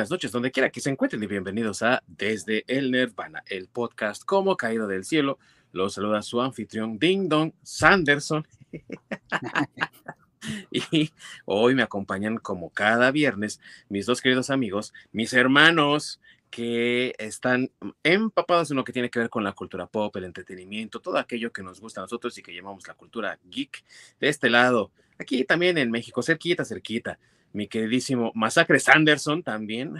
buenas 0.00 0.10
noches, 0.10 0.32
donde 0.32 0.50
quiera 0.50 0.70
que 0.70 0.80
se 0.80 0.88
encuentren 0.88 1.22
y 1.22 1.26
bienvenidos 1.26 1.82
a 1.82 2.02
Desde 2.06 2.64
el 2.66 2.90
Nirvana, 2.90 3.42
el 3.46 3.68
podcast 3.68 4.24
como 4.24 4.56
caído 4.56 4.88
del 4.88 5.04
cielo. 5.04 5.38
Los 5.72 5.92
saluda 5.92 6.22
su 6.22 6.40
anfitrión 6.40 6.98
Ding 6.98 7.28
Dong 7.28 7.52
Sanderson. 7.62 8.48
y 10.70 11.10
hoy 11.44 11.74
me 11.74 11.82
acompañan 11.82 12.38
como 12.38 12.70
cada 12.70 13.10
viernes 13.10 13.60
mis 13.90 14.06
dos 14.06 14.22
queridos 14.22 14.48
amigos, 14.48 14.94
mis 15.12 15.34
hermanos 15.34 16.18
que 16.48 17.14
están 17.18 17.70
empapados 18.02 18.70
en 18.70 18.78
lo 18.78 18.84
que 18.84 18.94
tiene 18.94 19.10
que 19.10 19.18
ver 19.18 19.28
con 19.28 19.44
la 19.44 19.52
cultura 19.52 19.86
pop, 19.86 20.16
el 20.16 20.24
entretenimiento, 20.24 21.00
todo 21.00 21.18
aquello 21.18 21.52
que 21.52 21.62
nos 21.62 21.78
gusta 21.78 22.00
a 22.00 22.04
nosotros 22.04 22.38
y 22.38 22.42
que 22.42 22.54
llamamos 22.54 22.88
la 22.88 22.94
cultura 22.94 23.38
geek. 23.44 23.84
De 24.18 24.30
este 24.30 24.48
lado, 24.48 24.92
aquí 25.18 25.44
también 25.44 25.76
en 25.76 25.90
México, 25.90 26.22
cerquita, 26.22 26.64
cerquita 26.64 27.18
mi 27.52 27.68
queridísimo 27.68 28.32
Masacre 28.34 28.78
Sanderson 28.78 29.42
también. 29.42 29.98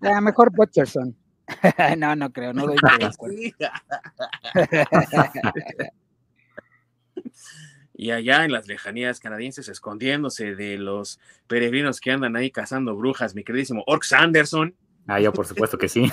Ya, 0.00 0.20
mejor 0.20 0.50
Butcherson. 0.52 1.16
no, 1.98 2.16
no 2.16 2.32
creo, 2.32 2.52
no 2.52 2.66
doy 2.66 2.76
Y 7.94 8.10
allá 8.10 8.44
en 8.44 8.52
las 8.52 8.66
lejanías 8.66 9.20
canadienses, 9.20 9.68
escondiéndose 9.68 10.56
de 10.56 10.76
los 10.76 11.20
peregrinos 11.46 12.00
que 12.00 12.10
andan 12.10 12.34
ahí 12.36 12.50
cazando 12.50 12.96
brujas, 12.96 13.34
mi 13.34 13.44
queridísimo 13.44 13.84
Orc 13.86 14.02
Sanderson. 14.02 14.74
Ah, 15.06 15.20
yo 15.20 15.32
por 15.32 15.46
supuesto 15.46 15.78
que 15.78 15.88
sí. 15.88 16.10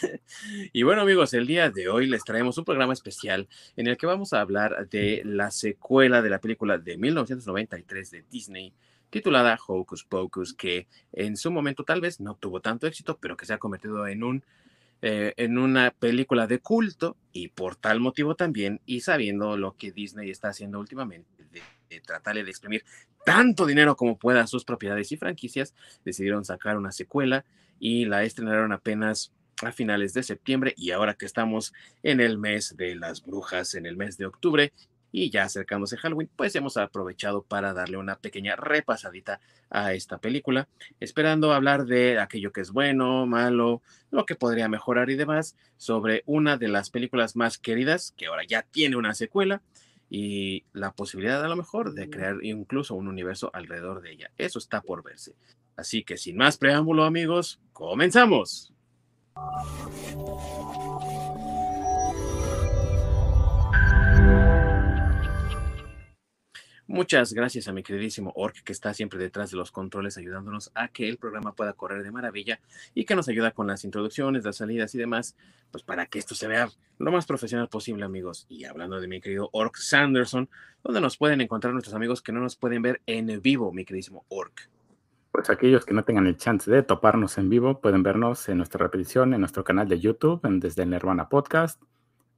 Y 0.72 0.82
bueno 0.82 1.02
amigos, 1.02 1.34
el 1.34 1.46
día 1.46 1.70
de 1.70 1.88
hoy 1.88 2.06
les 2.06 2.24
traemos 2.24 2.58
un 2.58 2.64
programa 2.64 2.92
especial 2.92 3.48
en 3.76 3.86
el 3.86 3.96
que 3.96 4.06
vamos 4.06 4.32
a 4.32 4.40
hablar 4.40 4.88
de 4.88 5.22
la 5.24 5.50
secuela 5.50 6.22
de 6.22 6.30
la 6.30 6.40
película 6.40 6.78
de 6.78 6.96
1993 6.96 8.10
de 8.10 8.24
Disney 8.30 8.72
titulada 9.10 9.58
Hocus 9.66 10.04
Pocus, 10.04 10.54
que 10.54 10.86
en 11.12 11.36
su 11.36 11.50
momento 11.50 11.84
tal 11.84 12.00
vez 12.00 12.20
no 12.20 12.36
tuvo 12.36 12.60
tanto 12.60 12.86
éxito, 12.86 13.18
pero 13.20 13.36
que 13.36 13.44
se 13.44 13.52
ha 13.52 13.58
convertido 13.58 14.06
en 14.06 14.22
un 14.22 14.44
eh, 15.02 15.32
en 15.38 15.56
una 15.56 15.92
película 15.92 16.46
de 16.46 16.58
culto 16.58 17.16
y 17.32 17.48
por 17.48 17.74
tal 17.74 18.00
motivo 18.00 18.34
también, 18.34 18.82
y 18.84 19.00
sabiendo 19.00 19.56
lo 19.56 19.74
que 19.74 19.92
Disney 19.92 20.28
está 20.28 20.48
haciendo 20.48 20.78
últimamente, 20.78 21.42
de, 21.50 21.62
de 21.88 22.44
de 22.44 22.50
exprimir 22.50 22.84
tanto 23.24 23.64
dinero 23.64 23.96
como 23.96 24.18
pueda 24.18 24.42
a 24.42 24.46
sus 24.46 24.64
propiedades 24.64 25.10
y 25.10 25.16
franquicias, 25.16 25.74
decidieron 26.04 26.44
sacar 26.44 26.76
una 26.76 26.92
secuela 26.92 27.46
y 27.78 28.04
la 28.04 28.24
estrenaron 28.24 28.72
apenas 28.72 29.32
a 29.62 29.72
finales 29.72 30.14
de 30.14 30.22
septiembre 30.22 30.74
y 30.76 30.90
ahora 30.90 31.14
que 31.14 31.26
estamos 31.26 31.72
en 32.02 32.20
el 32.20 32.38
mes 32.38 32.76
de 32.76 32.94
las 32.94 33.22
brujas, 33.24 33.74
en 33.74 33.86
el 33.86 33.96
mes 33.96 34.16
de 34.16 34.26
octubre 34.26 34.72
y 35.12 35.30
ya 35.30 35.44
acercándose 35.44 35.96
Halloween, 35.96 36.30
pues 36.36 36.54
hemos 36.54 36.76
aprovechado 36.76 37.42
para 37.42 37.72
darle 37.72 37.96
una 37.96 38.16
pequeña 38.16 38.56
repasadita 38.56 39.40
a 39.68 39.92
esta 39.92 40.18
película, 40.18 40.68
esperando 41.00 41.52
hablar 41.52 41.86
de 41.86 42.18
aquello 42.18 42.52
que 42.52 42.60
es 42.60 42.70
bueno, 42.70 43.26
malo, 43.26 43.82
lo 44.10 44.24
que 44.24 44.36
podría 44.36 44.68
mejorar 44.68 45.10
y 45.10 45.16
demás, 45.16 45.56
sobre 45.76 46.22
una 46.26 46.56
de 46.56 46.68
las 46.68 46.90
películas 46.90 47.36
más 47.36 47.58
queridas, 47.58 48.14
que 48.16 48.26
ahora 48.26 48.42
ya 48.46 48.62
tiene 48.62 48.96
una 48.96 49.14
secuela, 49.14 49.62
y 50.12 50.64
la 50.72 50.92
posibilidad 50.92 51.44
a 51.44 51.48
lo 51.48 51.54
mejor 51.54 51.94
de 51.94 52.10
crear 52.10 52.38
incluso 52.42 52.96
un 52.96 53.06
universo 53.06 53.50
alrededor 53.54 54.02
de 54.02 54.10
ella. 54.10 54.30
Eso 54.36 54.58
está 54.58 54.82
por 54.82 55.04
verse. 55.04 55.34
Así 55.76 56.02
que 56.02 56.16
sin 56.16 56.36
más 56.36 56.58
preámbulo, 56.58 57.04
amigos, 57.04 57.60
comenzamos. 57.72 58.74
Muchas 66.86 67.32
gracias 67.32 67.68
a 67.68 67.72
mi 67.72 67.84
queridísimo 67.84 68.32
Orc 68.34 68.64
que 68.64 68.72
está 68.72 68.92
siempre 68.94 69.20
detrás 69.20 69.52
de 69.52 69.56
los 69.56 69.70
controles 69.70 70.18
ayudándonos 70.18 70.72
a 70.74 70.88
que 70.88 71.08
el 71.08 71.18
programa 71.18 71.54
pueda 71.54 71.72
correr 71.72 72.02
de 72.02 72.10
maravilla 72.10 72.58
y 72.94 73.04
que 73.04 73.14
nos 73.14 73.28
ayuda 73.28 73.52
con 73.52 73.68
las 73.68 73.84
introducciones, 73.84 74.44
las 74.44 74.56
salidas 74.56 74.92
y 74.96 74.98
demás, 74.98 75.36
pues 75.70 75.84
para 75.84 76.06
que 76.06 76.18
esto 76.18 76.34
se 76.34 76.48
vea 76.48 76.68
lo 76.98 77.12
más 77.12 77.26
profesional 77.26 77.68
posible 77.68 78.04
amigos. 78.04 78.44
Y 78.48 78.64
hablando 78.64 79.00
de 79.00 79.06
mi 79.06 79.20
querido 79.20 79.50
Orc 79.52 79.76
Sanderson, 79.76 80.48
donde 80.82 81.00
nos 81.00 81.16
pueden 81.16 81.40
encontrar 81.40 81.72
nuestros 81.72 81.94
amigos 81.94 82.22
que 82.22 82.32
no 82.32 82.40
nos 82.40 82.56
pueden 82.56 82.82
ver 82.82 83.00
en 83.06 83.40
vivo, 83.40 83.72
mi 83.72 83.84
queridísimo 83.84 84.24
Orc 84.28 84.68
pues 85.32 85.50
aquellos 85.50 85.84
que 85.84 85.94
no 85.94 86.04
tengan 86.04 86.26
el 86.26 86.36
chance 86.36 86.70
de 86.70 86.82
toparnos 86.82 87.38
en 87.38 87.48
vivo 87.48 87.80
pueden 87.80 88.02
vernos 88.02 88.48
en 88.48 88.58
nuestra 88.58 88.78
repetición 88.78 89.34
en 89.34 89.40
nuestro 89.40 89.64
canal 89.64 89.88
de 89.88 90.00
YouTube 90.00 90.44
en 90.44 90.60
desde 90.60 90.82
el 90.82 91.00
Podcast 91.28 91.80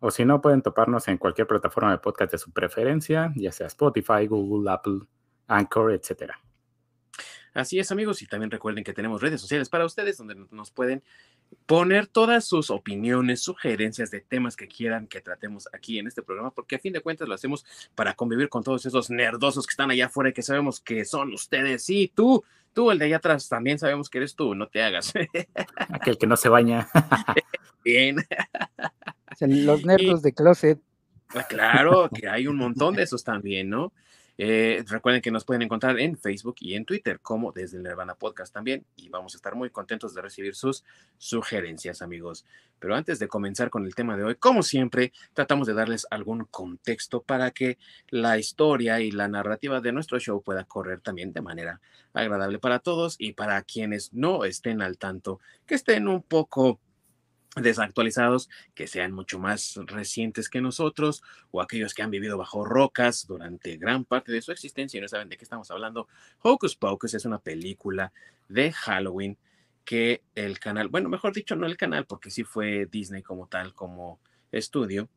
o 0.01 0.11
si 0.11 0.25
no 0.25 0.41
pueden 0.41 0.63
toparnos 0.63 1.07
en 1.07 1.17
cualquier 1.17 1.47
plataforma 1.47 1.93
de 1.93 1.99
podcast 1.99 2.33
de 2.33 2.39
su 2.39 2.51
preferencia, 2.51 3.33
ya 3.37 3.53
sea 3.53 3.69
Spotify, 3.69 4.27
Google, 4.27 4.69
Apple, 4.69 5.03
Anchor, 5.47 5.93
etcétera. 5.93 6.41
Así 7.55 7.79
es, 7.79 7.93
amigos, 7.93 8.21
y 8.21 8.27
también 8.27 8.51
recuerden 8.51 8.83
que 8.83 8.95
tenemos 8.95 9.21
redes 9.21 9.41
sociales 9.41 9.69
para 9.69 9.85
ustedes 9.85 10.17
donde 10.17 10.35
nos 10.51 10.73
pueden 10.73 11.05
poner 11.67 12.07
todas 12.07 12.45
sus 12.45 12.71
opiniones, 12.71 13.43
sugerencias 13.43 14.11
de 14.11 14.21
temas 14.21 14.57
que 14.57 14.69
quieran 14.69 15.07
que 15.07 15.21
tratemos 15.21 15.69
aquí 15.73 15.99
en 15.99 16.07
este 16.07 16.23
programa, 16.23 16.51
porque 16.51 16.77
a 16.77 16.79
fin 16.79 16.93
de 16.93 17.01
cuentas 17.01 17.29
lo 17.29 17.35
hacemos 17.35 17.65
para 17.95 18.15
convivir 18.15 18.49
con 18.49 18.63
todos 18.63 18.87
esos 18.87 19.11
nerdosos 19.11 19.67
que 19.67 19.73
están 19.73 19.91
allá 19.91 20.07
afuera 20.07 20.31
y 20.31 20.33
que 20.33 20.43
sabemos 20.43 20.81
que 20.81 21.05
son 21.05 21.33
ustedes. 21.33 21.85
Sí, 21.85 22.13
tú, 22.15 22.45
tú, 22.73 22.91
el 22.91 22.99
de 22.99 23.07
allá 23.07 23.17
atrás, 23.17 23.49
también 23.49 23.79
sabemos 23.79 24.09
que 24.09 24.19
eres 24.19 24.35
tú, 24.35 24.55
no 24.55 24.69
te 24.69 24.83
hagas. 24.83 25.13
Aquel 25.91 26.19
que 26.19 26.27
no 26.27 26.37
se 26.37 26.49
baña. 26.49 26.89
Bien. 27.85 28.17
Los 29.41 29.85
nerdos 29.85 30.23
de 30.23 30.33
closet. 30.33 30.81
Ah, 31.35 31.45
claro, 31.49 32.11
que 32.11 32.29
hay 32.29 32.47
un 32.47 32.57
montón 32.57 32.95
de 32.95 33.03
esos 33.03 33.25
también, 33.25 33.71
¿no? 33.71 33.93
Eh, 34.39 34.83
recuerden 34.89 35.21
que 35.21 35.31
nos 35.31 35.45
pueden 35.45 35.63
encontrar 35.63 36.01
en 36.01 36.17
Facebook 36.17 36.57
y 36.61 36.75
en 36.75 36.85
Twitter 36.85 37.21
como 37.21 37.53
desde 37.53 37.77
el 37.77 37.83
Nirvana 37.83 38.15
Podcast 38.15 38.53
también 38.53 38.87
y 38.97 39.09
vamos 39.11 39.35
a 39.35 39.37
estar 39.37 39.55
muy 39.55 39.71
contentos 39.71 40.15
de 40.15 40.23
recibir 40.23 40.55
sus 40.55 40.85
sugerencias 41.19 42.03
amigos. 42.03 42.45
Pero 42.79 42.95
antes 42.95 43.19
de 43.19 43.29
comenzar 43.29 43.71
con 43.71 43.85
el 43.85 43.95
tema 43.95 44.17
de 44.17 44.25
hoy, 44.25 44.35
como 44.37 44.63
siempre, 44.63 45.13
tratamos 45.35 45.67
de 45.67 45.75
darles 45.75 46.07
algún 46.11 46.47
contexto 46.47 47.23
para 47.23 47.51
que 47.51 47.79
la 48.09 48.39
historia 48.39 49.01
y 49.01 49.11
la 49.11 49.29
narrativa 49.29 49.81
de 49.81 49.93
nuestro 49.93 50.19
show 50.19 50.43
pueda 50.43 50.65
correr 50.65 51.01
también 51.01 51.33
de 51.33 51.43
manera 51.43 51.81
agradable 52.15 52.59
para 52.59 52.79
todos 52.79 53.17
y 53.19 53.33
para 53.33 53.63
quienes 53.63 54.13
no 54.13 54.45
estén 54.45 54.83
al 54.83 54.99
tanto, 54.99 55.41
que 55.67 55.75
estén 55.75 56.09
un 56.09 56.23
poco 56.23 56.81
desactualizados, 57.57 58.49
que 58.75 58.87
sean 58.87 59.13
mucho 59.13 59.39
más 59.39 59.77
recientes 59.87 60.49
que 60.49 60.61
nosotros, 60.61 61.23
o 61.51 61.61
aquellos 61.61 61.95
que 61.95 62.03
han 62.03 62.11
vivido 62.11 62.39
bajo 62.39 62.65
rocas 62.65 63.27
durante 63.27 63.77
gran 63.77 64.05
parte 64.05 64.33
de 64.33 64.41
su 64.41 64.53
existencia 64.53 64.99
y 64.99 65.01
no 65.01 65.09
saben 65.09 65.29
de 65.29 65.37
qué 65.37 65.45
estamos 65.45 65.71
hablando. 65.71 66.09
Hocus 66.41 66.77
Pocus 66.77 67.15
es 67.15 67.25
una 67.25 67.39
película 67.39 68.13
de 68.49 68.73
Halloween 68.73 69.37
que 69.85 70.23
el 70.35 70.59
canal, 70.61 70.89
bueno, 70.89 71.09
mejor 71.09 71.35
dicho, 71.35 71.57
no 71.57 71.67
el 71.67 71.77
canal, 71.77 72.07
porque 72.07 72.31
sí 72.31 72.45
fue 72.45 72.87
Disney 72.87 73.23
como 73.23 73.49
tal, 73.49 73.75
como 73.75 74.21
estudio, 74.51 75.09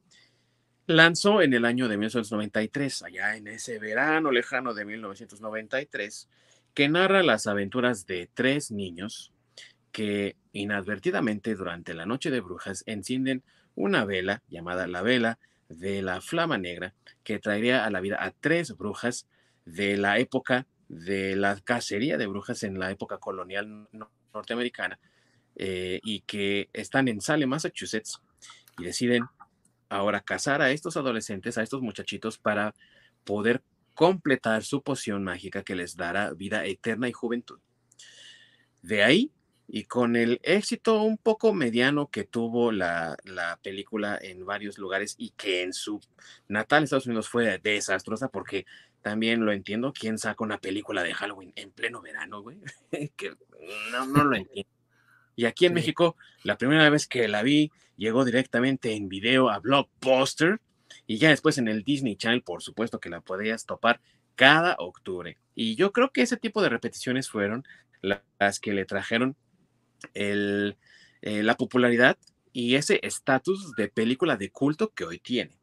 lanzó 0.87 1.41
en 1.41 1.53
el 1.53 1.65
año 1.65 1.87
de 1.87 1.97
1993, 1.97 3.03
allá 3.03 3.35
en 3.35 3.47
ese 3.47 3.79
verano 3.79 4.31
lejano 4.31 4.73
de 4.73 4.85
1993, 4.85 6.29
que 6.73 6.89
narra 6.89 7.23
las 7.23 7.47
aventuras 7.47 8.05
de 8.05 8.29
tres 8.33 8.71
niños, 8.71 9.31
que 9.95 10.35
inadvertidamente 10.51 11.55
durante 11.55 11.93
la 11.93 12.05
noche 12.05 12.29
de 12.29 12.41
brujas 12.41 12.83
encienden 12.85 13.43
una 13.75 14.03
vela 14.03 14.43
llamada 14.49 14.87
la 14.87 15.01
vela 15.01 15.39
de 15.69 16.01
la 16.01 16.19
flama 16.19 16.57
negra 16.57 16.93
que 17.23 17.39
traería 17.39 17.85
a 17.85 17.89
la 17.89 18.01
vida 18.01 18.21
a 18.21 18.31
tres 18.31 18.75
brujas 18.75 19.25
de 19.63 19.95
la 19.95 20.19
época 20.19 20.67
de 20.89 21.37
la 21.37 21.57
cacería 21.61 22.17
de 22.17 22.27
brujas 22.27 22.63
en 22.63 22.77
la 22.77 22.91
época 22.91 23.19
colonial 23.19 23.87
norteamericana 24.33 24.99
eh, 25.55 26.01
y 26.03 26.19
que 26.23 26.67
están 26.73 27.07
en 27.07 27.21
Salem, 27.21 27.47
Massachusetts 27.47 28.19
y 28.77 28.83
deciden 28.83 29.23
ahora 29.87 30.19
cazar 30.19 30.61
a 30.61 30.71
estos 30.71 30.97
adolescentes, 30.97 31.57
a 31.57 31.63
estos 31.63 31.81
muchachitos 31.81 32.37
para 32.37 32.75
poder 33.23 33.63
completar 33.93 34.65
su 34.65 34.83
poción 34.83 35.23
mágica 35.23 35.63
que 35.63 35.77
les 35.77 35.95
dará 35.95 36.33
vida 36.33 36.65
eterna 36.65 37.07
y 37.07 37.13
juventud. 37.13 37.61
De 38.81 39.01
ahí 39.01 39.31
y 39.67 39.85
con 39.85 40.15
el 40.15 40.39
éxito 40.43 41.01
un 41.01 41.17
poco 41.17 41.53
mediano 41.53 42.09
que 42.09 42.23
tuvo 42.23 42.71
la, 42.71 43.17
película 43.63 44.17
en 44.21 44.45
varios 44.45 44.77
lugares 44.77 45.15
y 45.17 45.31
que 45.31 45.63
en 45.63 45.73
su 45.73 45.99
natal 46.47 46.83
Estados 46.83 47.07
Unidos 47.07 47.29
fue 47.29 47.59
desastrosa 47.59 48.29
porque 48.29 48.65
también 49.01 49.45
lo 49.45 49.51
entiendo, 49.51 49.93
¿quién 49.93 50.17
saca 50.17 50.43
una 50.43 50.59
película 50.59 51.03
de 51.03 51.13
Halloween 51.13 51.53
en 51.55 51.71
pleno 51.71 52.01
verano, 52.01 52.41
güey? 52.41 52.59
que 53.15 53.35
no, 53.91 54.05
no 54.05 54.23
lo 54.23 54.35
entiendo. 54.35 54.69
Y 55.35 55.45
aquí 55.45 55.65
en 55.65 55.73
México, 55.73 56.15
la 56.43 56.57
primera 56.57 56.89
vez 56.89 57.07
que 57.07 57.27
la 57.27 57.43
vi, 57.43 57.71
llegó 57.97 58.25
directamente 58.25 58.93
en 58.93 59.09
video 59.09 59.49
a 59.49 59.59
Blockbuster 59.59 60.59
y 61.07 61.17
ya 61.17 61.29
después 61.29 61.57
en 61.57 61.67
el 61.67 61.83
Disney 61.83 62.15
Channel, 62.15 62.41
por 62.41 62.61
supuesto 62.61 62.99
que 62.99 63.09
la 63.09 63.21
podías 63.21 63.65
topar 63.65 63.99
cada 64.35 64.75
octubre. 64.79 65.37
Y 65.53 65.75
yo 65.75 65.91
creo 65.91 66.11
que 66.11 66.21
ese 66.21 66.37
tipo 66.37 66.61
de 66.61 66.69
repeticiones 66.69 67.29
fueron 67.29 67.65
las 68.01 68.59
que 68.59 68.73
le 68.73 68.85
trajeron 68.85 69.35
eh, 70.13 70.73
la 71.21 71.55
popularidad 71.55 72.17
y 72.53 72.75
ese 72.75 72.99
estatus 73.03 73.73
de 73.75 73.89
película 73.89 74.37
de 74.37 74.49
culto 74.49 74.93
que 74.93 75.05
hoy 75.05 75.19
tiene. 75.19 75.57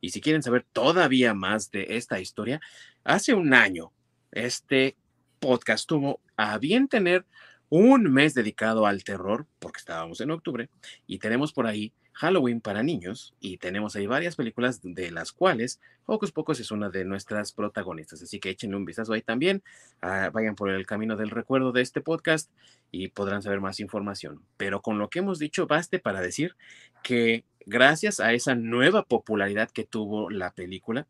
Y 0.00 0.10
si 0.10 0.20
quieren 0.20 0.42
saber 0.42 0.66
todavía 0.72 1.34
más 1.34 1.70
de 1.70 1.96
esta 1.96 2.20
historia, 2.20 2.60
hace 3.02 3.34
un 3.34 3.54
año, 3.54 3.92
este 4.32 4.96
podcast 5.38 5.88
tuvo 5.88 6.20
a 6.36 6.58
bien 6.58 6.88
tener 6.88 7.24
un 7.68 8.12
mes 8.12 8.34
dedicado 8.34 8.86
al 8.86 9.04
terror, 9.04 9.46
porque 9.58 9.78
estábamos 9.78 10.20
en 10.20 10.30
octubre, 10.30 10.68
y 11.06 11.18
tenemos 11.18 11.52
por 11.52 11.66
ahí 11.66 11.92
Halloween 12.12 12.60
para 12.60 12.82
niños, 12.82 13.34
y 13.40 13.56
tenemos 13.56 13.96
ahí 13.96 14.06
varias 14.06 14.36
películas 14.36 14.80
de 14.82 15.10
las 15.10 15.32
cuales 15.32 15.80
Hocus 16.06 16.30
Pocos 16.30 16.60
es 16.60 16.70
una 16.70 16.90
de 16.90 17.04
nuestras 17.04 17.52
protagonistas. 17.52 18.22
Así 18.22 18.38
que 18.38 18.50
échenle 18.50 18.76
un 18.76 18.84
vistazo 18.84 19.12
ahí 19.12 19.22
también, 19.22 19.62
ah, 20.02 20.30
vayan 20.32 20.54
por 20.54 20.70
el 20.70 20.86
camino 20.86 21.16
del 21.16 21.30
recuerdo 21.30 21.72
de 21.72 21.82
este 21.82 22.00
podcast 22.00 22.50
y 22.94 23.08
podrán 23.08 23.42
saber 23.42 23.60
más 23.60 23.80
información. 23.80 24.40
Pero 24.56 24.80
con 24.80 24.98
lo 24.98 25.10
que 25.10 25.18
hemos 25.18 25.40
dicho, 25.40 25.66
baste 25.66 25.98
para 25.98 26.20
decir 26.20 26.54
que 27.02 27.44
gracias 27.66 28.20
a 28.20 28.32
esa 28.32 28.54
nueva 28.54 29.02
popularidad 29.02 29.68
que 29.70 29.82
tuvo 29.82 30.30
la 30.30 30.52
película, 30.52 31.08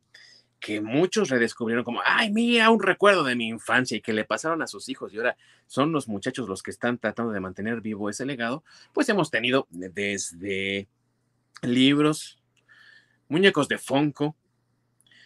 que 0.60 0.80
muchos 0.80 1.28
redescubrieron 1.28 1.84
como, 1.84 2.00
ay, 2.02 2.32
mira, 2.32 2.70
un 2.70 2.82
recuerdo 2.82 3.22
de 3.22 3.36
mi 3.36 3.48
infancia 3.48 3.98
y 3.98 4.00
que 4.00 4.14
le 4.14 4.24
pasaron 4.24 4.62
a 4.62 4.66
sus 4.66 4.88
hijos 4.88 5.12
y 5.12 5.18
ahora 5.18 5.36
son 5.66 5.92
los 5.92 6.08
muchachos 6.08 6.48
los 6.48 6.62
que 6.62 6.70
están 6.70 6.96
tratando 6.96 7.32
de 7.32 7.40
mantener 7.40 7.82
vivo 7.82 8.08
ese 8.08 8.24
legado, 8.24 8.64
pues 8.94 9.10
hemos 9.10 9.30
tenido 9.30 9.66
desde 9.68 10.88
libros, 11.60 12.38
muñecos 13.28 13.68
de 13.68 13.76
Funko, 13.76 14.34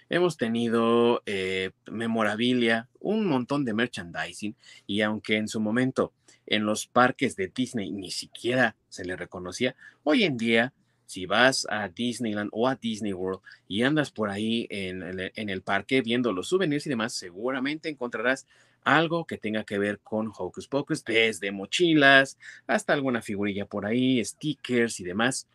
hemos 0.09 0.37
tenido 0.37 1.23
eh, 1.25 1.71
memorabilia, 1.89 2.89
un 2.99 3.27
montón 3.27 3.65
de 3.65 3.75
merchandising 3.75 4.57
y 4.89 5.03
aunque 5.03 5.37
en 5.37 5.47
su 5.47 5.61
momento 5.61 6.13
en 6.49 6.65
los 6.65 6.87
parques 6.87 7.37
de 7.37 7.49
Disney 7.55 7.91
ni 7.91 8.11
siquiera 8.11 8.77
se 8.89 9.05
le 9.05 9.17
reconocía, 9.17 9.77
hoy 10.03 10.25
en 10.25 10.37
día 10.37 10.73
si 11.09 11.25
vas 11.25 11.67
a 11.71 11.89
Disneyland 11.89 12.51
o 12.53 12.69
a 12.69 12.77
Disney 12.77 13.15
World 13.15 13.41
y 13.67 13.83
andas 13.83 14.11
por 14.11 14.29
ahí 14.29 14.67
en, 14.69 15.03
el 15.35 15.63
parque 15.63 16.03
viendo 16.03 16.35
los 16.35 16.49
souvenirs 16.49 16.87
y 16.87 16.91
demás, 16.91 17.15
seguramente 17.15 17.89
encontrarás 17.89 18.47
algo 18.85 19.25
que 19.25 19.39
tenga 19.39 19.65
que 19.65 19.79
ver 19.79 20.01
con 20.01 20.31
Hocus 20.37 20.69
Pocus, 20.69 21.05
desde 21.05 21.51
mochilas 21.51 22.37
hasta 22.67 22.93
alguna 22.93 23.23
figurilla 23.23 23.65
por 23.65 23.87
ahí, 23.87 24.23
stickers 24.23 25.01
y 25.01 25.05
demás, 25.05 25.49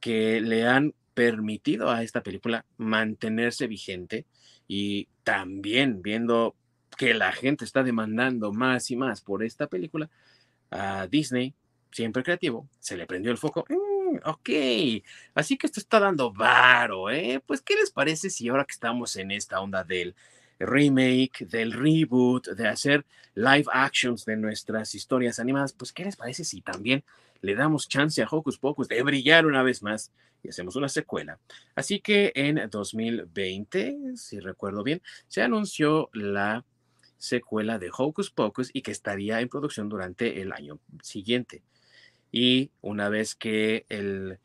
que 0.00 0.40
le 0.40 0.66
han 0.66 0.94
permitido 1.12 1.90
a 1.90 2.02
esta 2.02 2.22
película 2.22 2.64
mantenerse 2.78 3.66
vigente 3.66 4.24
y 4.66 5.08
también 5.24 6.00
viendo 6.00 6.56
que 6.96 7.14
la 7.14 7.32
gente 7.32 7.64
está 7.64 7.82
demandando 7.82 8.52
más 8.52 8.90
y 8.90 8.96
más 8.96 9.20
por 9.20 9.42
esta 9.42 9.66
película, 9.66 10.08
a 10.70 11.06
Disney, 11.06 11.54
siempre 11.90 12.22
creativo, 12.22 12.68
se 12.78 12.96
le 12.96 13.06
prendió 13.06 13.30
el 13.30 13.38
foco. 13.38 13.64
Mm, 13.68 14.18
ok, 14.24 14.50
así 15.34 15.56
que 15.56 15.66
esto 15.66 15.80
está 15.80 16.00
dando 16.00 16.32
varo, 16.32 17.10
¿eh? 17.10 17.42
Pues, 17.44 17.60
¿qué 17.60 17.74
les 17.74 17.90
parece 17.90 18.30
si 18.30 18.48
ahora 18.48 18.64
que 18.64 18.72
estamos 18.72 19.16
en 19.16 19.30
esta 19.30 19.60
onda 19.60 19.84
del 19.84 20.14
remake, 20.58 21.46
del 21.46 21.72
reboot, 21.72 22.48
de 22.48 22.68
hacer 22.68 23.04
live 23.34 23.66
actions 23.72 24.24
de 24.24 24.36
nuestras 24.36 24.94
historias 24.94 25.38
animadas, 25.38 25.72
pues, 25.72 25.92
¿qué 25.92 26.04
les 26.04 26.16
parece 26.16 26.44
si 26.44 26.60
también 26.60 27.04
le 27.40 27.54
damos 27.54 27.88
chance 27.88 28.22
a 28.22 28.28
Hocus 28.30 28.58
Pocus 28.58 28.88
de 28.88 29.02
brillar 29.02 29.46
una 29.46 29.62
vez 29.62 29.82
más 29.82 30.12
y 30.42 30.48
hacemos 30.48 30.76
una 30.76 30.88
secuela? 30.88 31.38
Así 31.74 32.00
que 32.00 32.32
en 32.34 32.60
2020, 32.70 34.16
si 34.16 34.40
recuerdo 34.40 34.82
bien, 34.82 35.02
se 35.28 35.42
anunció 35.42 36.10
la 36.12 36.64
secuela 37.20 37.78
de 37.78 37.90
Hocus 37.96 38.30
Pocus 38.30 38.70
y 38.72 38.82
que 38.82 38.90
estaría 38.90 39.40
en 39.40 39.48
producción 39.48 39.88
durante 39.88 40.40
el 40.40 40.52
año 40.52 40.80
siguiente. 41.02 41.62
Y 42.32 42.70
una 42.80 43.08
vez 43.08 43.34
que 43.34 43.84
el 43.88 44.38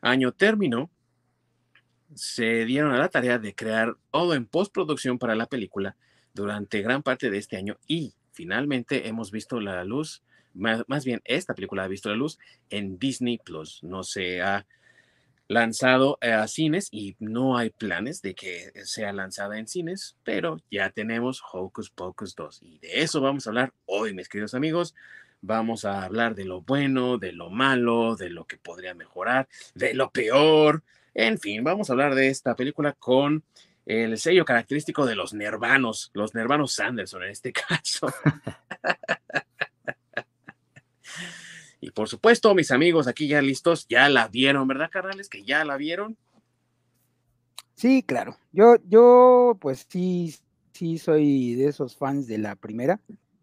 año 0.00 0.32
terminó, 0.32 0.90
se 2.14 2.64
dieron 2.64 2.92
a 2.92 2.98
la 2.98 3.08
tarea 3.08 3.38
de 3.38 3.54
crear 3.54 3.96
todo 4.10 4.34
en 4.34 4.46
postproducción 4.46 5.18
para 5.18 5.34
la 5.34 5.46
película 5.46 5.96
durante 6.34 6.82
gran 6.82 7.02
parte 7.02 7.30
de 7.30 7.38
este 7.38 7.56
año 7.56 7.78
y 7.86 8.14
finalmente 8.32 9.08
hemos 9.08 9.30
visto 9.30 9.60
la 9.60 9.84
luz, 9.84 10.22
más, 10.54 11.04
bien 11.04 11.20
esta 11.24 11.54
película 11.54 11.84
ha 11.84 11.88
visto 11.88 12.08
la 12.08 12.16
luz 12.16 12.38
en 12.70 12.98
Disney 12.98 13.38
Plus. 13.38 13.82
No 13.82 14.02
se 14.02 14.42
ha 14.42 14.66
lanzado 15.48 16.18
a 16.20 16.46
cines 16.48 16.88
y 16.90 17.16
no 17.18 17.56
hay 17.56 17.70
planes 17.70 18.22
de 18.22 18.34
que 18.34 18.72
sea 18.84 19.12
lanzada 19.12 19.58
en 19.58 19.68
cines, 19.68 20.16
pero 20.24 20.60
ya 20.70 20.90
tenemos 20.90 21.42
Hocus 21.52 21.90
Pocus 21.90 22.34
2 22.34 22.62
y 22.62 22.78
de 22.78 23.02
eso 23.02 23.20
vamos 23.20 23.46
a 23.46 23.50
hablar 23.50 23.72
hoy, 23.86 24.14
mis 24.14 24.28
queridos 24.28 24.54
amigos. 24.54 24.94
Vamos 25.44 25.84
a 25.84 26.04
hablar 26.04 26.36
de 26.36 26.44
lo 26.44 26.60
bueno, 26.60 27.18
de 27.18 27.32
lo 27.32 27.50
malo, 27.50 28.14
de 28.14 28.30
lo 28.30 28.44
que 28.44 28.58
podría 28.58 28.94
mejorar, 28.94 29.48
de 29.74 29.92
lo 29.92 30.10
peor. 30.12 30.84
En 31.14 31.38
fin, 31.38 31.64
vamos 31.64 31.90
a 31.90 31.94
hablar 31.94 32.14
de 32.14 32.28
esta 32.28 32.54
película 32.54 32.92
con 32.92 33.42
el 33.84 34.18
sello 34.18 34.44
característico 34.44 35.04
de 35.04 35.16
los 35.16 35.34
nervanos, 35.34 36.10
los 36.14 36.34
nervanos 36.34 36.72
Sanderson 36.74 37.24
en 37.24 37.30
este 37.30 37.52
caso. 37.68 38.06
y 41.82 41.90
por 41.90 42.08
supuesto, 42.08 42.54
mis 42.54 42.70
amigos 42.70 43.08
aquí 43.08 43.26
ya 43.26 43.42
listos, 43.42 43.86
ya 43.88 44.08
la 44.08 44.28
vieron, 44.28 44.68
¿verdad, 44.68 44.88
carnales? 44.88 45.28
Que 45.28 45.42
ya 45.42 45.64
la 45.64 45.76
vieron. 45.76 46.16
Sí, 47.74 48.04
claro. 48.04 48.38
Yo, 48.52 48.76
yo, 48.86 49.58
pues 49.60 49.86
sí, 49.88 50.32
sí 50.72 50.98
soy 50.98 51.56
de 51.56 51.66
esos 51.66 51.96
fans 51.96 52.28
de 52.28 52.38
la 52.38 52.54
primera 52.54 53.00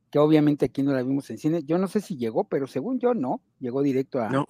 que 0.09 0.19
obviamente 0.19 0.65
aquí 0.65 0.83
no 0.83 0.93
la 0.93 1.03
vimos 1.03 1.29
en 1.29 1.37
cine. 1.37 1.63
Yo 1.65 1.77
no 1.77 1.87
sé 1.87 1.99
si 1.99 2.17
llegó, 2.17 2.45
pero 2.45 2.65
según 2.65 2.99
yo 2.99 3.13
no, 3.13 3.41
llegó 3.59 3.81
directo 3.81 4.19
a, 4.19 4.45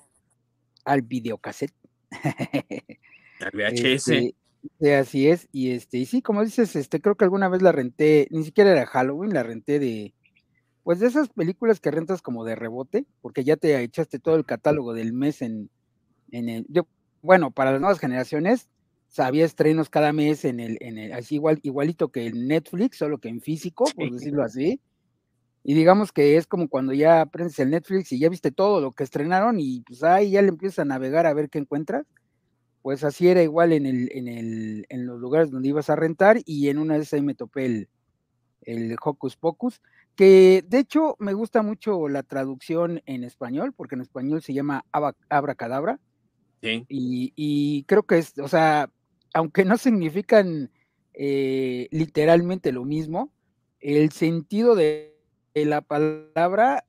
al 0.86 1.02
videocassette. 1.02 1.74
Al 3.40 3.52
VHS. 3.54 4.34
Este, 4.62 4.96
así 4.96 5.30
es, 5.30 5.48
y 5.54 5.72
este, 5.72 5.98
y 5.98 6.06
sí, 6.06 6.22
como 6.22 6.44
dices, 6.44 6.76
este, 6.76 7.00
creo 7.00 7.16
que 7.16 7.24
alguna 7.24 7.48
vez 7.48 7.62
la 7.62 7.72
renté, 7.72 8.28
ni 8.30 8.44
siquiera 8.44 8.72
era 8.72 8.86
Halloween, 8.86 9.34
la 9.34 9.44
renté 9.44 9.80
de, 9.80 10.14
pues 10.90 10.98
de 10.98 11.06
esas 11.06 11.30
películas 11.30 11.80
que 11.80 11.92
rentas 11.92 12.24
como 12.24 12.44
de 12.44 12.56
rebote, 12.56 13.06
porque 13.22 13.44
ya 13.44 13.58
te 13.58 13.80
echaste 13.80 14.18
todo 14.18 14.38
el 14.38 14.44
catálogo 14.44 14.96
del 14.96 15.14
mes 15.14 15.44
en, 15.44 15.70
en 16.32 16.50
el, 16.50 16.66
yo, 16.68 16.88
bueno, 17.22 17.52
para 17.52 17.74
las 17.74 17.80
nuevas 17.80 18.00
generaciones, 18.00 18.70
había 19.16 19.46
estrenos 19.46 19.92
cada 19.92 20.14
mes 20.14 20.46
en 20.46 20.60
el, 20.60 20.80
en 20.82 20.98
el, 20.98 21.14
así 21.14 21.36
igual, 21.36 21.60
igualito 21.62 22.10
que 22.10 22.26
el 22.26 22.48
Netflix, 22.48 22.98
solo 22.98 23.20
que 23.20 23.30
en 23.30 23.40
físico, 23.40 23.86
por 23.96 24.10
decirlo 24.12 24.42
así. 24.42 24.82
Y 25.64 25.76
digamos 25.76 26.12
que 26.12 26.38
es 26.38 26.48
como 26.48 26.68
cuando 26.68 26.92
ya 26.92 27.22
aprendes 27.22 27.60
el 27.60 27.70
Netflix 27.70 28.12
y 28.12 28.18
ya 28.18 28.30
viste 28.30 28.50
todo 28.50 28.82
lo 28.82 28.94
que 28.94 29.04
estrenaron 29.04 29.60
y 29.60 29.82
pues 29.82 30.02
ahí 30.02 30.32
ya 30.32 30.42
le 30.42 30.48
empiezas 30.48 30.80
a 30.80 30.86
navegar 30.86 31.28
a 31.28 31.36
ver 31.36 31.52
qué 31.52 31.60
encuentras. 31.60 32.08
Pues 32.82 33.04
así 33.04 33.28
era 33.28 33.44
igual 33.44 33.74
en, 33.74 33.86
el, 33.86 34.10
en, 34.12 34.28
el, 34.28 34.88
en 34.90 35.06
los 35.06 35.20
lugares 35.20 35.52
donde 35.52 35.70
ibas 35.70 35.92
a 35.92 35.96
rentar 35.96 36.40
y 36.46 36.70
en 36.70 36.80
una 36.80 36.96
de 36.96 37.02
esas 37.02 37.14
ahí 37.14 37.22
me 37.22 37.36
topé 37.36 37.68
el, 37.68 37.90
el 38.64 38.96
Hocus 39.00 39.36
Pocus, 39.36 39.82
que 40.20 40.66
de 40.68 40.80
hecho 40.80 41.16
me 41.18 41.32
gusta 41.32 41.62
mucho 41.62 42.10
la 42.10 42.24
traducción 42.24 43.02
en 43.06 43.24
español, 43.24 43.72
porque 43.72 43.96
en 43.96 44.02
español 44.02 44.42
se 44.42 44.54
llama 44.54 44.84
Abracadabra. 45.30 46.02
Sí. 46.62 46.86
Y, 46.90 47.32
y 47.38 47.84
creo 47.84 48.04
que 48.04 48.18
es, 48.18 48.38
o 48.38 48.50
sea, 48.50 48.92
aunque 49.34 49.64
no 49.64 49.78
significan 49.78 50.72
eh, 51.14 51.88
literalmente 51.92 52.74
lo 52.74 52.84
mismo, 52.84 53.32
el 53.80 54.12
sentido 54.12 54.76
de 54.76 55.16
la 55.54 55.80
palabra 55.80 56.84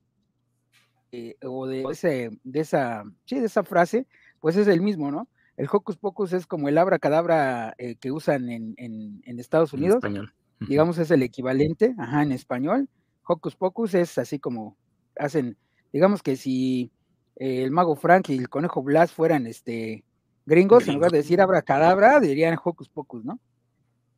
eh, 1.13 1.37
o 1.41 1.67
de, 1.67 1.83
ese, 1.89 2.37
de, 2.43 2.59
esa, 2.59 3.05
sí, 3.23 3.39
de 3.39 3.45
esa 3.45 3.63
frase, 3.63 4.07
pues 4.41 4.57
es 4.57 4.67
el 4.67 4.81
mismo, 4.81 5.09
¿no? 5.09 5.29
El 5.55 5.69
hocus 5.71 5.95
pocus 5.95 6.33
es 6.33 6.45
como 6.45 6.67
el 6.67 6.77
abracadabra 6.77 7.75
eh, 7.77 7.95
que 7.95 8.11
usan 8.11 8.49
en, 8.49 8.73
en, 8.75 9.39
Estados 9.39 9.71
Unidos. 9.71 9.99
español. 10.03 10.33
Digamos, 10.59 10.97
es 10.97 11.11
el 11.11 11.23
equivalente, 11.23 11.95
ajá, 11.97 12.23
en 12.23 12.33
español. 12.33 12.89
Hocus 13.31 13.55
pocus 13.55 13.93
es 13.93 14.17
así 14.17 14.39
como 14.39 14.77
hacen, 15.17 15.57
digamos 15.93 16.21
que 16.21 16.35
si 16.35 16.91
eh, 17.37 17.63
el 17.63 17.71
mago 17.71 17.95
Frank 17.95 18.29
y 18.29 18.37
el 18.37 18.49
conejo 18.49 18.83
Blas 18.83 19.11
fueran 19.11 19.47
este 19.47 20.03
gringos, 20.45 20.87
en 20.87 20.95
lugar 20.95 21.11
de 21.11 21.19
decir 21.19 21.39
abracadabra, 21.39 22.19
dirían 22.19 22.57
hocus 22.61 22.89
pocus, 22.89 23.23
¿no? 23.23 23.39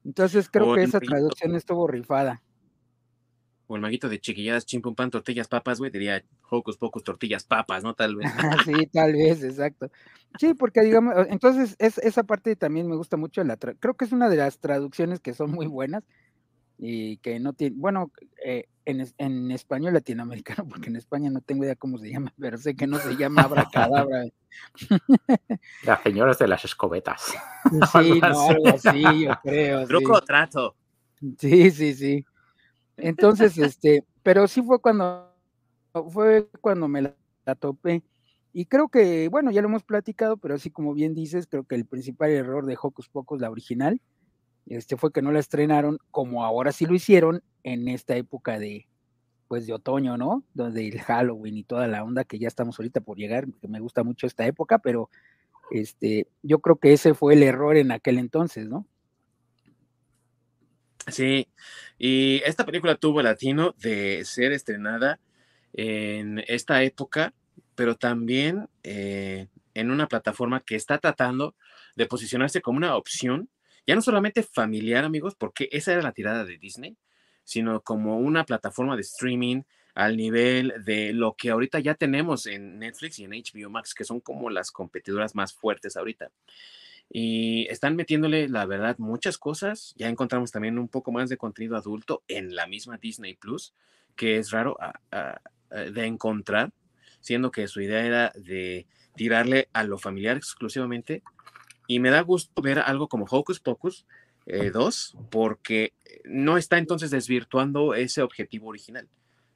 Entonces 0.03 0.49
creo 0.49 0.73
que 0.73 0.83
esa 0.83 0.99
traducción 0.99 1.55
estuvo 1.55 1.87
rifada 1.87 2.41
o 3.67 3.75
el 3.75 3.81
maguito 3.81 4.09
de 4.09 4.19
chiquilladas, 4.19 4.65
chimpum 4.65 4.95
pan, 4.95 5.09
tortillas, 5.09 5.47
papas, 5.47 5.79
güey, 5.79 5.91
diría 5.91 6.23
hocus 6.49 6.77
pocos, 6.77 7.03
tortillas, 7.03 7.43
papas, 7.43 7.83
¿no? 7.83 7.93
Tal 7.93 8.15
vez. 8.15 8.31
sí, 8.65 8.87
tal 8.87 9.13
vez, 9.13 9.43
exacto. 9.43 9.89
Sí, 10.39 10.53
porque 10.53 10.81
digamos, 10.81 11.13
entonces 11.29 11.75
es, 11.79 11.97
esa 11.99 12.23
parte 12.23 12.55
también 12.55 12.87
me 12.87 12.95
gusta 12.95 13.17
mucho, 13.17 13.43
la 13.43 13.57
creo 13.57 13.95
que 13.95 14.05
es 14.05 14.11
una 14.11 14.29
de 14.29 14.37
las 14.37 14.59
traducciones 14.59 15.19
que 15.19 15.33
son 15.33 15.51
muy 15.51 15.67
buenas 15.67 16.03
y 16.77 17.17
que 17.17 17.39
no 17.39 17.53
tiene, 17.53 17.75
bueno, 17.77 18.11
eh, 18.43 18.65
en, 18.85 19.05
en, 19.17 19.51
español 19.51 19.93
latinoamericano, 19.93 20.65
porque 20.69 20.89
en 20.89 20.95
España 20.95 21.29
no 21.29 21.41
tengo 21.41 21.63
idea 21.63 21.75
cómo 21.75 21.97
se 21.97 22.09
llama, 22.09 22.33
pero 22.39 22.57
sé 22.57 22.75
que 22.75 22.87
no 22.87 22.97
se 22.99 23.15
llama 23.15 23.43
abracadabra. 23.43 24.25
Las 25.83 26.03
señoras 26.03 26.37
de 26.39 26.47
las 26.47 26.63
escobetas. 26.65 27.33
Sí, 27.91 28.19
no, 28.21 28.49
algo 28.49 28.67
así, 28.67 29.23
yo 29.23 29.31
creo. 29.41 29.87
Truco 29.87 30.21
trato. 30.21 30.75
Sí, 31.39 31.71
sí, 31.71 31.93
sí. 31.93 32.25
Entonces, 32.97 33.57
este, 33.57 34.03
pero 34.21 34.47
sí 34.47 34.61
fue 34.61 34.79
cuando, 34.79 35.33
fue 36.11 36.47
cuando 36.61 36.87
me 36.87 37.01
la, 37.01 37.55
topé. 37.55 38.03
Y 38.51 38.65
creo 38.65 38.89
que, 38.89 39.29
bueno, 39.29 39.49
ya 39.49 39.61
lo 39.61 39.69
hemos 39.69 39.83
platicado, 39.83 40.37
pero 40.37 40.53
así 40.55 40.69
como 40.69 40.93
bien 40.93 41.15
dices, 41.15 41.47
creo 41.47 41.63
que 41.63 41.75
el 41.75 41.85
principal 41.85 42.29
error 42.29 42.65
de 42.65 42.77
Hocus 42.79 43.09
Pocus, 43.09 43.41
la 43.41 43.49
original, 43.49 43.99
este 44.65 44.97
fue 44.97 45.11
que 45.11 45.21
no 45.21 45.31
la 45.31 45.39
estrenaron 45.39 45.99
como 46.11 46.43
ahora 46.43 46.71
sí 46.71 46.85
lo 46.85 46.95
hicieron 46.95 47.43
en 47.63 47.87
esta 47.87 48.15
época 48.15 48.59
de 48.59 48.87
pues 49.47 49.67
de 49.67 49.73
otoño, 49.73 50.17
¿no? 50.17 50.43
Donde 50.53 50.87
el 50.87 50.99
Halloween 51.01 51.57
y 51.57 51.63
toda 51.63 51.87
la 51.87 52.03
onda 52.03 52.23
que 52.23 52.39
ya 52.39 52.47
estamos 52.47 52.79
ahorita 52.79 53.01
por 53.01 53.17
llegar, 53.17 53.45
que 53.61 53.67
me 53.67 53.79
gusta 53.79 54.03
mucho 54.03 54.25
esta 54.25 54.45
época, 54.47 54.79
pero 54.79 55.09
este 55.71 56.27
yo 56.41 56.59
creo 56.59 56.77
que 56.77 56.93
ese 56.93 57.13
fue 57.13 57.35
el 57.35 57.43
error 57.43 57.77
en 57.77 57.91
aquel 57.91 58.17
entonces, 58.17 58.67
¿no? 58.67 58.87
Sí, 61.07 61.49
y 61.99 62.41
esta 62.45 62.65
película 62.65 62.95
tuvo 62.95 63.21
latino 63.21 63.75
de 63.77 64.23
ser 64.23 64.53
estrenada 64.53 65.19
en 65.73 66.43
esta 66.47 66.81
época, 66.83 67.33
pero 67.75 67.95
también 67.95 68.69
eh, 68.83 69.47
en 69.73 69.91
una 69.91 70.07
plataforma 70.07 70.61
que 70.61 70.75
está 70.75 70.97
tratando 70.99 71.55
de 71.95 72.05
posicionarse 72.05 72.61
como 72.61 72.77
una 72.77 72.95
opción, 72.95 73.49
ya 73.85 73.95
no 73.95 74.01
solamente 74.01 74.43
familiar, 74.43 75.03
amigos, 75.03 75.35
porque 75.35 75.69
esa 75.71 75.93
era 75.93 76.01
la 76.01 76.11
tirada 76.11 76.45
de 76.45 76.57
Disney, 76.57 76.97
sino 77.43 77.81
como 77.81 78.17
una 78.17 78.45
plataforma 78.45 78.95
de 78.95 79.01
streaming 79.01 79.63
al 79.95 80.17
nivel 80.17 80.73
de 80.85 81.13
lo 81.13 81.35
que 81.35 81.51
ahorita 81.51 81.79
ya 81.79 81.93
tenemos 81.93 82.47
en 82.47 82.79
Netflix 82.79 83.19
y 83.19 83.25
en 83.25 83.31
HBO 83.31 83.69
Max, 83.69 83.93
que 83.93 84.03
son 84.03 84.21
como 84.21 84.49
las 84.49 84.71
competidoras 84.71 85.35
más 85.35 85.53
fuertes 85.53 85.97
ahorita. 85.97 86.31
Y 87.09 87.67
están 87.69 87.95
metiéndole, 87.95 88.49
la 88.49 88.65
verdad, 88.65 88.97
muchas 88.97 89.37
cosas. 89.37 89.93
Ya 89.97 90.09
encontramos 90.09 90.51
también 90.51 90.79
un 90.79 90.87
poco 90.87 91.11
más 91.11 91.29
de 91.29 91.37
contenido 91.37 91.77
adulto 91.77 92.23
en 92.27 92.55
la 92.55 92.65
misma 92.65 92.97
Disney 92.97 93.35
Plus, 93.35 93.75
que 94.15 94.37
es 94.37 94.49
raro 94.49 94.77
de 95.69 96.05
encontrar, 96.05 96.71
siendo 97.19 97.51
que 97.51 97.67
su 97.67 97.81
idea 97.81 98.03
era 98.03 98.31
de 98.35 98.87
tirarle 99.15 99.69
a 99.73 99.83
lo 99.83 99.99
familiar 99.99 100.37
exclusivamente. 100.37 101.21
Y 101.87 101.99
me 101.99 102.09
da 102.09 102.21
gusto 102.21 102.61
ver 102.61 102.79
algo 102.79 103.07
como 103.07 103.25
Hocus 103.29 103.59
Pocus 103.59 104.05
2, 104.45 105.15
eh, 105.15 105.19
porque 105.29 105.93
no 106.25 106.57
está 106.57 106.77
entonces 106.77 107.11
desvirtuando 107.11 107.93
ese 107.93 108.21
objetivo 108.21 108.67
original. 108.67 109.07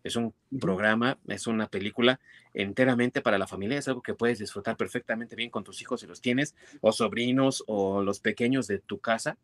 Es 0.03 0.15
un 0.15 0.34
programa, 0.60 1.17
es 1.27 1.48
una 1.48 1.67
película 1.67 2.19
enteramente 2.53 3.22
para 3.22 3.38
la 3.38 3.48
familia, 3.48 3.77
es 3.77 3.88
algo 3.88 4.01
que 4.01 4.13
puedes 4.13 4.39
disfrutar 4.39 4.77
perfectamente 4.77 5.36
bien 5.36 5.50
con 5.50 5.63
tus 5.63 5.81
hijos 5.81 6.01
si 6.01 6.07
los 6.07 6.22
tienes, 6.22 6.55
o 6.81 6.91
sobrinos, 6.91 7.63
o 7.67 8.01
los 8.01 8.19
pequeños 8.19 8.67
de 8.67 8.79
tu 8.79 9.00
casa, 9.00 9.38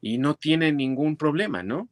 y 0.00 0.18
no 0.18 0.34
tiene 0.34 0.72
ningún 0.72 1.16
problema, 1.16 1.62
¿no? 1.62 1.88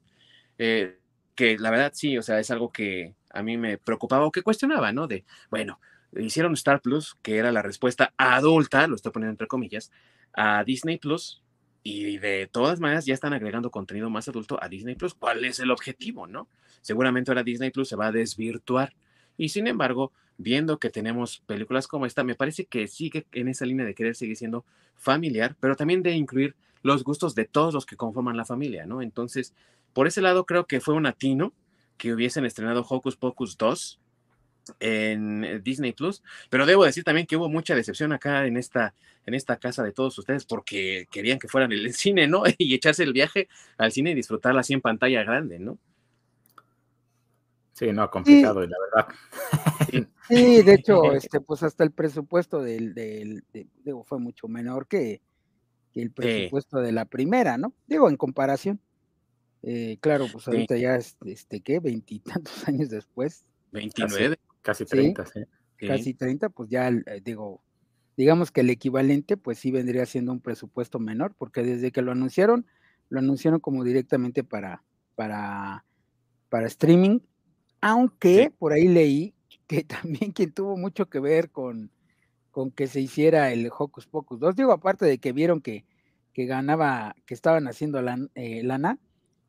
Eh, 0.58 0.98
que 1.36 1.56
la 1.58 1.70
verdad 1.70 1.92
sí, 1.94 2.18
o 2.18 2.22
sea, 2.22 2.40
es 2.40 2.50
algo 2.50 2.72
que 2.72 3.14
a 3.30 3.42
mí 3.42 3.56
me 3.56 3.78
preocupaba 3.78 4.26
o 4.26 4.32
que 4.32 4.42
cuestionaba, 4.42 4.92
¿no? 4.92 5.06
De, 5.06 5.24
bueno, 5.50 5.80
hicieron 6.18 6.54
Star 6.54 6.80
Plus, 6.80 7.16
que 7.22 7.38
era 7.38 7.52
la 7.52 7.62
respuesta 7.62 8.12
adulta, 8.16 8.86
lo 8.88 8.96
estoy 8.96 9.12
poniendo 9.12 9.32
entre 9.32 9.46
comillas, 9.46 9.92
a 10.32 10.64
Disney 10.64 10.98
Plus, 10.98 11.42
y 11.82 12.18
de 12.18 12.48
todas 12.50 12.80
maneras 12.80 13.06
ya 13.06 13.14
están 13.14 13.32
agregando 13.32 13.70
contenido 13.70 14.10
más 14.10 14.28
adulto 14.28 14.62
a 14.62 14.68
Disney 14.68 14.94
Plus. 14.94 15.14
¿Cuál 15.14 15.44
es 15.44 15.60
el 15.60 15.70
objetivo, 15.70 16.26
no? 16.26 16.48
Seguramente 16.82 17.30
ahora 17.30 17.42
Disney 17.42 17.70
Plus 17.70 17.88
se 17.88 17.96
va 17.96 18.08
a 18.08 18.12
desvirtuar. 18.12 18.94
Y 19.36 19.48
sin 19.48 19.66
embargo, 19.66 20.12
viendo 20.36 20.78
que 20.78 20.90
tenemos 20.90 21.40
películas 21.46 21.86
como 21.86 22.04
esta, 22.04 22.22
me 22.24 22.34
parece 22.34 22.66
que 22.66 22.86
sigue 22.86 23.26
en 23.32 23.48
esa 23.48 23.64
línea 23.64 23.86
de 23.86 23.94
querer 23.94 24.14
seguir 24.14 24.36
siendo 24.36 24.64
familiar, 24.94 25.56
pero 25.60 25.76
también 25.76 26.02
de 26.02 26.12
incluir 26.12 26.54
los 26.82 27.04
gustos 27.04 27.34
de 27.34 27.46
todos 27.46 27.72
los 27.72 27.86
que 27.86 27.96
conforman 27.96 28.36
la 28.36 28.44
familia, 28.44 28.84
¿no? 28.86 29.00
Entonces, 29.00 29.54
por 29.92 30.06
ese 30.06 30.20
lado 30.20 30.44
creo 30.44 30.66
que 30.66 30.80
fue 30.80 30.94
un 30.94 31.06
atino 31.06 31.52
que 31.96 32.12
hubiesen 32.12 32.44
estrenado 32.44 32.84
Hocus 32.88 33.16
Pocus 33.16 33.56
2 33.58 34.00
en 34.78 35.62
Disney 35.62 35.92
Plus, 35.92 36.22
pero 36.48 36.66
debo 36.66 36.84
decir 36.84 37.04
también 37.04 37.26
que 37.26 37.36
hubo 37.36 37.48
mucha 37.48 37.74
decepción 37.74 38.12
acá 38.12 38.46
en 38.46 38.56
esta, 38.56 38.94
en 39.26 39.34
esta 39.34 39.56
casa 39.56 39.82
de 39.82 39.92
todos 39.92 40.18
ustedes 40.18 40.44
porque 40.44 41.06
querían 41.10 41.38
que 41.38 41.48
fueran 41.48 41.72
el 41.72 41.92
cine, 41.94 42.26
¿no? 42.26 42.44
Y 42.58 42.74
echarse 42.74 43.02
el 43.02 43.12
viaje 43.12 43.48
al 43.78 43.92
cine 43.92 44.10
y 44.10 44.14
disfrutarla 44.14 44.60
así 44.60 44.74
en 44.74 44.80
pantalla 44.80 45.22
grande, 45.22 45.58
¿no? 45.58 45.78
Sí, 47.72 47.92
no, 47.92 48.10
complicado, 48.10 48.62
y 48.62 48.68
la 48.68 48.76
verdad. 48.78 49.14
Sí. 50.28 50.62
de 50.62 50.74
hecho, 50.74 51.12
este, 51.12 51.40
pues 51.40 51.64
hasta 51.64 51.82
el 51.82 51.90
presupuesto 51.90 52.62
del, 52.62 52.94
del 52.94 53.42
digo, 53.82 54.04
fue 54.04 54.20
mucho 54.20 54.46
menor 54.46 54.86
que, 54.86 55.20
el 55.94 56.12
presupuesto 56.12 56.78
de 56.78 56.92
la 56.92 57.04
primera, 57.04 57.58
¿no? 57.58 57.74
Digo, 57.88 58.08
en 58.08 58.16
comparación. 58.16 58.80
Eh, 59.62 59.98
claro, 60.00 60.26
pues 60.32 60.46
ahorita 60.46 60.76
ya, 60.76 60.96
este, 60.96 61.60
¿qué? 61.60 61.80
Veintitantos 61.80 62.52
años 62.68 62.90
después. 62.90 63.44
29. 63.72 64.38
Casi 64.62 64.84
30, 64.84 65.26
sí. 65.26 65.40
Casi 65.86 66.14
30, 66.14 66.50
pues 66.50 66.68
ya 66.68 66.88
eh, 66.88 67.20
digo, 67.24 67.62
digamos 68.16 68.50
que 68.50 68.60
el 68.60 68.70
equivalente, 68.70 69.36
pues 69.36 69.58
sí 69.58 69.70
vendría 69.70 70.04
siendo 70.04 70.32
un 70.32 70.40
presupuesto 70.40 70.98
menor, 70.98 71.34
porque 71.38 71.62
desde 71.62 71.90
que 71.90 72.02
lo 72.02 72.12
anunciaron, 72.12 72.66
lo 73.08 73.20
anunciaron 73.20 73.60
como 73.60 73.82
directamente 73.82 74.44
para, 74.44 74.82
para, 75.14 75.84
para 76.50 76.66
streaming, 76.66 77.20
aunque 77.80 78.52
por 78.58 78.72
ahí 78.72 78.88
leí 78.88 79.34
que 79.66 79.84
también 79.84 80.32
quien 80.32 80.52
tuvo 80.52 80.76
mucho 80.76 81.08
que 81.08 81.20
ver 81.20 81.50
con, 81.50 81.90
con 82.50 82.70
que 82.70 82.86
se 82.86 83.00
hiciera 83.00 83.52
el 83.52 83.70
Hocus 83.76 84.06
Pocus 84.06 84.38
2, 84.38 84.56
digo, 84.56 84.72
aparte 84.72 85.06
de 85.06 85.18
que 85.18 85.32
vieron 85.32 85.62
que, 85.62 85.86
que 86.34 86.44
ganaba, 86.44 87.16
que 87.24 87.34
estaban 87.34 87.68
haciendo 87.68 88.00
eh, 88.34 88.62
lana, 88.62 88.98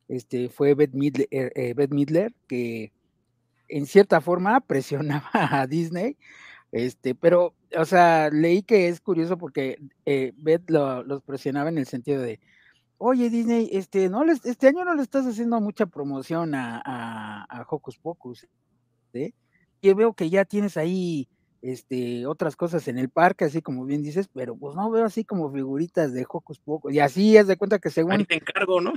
este, 0.08 0.48
fue 0.48 0.74
Beth 0.74 0.94
Midler, 0.94 1.28
eh, 1.30 1.74
Beth 1.76 1.92
Midler 1.92 2.34
que 2.46 2.92
en 3.72 3.86
cierta 3.86 4.20
forma 4.20 4.60
presionaba 4.60 5.30
a 5.32 5.66
Disney, 5.66 6.16
este, 6.72 7.14
pero, 7.14 7.54
o 7.76 7.84
sea, 7.84 8.30
leí 8.30 8.62
que 8.62 8.88
es 8.88 9.00
curioso 9.00 9.36
porque 9.38 9.78
eh, 10.06 10.32
Beth 10.36 10.70
los 10.70 11.22
presionaba 11.22 11.68
en 11.68 11.78
el 11.78 11.86
sentido 11.86 12.22
de, 12.22 12.40
oye 12.98 13.30
Disney, 13.30 13.68
este, 13.72 14.08
no 14.08 14.24
les, 14.24 14.44
este 14.46 14.68
año 14.68 14.84
no 14.84 14.94
le 14.94 15.02
estás 15.02 15.26
haciendo 15.26 15.60
mucha 15.60 15.86
promoción 15.86 16.54
a, 16.54 16.80
a, 16.84 17.66
Hocus 17.68 17.98
Pocus, 17.98 18.46
¿sí? 19.12 19.34
Y 19.80 19.92
veo 19.94 20.14
que 20.14 20.30
ya 20.30 20.44
tienes 20.44 20.76
ahí 20.76 21.28
este, 21.62 22.26
otras 22.26 22.56
cosas 22.56 22.88
en 22.88 22.98
el 22.98 23.08
parque, 23.08 23.44
así 23.44 23.62
como 23.62 23.84
bien 23.84 24.02
dices, 24.02 24.28
pero 24.34 24.56
pues 24.56 24.74
no 24.74 24.90
veo 24.90 25.04
así 25.04 25.24
como 25.24 25.50
figuritas 25.52 26.12
de 26.12 26.26
Hocus 26.28 26.58
Pocus. 26.58 26.92
Y 26.92 26.98
así 26.98 27.36
es 27.36 27.46
de 27.46 27.56
cuenta 27.56 27.78
que 27.78 27.88
según. 27.88 28.12
Ahí 28.12 28.24
te 28.24 28.34
encargo, 28.34 28.80
¿no? 28.80 28.92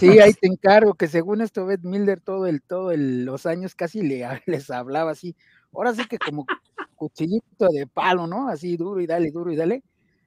Sí, 0.00 0.18
ahí 0.18 0.32
te 0.40 0.46
encargo, 0.46 0.94
que 0.94 1.08
según 1.08 1.42
esto, 1.42 1.66
Beth 1.66 1.82
Milder 1.82 2.20
todo 2.20 2.46
el, 2.46 2.62
todo 2.62 2.96
los 2.96 3.44
años 3.44 3.74
casi 3.74 4.02
le, 4.02 4.26
les 4.46 4.70
hablaba 4.70 5.10
así. 5.10 5.36
Ahora 5.74 5.94
sí 5.94 6.06
que 6.06 6.18
como 6.18 6.46
cuchillito 6.94 7.68
de 7.68 7.86
palo, 7.86 8.26
¿no? 8.26 8.48
Así 8.48 8.78
duro 8.78 9.00
y 9.00 9.06
dale, 9.06 9.30
duro 9.30 9.52
y 9.52 9.56
dale. 9.56 9.82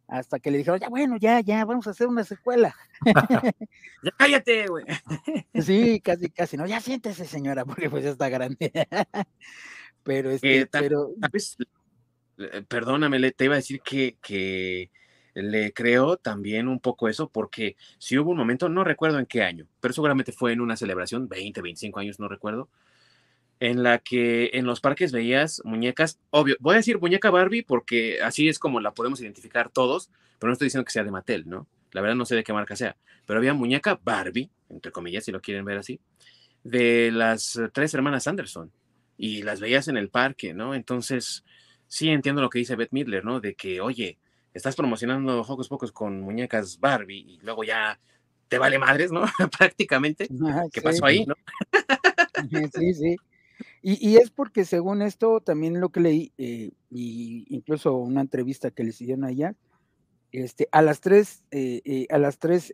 Hasta 0.08 0.39
que 0.39 0.51
le 0.51 0.60
dijeron, 0.60 0.79
ya 0.79 0.89
bueno, 0.89 1.17
ya, 1.17 1.39
ya, 1.39 1.65
vamos 1.65 1.88
a 1.88 1.91
hacer 1.91 2.08
una 2.08 2.24
secuela. 2.24 2.75
ya 4.03 4.12
cállate, 4.17 4.67
güey. 4.67 4.86
sí, 5.62 6.01
casi, 6.01 6.29
casi, 6.29 6.58
no, 6.58 6.65
ya 6.67 6.81
siéntese, 6.81 7.25
señora, 7.25 7.65
porque 7.65 7.89
pues 7.89 8.03
ya 8.03 8.12
está 8.12 8.29
grande. 8.29 8.72
pero 10.03 10.31
este, 10.31 10.67
pero. 10.67 11.10
Eh, 11.10 11.65
perdóname, 12.67 13.31
te 13.31 13.46
iba 13.46 13.55
a 13.55 13.58
decir 13.58 13.81
que, 13.81 14.17
que 14.22 14.89
le 15.34 15.74
creo 15.74 16.17
también 16.17 16.67
un 16.67 16.79
poco 16.79 17.08
eso, 17.08 17.29
porque 17.29 17.75
si 17.98 18.17
hubo 18.17 18.31
un 18.31 18.38
momento, 18.38 18.69
no 18.69 18.84
recuerdo 18.84 19.19
en 19.19 19.25
qué 19.25 19.43
año, 19.43 19.67
pero 19.79 19.93
seguramente 19.93 20.31
fue 20.31 20.53
en 20.53 20.62
una 20.62 20.77
celebración, 20.77 21.27
20, 21.27 21.62
25 21.62 22.00
años, 22.00 22.19
no 22.19 22.27
recuerdo, 22.27 22.69
en 23.60 23.84
la 23.84 24.00
que 24.00 24.51
en 24.53 24.65
los 24.65 24.79
parques 24.79 25.12
veías 25.12 25.62
muñecas, 25.65 26.19
obvio, 26.29 26.55
voy 26.60 26.75
a 26.75 26.77
decir 26.77 27.00
muñeca 27.00 27.29
Barbie 27.29 27.63
porque 27.63 28.22
así 28.22 28.48
es 28.48 28.58
como 28.58 28.79
la 28.79 28.93
podemos 28.93 29.19
identificar 29.22 29.69
todos, 29.69 30.10
pero 30.39 30.50
no 30.50 30.53
estoy 30.53 30.67
diciendo 30.67 30.86
que 30.86 30.91
sea 30.91 31.03
de 31.03 31.12
Mattel, 31.12 31.48
¿no? 31.48 31.67
La 31.91 32.01
verdad 32.01 32.15
no 32.15 32.25
sé 32.25 32.36
de 32.36 32.43
qué 32.43 32.53
marca 32.53 32.75
sea, 32.75 32.96
pero 33.25 33.39
había 33.39 33.53
muñeca 33.53 34.00
Barbie, 34.01 34.50
entre 34.69 34.91
comillas, 34.91 35.25
si 35.25 35.31
lo 35.31 35.41
quieren 35.41 35.65
ver 35.65 35.77
así, 35.77 36.00
de 36.63 37.12
las 37.12 37.60
tres 37.74 37.93
hermanas 37.93 38.27
Anderson, 38.27 38.72
y 39.17 39.41
las 39.41 39.60
veías 39.60 39.89
en 39.89 39.98
el 39.98 40.10
parque, 40.10 40.53
¿no? 40.53 40.74
Entonces, 40.74 41.43
sí 41.89 42.10
entiendo 42.10 42.41
lo 42.41 42.50
que 42.50 42.60
dice 42.60 42.77
Beth 42.77 42.93
Midler, 42.93 43.25
¿no? 43.25 43.41
De 43.41 43.55
que, 43.55 43.81
oye, 43.81 44.17
estás 44.53 44.77
promocionando 44.77 45.41
Hocus 45.41 45.67
Pocos 45.67 45.91
con 45.91 46.22
muñecas 46.22 46.79
Barbie 46.79 47.25
y 47.27 47.39
luego 47.39 47.65
ya 47.65 48.00
te 48.48 48.58
vale 48.58 48.79
madres, 48.79 49.12
¿no? 49.12 49.25
Prácticamente. 49.58 50.29
¿Qué 50.72 50.81
pasó 50.81 51.05
ahí, 51.05 51.25
no? 51.25 51.36
sí, 52.74 52.93
sí. 52.93 53.15
Y, 53.81 54.17
es 54.17 54.29
porque 54.29 54.65
según 54.65 55.01
esto, 55.01 55.41
también 55.41 55.79
lo 55.79 55.89
que 55.89 56.00
leí, 56.00 56.34
eh, 56.38 56.72
y 56.89 57.46
incluso 57.50 57.96
una 57.96 58.22
entrevista 58.22 58.72
que 58.72 58.84
le 58.84 58.89
hicieron 58.89 59.24
allá, 59.24 59.55
este, 60.31 60.67
a 60.72 60.81
las 60.81 61.01
tres, 61.01 61.43
eh, 61.51 61.81
eh, 61.86 62.08
a 62.10 62.17
las 62.17 62.39
tres 62.39 62.72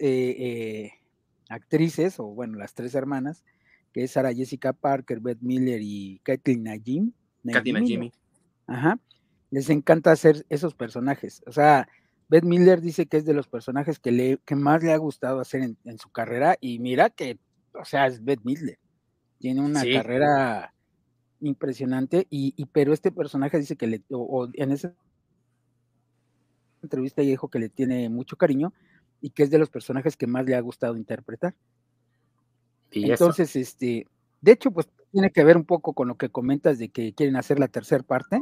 actrices, 1.49 2.19
o 2.19 2.25
bueno, 2.25 2.57
las 2.57 2.73
tres 2.73 2.95
hermanas, 2.95 3.43
que 3.93 4.03
es 4.03 4.11
Sara 4.11 4.33
Jessica 4.33 4.73
Parker, 4.73 5.19
Beth 5.19 5.41
Miller 5.41 5.79
y 5.81 6.19
Kathleen 6.23 6.63
Najim. 6.63 7.11
Kathleen 7.51 7.75
Najim. 7.75 8.11
Ajá. 8.67 8.99
Les 9.51 9.69
encanta 9.69 10.11
hacer 10.11 10.45
esos 10.49 10.73
personajes. 10.73 11.43
O 11.45 11.51
sea, 11.51 11.87
Beth 12.27 12.43
Miller 12.43 12.81
dice 12.81 13.05
que 13.05 13.17
es 13.17 13.25
de 13.25 13.33
los 13.33 13.47
personajes 13.47 13.99
que, 13.99 14.11
le, 14.11 14.39
que 14.45 14.55
más 14.55 14.83
le 14.83 14.91
ha 14.91 14.97
gustado 14.97 15.39
hacer 15.39 15.61
en, 15.61 15.97
su 15.99 16.09
carrera. 16.09 16.57
Y 16.59 16.79
mira 16.79 17.09
que, 17.09 17.39
o 17.73 17.85
sea, 17.85 18.07
es 18.07 18.23
Beth 18.23 18.41
Miller. 18.43 18.79
Tiene 19.39 19.61
una 19.61 19.83
carrera 19.83 20.73
impresionante. 21.41 22.27
Y, 22.29 22.65
pero 22.71 22.93
este 22.93 23.11
personaje 23.11 23.59
dice 23.59 23.75
que 23.75 23.87
le, 23.87 24.01
o, 24.09 24.49
en 24.53 24.71
esa 24.71 24.93
entrevista 26.81 27.21
ella 27.21 27.31
dijo 27.31 27.49
que 27.49 27.59
le 27.59 27.69
tiene 27.69 28.09
mucho 28.09 28.37
cariño. 28.37 28.73
y 29.21 29.31
que 29.31 29.43
es 29.43 29.49
de 29.49 29.57
los 29.57 29.69
personajes 29.69 30.17
que 30.17 30.27
más 30.27 30.45
le 30.45 30.55
ha 30.55 30.59
gustado 30.59 30.97
interpretar. 30.97 31.55
¿Y 32.91 33.09
Entonces, 33.09 33.55
este, 33.55 34.07
de 34.41 34.51
hecho, 34.51 34.71
pues 34.71 34.87
tiene 35.11 35.31
que 35.31 35.43
ver 35.43 35.57
un 35.57 35.65
poco 35.65 35.93
con 35.93 36.07
lo 36.07 36.17
que 36.17 36.29
comentas 36.29 36.77
de 36.77 36.89
que 36.89 37.13
quieren 37.13 37.35
hacer 37.35 37.59
la 37.59 37.67
tercera 37.67 38.03
parte, 38.03 38.39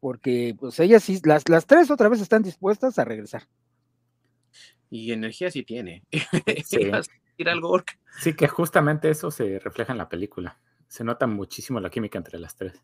porque 0.00 0.56
pues 0.58 0.80
ellas 0.80 1.04
sí, 1.04 1.20
las, 1.24 1.48
las 1.48 1.66
tres 1.66 1.90
otra 1.90 2.08
vez 2.08 2.20
están 2.20 2.42
dispuestas 2.42 2.98
a 2.98 3.04
regresar. 3.04 3.46
Y 4.90 5.12
energía 5.12 5.50
sí 5.50 5.62
tiene. 5.62 6.02
Sí. 6.64 6.90
sí, 8.20 8.34
que 8.34 8.48
justamente 8.48 9.08
eso 9.08 9.30
se 9.30 9.58
refleja 9.60 9.92
en 9.92 9.98
la 9.98 10.10
película. 10.10 10.58
Se 10.88 11.04
nota 11.04 11.26
muchísimo 11.26 11.80
la 11.80 11.88
química 11.88 12.18
entre 12.18 12.38
las 12.38 12.54
tres. 12.54 12.82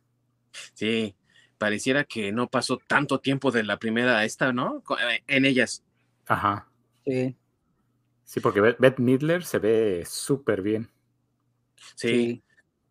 Sí, 0.73 1.15
pareciera 1.59 2.05
que 2.05 2.33
no 2.33 2.49
pasó 2.49 2.79
tanto 2.87 3.21
tiempo 3.21 3.51
de 3.51 3.65
la 3.65 3.79
primera 3.79 4.19
a 4.19 4.25
esta, 4.25 4.55
¿no? 4.55 4.83
Eh, 4.99 5.23
en 5.27 5.45
ellas. 5.45 5.85
Ajá. 6.27 6.71
Sí. 7.05 7.37
Sí, 8.25 8.41
porque 8.41 8.61
Beth 8.61 8.99
Midler 8.99 9.45
se 9.45 9.59
ve 9.59 10.05
súper 10.07 10.63
bien. 10.63 10.91
Sí. 11.95 12.09
sí. 12.09 12.45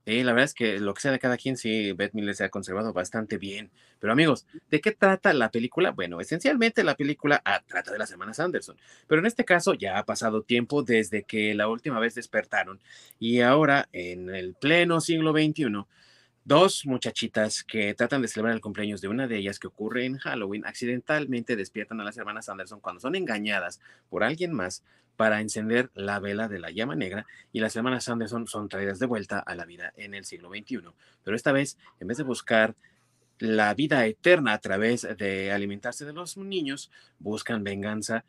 La 0.06 0.34
verdad 0.34 0.46
es 0.46 0.54
que 0.54 0.80
lo 0.80 0.94
que 0.94 1.02
sea 1.02 1.12
de 1.12 1.20
cada 1.20 1.38
quien, 1.38 1.58
sí, 1.58 1.92
Beth 1.94 2.14
Midler 2.14 2.36
se 2.36 2.44
ha 2.44 2.50
conservado 2.50 2.94
bastante 2.94 3.38
bien. 3.38 3.72
Pero 4.00 4.14
amigos, 4.14 4.46
¿de 4.70 4.80
qué 4.80 4.92
trata 4.92 5.34
la 5.34 5.50
película? 5.50 5.92
Bueno, 5.92 6.22
esencialmente 6.22 6.84
la 6.84 6.96
película 6.96 7.42
ah, 7.44 7.64
trata 7.66 7.92
de 7.92 7.98
las 7.98 8.12
hermanas 8.12 8.40
Anderson, 8.40 8.78
pero 9.08 9.20
en 9.20 9.26
este 9.26 9.46
caso 9.46 9.74
ya 9.74 9.98
ha 9.98 10.06
pasado 10.06 10.44
tiempo 10.44 10.84
desde 10.84 11.24
que 11.24 11.56
la 11.56 11.68
última 11.68 12.00
vez 12.00 12.14
despertaron 12.14 12.80
y 13.20 13.42
ahora 13.42 13.90
en 13.94 14.30
el 14.30 14.54
pleno 14.54 15.02
siglo 15.02 15.32
XXI 15.32 15.86
Dos 16.48 16.86
muchachitas 16.86 17.64
que 17.64 17.96
tratan 17.96 18.22
de 18.22 18.28
celebrar 18.28 18.54
el 18.54 18.62
cumpleaños 18.62 19.02
de 19.02 19.08
una 19.08 19.28
de 19.28 19.36
ellas 19.36 19.58
que 19.58 19.66
ocurre 19.66 20.06
en 20.06 20.20
Halloween 20.20 20.64
accidentalmente 20.64 21.56
despiertan 21.56 22.00
a 22.00 22.04
las 22.04 22.18
hermanas 22.18 22.50
Anderson 22.50 22.80
cuando 22.82 23.02
son 23.02 23.16
engañadas 23.16 23.82
por 24.12 24.24
alguien 24.24 24.54
más 24.54 24.84
para 25.16 25.42
encender 25.42 25.90
la 25.96 26.20
vela 26.20 26.48
de 26.48 26.60
la 26.60 26.70
llama 26.70 26.96
negra 26.96 27.26
y 27.52 27.62
las 27.62 27.76
hermanas 27.76 28.10
Anderson 28.10 28.46
son 28.46 28.70
traídas 28.70 29.00
de 29.00 29.08
vuelta 29.08 29.40
a 29.40 29.56
la 29.56 29.66
vida 29.66 29.92
en 29.98 30.14
el 30.14 30.24
siglo 30.24 30.50
XXI. 30.50 30.82
Pero 31.24 31.36
esta 31.36 31.52
vez, 31.52 31.80
en 32.00 32.10
vez 32.10 32.18
de 32.18 32.24
buscar 32.24 32.76
la 33.40 33.74
vida 33.74 34.06
eterna 34.06 34.54
a 34.54 34.60
través 34.60 35.08
de 35.18 35.52
alimentarse 35.52 36.06
de 36.06 36.14
los 36.14 36.38
niños, 36.38 36.92
buscan 37.18 37.64
venganza 37.64 38.24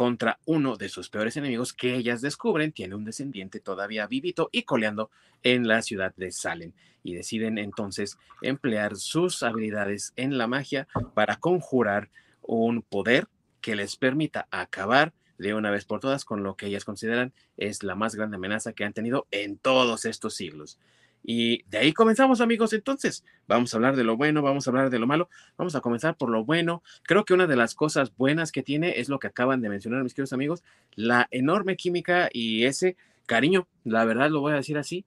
contra 0.00 0.38
uno 0.46 0.78
de 0.78 0.88
sus 0.88 1.10
peores 1.10 1.36
enemigos 1.36 1.74
que 1.74 1.94
ellas 1.94 2.22
descubren 2.22 2.72
tiene 2.72 2.94
un 2.94 3.04
descendiente 3.04 3.60
todavía 3.60 4.06
vivito 4.06 4.48
y 4.50 4.62
coleando 4.62 5.10
en 5.42 5.68
la 5.68 5.82
ciudad 5.82 6.14
de 6.16 6.32
Salem 6.32 6.72
y 7.02 7.12
deciden 7.12 7.58
entonces 7.58 8.16
emplear 8.40 8.96
sus 8.96 9.42
habilidades 9.42 10.14
en 10.16 10.38
la 10.38 10.46
magia 10.46 10.88
para 11.12 11.36
conjurar 11.36 12.08
un 12.40 12.80
poder 12.80 13.28
que 13.60 13.76
les 13.76 13.96
permita 13.96 14.48
acabar 14.50 15.12
de 15.36 15.52
una 15.52 15.70
vez 15.70 15.84
por 15.84 16.00
todas 16.00 16.24
con 16.24 16.42
lo 16.42 16.56
que 16.56 16.68
ellas 16.68 16.86
consideran 16.86 17.34
es 17.58 17.82
la 17.82 17.94
más 17.94 18.14
grande 18.14 18.36
amenaza 18.36 18.72
que 18.72 18.84
han 18.86 18.94
tenido 18.94 19.26
en 19.30 19.58
todos 19.58 20.06
estos 20.06 20.34
siglos. 20.34 20.78
Y 21.22 21.62
de 21.64 21.78
ahí 21.78 21.92
comenzamos, 21.92 22.40
amigos. 22.40 22.72
Entonces, 22.72 23.24
vamos 23.46 23.72
a 23.72 23.76
hablar 23.76 23.96
de 23.96 24.04
lo 24.04 24.16
bueno, 24.16 24.42
vamos 24.42 24.66
a 24.66 24.70
hablar 24.70 24.90
de 24.90 24.98
lo 24.98 25.06
malo. 25.06 25.28
Vamos 25.56 25.74
a 25.74 25.80
comenzar 25.80 26.16
por 26.16 26.30
lo 26.30 26.44
bueno. 26.44 26.82
Creo 27.02 27.24
que 27.24 27.34
una 27.34 27.46
de 27.46 27.56
las 27.56 27.74
cosas 27.74 28.14
buenas 28.16 28.52
que 28.52 28.62
tiene 28.62 29.00
es 29.00 29.08
lo 29.08 29.18
que 29.18 29.26
acaban 29.26 29.60
de 29.60 29.68
mencionar 29.68 30.02
mis 30.02 30.14
queridos 30.14 30.32
amigos, 30.32 30.62
la 30.94 31.28
enorme 31.30 31.76
química 31.76 32.28
y 32.32 32.64
ese 32.64 32.96
cariño, 33.26 33.68
la 33.84 34.04
verdad 34.04 34.30
lo 34.30 34.40
voy 34.40 34.52
a 34.52 34.56
decir 34.56 34.76
así, 34.76 35.04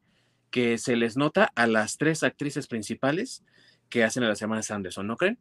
que 0.49 0.77
se 0.77 0.95
les 0.95 1.17
nota 1.17 1.51
a 1.55 1.67
las 1.67 1.97
tres 1.97 2.23
actrices 2.23 2.67
principales 2.67 3.43
que 3.89 4.03
hacen 4.03 4.23
a 4.23 4.29
las 4.29 4.41
hermanas 4.41 4.71
Anderson, 4.71 5.07
¿no 5.07 5.17
creen? 5.17 5.37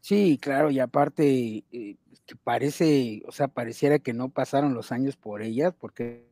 Sí, 0.00 0.38
claro, 0.40 0.70
y 0.70 0.80
aparte, 0.80 1.64
eh, 1.70 1.96
parece, 2.42 3.22
o 3.26 3.32
sea, 3.32 3.48
pareciera 3.48 3.98
que 3.98 4.12
no 4.12 4.30
pasaron 4.30 4.74
los 4.74 4.92
años 4.92 5.16
por 5.16 5.42
ellas, 5.42 5.74
porque 5.78 6.26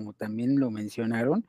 como 0.00 0.14
también 0.14 0.58
lo 0.58 0.70
mencionaron, 0.70 1.44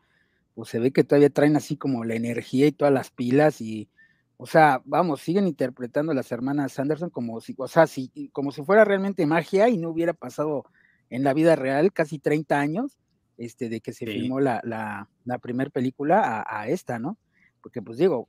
pues 0.55 0.67
se 0.67 0.79
ve 0.79 0.91
que 0.91 1.05
todavía 1.05 1.29
traen 1.29 1.55
así 1.55 1.77
como 1.77 2.03
la 2.03 2.15
energía 2.15 2.67
y 2.67 2.73
todas 2.73 2.93
las 2.93 3.09
pilas 3.09 3.61
y, 3.61 3.87
o 4.35 4.45
sea, 4.45 4.81
vamos, 4.83 5.21
siguen 5.21 5.47
interpretando 5.47 6.11
a 6.11 6.15
las 6.15 6.33
hermanas 6.33 6.77
Anderson 6.77 7.09
como 7.09 7.39
si, 7.39 7.55
o 7.57 7.69
sea, 7.69 7.87
si, 7.87 8.29
como 8.33 8.51
si 8.51 8.61
fuera 8.63 8.83
realmente 8.83 9.25
magia 9.25 9.69
y 9.69 9.77
no 9.77 9.89
hubiera 9.89 10.11
pasado 10.11 10.65
en 11.09 11.23
la 11.23 11.33
vida 11.33 11.55
real 11.55 11.93
casi 11.93 12.19
30 12.19 12.59
años, 12.59 12.97
este, 13.37 13.69
de 13.69 13.79
que 13.79 13.93
se 13.93 14.05
filmó 14.05 14.41
la, 14.41 14.59
la, 14.65 15.07
la 15.23 15.37
primera 15.37 15.69
película 15.69 16.43
a, 16.45 16.67
esta, 16.67 16.99
¿no? 16.99 17.17
Porque 17.61 17.81
pues 17.81 17.97
digo, 17.97 18.27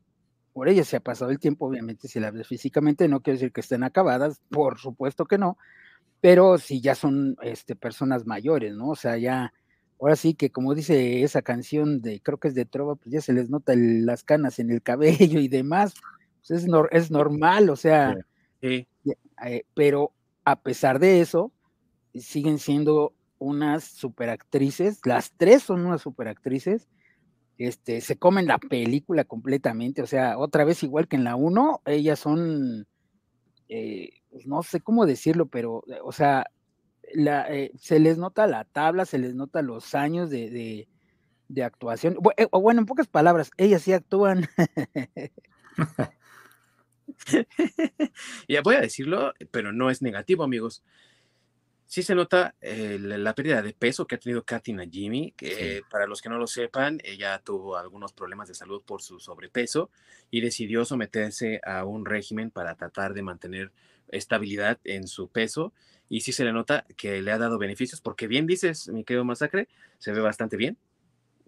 por 0.53 0.69
ella 0.69 0.85
se 0.85 0.99
ha 0.99 1.01
pasado 1.01 1.33
el 1.33 1.41
tiempo, 1.41 1.67
obviamente, 1.67 2.07
si 2.07 2.21
la 2.21 2.31
ves 2.31 2.47
físicamente, 2.47 3.09
no 3.09 3.23
quiere 3.23 3.39
decir 3.39 3.53
que 3.53 3.61
estén 3.61 3.83
acabadas, 3.83 4.41
por 4.51 4.79
supuesto 4.79 5.25
que 5.25 5.37
no, 5.37 5.59
pero 6.21 6.57
si 6.59 6.81
ya 6.81 6.95
son 6.95 7.37
este, 7.43 7.75
personas 7.75 8.25
mayores, 8.27 8.77
¿no? 8.77 8.91
O 8.91 8.97
sea, 8.97 9.19
ya 9.19 9.53
ahora 10.03 10.17
sí 10.17 10.35
que 10.35 10.51
como 10.51 10.75
dice 10.75 11.23
esa 11.23 11.43
canción 11.43 12.03
de, 12.03 12.21
creo 12.21 12.39
que 12.39 12.49
es 12.49 12.55
de 12.57 12.65
Trova, 12.65 12.97
pues 12.97 13.13
ya 13.13 13.21
se 13.21 13.33
les 13.33 13.51
nota 13.51 13.75
las 13.77 14.25
canas 14.25 14.59
en 14.59 14.71
el 14.71 14.83
cabello 14.83 15.39
y 15.39 15.47
demás, 15.47 15.95
pues 16.41 16.51
es, 16.51 16.69
es 16.91 17.11
normal, 17.13 17.71
o 17.71 17.77
sea, 17.77 18.17
eh, 18.61 18.87
pero 19.75 20.13
a 20.45 20.61
pesar 20.61 20.99
de 20.99 21.21
eso, 21.21 21.53
siguen 22.15 22.59
siendo 22.59 23.15
unas 23.39 23.85
superactrices, 23.85 25.01
las 25.05 25.33
tres 25.37 25.63
son 25.63 25.87
unas 25.87 26.03
superactrices, 26.03 26.89
este, 27.57 28.01
se 28.01 28.17
comen 28.17 28.49
la 28.49 28.59
película 28.59 29.23
completamente, 29.23 30.03
o 30.03 30.07
sea, 30.09 30.37
otra 30.37 30.65
vez 30.65 30.83
igual 30.83 31.07
que 31.07 31.15
en 31.15 31.23
la 31.23 31.37
1, 31.37 31.83
ellas 31.87 32.19
son, 32.19 32.89
eh, 33.69 34.11
pues 34.31 34.49
no 34.49 34.65
sé 34.65 34.81
cómo 34.81 35.07
decirlo, 35.07 35.47
pero, 35.47 35.85
o 36.03 36.11
sea, 36.11 36.45
eh, 37.15 37.73
se 37.79 37.99
les 37.99 38.19
nota 38.19 38.47
la 38.47 38.65
tabla, 38.65 39.05
se 39.05 39.19
les 39.19 39.35
nota 39.35 39.63
los 39.63 39.95
años 39.95 40.31
de, 40.31 40.89
actuación. 41.63 42.17
Eh, 42.37 42.47
o 42.51 42.61
bueno, 42.61 42.81
en 42.81 42.87
pocas 42.87 43.09
palabras, 43.09 43.51
ellas 43.57 43.83
sí 43.83 43.93
actúan. 43.93 44.49
ya 48.49 48.63
voy 48.63 48.77
a 48.77 48.81
decirlo, 48.81 49.33
pero 49.51 49.73
no 49.73 49.91
es 49.91 50.03
negativo, 50.03 50.45
amigos. 50.45 50.83
Sí 51.85 52.03
se 52.03 52.15
nota 52.15 52.55
eh, 52.63 52.97
la, 52.99 53.35
pérdida 53.35 53.61
de 53.61 53.75
peso 53.75 54.07
que 54.07 54.15
ha 54.15 54.19
tenido 54.19 54.45
Katy 54.45 54.73
Najimy, 54.73 55.33
que 55.33 55.83
para 55.91 56.07
los 56.07 56.23
que 56.23 56.31
no 56.31 56.39
lo 56.39 56.47
sepan, 56.47 56.99
ella 57.05 57.39
tuvo 57.45 57.77
algunos 57.77 58.15
problemas 58.15 58.49
de 58.49 58.55
salud 58.55 58.83
por 58.83 59.03
su 59.03 59.21
sobrepeso 59.21 59.91
y 60.31 60.41
decidió 60.41 60.87
someterse 60.87 61.61
a 61.63 61.85
un 61.85 62.07
régimen 62.07 62.51
para 62.51 62.77
tratar 62.77 63.13
de 63.13 63.21
mantener 63.21 63.73
estabilidad 64.13 64.79
en 64.85 65.09
su 65.09 65.29
peso 65.29 65.73
y 66.09 66.21
sí 66.21 66.33
se 66.33 66.45
le 66.45 66.53
nota 66.53 66.85
que 66.97 67.23
le 67.23 67.33
ha 67.33 67.39
dado 67.39 67.59
beneficios, 67.59 68.01
porque 68.01 68.27
bien 68.27 68.47
dices, 68.47 68.89
mi 68.89 69.03
querido 69.03 69.25
Masacre, 69.25 69.69
se 69.99 70.13
ve 70.13 70.21
bastante 70.21 70.57
bien, 70.57 70.77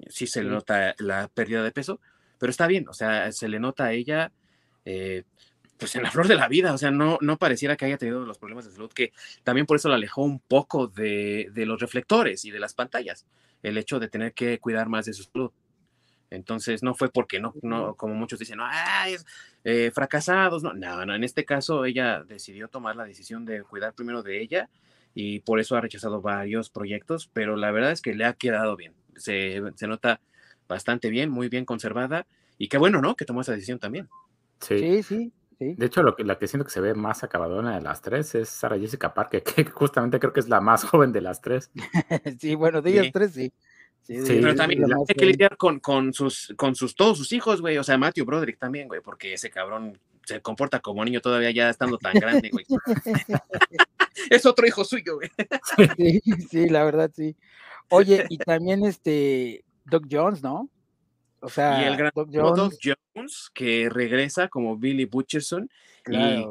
sí 0.09 0.27
se 0.27 0.43
le 0.43 0.51
nota 0.51 0.95
la 0.99 1.29
pérdida 1.29 1.63
de 1.63 1.71
peso, 1.71 2.01
pero 2.39 2.51
está 2.51 2.67
bien, 2.67 2.89
o 2.89 2.95
sea, 2.95 3.31
se 3.33 3.49
le 3.49 3.61
nota 3.61 3.85
a 3.85 3.93
ella, 3.93 4.33
eh, 4.85 5.25
pues 5.77 5.95
en 5.97 6.03
la 6.03 6.11
flor 6.13 6.29
de 6.29 6.35
la 6.37 6.49
vida, 6.49 6.73
o 6.73 6.79
sea, 6.79 6.91
no, 6.91 7.19
no 7.21 7.37
pareciera 7.37 7.77
que 7.77 7.85
haya 7.85 7.99
tenido 7.99 8.25
los 8.25 8.39
problemas 8.39 8.65
de 8.65 8.73
salud, 8.73 8.91
que 8.93 9.13
también 9.43 9.67
por 9.67 9.77
eso 9.77 9.89
la 9.89 9.97
alejó 9.97 10.23
un 10.23 10.41
poco 10.41 10.87
de, 10.87 11.51
de 11.53 11.67
los 11.67 11.81
reflectores 11.81 12.45
y 12.45 12.51
de 12.51 12.61
las 12.61 12.75
pantallas, 12.75 13.27
el 13.63 13.77
hecho 13.77 14.01
de 14.01 14.09
tener 14.09 14.33
que 14.33 14.59
cuidar 14.61 14.89
más 14.89 15.07
de 15.07 15.13
su 15.13 15.25
salud. 15.25 15.51
Entonces 16.31 16.83
no 16.83 16.95
fue 16.95 17.11
porque 17.11 17.41
no, 17.41 17.55
no 17.63 17.95
como 17.95 18.15
muchos 18.15 18.39
dicen, 18.39 18.59
no, 18.59 18.65
eh, 19.65 19.91
fracasados, 19.95 20.63
no, 20.63 20.73
no, 20.73 21.05
no, 21.07 21.15
en 21.15 21.25
este 21.25 21.45
caso 21.45 21.85
ella 21.85 22.23
decidió 22.25 22.69
tomar 22.69 22.97
la 22.97 23.05
decisión 23.05 23.45
de 23.45 23.63
cuidar 23.63 23.95
primero 23.95 24.23
de 24.23 24.41
ella 24.41 24.69
y 25.15 25.41
por 25.41 25.61
eso 25.61 25.77
ha 25.77 25.81
rechazado 25.81 26.21
varios 26.21 26.71
proyectos, 26.71 27.31
pero 27.33 27.57
la 27.57 27.71
verdad 27.71 27.93
es 27.93 28.03
que 28.03 28.15
le 28.15 28.25
ha 28.25 28.33
quedado 28.33 28.77
bien, 28.77 28.95
se, 29.17 29.61
nota 29.87 30.21
bastante 30.69 31.09
bien, 31.09 31.31
muy 31.31 31.49
bien 31.49 31.65
conservada 31.65 32.27
y 32.59 32.69
qué 32.69 32.79
bueno, 32.79 33.01
¿no? 33.01 33.15
Que 33.15 33.25
tomó 33.25 33.43
esa 33.43 33.53
decisión 33.53 33.79
también. 33.79 34.09
Sí, 34.61 35.03
sí. 35.03 35.33
sí, 35.59 35.75
De 35.75 35.87
hecho, 35.87 36.03
lo 36.03 36.17
que, 36.17 36.25
la 36.25 36.39
que 36.39 36.47
siento 36.47 36.65
que 36.65 36.73
se 36.73 36.81
ve 36.81 36.95
más 36.95 37.23
acabadona 37.23 37.75
de 37.75 37.83
las 37.83 38.01
tres 38.01 38.35
es 38.35 38.49
Sara 38.49 38.79
Jessica 38.79 39.13
Parker, 39.15 39.43
que 39.45 39.65
justamente 39.65 40.19
creo 40.19 40.33
que 40.33 40.41
es 40.41 40.49
la 40.49 40.61
más 40.61 40.85
joven 40.85 41.13
de 41.13 41.21
las 41.21 41.41
tres. 41.41 41.71
sí, 42.41 42.55
bueno, 42.55 42.83
de 42.83 42.91
ellas 42.91 43.07
tres 43.13 43.33
sí. 43.33 43.53
Sí, 44.07 44.19
pero 44.27 44.55
también 44.55 44.85
tiene 44.85 45.05
que 45.07 45.27
lidiar 45.27 45.57
con, 45.57 45.81
con, 45.81 46.13
sus, 46.13 46.53
con 46.57 46.75
sus, 46.75 46.95
todos 46.95 47.17
sus 47.17 47.33
hijos, 47.33 47.63
güey. 47.63 47.79
O 47.79 47.85
sea, 47.85 47.97
Matthew 47.97 48.27
Broderick 48.27 48.59
también, 48.59 48.87
güey, 48.87 49.01
porque 49.01 49.33
ese 49.33 49.51
cabrón 49.51 49.99
se 50.27 50.43
comporta 50.43 50.81
como 50.81 51.05
niño 51.05 51.23
todavía 51.23 51.51
ya 51.51 51.71
estando 51.71 51.97
tan 51.97 52.13
grande, 52.15 52.51
güey. 52.51 52.67
es 54.31 54.45
otro 54.45 54.67
hijo 54.67 54.85
suyo, 54.85 55.17
güey. 55.17 55.31
sí, 55.97 56.21
sí, 56.51 56.69
la 56.69 56.85
verdad, 56.85 57.11
sí. 57.15 57.35
Oye, 57.89 58.27
y 58.29 58.37
también 58.39 58.85
este 58.85 59.65
Doc 59.87 60.05
Jones, 60.11 60.43
¿no? 60.43 60.69
O 61.41 61.49
sea, 61.49 61.83
y 61.83 61.87
el 61.87 61.97
gran 61.97 62.13
Doc 62.15 62.29
Jones, 62.33 62.79
Jones 62.83 63.51
que 63.55 63.89
regresa 63.91 64.49
como 64.49 64.77
Billy 64.77 65.05
Butcherson 65.07 65.71
y 66.07 66.47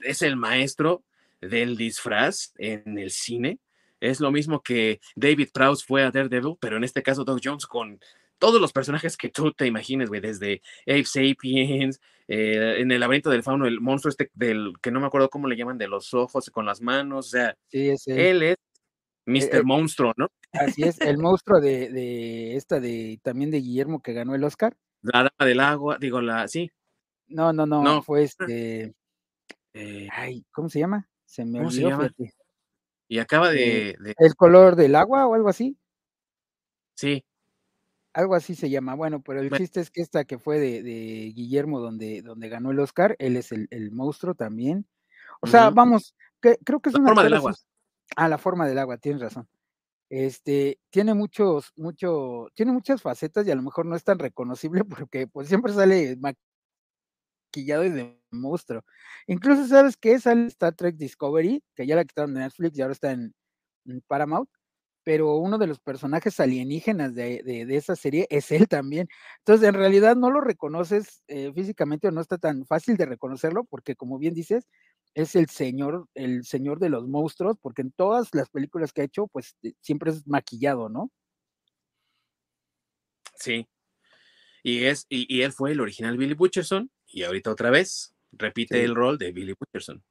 es 0.00 0.22
el 0.22 0.36
maestro 0.36 1.02
del 1.40 1.76
disfraz 1.76 2.52
en 2.58 2.98
el 2.98 3.10
cine 3.10 3.58
es 4.00 4.20
lo 4.20 4.30
mismo 4.30 4.62
que 4.62 5.00
David 5.16 5.48
Prowse 5.52 5.84
fue 5.86 6.02
a 6.02 6.10
Daredevil, 6.10 6.56
pero 6.60 6.76
en 6.76 6.84
este 6.84 7.02
caso 7.02 7.24
Doug 7.24 7.40
Jones 7.42 7.66
con 7.66 8.00
todos 8.38 8.60
los 8.60 8.72
personajes 8.72 9.16
que 9.16 9.28
tú 9.28 9.52
te 9.52 9.66
imagines, 9.66 10.08
güey, 10.08 10.20
desde 10.20 10.62
Ape 10.82 11.04
Sapiens, 11.04 12.00
eh, 12.28 12.76
en 12.78 12.90
el 12.92 13.00
laberinto 13.00 13.30
del 13.30 13.42
fauno, 13.42 13.66
el 13.66 13.80
monstruo 13.80 14.10
este 14.10 14.30
del 14.34 14.74
que 14.80 14.90
no 14.90 15.00
me 15.00 15.06
acuerdo 15.06 15.28
cómo 15.28 15.48
le 15.48 15.56
llaman, 15.56 15.78
de 15.78 15.88
los 15.88 16.14
ojos 16.14 16.50
con 16.50 16.66
las 16.66 16.80
manos, 16.80 17.26
o 17.26 17.30
sea, 17.30 17.56
él 17.72 18.42
es 18.42 18.56
Mr. 19.26 19.64
Monstruo, 19.64 20.12
¿no? 20.16 20.28
Así 20.52 20.82
es, 20.82 21.00
el 21.00 21.18
monstruo 21.18 21.60
de, 21.60 21.90
de, 21.90 22.56
esta 22.56 22.80
de 22.80 23.20
también 23.22 23.50
de 23.50 23.60
Guillermo 23.60 24.02
que 24.02 24.12
ganó 24.12 24.34
el 24.34 24.44
Oscar. 24.44 24.76
La 25.02 25.24
dama 25.24 25.48
del 25.48 25.60
agua, 25.60 25.98
digo, 26.00 26.20
la, 26.20 26.48
sí. 26.48 26.70
No, 27.28 27.52
no, 27.52 27.66
no, 27.66 28.02
fue 28.02 28.24
este. 28.24 28.94
Eh, 29.74 30.08
ay, 30.10 30.44
¿cómo 30.50 30.68
se 30.68 30.80
llama? 30.80 31.08
Se 31.24 31.44
me 31.44 31.60
olvidó. 31.60 32.08
Y 33.08 33.18
acaba 33.18 33.52
eh, 33.54 33.96
de, 33.98 34.14
¿El 34.18 34.34
color 34.36 34.76
del 34.76 34.94
agua 34.94 35.26
o 35.26 35.34
algo 35.34 35.48
así? 35.48 35.78
Sí. 36.94 37.24
Algo 38.12 38.34
así 38.34 38.54
se 38.54 38.68
llama. 38.68 38.94
Bueno, 38.94 39.22
pero 39.22 39.40
el 39.40 39.50
chiste 39.50 39.80
es 39.80 39.90
que 39.90 40.02
esta 40.02 40.24
que 40.24 40.38
fue 40.38 40.58
de, 40.58 40.82
de 40.82 41.32
Guillermo, 41.34 41.80
donde, 41.80 42.20
donde 42.22 42.48
ganó 42.48 42.70
el 42.70 42.80
Oscar, 42.80 43.16
él 43.18 43.36
es 43.36 43.52
el, 43.52 43.66
el 43.70 43.92
monstruo 43.92 44.34
también. 44.34 44.86
O 45.40 45.46
sea, 45.46 45.70
vamos, 45.70 46.14
que, 46.40 46.58
creo 46.64 46.80
que 46.80 46.90
es 46.90 46.94
la 46.94 47.00
una. 47.00 47.08
forma 47.08 47.24
del 47.24 47.34
agua. 47.34 47.54
Ah, 48.16 48.28
la 48.28 48.38
forma 48.38 48.66
del 48.66 48.78
agua, 48.78 48.98
tienes 48.98 49.22
razón. 49.22 49.48
Este, 50.10 50.80
tiene 50.90 51.14
muchos, 51.14 51.72
mucho, 51.76 52.48
tiene 52.54 52.72
muchas 52.72 53.02
facetas 53.02 53.46
y 53.46 53.50
a 53.50 53.54
lo 53.54 53.62
mejor 53.62 53.84
no 53.84 53.94
es 53.94 54.04
tan 54.04 54.18
reconocible 54.18 54.84
porque 55.06 55.26
pues 55.26 55.48
siempre 55.48 55.72
sale 55.72 56.16
maquillado 56.16 57.84
y 57.84 57.90
de 57.90 58.17
monstruo. 58.30 58.82
Incluso, 59.26 59.66
¿sabes 59.66 59.96
qué? 59.96 60.18
Sale 60.18 60.46
Star 60.46 60.74
Trek 60.74 60.96
Discovery, 60.96 61.62
que 61.74 61.86
ya 61.86 61.96
la 61.96 62.04
quitaron 62.04 62.34
de 62.34 62.40
Netflix 62.40 62.78
y 62.78 62.82
ahora 62.82 62.92
está 62.92 63.12
en, 63.12 63.34
Paramount, 64.06 64.50
pero 65.02 65.36
uno 65.36 65.56
de 65.56 65.66
los 65.66 65.80
personajes 65.80 66.38
alienígenas 66.40 67.14
de, 67.14 67.42
de, 67.42 67.76
esa 67.76 67.96
serie 67.96 68.26
es 68.28 68.52
él 68.52 68.68
también. 68.68 69.08
Entonces, 69.38 69.66
en 69.66 69.74
realidad 69.74 70.14
no 70.16 70.30
lo 70.30 70.42
reconoces 70.42 71.22
eh, 71.28 71.50
físicamente 71.54 72.08
o 72.08 72.10
no 72.10 72.20
está 72.20 72.36
tan 72.36 72.66
fácil 72.66 72.98
de 72.98 73.06
reconocerlo 73.06 73.64
porque, 73.64 73.96
como 73.96 74.18
bien 74.18 74.34
dices, 74.34 74.66
es 75.14 75.34
el 75.34 75.48
señor, 75.48 76.06
el 76.14 76.44
señor 76.44 76.78
de 76.78 76.90
los 76.90 77.08
monstruos, 77.08 77.56
porque 77.60 77.82
en 77.82 77.92
todas 77.92 78.28
las 78.34 78.50
películas 78.50 78.92
que 78.92 79.02
ha 79.02 79.04
hecho, 79.04 79.26
pues 79.26 79.56
eh, 79.62 79.72
siempre 79.80 80.10
es 80.10 80.26
maquillado, 80.26 80.88
¿no? 80.88 81.10
Sí. 83.34 83.66
Y 84.62 84.84
es, 84.84 85.06
y, 85.08 85.42
él 85.42 85.52
fue 85.52 85.72
el 85.72 85.80
original 85.80 86.16
Billy 86.16 86.34
Butcherson, 86.34 86.90
y 87.06 87.22
ahorita 87.22 87.50
otra 87.50 87.70
vez 87.70 88.14
repite 88.32 88.82
el 88.82 88.94
rol 88.94 89.18
de 89.18 89.32
Billy 89.32 89.54
Butcherson. 89.58 90.02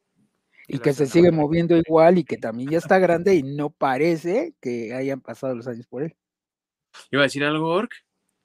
Y 0.68 0.80
que 0.80 0.94
se 0.94 1.06
sigue 1.06 1.32
moviendo 1.32 1.78
igual 1.78 2.18
y 2.18 2.26
que 2.26 2.38
también 2.38 2.72
ya 2.72 2.78
está 2.78 3.00
grande 3.00 3.36
y 3.36 3.44
no 3.44 3.70
parece 3.70 4.54
que 4.60 4.94
hayan 4.94 5.22
pasado 5.22 5.56
los 5.56 5.68
años 5.68 5.88
por 5.88 6.04
él. 6.04 6.16
¿Iba 7.10 7.22
a 7.22 7.24
decir 7.24 7.44
algo, 7.46 7.70
Ork? 7.70 7.94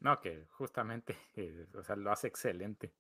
No, 0.01 0.21
que 0.21 0.47
justamente, 0.51 1.17
eh, 1.37 1.67
o 1.75 1.83
sea, 1.83 1.97
lo 1.97 2.13
hace 2.13 2.29
excelente. 2.29 2.93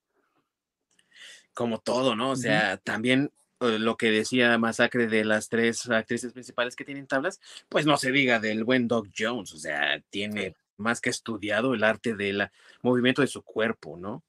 Como 1.54 1.78
todo, 1.80 2.16
¿no? 2.16 2.30
O 2.30 2.36
sea, 2.36 2.78
también 2.78 3.30
eh, 3.60 3.78
lo 3.78 3.96
que 3.96 4.10
decía 4.10 4.56
Masacre 4.58 5.06
de 5.06 5.24
las 5.24 5.48
tres 5.48 5.88
actrices 5.88 6.32
principales 6.32 6.74
que 6.74 6.84
tienen 6.84 7.06
tablas, 7.06 7.40
pues 7.68 7.86
no 7.86 7.96
se 7.96 8.10
diga 8.10 8.40
del 8.40 8.64
buen 8.64 8.88
Doc 8.88 9.08
Jones, 9.16 9.52
o 9.52 9.58
sea, 9.58 10.02
tiene 10.10 10.56
más 10.78 11.00
que 11.00 11.10
estudiado 11.10 11.74
el 11.74 11.84
arte 11.84 12.14
del 12.14 12.48
movimiento 12.82 13.22
de 13.22 13.28
su 13.28 13.42
cuerpo, 13.42 13.96
¿no? 13.98 14.24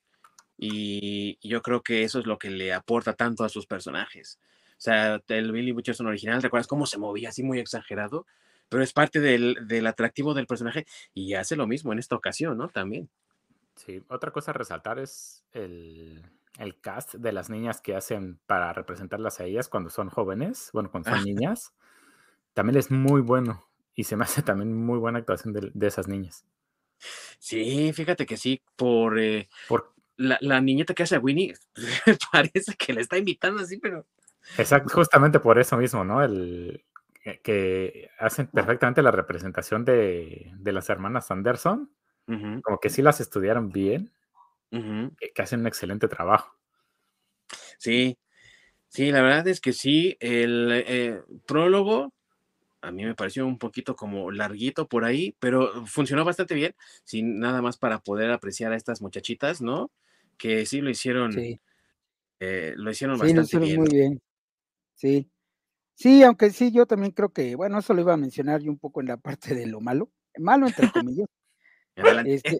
Y 0.58 1.38
yo 1.48 1.62
creo 1.62 1.82
que 1.82 2.04
eso 2.04 2.20
es 2.20 2.26
lo 2.26 2.38
que 2.38 2.50
le 2.50 2.74
aporta 2.74 3.14
tanto 3.14 3.44
a 3.44 3.50
sus 3.50 3.66
personajes. 3.66 4.40
O 4.72 4.82
sea, 4.84 5.22
el 5.28 5.52
Billy 5.52 5.72
Butcherson 5.72 6.08
original, 6.08 6.42
¿recuerdas 6.42 6.68
cómo 6.68 6.86
se 6.86 6.98
movía 6.98 7.30
así 7.30 7.44
muy 7.44 7.60
exagerado? 7.60 8.26
Pero 8.70 8.84
es 8.84 8.94
parte 8.94 9.20
del, 9.20 9.68
del 9.68 9.88
atractivo 9.88 10.34
del 10.34 10.48
personaje 10.48 10.86
y 11.14 11.36
hace 11.36 11.56
lo 11.56 11.68
mismo 11.68 11.94
en 11.94 12.00
esta 12.00 12.16
ocasión, 12.16 12.58
¿no? 12.58 12.70
También. 12.70 13.10
Sí, 13.76 14.04
otra 14.08 14.32
cosa 14.32 14.52
a 14.52 14.54
resaltar 14.54 15.00
es 15.00 15.44
el, 15.52 16.24
el 16.60 16.80
cast 16.80 17.16
de 17.16 17.32
las 17.32 17.50
niñas 17.50 17.82
que 17.82 17.96
hacen 17.96 18.40
para 18.46 18.74
representarlas 18.74 19.40
a 19.40 19.46
ellas 19.46 19.70
cuando 19.70 19.90
son 19.90 20.10
jóvenes, 20.10 20.70
bueno, 20.74 20.92
cuando 20.92 21.10
son 21.10 21.24
niñas, 21.26 21.74
también 22.54 22.78
es 22.78 22.92
muy 22.92 23.22
bueno 23.22 23.68
y 23.96 24.04
se 24.06 24.16
me 24.16 24.24
hace 24.24 24.42
también 24.42 24.76
muy 24.76 25.00
buena 25.00 25.20
actuación 25.20 25.54
de, 25.54 25.88
esas 25.88 26.08
niñas. 26.08 26.46
Sí, 27.40 27.92
fíjate 27.94 28.26
que 28.26 28.38
sí, 28.38 28.62
por, 28.76 29.20
eh, 29.20 29.50
por... 29.68 29.93
La, 30.16 30.38
la, 30.42 30.62
niñeta 30.62 30.94
que 30.94 31.04
hace 31.04 31.16
a 31.16 31.20
Winnie, 31.20 31.54
parece 32.32 32.76
que 32.76 32.94
le 32.94 33.02
está 33.02 33.18
invitando 33.18 33.62
así, 33.62 33.78
pero... 33.78 34.06
Exacto, 34.58 34.94
justamente 34.94 35.40
por 35.40 35.58
eso 35.58 35.78
mismo, 35.78 36.04
¿no? 36.04 36.24
El, 36.24 36.84
que 37.42 38.10
hacen 38.20 38.48
perfectamente 38.48 39.02
la 39.02 39.12
representación 39.12 39.86
de, 39.86 40.52
de 40.56 40.72
las 40.74 40.90
hermanas 40.90 41.32
Anderson, 41.32 41.90
como 42.26 42.80
que 42.80 42.90
sí 42.90 43.02
las 43.02 43.20
estudiaron 43.22 43.70
bien 43.70 44.12
que, 44.72 45.42
hacen 45.42 45.62
un 45.62 45.68
excelente 45.68 46.08
trabajo. 46.08 46.58
Sí, 47.78 48.18
sí, 48.88 49.12
la 49.12 49.22
verdad 49.22 49.48
es 49.48 49.62
que 49.62 49.74
sí, 49.74 50.18
el 50.20 50.70
eh, 50.72 51.22
prólogo 51.46 52.14
a 52.84 52.92
mí 52.92 53.06
me 53.06 53.16
pareció 53.16 53.48
un 53.48 53.58
poquito 53.58 53.96
como 53.96 54.30
larguito 54.30 54.88
por 54.88 55.06
ahí, 55.06 55.36
pero 55.40 55.86
funcionó 55.86 56.26
bastante 56.26 56.54
bien, 56.54 56.76
sin 57.04 57.40
nada 57.40 57.62
más 57.62 57.78
para 57.78 58.00
poder 58.00 58.30
apreciar 58.32 58.74
a 58.74 58.76
estas 58.76 59.02
muchachitas, 59.02 59.62
¿no? 59.62 59.90
Que 60.38 60.66
sí 60.66 60.82
lo 60.82 60.90
hicieron, 60.90 61.32
sí. 61.34 61.60
Eh, 62.40 62.74
lo 62.76 62.92
hicieron 62.92 63.18
bastante 63.18 63.58
lo 63.58 63.66
hicieron 63.66 63.76
muy 63.76 63.90
bien. 63.90 64.22
Sí. 64.96 65.30
Sí, 65.96 66.24
aunque 66.24 66.50
sí, 66.50 66.72
yo 66.72 66.86
también 66.86 67.14
creo 67.14 67.30
que, 67.30 67.56
bueno, 67.56 67.80
eso 67.80 67.94
lo 67.94 68.02
iba 68.02 68.14
a 68.14 68.18
mencionar 68.18 68.62
yo 68.62 68.72
un 68.72 68.80
poco 68.80 69.00
en 69.00 69.08
la 69.08 69.18
parte 69.18 69.56
de 69.56 69.66
lo 69.66 69.80
malo, 69.80 70.12
malo 70.38 70.68
entre 70.68 70.92
comillas, 70.92 71.28
este, 72.26 72.60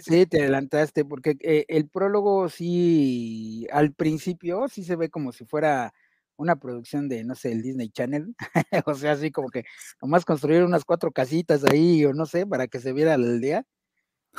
sí, 0.00 0.26
te 0.26 0.40
adelantaste, 0.40 1.04
porque 1.04 1.36
eh, 1.40 1.66
el 1.68 1.88
prólogo 1.88 2.48
sí, 2.48 3.66
al 3.70 3.92
principio 3.92 4.68
sí 4.68 4.84
se 4.84 4.96
ve 4.96 5.10
como 5.10 5.32
si 5.32 5.44
fuera 5.44 5.92
una 6.38 6.56
producción 6.56 7.08
de, 7.08 7.24
no 7.24 7.34
sé, 7.34 7.52
el 7.52 7.62
Disney 7.62 7.90
Channel, 7.90 8.34
o 8.86 8.94
sea, 8.94 9.12
así 9.12 9.30
como 9.30 9.48
que 9.50 9.64
nomás 10.02 10.24
construir 10.24 10.64
unas 10.64 10.84
cuatro 10.84 11.12
casitas 11.12 11.64
ahí, 11.64 12.04
o 12.04 12.14
no 12.14 12.26
sé, 12.26 12.46
para 12.46 12.68
que 12.68 12.80
se 12.80 12.92
viera 12.92 13.18
la 13.18 13.26
aldea. 13.26 13.64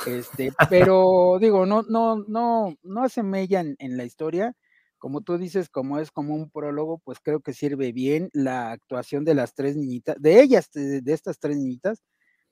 Este, 0.06 0.52
pero 0.70 1.38
digo, 1.40 1.66
no, 1.66 1.82
no, 1.82 2.16
no, 2.26 2.74
no 2.82 3.08
se 3.08 3.22
mellan 3.22 3.76
en 3.78 3.96
la 3.96 4.04
historia. 4.04 4.54
Como 4.98 5.22
tú 5.22 5.38
dices, 5.38 5.68
como 5.68 5.98
es 5.98 6.10
como 6.10 6.34
un 6.34 6.50
prólogo, 6.50 6.98
pues 7.04 7.18
creo 7.20 7.40
que 7.40 7.54
sirve 7.54 7.92
bien 7.92 8.30
la 8.32 8.72
actuación 8.72 9.24
de 9.24 9.34
las 9.34 9.54
tres 9.54 9.76
niñitas, 9.76 10.16
de 10.20 10.42
ellas, 10.42 10.70
de, 10.72 11.00
de 11.00 11.12
estas 11.12 11.38
tres 11.38 11.56
niñitas, 11.56 12.02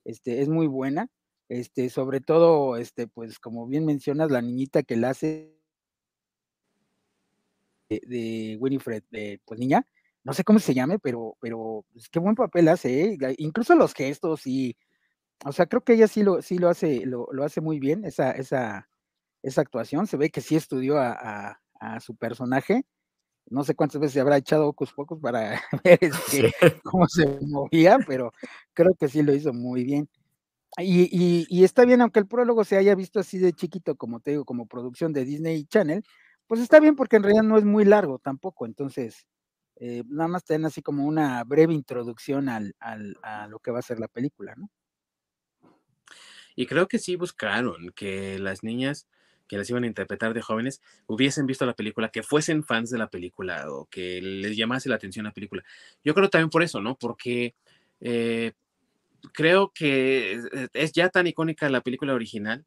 este, 0.05 0.43
es 0.43 0.49
muy 0.49 0.67
buena 0.67 1.09
este, 1.49 1.89
sobre 1.91 2.21
todo, 2.21 2.77
este, 2.77 3.07
pues 3.09 3.39
como 3.39 3.67
bien 3.67 3.87
mencionas, 3.87 4.31
la 4.31 4.43
niñita 4.43 4.83
que 4.83 4.97
la 4.97 5.11
hace 5.11 5.58
de, 7.89 8.57
Winifred, 8.61 9.03
de, 9.11 9.41
pues 9.45 9.59
niña, 9.59 9.87
no 10.25 10.33
sé 10.33 10.45
cómo 10.45 10.59
se 10.59 10.75
llame, 10.75 10.99
pero, 10.99 11.37
pero 11.41 11.85
pues, 11.93 12.09
qué 12.09 12.19
buen 12.19 12.35
papel 12.35 12.69
hace, 12.69 13.05
¿eh? 13.05 13.19
incluso 13.39 13.75
los 13.75 13.95
gestos 13.95 14.47
y, 14.47 14.77
o 15.45 15.53
sea, 15.53 15.67
creo 15.67 15.83
que 15.83 15.95
ella 15.95 16.09
sí 16.09 16.23
lo, 16.23 16.43
sí 16.43 16.59
lo 16.59 16.69
hace, 16.69 17.07
lo, 17.07 17.29
lo 17.33 17.45
hace 17.45 17.61
muy 17.61 17.79
bien, 17.79 18.05
esa, 18.05 18.33
esa, 18.33 18.89
esa 19.43 19.61
actuación, 19.61 20.07
se 20.07 20.17
ve 20.17 20.31
que 20.31 20.41
sí 20.41 20.57
estudió 20.57 20.99
a, 20.99 21.61
a, 21.81 22.01
su 22.01 22.17
personaje, 22.17 22.85
no 23.51 23.65
sé 23.65 23.75
cuántas 23.75 24.01
veces 24.01 24.15
se 24.15 24.21
habrá 24.21 24.37
echado 24.37 24.69
ojos 24.69 24.93
pocos 24.93 25.21
para 25.21 25.63
ver 25.85 25.99
este, 26.03 26.53
cómo 26.83 27.07
se 27.09 27.27
movía, 27.43 27.99
pero 28.07 28.33
creo 28.75 28.95
que 28.95 29.09
sí 29.09 29.23
lo 29.23 29.35
hizo 29.35 29.53
muy 29.53 29.85
bien. 29.85 30.09
Y, 30.77 31.65
está 31.65 31.85
bien, 31.85 32.01
aunque 32.03 32.21
el 32.21 32.27
prólogo 32.27 32.63
se 32.63 32.77
haya 32.77 32.95
visto 32.95 33.19
así 33.19 33.39
de 33.39 33.53
chiquito, 33.53 33.97
como 33.97 34.21
te 34.21 34.33
digo, 34.33 34.45
como 34.45 34.67
producción 34.67 35.13
de 35.13 35.25
Disney 35.25 35.65
Channel, 35.65 36.05
pues 36.49 36.61
está 36.61 36.81
bien 36.81 36.97
porque 36.97 37.17
en 37.17 37.23
realidad 37.23 37.45
no 37.45 37.57
es 37.59 37.65
muy 37.65 37.85
largo 37.85 38.19
tampoco, 38.19 38.67
entonces 38.67 39.27
eh, 39.77 40.03
nada 40.09 40.29
más 40.29 40.45
te 40.45 40.55
dan 40.55 40.65
así 40.65 40.83
como 40.83 41.05
una 41.05 41.45
breve 41.45 41.73
introducción 41.73 42.49
al, 42.49 42.75
a 42.81 43.47
lo 43.47 43.61
que 43.61 43.71
va 43.71 43.79
a 43.79 43.83
ser 43.83 44.01
la 44.01 44.09
película, 44.09 44.55
¿no? 44.57 44.69
Y 46.57 46.67
creo 46.67 46.89
que 46.89 46.99
sí 46.99 47.15
buscaron 47.15 47.93
que 47.95 48.41
las 48.41 48.65
niñas 48.65 49.07
que 49.47 49.57
las 49.57 49.71
iban 49.71 49.85
a 49.85 49.87
interpretar 49.87 50.35
de 50.35 50.43
jóvenes 50.43 50.83
hubiesen 51.07 51.47
visto 51.47 51.65
la 51.67 51.75
película, 51.75 52.11
que 52.11 52.23
fuesen 52.23 52.63
fans 52.63 52.91
de 52.91 52.99
la 52.99 53.09
película 53.09 53.71
o 53.71 53.87
que 53.87 54.21
les 54.21 54.57
llamase 54.57 54.89
la 54.89 54.97
atención 54.97 55.25
la 55.25 55.33
película. 55.33 55.65
Yo 56.05 56.15
creo 56.15 56.29
también 56.29 56.51
por 56.51 56.63
eso, 56.63 56.81
¿no? 56.81 56.97
Porque 56.97 57.55
eh, 58.01 58.53
creo 59.33 59.73
que 59.75 60.69
es 60.73 60.93
ya 60.93 61.09
tan 61.09 61.27
icónica 61.27 61.69
la 61.71 61.81
película 61.81 62.15
original 62.15 62.67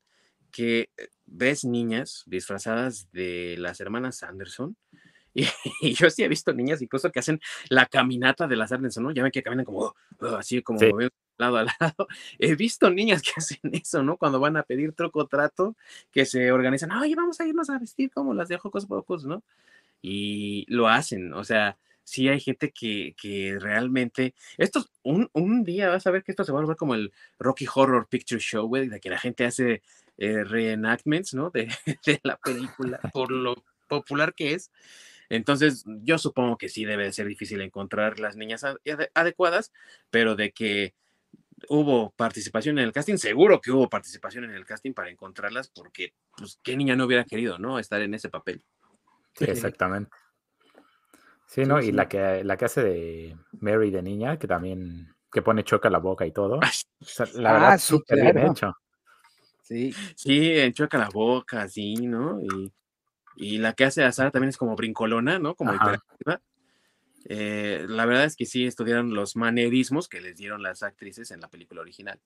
que 0.51 0.89
eh, 0.97 1.07
ves 1.25 1.65
niñas 1.65 2.23
disfrazadas 2.25 3.11
de 3.11 3.55
las 3.57 3.79
hermanas 3.79 4.23
Anderson. 4.23 4.75
Y, 5.33 5.93
yo 5.93 6.09
sí 6.09 6.25
he 6.25 6.27
visto 6.27 6.51
niñas 6.51 6.81
incluso 6.81 7.09
que 7.09 7.19
hacen 7.19 7.39
la 7.69 7.85
caminata 7.85 8.49
de 8.49 8.57
las 8.57 8.73
Anderson, 8.73 9.05
¿no? 9.05 9.11
Ya 9.11 9.23
ven 9.23 9.31
que 9.31 9.41
caminan 9.41 9.63
como 9.63 9.95
uh, 10.19 10.25
así, 10.37 10.61
como 10.61 10.81
lado 11.37 11.57
a 11.57 11.63
lado. 11.79 12.07
He 12.37 12.55
visto 12.55 12.89
niñas 12.89 13.21
que 13.21 13.31
hacen 13.37 13.59
eso, 13.71 14.03
¿no? 14.03 14.17
Cuando 14.17 14.41
van 14.41 14.57
a 14.57 14.63
pedir 14.63 14.91
troco 14.91 15.27
trato, 15.27 15.77
que 16.11 16.25
se 16.25 16.51
organizan, 16.51 16.91
oye, 16.91 17.15
vamos 17.15 17.39
a 17.39 17.47
irnos 17.47 17.69
a 17.69 17.79
vestir 17.79 18.11
como 18.11 18.33
las 18.33 18.49
de 18.49 18.57
Jocos 18.57 18.85
Pocos, 18.85 19.25
¿no? 19.25 19.41
Y 20.01 20.65
lo 20.67 20.89
hacen, 20.89 21.33
o 21.33 21.45
sea, 21.45 21.77
sí 22.11 22.27
hay 22.27 22.41
gente 22.41 22.71
que, 22.71 23.15
que 23.15 23.57
realmente, 23.57 24.35
esto, 24.57 24.85
un, 25.01 25.29
un, 25.31 25.63
día 25.63 25.87
vas 25.87 26.05
a 26.05 26.11
ver 26.11 26.23
que 26.23 26.33
esto 26.33 26.43
se 26.43 26.51
va 26.51 26.59
a 26.59 26.61
volver 26.61 26.75
como 26.75 26.93
el 26.93 27.13
Rocky 27.39 27.65
Horror 27.73 28.09
Picture 28.09 28.41
Show, 28.41 28.67
güey, 28.67 28.89
de 28.89 28.99
que 28.99 29.09
la 29.09 29.17
gente 29.17 29.45
hace 29.45 29.81
eh, 30.17 30.43
reenactments, 30.43 31.33
¿no? 31.33 31.51
De, 31.51 31.69
de 32.05 32.19
la 32.23 32.35
película, 32.35 32.99
por 33.13 33.31
lo 33.31 33.63
popular 33.87 34.33
que 34.33 34.53
es. 34.53 34.71
Entonces, 35.29 35.85
yo 36.03 36.17
supongo 36.17 36.57
que 36.57 36.67
sí 36.67 36.83
debe 36.83 37.13
ser 37.13 37.27
difícil 37.27 37.61
encontrar 37.61 38.19
las 38.19 38.35
niñas 38.35 38.65
adecuadas, 39.13 39.71
pero 40.09 40.35
de 40.35 40.51
que 40.51 40.93
hubo 41.69 42.11
participación 42.11 42.77
en 42.77 42.83
el 42.83 42.91
casting, 42.91 43.15
seguro 43.15 43.61
que 43.61 43.71
hubo 43.71 43.89
participación 43.89 44.43
en 44.43 44.51
el 44.51 44.65
casting 44.65 44.91
para 44.91 45.09
encontrarlas, 45.09 45.69
porque 45.69 46.13
pues 46.35 46.59
qué 46.61 46.75
niña 46.75 46.97
no 46.97 47.05
hubiera 47.05 47.23
querido, 47.23 47.57
¿no? 47.57 47.79
Estar 47.79 48.01
en 48.01 48.13
ese 48.13 48.27
papel. 48.27 48.61
Sí, 49.33 49.45
exactamente. 49.45 50.11
Sí, 51.51 51.65
¿no? 51.65 51.81
y 51.81 51.91
la 51.91 52.07
que 52.07 52.45
la 52.45 52.55
que 52.55 52.65
hace 52.65 52.81
de 52.81 53.37
Mary 53.59 53.91
de 53.91 54.01
niña, 54.01 54.39
que 54.39 54.47
también 54.47 55.13
que 55.31 55.41
pone 55.41 55.65
choca 55.65 55.89
la 55.89 55.99
boca 55.99 56.25
y 56.25 56.31
todo. 56.31 56.59
la 57.33 57.53
verdad, 57.53 57.71
ah, 57.73 57.77
súper 57.77 58.21
bien 58.21 58.37
hecho. 58.47 58.73
Sí. 59.61 59.93
Sí, 60.15 60.59
enchoca 60.59 60.97
la 60.97 61.09
boca, 61.09 61.67
sí, 61.67 61.95
¿no? 62.07 62.39
Y 62.41 62.71
y 63.35 63.57
la 63.57 63.73
que 63.73 63.85
hace 63.85 64.03
a 64.03 64.11
Sara 64.11 64.31
también 64.31 64.49
es 64.49 64.57
como 64.57 64.75
brincolona, 64.75 65.39
¿no? 65.39 65.55
Como 65.55 65.73
hiperactiva. 65.73 66.41
Eh, 67.25 67.85
la 67.87 68.05
verdad 68.05 68.25
es 68.25 68.35
que 68.35 68.45
sí 68.45 68.65
estudiaron 68.65 69.13
los 69.13 69.35
manerismos 69.35 70.07
que 70.07 70.21
les 70.21 70.37
dieron 70.37 70.63
las 70.63 70.83
actrices 70.83 71.31
en 71.31 71.39
la 71.39 71.49
película 71.49 71.81
original. 71.81 72.19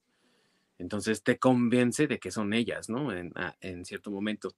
Entonces 0.78 1.22
te 1.22 1.38
convence 1.38 2.06
de 2.06 2.18
que 2.18 2.30
son 2.30 2.52
ellas, 2.52 2.88
¿no? 2.88 3.12
En, 3.12 3.32
ah, 3.34 3.56
cierto 3.84 4.10
momento. 4.10 4.54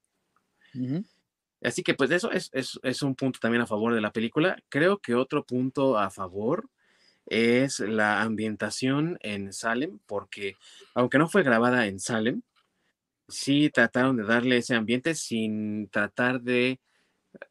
Así 1.63 1.83
que 1.83 1.95
pues 1.95 2.11
eso 2.11 2.31
es, 2.31 2.51
es, 2.53 2.79
es, 2.83 3.03
un 3.03 3.15
punto 3.15 3.41
también 3.41 3.63
a 3.63 3.67
favor 3.67 3.95
de 3.95 4.01
la 4.01 4.13
película. 4.13 4.57
Creo 4.69 4.99
que 4.99 5.15
otro 5.15 5.45
punto 5.45 5.99
a 5.99 6.11
favor 6.11 6.69
es 7.27 7.81
la 7.81 8.23
ambientación 8.23 9.19
en 9.23 9.53
Salem, 9.53 9.99
porque 10.07 10.57
aunque 10.95 11.19
no 11.19 11.29
fue 11.29 11.43
grabada 11.43 11.87
en 11.87 11.99
Salem, 12.01 12.43
sí 13.29 13.71
trataron 13.71 14.17
de 14.17 14.25
darle 14.25 14.59
ese 14.59 14.75
ambiente 14.75 15.15
sin 15.15 15.89
tratar 15.89 16.41
de 16.43 16.81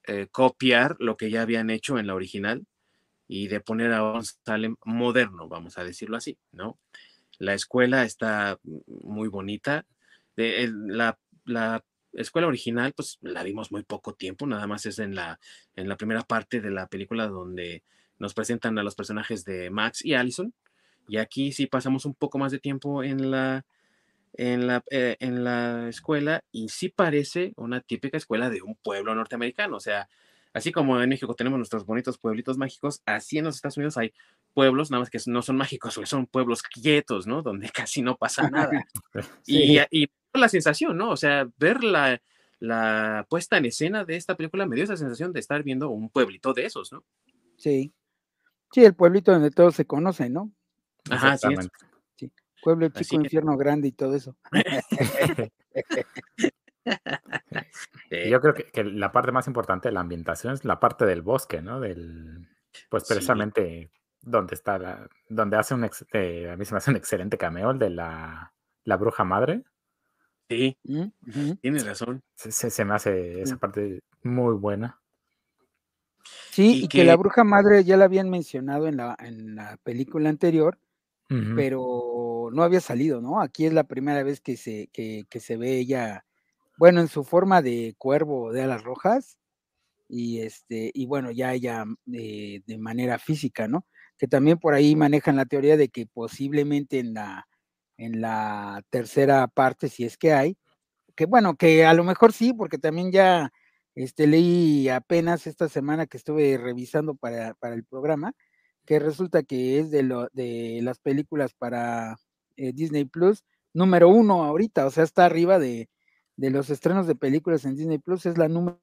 eh, 0.07 0.27
copiar 0.31 0.95
lo 0.99 1.17
que 1.17 1.29
ya 1.29 1.43
habían 1.43 1.69
hecho 1.69 1.99
en 1.99 2.07
la 2.07 2.15
original 2.15 2.65
y 3.27 3.47
de 3.47 3.59
poner 3.61 3.93
a 3.93 4.03
un 4.03 4.23
Salem 4.23 4.77
moderno, 4.85 5.47
vamos 5.47 5.77
a 5.77 5.83
decirlo 5.83 6.17
así, 6.17 6.37
¿no? 6.51 6.79
La 7.39 7.53
escuela 7.53 8.03
está 8.03 8.59
muy 8.63 9.27
bonita. 9.27 9.85
la, 10.35 11.19
la, 11.45 11.83
escuela 12.21 12.47
original, 12.47 12.93
pues 12.93 13.17
la 13.21 13.43
vimos 13.43 13.71
muy 13.71 13.83
poco 13.83 14.13
tiempo, 14.13 14.45
nada 14.45 14.67
más 14.67 14.85
es 14.85 14.99
en 14.99 15.15
la, 15.15 15.39
en 15.75 15.87
la 15.87 15.97
primera 15.97 16.21
parte 16.21 16.61
de 16.61 16.71
la 16.71 16.87
película 16.87 17.27
donde 17.27 17.83
nos 18.19 18.33
presentan 18.33 18.77
a 18.79 18.83
los 18.83 18.95
personajes 18.95 19.45
de 19.45 19.69
Max 19.69 20.03
y 20.03 20.13
Allison. 20.13 20.53
Y 21.07 21.17
aquí 21.17 21.51
sí 21.51 21.67
pasamos 21.67 22.05
un 22.05 22.15
poco 22.15 22.37
más 22.37 22.51
de 22.51 22.59
tiempo 22.59 23.03
en 23.03 23.31
la, 23.31 23.65
en 24.33 24.67
la, 24.67 24.83
eh, 24.91 25.15
en 25.19 25.43
la 25.43 25.87
escuela 25.89 26.43
y 26.51 26.69
sí 26.69 26.89
parece 26.89 27.53
una 27.55 27.81
típica 27.81 28.17
escuela 28.17 28.49
de 28.49 28.61
un 28.61 28.75
pueblo 28.75 29.15
norteamericano. 29.15 29.77
O 29.77 29.79
sea, 29.79 30.09
así 30.53 30.71
como 30.71 31.01
en 31.01 31.09
México 31.09 31.33
tenemos 31.33 31.57
nuestros 31.57 31.85
bonitos 31.85 32.17
pueblitos 32.17 32.57
mágicos, 32.57 33.01
así 33.05 33.37
en 33.37 33.45
los 33.45 33.55
Estados 33.55 33.77
Unidos 33.77 33.97
hay 33.97 34.13
pueblos, 34.53 34.91
nada 34.91 35.01
más 35.01 35.09
que 35.09 35.19
no 35.27 35.41
son 35.41 35.55
mágicos, 35.55 35.99
son 36.05 36.25
pueblos 36.25 36.61
quietos, 36.63 37.27
¿no? 37.27 37.41
Donde 37.41 37.69
casi 37.73 38.01
no 38.01 38.17
pasa 38.17 38.49
nada. 38.49 38.85
y, 39.45 39.79
y, 39.91 40.07
la 40.37 40.49
sensación, 40.49 40.97
¿no? 40.97 41.09
O 41.11 41.17
sea, 41.17 41.47
ver 41.57 41.83
la, 41.83 42.21
la 42.59 43.25
puesta 43.29 43.57
en 43.57 43.65
escena 43.65 44.05
de 44.05 44.15
esta 44.15 44.35
película 44.35 44.65
me 44.65 44.75
dio 44.75 44.83
esa 44.83 44.97
sensación 44.97 45.33
de 45.33 45.39
estar 45.39 45.63
viendo 45.63 45.89
un 45.89 46.09
pueblito 46.09 46.53
de 46.53 46.65
esos, 46.65 46.91
¿no? 46.91 47.03
Sí. 47.57 47.93
Sí, 48.71 48.83
el 48.83 48.95
pueblito 48.95 49.31
donde 49.31 49.51
todos 49.51 49.75
se 49.75 49.85
conocen, 49.85 50.33
¿no? 50.33 50.51
Ajá, 51.09 51.37
sí. 51.37 51.47
Pueblo 52.61 52.89
chico, 52.89 53.15
infierno 53.15 53.55
grande 53.55 53.87
y 53.87 53.91
todo 53.91 54.15
eso. 54.15 54.35
Yo 58.29 58.41
creo 58.41 58.53
que, 58.53 58.83
la 58.83 59.11
parte 59.11 59.31
más 59.31 59.47
importante 59.47 59.89
de 59.89 59.93
la 59.93 60.01
ambientación 60.01 60.53
es 60.53 60.65
la 60.65 60.79
parte 60.79 61.05
del 61.05 61.21
bosque, 61.21 61.61
¿no? 61.61 61.79
Del, 61.79 62.47
pues 62.89 63.05
precisamente 63.07 63.91
donde 64.21 64.55
está, 64.55 64.79
la, 64.79 65.07
donde 65.29 65.57
hace 65.57 65.73
un, 65.75 65.89
eh, 66.13 66.49
a 66.51 66.57
mí 66.57 66.65
se 66.65 66.73
me 66.73 66.77
hace 66.79 66.91
un 66.91 66.97
excelente 66.97 67.37
cameo, 67.37 67.71
el 67.71 67.79
de 67.79 67.89
la, 67.89 68.53
la 68.83 68.97
bruja 68.97 69.23
madre. 69.23 69.63
Sí, 70.49 70.77
tienes 71.61 71.85
razón. 71.85 72.23
Se, 72.35 72.85
me 72.85 72.95
hace 72.95 73.41
esa 73.41 73.57
parte 73.57 74.01
muy 74.23 74.55
buena. 74.55 75.01
Sí, 76.51 76.83
y, 76.83 76.87
que, 76.87 77.03
la 77.03 77.15
bruja 77.15 77.43
madre 77.43 77.83
ya 77.83 77.97
la 77.97 78.05
habían 78.05 78.29
mencionado 78.29 78.87
en 78.87 78.97
la, 78.97 79.15
en 79.19 79.55
la 79.55 79.77
película 79.83 80.29
anterior, 80.29 80.79
pero 81.27 82.49
no 82.53 82.63
había 82.63 82.79
salido, 82.79 83.21
¿no? 83.21 83.41
Aquí 83.41 83.65
es 83.65 83.73
la 83.73 83.83
primera 83.83 84.23
vez 84.23 84.39
que 84.39 84.55
se, 84.55 84.87
que, 84.93 85.25
se 85.39 85.57
ve 85.57 85.77
ella, 85.77 86.25
bueno, 86.77 87.01
en 87.01 87.09
su 87.09 87.23
forma 87.23 87.61
de 87.61 87.95
cuervo 87.97 88.51
de 88.53 88.63
alas 88.63 88.83
rojas, 88.83 89.37
y 90.09 90.39
este, 90.39 90.89
y 90.93 91.05
bueno, 91.05 91.31
ya 91.31 91.53
ella 91.53 91.83
eh, 92.13 92.61
de 92.65 92.77
manera 92.77 93.19
física, 93.19 93.67
¿no? 93.67 93.85
Que 94.17 94.27
también 94.27 94.57
por 94.57 94.73
ahí 94.73 94.95
manejan 94.95 95.35
la 95.35 95.45
teoría 95.45 95.75
de 95.75 95.89
que 95.89 96.05
posiblemente 96.05 96.99
en 96.99 97.13
la, 97.13 97.47
en 97.97 98.21
la 98.21 98.83
tercera 98.89 99.47
parte, 99.47 99.89
si 99.89 100.05
es 100.05 100.17
que 100.17 100.33
hay, 100.33 100.57
que 101.15 101.25
bueno, 101.25 101.55
que 101.55 101.85
a 101.85 101.93
lo 101.93 102.03
mejor 102.03 102.31
sí, 102.31 102.53
porque 102.53 102.77
también 102.77 103.11
ya 103.11 103.51
este, 103.95 104.27
leí 104.27 104.87
apenas 104.89 105.47
esta 105.47 105.67
semana 105.67 106.05
que 106.05 106.17
estuve 106.17 106.57
revisando 106.57 107.15
para, 107.15 107.55
para 107.55 107.73
el 107.73 107.83
programa, 107.83 108.33
que 108.85 108.99
resulta 108.99 109.43
que 109.43 109.79
es 109.79 109.91
de, 109.91 110.03
lo, 110.03 110.29
de 110.33 110.79
las 110.83 110.99
películas 110.99 111.53
para 111.53 112.17
eh, 112.55 112.71
Disney 112.73 113.05
Plus, 113.05 113.43
número 113.73 114.09
uno 114.09 114.43
ahorita, 114.43 114.85
o 114.85 114.91
sea, 114.91 115.03
está 115.03 115.25
arriba 115.25 115.59
de, 115.59 115.89
los 116.37 116.69
estrenos 116.69 117.07
de 117.07 117.15
películas 117.15 117.65
en 117.65 117.75
Disney 117.75 117.97
Plus, 117.97 118.25
es 118.25 118.37
la 118.37 118.47
número, 118.47 118.79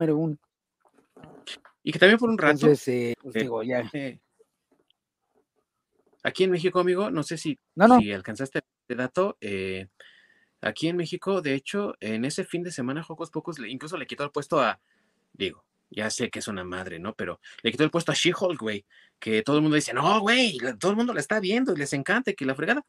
uno. 0.00 0.36
Y 1.82 1.92
que 1.92 1.98
también 1.98 2.18
por 2.18 2.30
un 2.30 2.38
rato. 2.38 2.66
Eh, 2.66 2.70
pues 2.70 2.88
eh, 2.88 3.14
digo, 3.34 3.62
ya. 3.62 3.90
aquí 6.22 6.44
en 6.44 6.50
México, 6.50 6.80
amigo, 6.80 7.10
no 7.10 7.22
sé 7.22 7.38
si, 7.38 7.58
si 8.00 8.12
alcanzaste 8.12 8.60
este 8.82 8.94
dato. 8.94 9.36
aquí 10.60 10.88
en 10.88 10.96
México, 10.96 11.42
de 11.42 11.54
hecho, 11.54 11.94
en 12.00 12.24
ese 12.24 12.44
fin 12.44 12.62
de 12.62 12.72
semana, 12.72 13.02
Jocos 13.02 13.30
Pocos, 13.30 13.58
incluso 13.60 13.96
le 13.96 14.06
quitó 14.06 14.24
el 14.24 14.30
puesto 14.30 14.60
a, 14.60 14.80
digo, 15.32 15.64
ya 15.90 16.10
sé 16.10 16.30
que 16.30 16.40
es 16.40 16.48
una 16.48 16.64
madre, 16.64 16.98
¿no? 16.98 17.14
Pero 17.14 17.40
le 17.62 17.70
quitó 17.70 17.84
el 17.84 17.90
puesto 17.90 18.12
a 18.12 18.14
She-Hulk, 18.14 18.60
güey, 18.60 18.84
que 19.18 19.42
todo 19.42 19.56
el 19.56 19.62
mundo 19.62 19.76
dice, 19.76 19.94
no, 19.94 20.20
güey, 20.20 20.58
todo 20.78 20.90
el 20.90 20.96
mundo 20.96 21.14
la 21.14 21.20
está 21.20 21.40
viendo 21.40 21.72
y 21.72 21.76
les 21.76 21.92
encanta 21.92 22.32
que 22.32 22.44
la 22.44 22.54
fregada. 22.54 22.84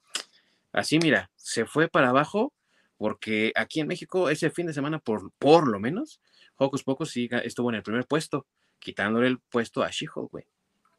Así, 0.72 1.00
mira, 1.00 1.32
se 1.36 1.65
fue 1.65 1.88
para 1.88 2.10
abajo 2.10 2.54
porque 2.98 3.54
aquí 3.56 3.80
en 3.80 3.88
México 3.88 4.30
ese 4.30 4.50
fin 4.50 4.68
de 4.68 4.74
semana, 4.74 5.00
por, 5.00 5.32
por 5.39 5.68
lo 5.68 5.80
menos, 5.80 6.20
Hocus 6.58 6.84
Pocus 6.84 7.12
sí 7.12 7.30
estuvo 7.44 7.70
en 7.70 7.76
el 7.76 7.84
primer 7.84 8.06
puesto, 8.06 8.46
quitándole 8.80 9.28
el 9.28 9.39
puesto 9.39 9.84
a 9.84 9.89
She-Hulk, 9.89 10.32
güey. 10.32 10.46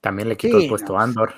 También 0.01 0.29
le 0.29 0.37
quitó 0.37 0.59
el 0.59 0.69
puesto 0.69 0.99
a 0.99 1.03
Andor. 1.03 1.35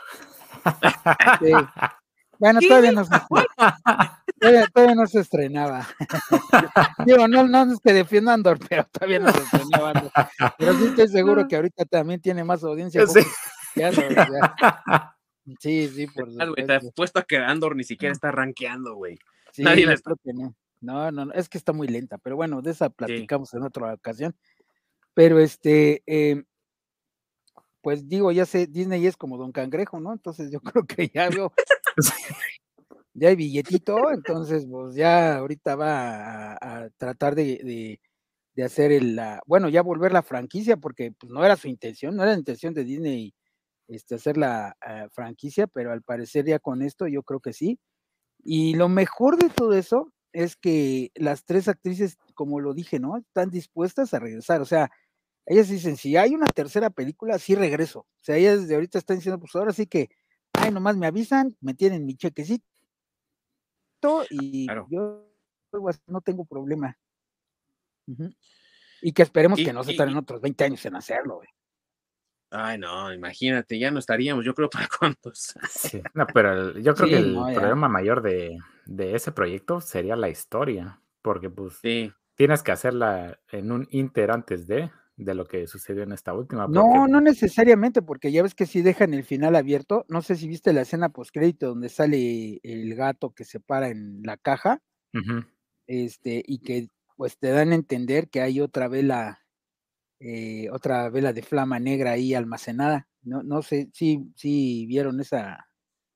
Bueno, 2.42 2.58
todavía 2.58 2.90
no, 2.90 3.04
se, 3.04 3.10
todavía, 4.74 4.94
no 4.96 5.06
se 5.06 5.20
estrenaba. 5.20 5.86
Digo, 7.06 7.28
no, 7.28 7.46
no 7.46 7.72
es 7.72 7.78
que 7.78 7.92
defienda 7.92 8.34
Andor, 8.34 8.58
pero 8.68 8.84
todavía 8.90 9.20
no 9.20 9.32
se 9.32 9.42
estrenaba. 9.42 10.10
Pero 10.58 10.74
sí 10.74 10.84
estoy 10.86 11.06
seguro 11.06 11.46
que 11.48 11.54
ahorita 11.54 11.84
también 11.84 12.20
tiene 12.20 12.42
más 12.42 12.64
audiencia. 12.64 13.06
Sí, 13.06 13.20
sí, 15.60 15.88
sí, 15.88 16.06
por 16.08 16.32
supuesto. 16.32 16.66
Te 16.66 16.92
puesto 16.96 17.20
a 17.20 17.22
que 17.22 17.36
Andor 17.36 17.76
ni 17.76 17.84
siquiera 17.84 18.12
está 18.12 18.32
rankeando, 18.32 18.96
güey. 18.96 19.20
Sí, 19.52 19.62
Nadie 19.62 19.86
la 19.86 19.92
está... 19.92 20.12
que 20.24 20.32
no. 20.32 20.52
No, 20.80 21.12
no, 21.12 21.32
es 21.34 21.48
que 21.48 21.58
está 21.58 21.72
muy 21.72 21.86
lenta, 21.86 22.18
pero 22.18 22.34
bueno, 22.34 22.60
de 22.60 22.72
esa 22.72 22.90
platicamos 22.90 23.54
en 23.54 23.62
otra 23.62 23.94
ocasión. 23.94 24.34
Pero 25.14 25.38
este, 25.38 26.02
eh, 26.06 26.42
pues 27.82 28.08
digo, 28.08 28.32
ya 28.32 28.46
sé, 28.46 28.66
Disney 28.66 29.06
es 29.06 29.16
como 29.16 29.36
Don 29.36 29.52
Cangrejo, 29.52 30.00
¿no? 30.00 30.12
Entonces 30.12 30.50
yo 30.50 30.60
creo 30.84 30.86
que 30.86 31.10
ya 31.12 31.28
veo, 31.28 31.52
ya 33.14 33.28
hay 33.28 33.36
billetito, 33.36 34.10
entonces 34.10 34.66
pues 34.70 34.94
ya 34.94 35.36
ahorita 35.36 35.76
va 35.76 36.52
a, 36.54 36.88
tratar 36.96 37.34
de, 37.34 38.00
hacer 38.64 38.92
el, 38.92 39.16
la, 39.16 39.42
bueno, 39.46 39.68
ya 39.68 39.82
volver 39.82 40.12
la 40.12 40.22
franquicia, 40.22 40.76
porque 40.76 41.12
pues 41.12 41.30
no 41.32 41.44
era 41.44 41.56
su 41.56 41.68
intención, 41.68 42.16
no 42.16 42.22
era 42.22 42.32
la 42.32 42.38
intención 42.38 42.72
de 42.74 42.84
Disney 42.84 43.34
este, 43.88 44.14
hacer 44.14 44.38
la 44.38 44.76
eh, 44.86 45.08
franquicia, 45.12 45.66
pero 45.66 45.92
al 45.92 46.02
parecer 46.02 46.46
ya 46.46 46.58
con 46.58 46.82
esto 46.82 47.06
yo 47.08 47.22
creo 47.22 47.40
que 47.40 47.52
sí. 47.52 47.78
Y 48.44 48.74
lo 48.74 48.88
mejor 48.88 49.36
de 49.38 49.50
todo 49.50 49.74
eso 49.74 50.12
es 50.32 50.56
que 50.56 51.10
las 51.14 51.44
tres 51.44 51.68
actrices, 51.68 52.16
como 52.34 52.60
lo 52.60 52.74
dije, 52.74 52.98
¿no? 53.00 53.18
Están 53.18 53.50
dispuestas 53.50 54.14
a 54.14 54.18
regresar, 54.20 54.60
o 54.62 54.64
sea, 54.64 54.90
ellas 55.46 55.68
dicen, 55.68 55.96
si 55.96 56.16
hay 56.16 56.34
una 56.34 56.46
tercera 56.46 56.90
película, 56.90 57.38
sí 57.38 57.54
regreso. 57.54 58.00
O 58.00 58.20
sea, 58.20 58.36
ellas 58.36 58.62
desde 58.62 58.74
ahorita 58.74 58.98
están 58.98 59.16
diciendo, 59.16 59.38
pues 59.38 59.54
ahora 59.54 59.72
sí 59.72 59.86
que 59.86 60.10
ay, 60.52 60.70
nomás 60.72 60.96
me 60.96 61.06
avisan, 61.06 61.56
me 61.60 61.74
tienen 61.74 62.06
mi 62.06 62.16
chequecito 62.16 62.64
y 64.30 64.66
yo 64.90 65.28
no 66.06 66.20
tengo 66.20 66.44
problema. 66.44 66.96
Y 69.00 69.12
que 69.12 69.22
esperemos 69.22 69.58
que 69.58 69.72
no 69.72 69.84
se 69.84 69.94
tarden 69.94 70.16
otros 70.16 70.40
20 70.40 70.64
años 70.64 70.84
en 70.86 70.96
hacerlo, 70.96 71.36
güey. 71.36 71.48
Ay, 72.54 72.78
no, 72.78 73.12
imagínate, 73.12 73.78
ya 73.78 73.90
no 73.90 73.98
estaríamos, 73.98 74.44
yo 74.44 74.54
creo, 74.54 74.68
para 74.70 74.88
cuántos. 74.98 75.54
Sí, 75.70 76.02
no, 76.12 76.26
pero 76.34 76.78
yo 76.78 76.94
creo 76.94 77.08
que 77.08 77.16
el 77.16 77.34
problema 77.54 77.88
mayor 77.88 78.22
de, 78.22 78.58
ese 78.98 79.32
proyecto 79.32 79.80
sería 79.80 80.16
la 80.16 80.28
historia, 80.28 81.00
porque 81.22 81.48
pues 81.48 81.80
tienes 82.34 82.62
que 82.62 82.72
hacerla 82.72 83.40
en 83.50 83.72
un 83.72 83.88
inter 83.90 84.30
antes 84.30 84.66
de, 84.66 84.90
de 85.16 85.34
lo 85.34 85.46
que 85.46 85.66
sucedió 85.66 86.02
en 86.02 86.12
esta 86.12 86.32
última. 86.32 86.66
No, 86.66 87.06
no 87.06 87.20
necesariamente, 87.20 88.02
porque 88.02 88.32
ya 88.32 88.42
ves 88.42 88.54
que 88.54 88.66
si 88.66 88.82
dejan 88.82 89.14
el 89.14 89.24
final 89.24 89.56
abierto, 89.56 90.04
no 90.08 90.22
sé 90.22 90.36
si 90.36 90.48
viste 90.48 90.72
la 90.72 90.82
escena 90.82 91.10
postcrédito 91.10 91.68
donde 91.68 91.88
sale 91.88 92.60
el 92.62 92.94
gato 92.94 93.30
que 93.30 93.44
se 93.44 93.60
para 93.60 93.88
en 93.88 94.22
la 94.22 94.36
caja, 94.36 94.80
este, 95.86 96.42
y 96.46 96.60
que 96.60 96.88
pues 97.16 97.38
te 97.38 97.50
dan 97.50 97.72
a 97.72 97.76
entender 97.76 98.28
que 98.28 98.40
hay 98.40 98.60
otra 98.60 98.88
vela 98.88 99.40
eh, 100.18 100.70
otra 100.70 101.10
vela 101.10 101.32
de 101.32 101.42
flama 101.42 101.78
negra 101.78 102.12
ahí 102.12 102.34
almacenada. 102.34 103.08
No, 103.22 103.42
no 103.42 103.62
sé 103.62 103.90
si 103.92 104.32
si 104.34 104.86
vieron 104.86 105.20
esa 105.20 105.68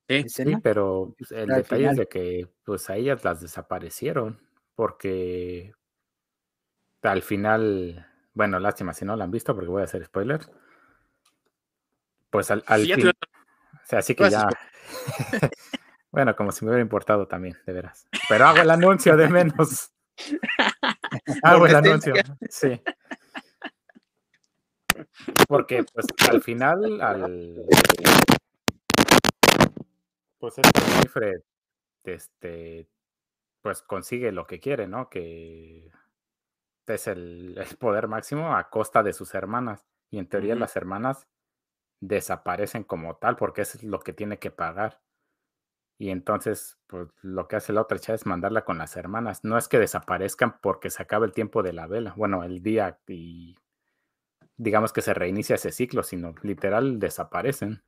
escena. 0.07 0.57
Sí, 0.57 0.61
pero 0.63 1.13
pues, 1.17 1.31
el 1.31 1.47
detalle 1.47 1.89
es 1.91 1.97
de 1.97 2.07
que 2.07 2.49
pues 2.63 2.89
a 2.89 2.95
ellas 2.95 3.23
las 3.23 3.41
desaparecieron 3.41 4.39
porque 4.75 5.73
al 7.01 7.21
final, 7.21 8.05
bueno, 8.37 8.59
lástima 8.59 8.93
si 8.93 9.03
no 9.03 9.15
la 9.15 9.23
han 9.23 9.31
visto 9.31 9.55
porque 9.55 9.69
voy 9.69 9.81
a 9.81 9.85
hacer 9.85 10.05
spoilers. 10.05 10.47
Pues 12.29 12.51
al, 12.51 12.63
al 12.67 12.81
fin, 12.83 13.07
o 13.07 13.11
sea, 13.83 13.99
así 13.99 14.13
que 14.13 14.29
ya 14.29 14.47
bueno, 16.11 16.35
como 16.35 16.51
si 16.51 16.63
me 16.63 16.69
hubiera 16.69 16.83
importado 16.83 17.27
también, 17.27 17.57
de 17.65 17.73
veras. 17.73 18.07
Pero 18.29 18.45
hago 18.45 18.59
el 18.59 18.69
anuncio 18.69 19.17
de 19.17 19.27
menos. 19.27 19.91
hago 21.43 21.65
el 21.65 21.75
anuncio, 21.75 22.13
sí. 22.47 22.79
Porque 25.47 25.83
pues 25.91 26.05
al 26.29 26.41
final, 26.43 27.01
al 27.01 27.65
pues 30.37 30.59
este 30.59 31.09
Fred, 31.09 31.41
este, 32.03 32.87
pues 33.63 33.81
consigue 33.81 34.31
lo 34.31 34.45
que 34.45 34.59
quiere, 34.59 34.87
¿no? 34.87 35.09
Que 35.09 35.89
es 36.95 37.07
el, 37.07 37.57
poder 37.79 38.07
máximo 38.07 38.55
a 38.55 38.69
costa 38.69 39.03
de 39.03 39.13
sus 39.13 39.33
hermanas. 39.33 39.85
Y 40.09 40.19
en 40.19 40.27
teoría 40.27 40.55
las 40.55 40.75
hermanas 40.75 41.27
desaparecen 41.99 42.83
como 42.83 43.17
tal 43.17 43.35
porque 43.35 43.61
es 43.61 43.83
lo 43.83 43.99
que 43.99 44.13
tiene 44.13 44.39
que 44.39 44.51
pagar. 44.51 45.01
Y 45.99 46.11
entonces, 46.11 46.77
pues 46.85 47.09
lo 47.21 47.47
que 47.47 47.55
hace 47.55 47.73
la 47.73 47.81
otra 47.81 47.97
chava 47.97 48.15
es 48.15 48.25
mandarla 48.25 48.63
con 48.63 48.77
las 48.77 48.95
hermanas. 48.95 49.43
No 49.43 49.57
es 49.57 49.67
que 49.67 49.79
desaparezcan 49.79 50.59
porque 50.61 50.89
se 50.89 51.01
acaba 51.01 51.25
el 51.25 51.33
tiempo 51.33 51.63
de 51.63 51.73
la 51.73 51.87
vela, 51.87 52.13
bueno, 52.15 52.43
el 52.43 52.61
día 52.61 52.99
y 53.07 53.57
digamos 54.57 54.91
que 54.93 55.01
se 55.01 55.13
reinicia 55.13 55.55
ese 55.55 55.71
ciclo, 55.71 56.03
sino 56.03 56.35
literal 56.41 56.99
desaparecen. 56.99 57.83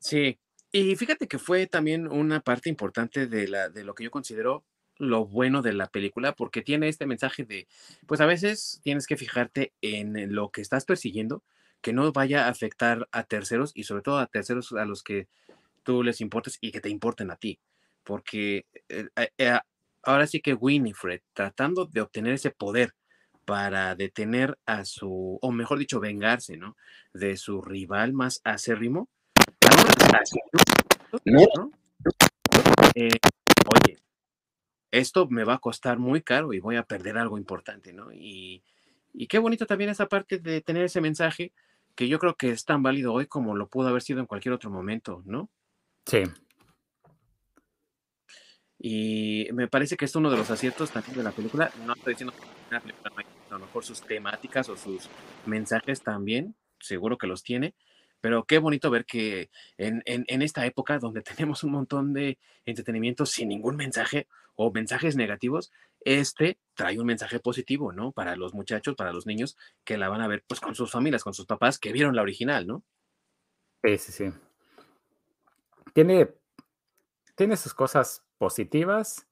Sí, 0.00 0.38
y 0.70 0.96
fíjate 0.96 1.26
que 1.26 1.38
fue 1.38 1.66
también 1.66 2.06
una 2.06 2.40
parte 2.40 2.68
importante 2.68 3.26
de, 3.26 3.48
la, 3.48 3.68
de 3.68 3.84
lo 3.84 3.94
que 3.94 4.04
yo 4.04 4.10
considero 4.10 4.64
lo 4.98 5.26
bueno 5.26 5.62
de 5.62 5.72
la 5.72 5.86
película, 5.86 6.32
porque 6.32 6.62
tiene 6.62 6.88
este 6.88 7.06
mensaje 7.06 7.44
de, 7.44 7.66
pues 8.06 8.20
a 8.20 8.26
veces 8.26 8.80
tienes 8.82 9.06
que 9.06 9.16
fijarte 9.16 9.72
en 9.80 10.34
lo 10.34 10.50
que 10.50 10.60
estás 10.60 10.84
persiguiendo, 10.84 11.42
que 11.80 11.92
no 11.92 12.12
vaya 12.12 12.46
a 12.46 12.48
afectar 12.48 13.08
a 13.12 13.22
terceros 13.24 13.72
y 13.74 13.84
sobre 13.84 14.02
todo 14.02 14.18
a 14.18 14.26
terceros 14.26 14.72
a 14.72 14.84
los 14.84 15.02
que 15.02 15.28
tú 15.84 16.02
les 16.02 16.20
importes 16.20 16.58
y 16.60 16.72
que 16.72 16.80
te 16.80 16.90
importen 16.90 17.30
a 17.30 17.36
ti, 17.36 17.60
porque 18.02 18.66
eh, 18.88 19.08
eh, 19.38 19.58
ahora 20.02 20.26
sí 20.26 20.40
que 20.40 20.54
Winifred, 20.54 21.20
tratando 21.32 21.86
de 21.86 22.00
obtener 22.00 22.34
ese 22.34 22.50
poder 22.50 22.94
para 23.44 23.94
detener 23.94 24.58
a 24.66 24.84
su, 24.84 25.38
o 25.40 25.52
mejor 25.52 25.78
dicho, 25.78 26.00
vengarse, 26.00 26.58
¿no? 26.58 26.76
De 27.14 27.36
su 27.38 27.62
rival 27.62 28.12
más 28.12 28.42
acérrimo. 28.44 29.08
¿no? 31.24 31.70
Eh, 32.94 33.08
oye, 33.66 33.98
esto 34.90 35.28
me 35.28 35.44
va 35.44 35.54
a 35.54 35.58
costar 35.58 35.98
muy 35.98 36.22
caro 36.22 36.52
y 36.52 36.60
voy 36.60 36.76
a 36.76 36.82
perder 36.82 37.18
algo 37.18 37.38
importante, 37.38 37.92
¿no? 37.92 38.12
Y, 38.12 38.62
y 39.12 39.26
qué 39.26 39.38
bonito 39.38 39.66
también 39.66 39.90
esa 39.90 40.06
parte 40.06 40.38
de 40.38 40.60
tener 40.60 40.84
ese 40.84 41.00
mensaje 41.00 41.52
que 41.94 42.08
yo 42.08 42.18
creo 42.18 42.36
que 42.36 42.50
es 42.50 42.64
tan 42.64 42.82
válido 42.82 43.12
hoy 43.12 43.26
como 43.26 43.56
lo 43.56 43.68
pudo 43.68 43.88
haber 43.88 44.02
sido 44.02 44.20
en 44.20 44.26
cualquier 44.26 44.54
otro 44.54 44.70
momento, 44.70 45.22
¿no? 45.26 45.50
Sí. 46.06 46.22
Y 48.78 49.48
me 49.52 49.66
parece 49.66 49.96
que 49.96 50.04
es 50.04 50.14
uno 50.14 50.30
de 50.30 50.36
los 50.36 50.50
aciertos 50.50 50.92
también 50.92 51.16
de 51.16 51.24
la 51.24 51.32
película. 51.32 51.72
No 51.84 51.94
estoy 51.94 52.14
diciendo 52.14 52.32
que 52.32 52.74
la 52.74 52.80
película 52.80 53.12
a 53.50 53.54
lo 53.54 53.58
mejor 53.60 53.84
sus 53.84 54.00
temáticas 54.02 54.68
o 54.68 54.76
sus 54.76 55.08
mensajes 55.46 56.02
también, 56.02 56.54
seguro 56.78 57.18
que 57.18 57.26
los 57.26 57.42
tiene, 57.42 57.74
pero 58.20 58.44
qué 58.44 58.58
bonito 58.58 58.90
ver 58.90 59.04
que 59.04 59.50
en, 59.76 60.02
en, 60.06 60.42
esta 60.42 60.66
época 60.66 60.98
donde 60.98 61.22
tenemos 61.22 61.64
un 61.64 61.72
montón 61.72 62.12
de 62.12 62.38
entretenimiento 62.64 63.26
sin 63.26 63.48
ningún 63.48 63.76
mensaje 63.76 64.28
o 64.60 64.72
mensajes 64.72 65.14
negativos, 65.14 65.70
este 66.00 66.58
trae 66.74 66.98
un 66.98 67.06
mensaje 67.06 67.38
positivo, 67.38 67.92
¿no? 67.92 68.10
Para 68.10 68.34
los 68.34 68.54
muchachos, 68.54 68.96
para 68.96 69.12
los 69.12 69.24
niños 69.24 69.56
que 69.84 69.96
la 69.96 70.08
van 70.08 70.20
a 70.20 70.26
ver 70.26 70.44
pues 70.48 70.58
con 70.58 70.74
sus 70.74 70.90
familias, 70.90 71.22
con 71.22 71.32
sus 71.32 71.46
papás 71.46 71.78
que 71.78 71.92
vieron 71.92 72.16
la 72.16 72.22
original, 72.22 72.66
¿no? 72.66 72.82
Sí, 73.84 73.98
sí, 73.98 74.12
sí. 74.12 74.32
Tiene, 75.94 76.34
tiene 77.36 77.56
sus 77.56 77.72
cosas 77.72 78.24
positivas, 78.36 79.28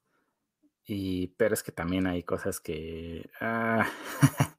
y, 0.85 1.27
pero 1.37 1.55
es 1.55 1.65
que 1.65 1.73
también 1.73 2.07
hay 2.07 2.23
cosas 2.23 2.61
que 2.61 3.29
ah, 3.41 3.85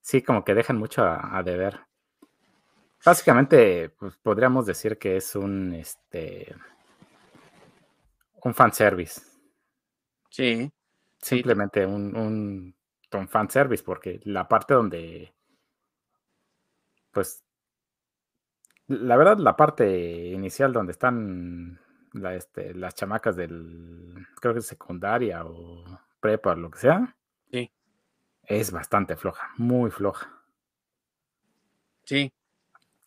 sí, 0.00 0.22
como 0.22 0.46
que 0.46 0.54
dejan 0.54 0.78
mucho 0.78 1.04
a, 1.04 1.42
deber. 1.44 1.78
Básicamente, 3.04 3.90
pues, 3.90 4.16
podríamos 4.16 4.64
decir 4.64 4.96
que 4.96 5.18
es 5.18 5.36
un 5.36 5.74
este 5.74 6.56
un 8.42 8.54
fanservice. 8.54 9.29
Sí. 10.30 10.70
Simplemente 11.18 11.84
un, 11.86 12.16
un, 12.16 12.74
un 13.12 13.28
fanservice, 13.28 13.84
porque 13.84 14.20
la 14.24 14.48
parte 14.48 14.74
donde 14.74 15.34
pues 17.12 17.42
la 18.88 19.16
verdad, 19.16 19.38
la 19.38 19.56
parte 19.56 19.86
inicial 20.30 20.72
donde 20.72 20.92
están 20.92 21.80
la, 22.12 22.34
este, 22.34 22.74
las 22.74 22.94
chamacas 22.94 23.36
del, 23.36 24.26
creo 24.40 24.52
que 24.52 24.60
es 24.60 24.66
secundaria 24.66 25.44
o 25.44 25.84
prepa, 26.20 26.54
lo 26.56 26.70
que 26.70 26.78
sea, 26.78 27.16
sí. 27.50 27.70
es 28.44 28.72
bastante 28.72 29.16
floja, 29.16 29.50
muy 29.58 29.90
floja. 29.90 30.30
Sí. 32.04 32.32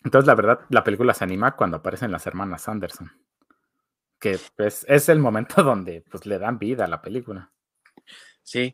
Entonces, 0.04 0.28
la 0.28 0.36
verdad, 0.36 0.62
la 0.70 0.84
película 0.84 1.14
se 1.14 1.24
anima 1.24 1.56
cuando 1.56 1.78
aparecen 1.78 2.12
las 2.12 2.28
hermanas 2.28 2.68
Anderson, 2.70 3.12
que 4.24 4.40
pues, 4.56 4.86
es 4.88 5.10
el 5.10 5.20
momento 5.20 5.62
donde 5.64 6.02
pues, 6.10 6.26
le 6.26 6.40
dan 6.40 6.58
vida 6.58 6.86
a 6.86 6.88
la 6.88 7.02
película. 7.02 7.52
Sí. 8.42 8.74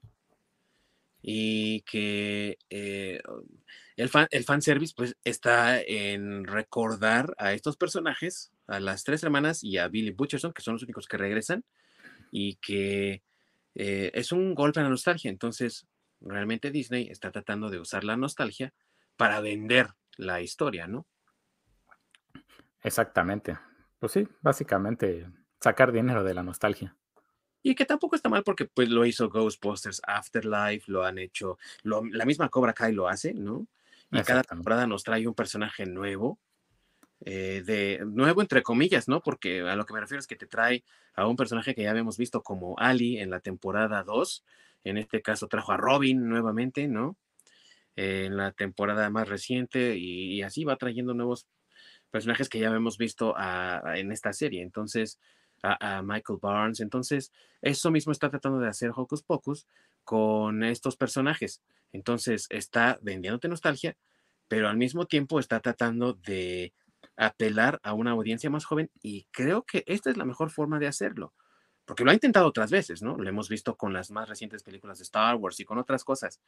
Y 1.23 1.81
que 1.81 2.59
eh, 2.69 3.19
el, 3.97 4.09
fan, 4.09 4.27
el 4.29 4.43
fanservice 4.43 4.93
pues, 4.95 5.17
está 5.23 5.81
en 5.81 6.45
recordar 6.45 7.33
a 7.39 7.53
estos 7.53 7.77
personajes 7.77 8.51
a 8.67 8.79
las 8.79 9.03
tres 9.03 9.23
hermanas 9.23 9.63
y 9.63 9.79
a 9.79 9.87
Billy 9.87 10.11
Butcherson, 10.11 10.53
que 10.53 10.61
son 10.61 10.75
los 10.75 10.83
únicos 10.83 11.07
que 11.07 11.17
regresan, 11.17 11.65
y 12.31 12.57
que 12.57 13.23
eh, 13.73 14.11
es 14.13 14.31
un 14.31 14.53
golpe 14.53 14.81
a 14.81 14.83
la 14.83 14.89
nostalgia. 14.89 15.31
Entonces, 15.31 15.87
realmente 16.21 16.69
Disney 16.69 17.09
está 17.09 17.31
tratando 17.31 17.71
de 17.71 17.79
usar 17.79 18.03
la 18.03 18.17
nostalgia 18.17 18.71
para 19.17 19.41
vender 19.41 19.87
la 20.15 20.41
historia, 20.41 20.85
¿no? 20.85 21.07
Exactamente. 22.83 23.57
Pues 23.97 24.11
sí, 24.11 24.27
básicamente 24.41 25.27
sacar 25.59 25.91
dinero 25.91 26.23
de 26.23 26.33
la 26.33 26.43
nostalgia. 26.43 26.95
Y 27.61 27.75
que 27.75 27.85
tampoco 27.85 28.15
está 28.15 28.29
mal 28.29 28.43
porque 28.43 28.65
pues 28.65 28.89
lo 28.89 29.05
hizo 29.05 29.29
Ghostbusters 29.29 30.01
Afterlife, 30.07 30.89
lo 30.91 31.03
han 31.03 31.17
hecho, 31.17 31.57
la 31.83 32.25
misma 32.25 32.49
Cobra 32.49 32.73
Kai 32.73 32.93
lo 32.93 33.07
hace, 33.07 33.33
¿no? 33.33 33.67
Y 34.11 34.21
cada 34.21 34.43
temporada 34.43 34.87
nos 34.87 35.03
trae 35.03 35.27
un 35.27 35.35
personaje 35.35 35.85
nuevo 35.85 36.39
eh, 37.25 37.61
de 37.65 37.99
nuevo 38.05 38.41
entre 38.41 38.63
comillas, 38.63 39.09
¿no? 39.09 39.21
Porque 39.21 39.61
a 39.61 39.75
lo 39.75 39.85
que 39.85 39.93
me 39.93 39.99
refiero 39.99 40.19
es 40.19 40.27
que 40.27 40.37
te 40.37 40.47
trae 40.47 40.85
a 41.13 41.27
un 41.27 41.35
personaje 41.35 41.75
que 41.75 41.83
ya 41.83 41.91
habíamos 41.91 42.17
visto 42.17 42.41
como 42.41 42.79
Ali 42.79 43.19
en 43.19 43.29
la 43.29 43.41
temporada 43.41 44.03
2, 44.03 44.45
en 44.85 44.97
este 44.97 45.21
caso 45.21 45.47
trajo 45.47 45.73
a 45.73 45.77
Robin 45.77 46.29
nuevamente, 46.29 46.87
¿no? 46.87 47.17
en 47.99 48.37
la 48.37 48.51
temporada 48.53 49.09
más 49.09 49.27
reciente 49.27 49.97
y, 49.97 50.41
así 50.41 50.63
va 50.63 50.77
trayendo 50.77 51.13
nuevos 51.13 51.47
personajes 52.09 52.47
que 52.47 52.59
ya 52.59 52.67
habíamos 52.69 52.97
visto 52.97 53.35
en 53.37 54.11
esta 54.13 54.31
serie, 54.31 54.61
entonces 54.61 55.19
a, 55.63 56.01
Michael 56.01 56.39
Barnes, 56.41 56.79
entonces 56.79 57.31
eso 57.61 57.91
mismo 57.91 58.11
está 58.11 58.29
tratando 58.29 58.59
de 58.59 58.67
hacer 58.67 58.91
Hocus 58.95 59.23
Pocus 59.23 59.67
con 60.03 60.63
estos 60.63 60.95
personajes, 60.95 61.61
entonces 61.91 62.47
está 62.49 62.99
vendiéndote 63.01 63.47
nostalgia, 63.47 63.95
pero 64.47 64.67
al 64.67 64.77
mismo 64.77 65.05
tiempo 65.05 65.39
está 65.39 65.59
tratando 65.59 66.13
de 66.13 66.73
apelar 67.15 67.79
a 67.83 67.93
una 67.93 68.11
audiencia 68.11 68.49
más 68.49 68.65
joven 68.65 68.89
y 69.01 69.25
creo 69.31 69.63
que 69.63 69.83
esta 69.87 70.09
es 70.09 70.17
la 70.17 70.25
mejor 70.25 70.49
forma 70.49 70.79
de 70.79 70.87
hacerlo, 70.87 71.33
porque 71.85 72.03
lo 72.03 72.11
ha 72.11 72.15
intentado 72.15 72.47
otras 72.47 72.71
veces, 72.71 73.01
¿no? 73.01 73.17
Lo 73.17 73.27
hemos 73.27 73.49
visto 73.49 73.75
con 73.75 73.93
las 73.93 74.11
más 74.11 74.29
recientes 74.29 74.63
películas 74.63 74.99
de 74.99 75.03
Star 75.03 75.35
Wars 75.35 75.59
y 75.59 75.65
con 75.65 75.79
otras 75.79 76.03
cosas. 76.03 76.39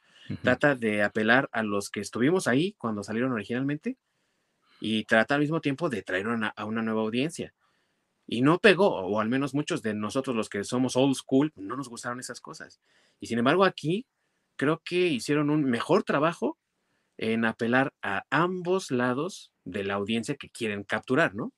Trata 0.42 0.76
de 0.76 1.02
apelar 1.02 1.48
a 1.52 1.64
los 1.64 1.90
que 1.90 2.00
estuvimos 2.00 2.46
ahí 2.46 2.74
cuando 2.78 3.02
salieron 3.02 3.32
originalmente, 3.32 3.96
y 4.82 5.04
trata 5.04 5.36
al 5.36 5.40
mismo 5.40 5.60
tiempo 5.60 5.88
de 5.88 6.02
traer 6.02 6.26
a 6.56 6.64
una 6.64 6.82
nueva 6.82 7.02
audiencia. 7.02 7.54
Y 8.26 8.42
no 8.42 8.58
pegó, 8.58 8.88
o 8.88 9.20
al 9.20 9.28
menos 9.28 9.54
muchos 9.54 9.82
de 9.82 9.94
nosotros 9.94 10.36
los 10.36 10.48
que 10.48 10.64
somos 10.64 10.96
old 10.96 11.14
school, 11.14 11.52
no 11.56 11.76
nos 11.76 11.88
gustaron 11.88 12.20
esas 12.20 12.40
cosas. 12.40 12.80
Y 13.20 13.26
sin 13.26 13.38
embargo 13.38 13.64
aquí 13.64 14.06
creo 14.56 14.80
que 14.84 15.08
hicieron 15.08 15.50
un 15.50 15.64
mejor 15.64 16.04
trabajo 16.04 16.58
en 17.18 17.44
apelar 17.44 17.92
a 18.02 18.24
ambos 18.30 18.90
lados 18.90 19.52
de 19.64 19.84
la 19.84 19.94
audiencia 19.94 20.36
que 20.36 20.50
quieren 20.50 20.84
capturar, 20.84 21.34
¿no? 21.34 21.52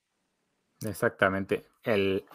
Exactamente. 0.81 1.65
El, 1.83 2.25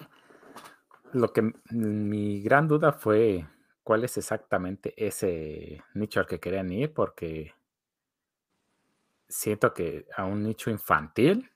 lo 1.12 1.33
que 1.33 1.53
mi 1.70 2.43
gran 2.43 2.68
duda 2.68 2.93
fue 2.93 3.47
cuál 3.83 4.05
es 4.05 4.16
exactamente 4.16 4.95
ese 4.97 5.83
nicho 5.95 6.20
al 6.20 6.26
que 6.26 6.41
querían 6.41 6.70
ir, 6.72 6.93
porque 6.93 7.55
siento 9.28 9.72
que 9.72 10.07
a 10.16 10.24
un 10.24 10.43
nicho 10.43 10.70
infantil 10.70 11.51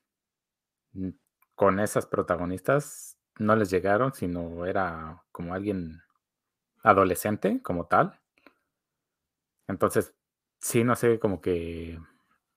con 1.54 1.80
esas 1.80 2.06
protagonistas 2.06 3.18
no 3.38 3.56
les 3.56 3.70
llegaron, 3.70 4.12
sino 4.12 4.66
era 4.66 5.24
como 5.32 5.54
alguien 5.54 6.02
adolescente 6.82 7.60
como 7.62 7.86
tal. 7.86 8.20
Entonces, 9.66 10.14
sí, 10.60 10.84
no 10.84 10.94
sé, 10.96 11.18
como 11.18 11.40
que 11.40 11.98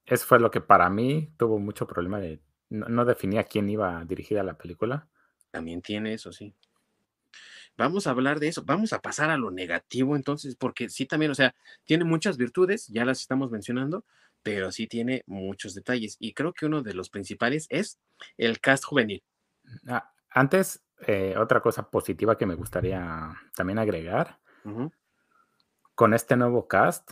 eso 0.05 0.25
fue 0.25 0.39
lo 0.39 0.51
que 0.51 0.61
para 0.61 0.89
mí 0.89 1.33
tuvo 1.37 1.59
mucho 1.59 1.87
problema 1.87 2.19
de 2.19 2.41
no, 2.69 3.05
definía 3.05 3.45
quién 3.45 3.69
iba 3.69 4.03
dirigida 4.05 4.43
la 4.43 4.57
película. 4.57 5.07
También 5.51 5.81
tiene 5.81 6.13
eso, 6.13 6.31
sí. 6.33 6.53
Vamos 7.77 8.07
a 8.07 8.09
hablar 8.09 8.39
de 8.39 8.47
eso, 8.47 8.63
vamos 8.65 8.91
a 8.91 9.01
pasar 9.01 9.29
a 9.29 9.37
lo 9.37 9.51
negativo 9.51 10.15
entonces, 10.15 10.55
porque 10.55 10.89
sí 10.89 11.05
también, 11.05 11.31
o 11.31 11.35
sea, 11.35 11.55
tiene 11.85 12.03
muchas 12.03 12.35
virtudes, 12.35 12.87
ya 12.87 13.05
las 13.05 13.21
estamos 13.21 13.51
mencionando, 13.51 14.03
pero 14.47 14.71
sí 14.71 14.87
tiene 14.87 15.23
muchos 15.27 15.73
detalles. 15.73 16.15
Y 16.21 16.33
creo 16.33 16.53
que 16.53 16.67
uno 16.67 16.81
de 16.81 16.93
los 16.93 17.09
principales 17.09 17.67
es 17.69 17.99
el 18.37 18.61
cast 18.61 18.85
juvenil. 18.85 19.21
Ah, 19.89 20.09
antes, 20.29 20.85
eh, 21.05 21.35
otra 21.37 21.59
cosa 21.59 21.91
positiva 21.91 22.37
que 22.37 22.45
me 22.45 22.55
gustaría 22.55 23.35
también 23.57 23.77
agregar, 23.77 24.39
con 25.95 26.13
este 26.13 26.37
nuevo 26.37 26.65
cast, 26.65 27.11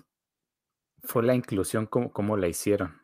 fue 1.03 1.23
la 1.23 1.36
inclusión 1.36 1.88
como, 1.88 2.13
como 2.13 2.38
la 2.38 2.47
hicieron. 2.47 3.01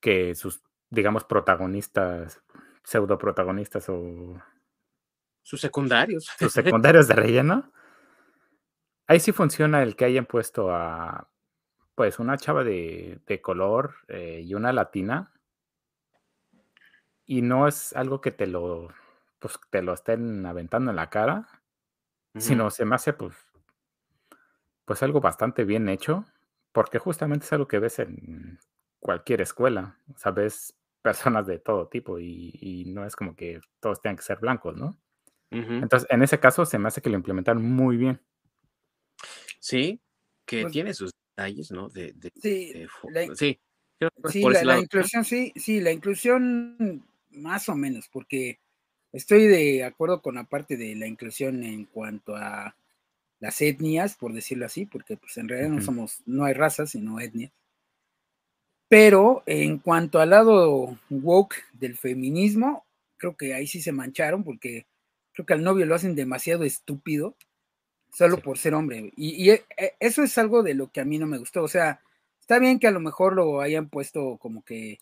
Que 0.00 0.34
sus, 0.34 0.60
digamos, 0.90 1.22
protagonistas, 1.22 2.42
pseudo 2.82 3.16
protagonistas 3.16 3.88
o... 3.88 4.42
Sus 5.44 5.60
secundarios. 5.60 6.24
Sus 6.36 6.52
secundarios 6.52 7.06
de 7.06 7.14
relleno. 7.14 7.72
Ahí 9.06 9.20
sí 9.20 9.30
funciona 9.30 9.84
el 9.84 9.94
que 9.94 10.04
hayan 10.04 10.26
puesto 10.26 10.72
a 10.72 11.30
pues 11.98 12.20
una 12.20 12.36
chava 12.36 12.62
de, 12.62 13.40
color 13.42 13.96
eh, 14.06 14.40
y 14.44 14.54
una 14.54 14.72
latina. 14.72 15.32
Y 17.26 17.42
no 17.42 17.66
es 17.66 17.92
algo 17.92 18.20
que 18.20 18.30
te 18.30 18.46
lo, 18.46 18.94
pues, 19.40 19.58
te 19.68 19.82
lo 19.82 19.94
estén 19.94 20.46
aventando 20.46 20.92
en 20.92 20.96
la 20.96 21.10
cara, 21.10 21.48
sino 22.36 22.70
se 22.70 22.84
me 22.84 22.94
hace 22.94 23.14
pues, 23.14 23.34
pues 24.84 25.02
algo 25.02 25.20
bastante 25.20 25.64
bien 25.64 25.88
hecho, 25.88 26.24
porque 26.70 27.00
justamente 27.00 27.46
es 27.46 27.52
algo 27.52 27.66
que 27.66 27.80
ves 27.80 27.98
en 27.98 28.60
cualquier 29.00 29.40
escuela. 29.40 29.98
O 30.14 30.18
sea, 30.18 30.30
ves 30.30 30.78
personas 31.02 31.48
de 31.48 31.58
todo 31.58 31.88
tipo 31.88 32.20
y, 32.20 32.84
no 32.86 33.06
es 33.06 33.16
como 33.16 33.34
que 33.34 33.60
todos 33.80 34.00
tengan 34.00 34.18
que 34.18 34.22
ser 34.22 34.38
blancos, 34.38 34.76
¿no? 34.76 34.96
Entonces, 35.50 36.06
en 36.12 36.22
ese 36.22 36.38
caso 36.38 36.64
se 36.64 36.78
me 36.78 36.86
hace 36.86 37.02
que 37.02 37.10
lo 37.10 37.16
implementaron 37.16 37.64
muy 37.64 37.96
bien. 37.96 38.22
Sí, 39.58 40.00
que 40.46 40.60
pues 40.60 40.72
tiene 40.72 40.94
sus 40.94 41.17
¿no? 41.70 41.88
De, 41.88 42.14
sí, 42.40 42.72
la, 43.10 43.34
sí, 43.34 44.42
la, 44.64 44.78
inclusión, 44.78 45.24
sí, 45.24 45.52
sí, 45.56 45.80
la 45.80 45.92
inclusión 45.92 47.04
más 47.30 47.68
o 47.68 47.74
menos, 47.74 48.08
porque 48.08 48.58
estoy 49.12 49.46
de 49.46 49.84
acuerdo 49.84 50.20
con 50.20 50.36
la 50.36 50.44
parte 50.44 50.76
de 50.76 50.94
la 50.96 51.06
inclusión 51.06 51.62
en 51.64 51.84
cuanto 51.84 52.36
a 52.36 52.76
las 53.40 53.60
etnias, 53.62 54.16
por 54.16 54.32
decirlo 54.32 54.66
así, 54.66 54.86
porque 54.86 55.16
pues 55.16 55.36
en 55.36 55.48
realidad 55.48 55.70
no 55.70 55.82
somos, 55.82 56.22
no 56.26 56.44
hay 56.44 56.54
razas, 56.54 56.90
sino 56.90 57.20
etnias. 57.20 57.52
Pero 58.88 59.42
en 59.46 59.78
cuanto 59.78 60.18
al 60.18 60.30
lado 60.30 60.98
woke 61.10 61.56
del 61.72 61.96
feminismo, 61.96 62.84
creo 63.16 63.36
que 63.36 63.54
ahí 63.54 63.66
sí 63.66 63.80
se 63.82 63.92
mancharon, 63.92 64.44
porque 64.44 64.86
creo 65.32 65.46
que 65.46 65.54
al 65.54 65.62
novio 65.62 65.86
lo 65.86 65.94
hacen 65.94 66.14
demasiado 66.14 66.64
estúpido 66.64 67.36
solo 68.12 68.38
por 68.38 68.58
ser 68.58 68.74
hombre. 68.74 69.12
Y, 69.16 69.50
e, 69.50 69.64
e, 69.76 69.94
eso 70.00 70.22
es 70.22 70.36
algo 70.38 70.62
de 70.62 70.74
lo 70.74 70.90
que 70.90 71.00
a 71.00 71.04
mí 71.04 71.18
no 71.18 71.26
me 71.26 71.38
gustó. 71.38 71.62
O 71.62 71.68
sea, 71.68 72.00
está 72.40 72.58
bien 72.58 72.78
que 72.78 72.86
a 72.86 72.92
lo 72.92 73.00
mejor 73.00 73.34
lo 73.34 73.60
hayan 73.60 73.88
puesto 73.88 74.38
como 74.38 74.64
que, 74.64 74.98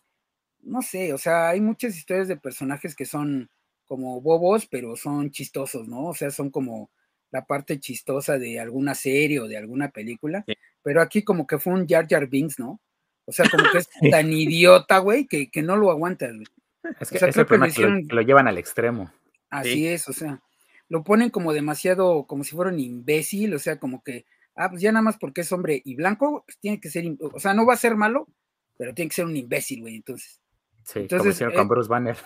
no 0.61 0.81
sé, 0.81 1.13
o 1.13 1.17
sea, 1.17 1.49
hay 1.49 1.61
muchas 1.61 1.95
historias 1.95 2.27
de 2.27 2.37
personajes 2.37 2.95
que 2.95 3.05
son 3.05 3.49
como 3.85 4.19
bobos, 4.21 4.67
pero 4.67 4.95
son 4.95 5.31
chistosos, 5.31 5.87
¿no? 5.87 6.07
O 6.07 6.13
sea, 6.13 6.29
son 6.29 6.49
como 6.49 6.91
la 7.31 7.45
parte 7.45 7.79
chistosa 7.79 8.37
de 8.37 8.59
alguna 8.59 8.95
serie 8.95 9.39
o 9.39 9.47
de 9.47 9.57
alguna 9.57 9.89
película. 9.89 10.45
Pero 10.81 11.01
aquí 11.01 11.23
como 11.23 11.47
que 11.47 11.57
fue 11.57 11.73
un 11.73 11.87
Jar 11.87 12.07
Jar 12.07 12.27
Binks, 12.27 12.59
¿no? 12.59 12.81
O 13.25 13.31
sea, 13.31 13.49
como 13.49 13.69
que 13.71 13.79
es 13.79 13.89
tan 14.11 14.31
idiota, 14.31 14.99
güey, 14.99 15.25
que, 15.25 15.49
no 15.61 15.75
lo 15.75 15.91
aguantas, 15.91 16.33
Es 16.99 17.09
que, 17.09 17.19
lo, 17.19 18.21
llevan 18.21 18.47
al 18.47 18.57
extremo. 18.57 19.11
Así 19.49 19.87
es, 19.87 20.07
o 20.07 20.13
sea 20.13 20.41
lo 20.89 21.03
ponen 21.03 21.29
como 21.29 21.53
demasiado, 21.53 22.25
como 22.25 22.43
si 22.43 22.55
fuera 22.55 22.71
un 22.71 22.79
imbécil, 22.79 23.53
o 23.53 23.59
sea, 23.59 23.79
como 23.79 24.03
que, 24.03 24.25
ah, 24.55 24.69
pues 24.69 24.81
ya 24.81 24.91
nada 24.91 25.03
más 25.03 25.17
porque 25.17 25.41
es 25.41 25.51
hombre 25.51 25.81
y 25.83 25.95
blanco, 25.95 26.43
pues 26.45 26.57
tiene 26.59 26.79
que 26.79 26.89
ser, 26.89 27.05
o 27.19 27.39
sea, 27.39 27.53
no 27.53 27.65
va 27.65 27.73
a 27.73 27.77
ser 27.77 27.95
malo, 27.95 28.27
pero 28.77 28.93
tiene 28.93 29.09
que 29.09 29.15
ser 29.15 29.25
un 29.25 29.35
imbécil, 29.35 29.81
güey, 29.81 29.95
entonces. 29.95 30.39
Sí, 30.83 30.99
entonces, 30.99 31.39
como 31.39 31.53
con 31.53 31.65
eh 31.65 31.67
Bruce 31.67 31.89
Banner. 31.89 32.17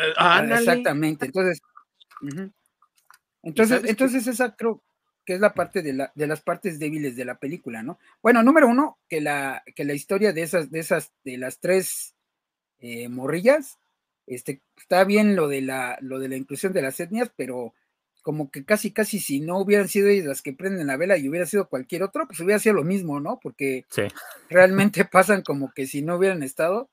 Eh, 0.00 0.14
ah, 0.16 0.44
exactamente, 0.48 1.26
entonces, 1.26 1.60
entonces, 3.42 3.82
entonces 3.84 4.26
esa 4.28 4.54
creo 4.54 4.80
que 5.24 5.34
es 5.34 5.40
la 5.40 5.54
parte 5.54 5.82
de, 5.82 5.92
la, 5.92 6.12
de 6.14 6.26
las 6.26 6.40
partes 6.40 6.78
débiles 6.78 7.16
de 7.16 7.24
la 7.24 7.38
película, 7.38 7.82
¿no? 7.82 7.98
Bueno, 8.22 8.42
número 8.42 8.68
uno, 8.68 8.98
que 9.08 9.20
la, 9.20 9.62
que 9.74 9.84
la 9.84 9.92
historia 9.92 10.32
de 10.32 10.42
esas, 10.42 10.70
de 10.70 10.78
esas, 10.78 11.12
de 11.24 11.36
las 11.36 11.58
tres 11.58 12.14
eh, 12.78 13.08
morrillas, 13.08 13.77
este, 14.28 14.62
está 14.76 15.04
bien 15.04 15.36
lo 15.36 15.48
de 15.48 15.62
la, 15.62 15.98
lo 16.00 16.18
de 16.18 16.28
la 16.28 16.36
inclusión 16.36 16.72
de 16.72 16.82
las 16.82 17.00
etnias, 17.00 17.30
pero 17.36 17.74
como 18.22 18.50
que 18.50 18.64
casi, 18.64 18.90
casi 18.90 19.20
si 19.20 19.40
no 19.40 19.58
hubieran 19.58 19.88
sido 19.88 20.08
ellas 20.08 20.26
las 20.26 20.42
que 20.42 20.52
prenden 20.52 20.88
la 20.88 20.96
vela 20.96 21.16
y 21.16 21.28
hubiera 21.28 21.46
sido 21.46 21.68
cualquier 21.68 22.02
otro, 22.02 22.26
pues 22.26 22.38
hubiera 22.40 22.58
sido 22.58 22.74
lo 22.74 22.84
mismo, 22.84 23.20
¿no? 23.20 23.40
Porque 23.42 23.86
realmente 24.50 25.04
pasan 25.10 25.42
como 25.42 25.72
que 25.72 25.86
si 25.86 26.02
no 26.02 26.16
hubieran 26.16 26.42
estado, 26.42 26.90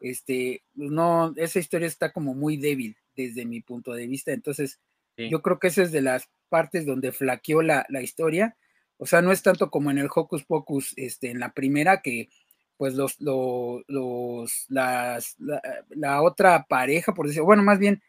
este, 0.00 0.64
pues 0.74 0.90
no, 0.90 1.32
esa 1.36 1.60
historia 1.60 1.86
está 1.86 2.12
como 2.12 2.34
muy 2.34 2.56
débil 2.56 2.96
desde 3.14 3.46
mi 3.46 3.60
punto 3.60 3.92
de 3.92 4.06
vista. 4.08 4.32
Entonces, 4.32 4.80
yo 5.16 5.40
creo 5.42 5.60
que 5.60 5.68
esa 5.68 5.82
es 5.82 5.92
de 5.92 6.00
las 6.00 6.28
partes 6.48 6.84
donde 6.84 7.12
flaqueó 7.12 7.62
la, 7.62 7.86
la, 7.88 8.02
historia. 8.02 8.56
O 8.96 9.06
sea, 9.06 9.22
no 9.22 9.30
es 9.30 9.42
tanto 9.42 9.70
como 9.70 9.90
en 9.90 9.98
el 9.98 10.08
Hocus 10.12 10.44
Pocus, 10.44 10.94
este, 10.96 11.30
en 11.30 11.38
la 11.38 11.52
primera, 11.52 12.02
que 12.02 12.28
pues 12.76 12.94
los, 12.94 13.20
los, 13.20 14.66
las, 14.68 15.36
la, 15.38 16.22
otra 16.22 16.66
pareja, 16.68 17.14
por 17.14 17.26
decirlo, 17.26 17.46
bueno, 17.46 17.62
más 17.62 17.78
bien 17.78 18.02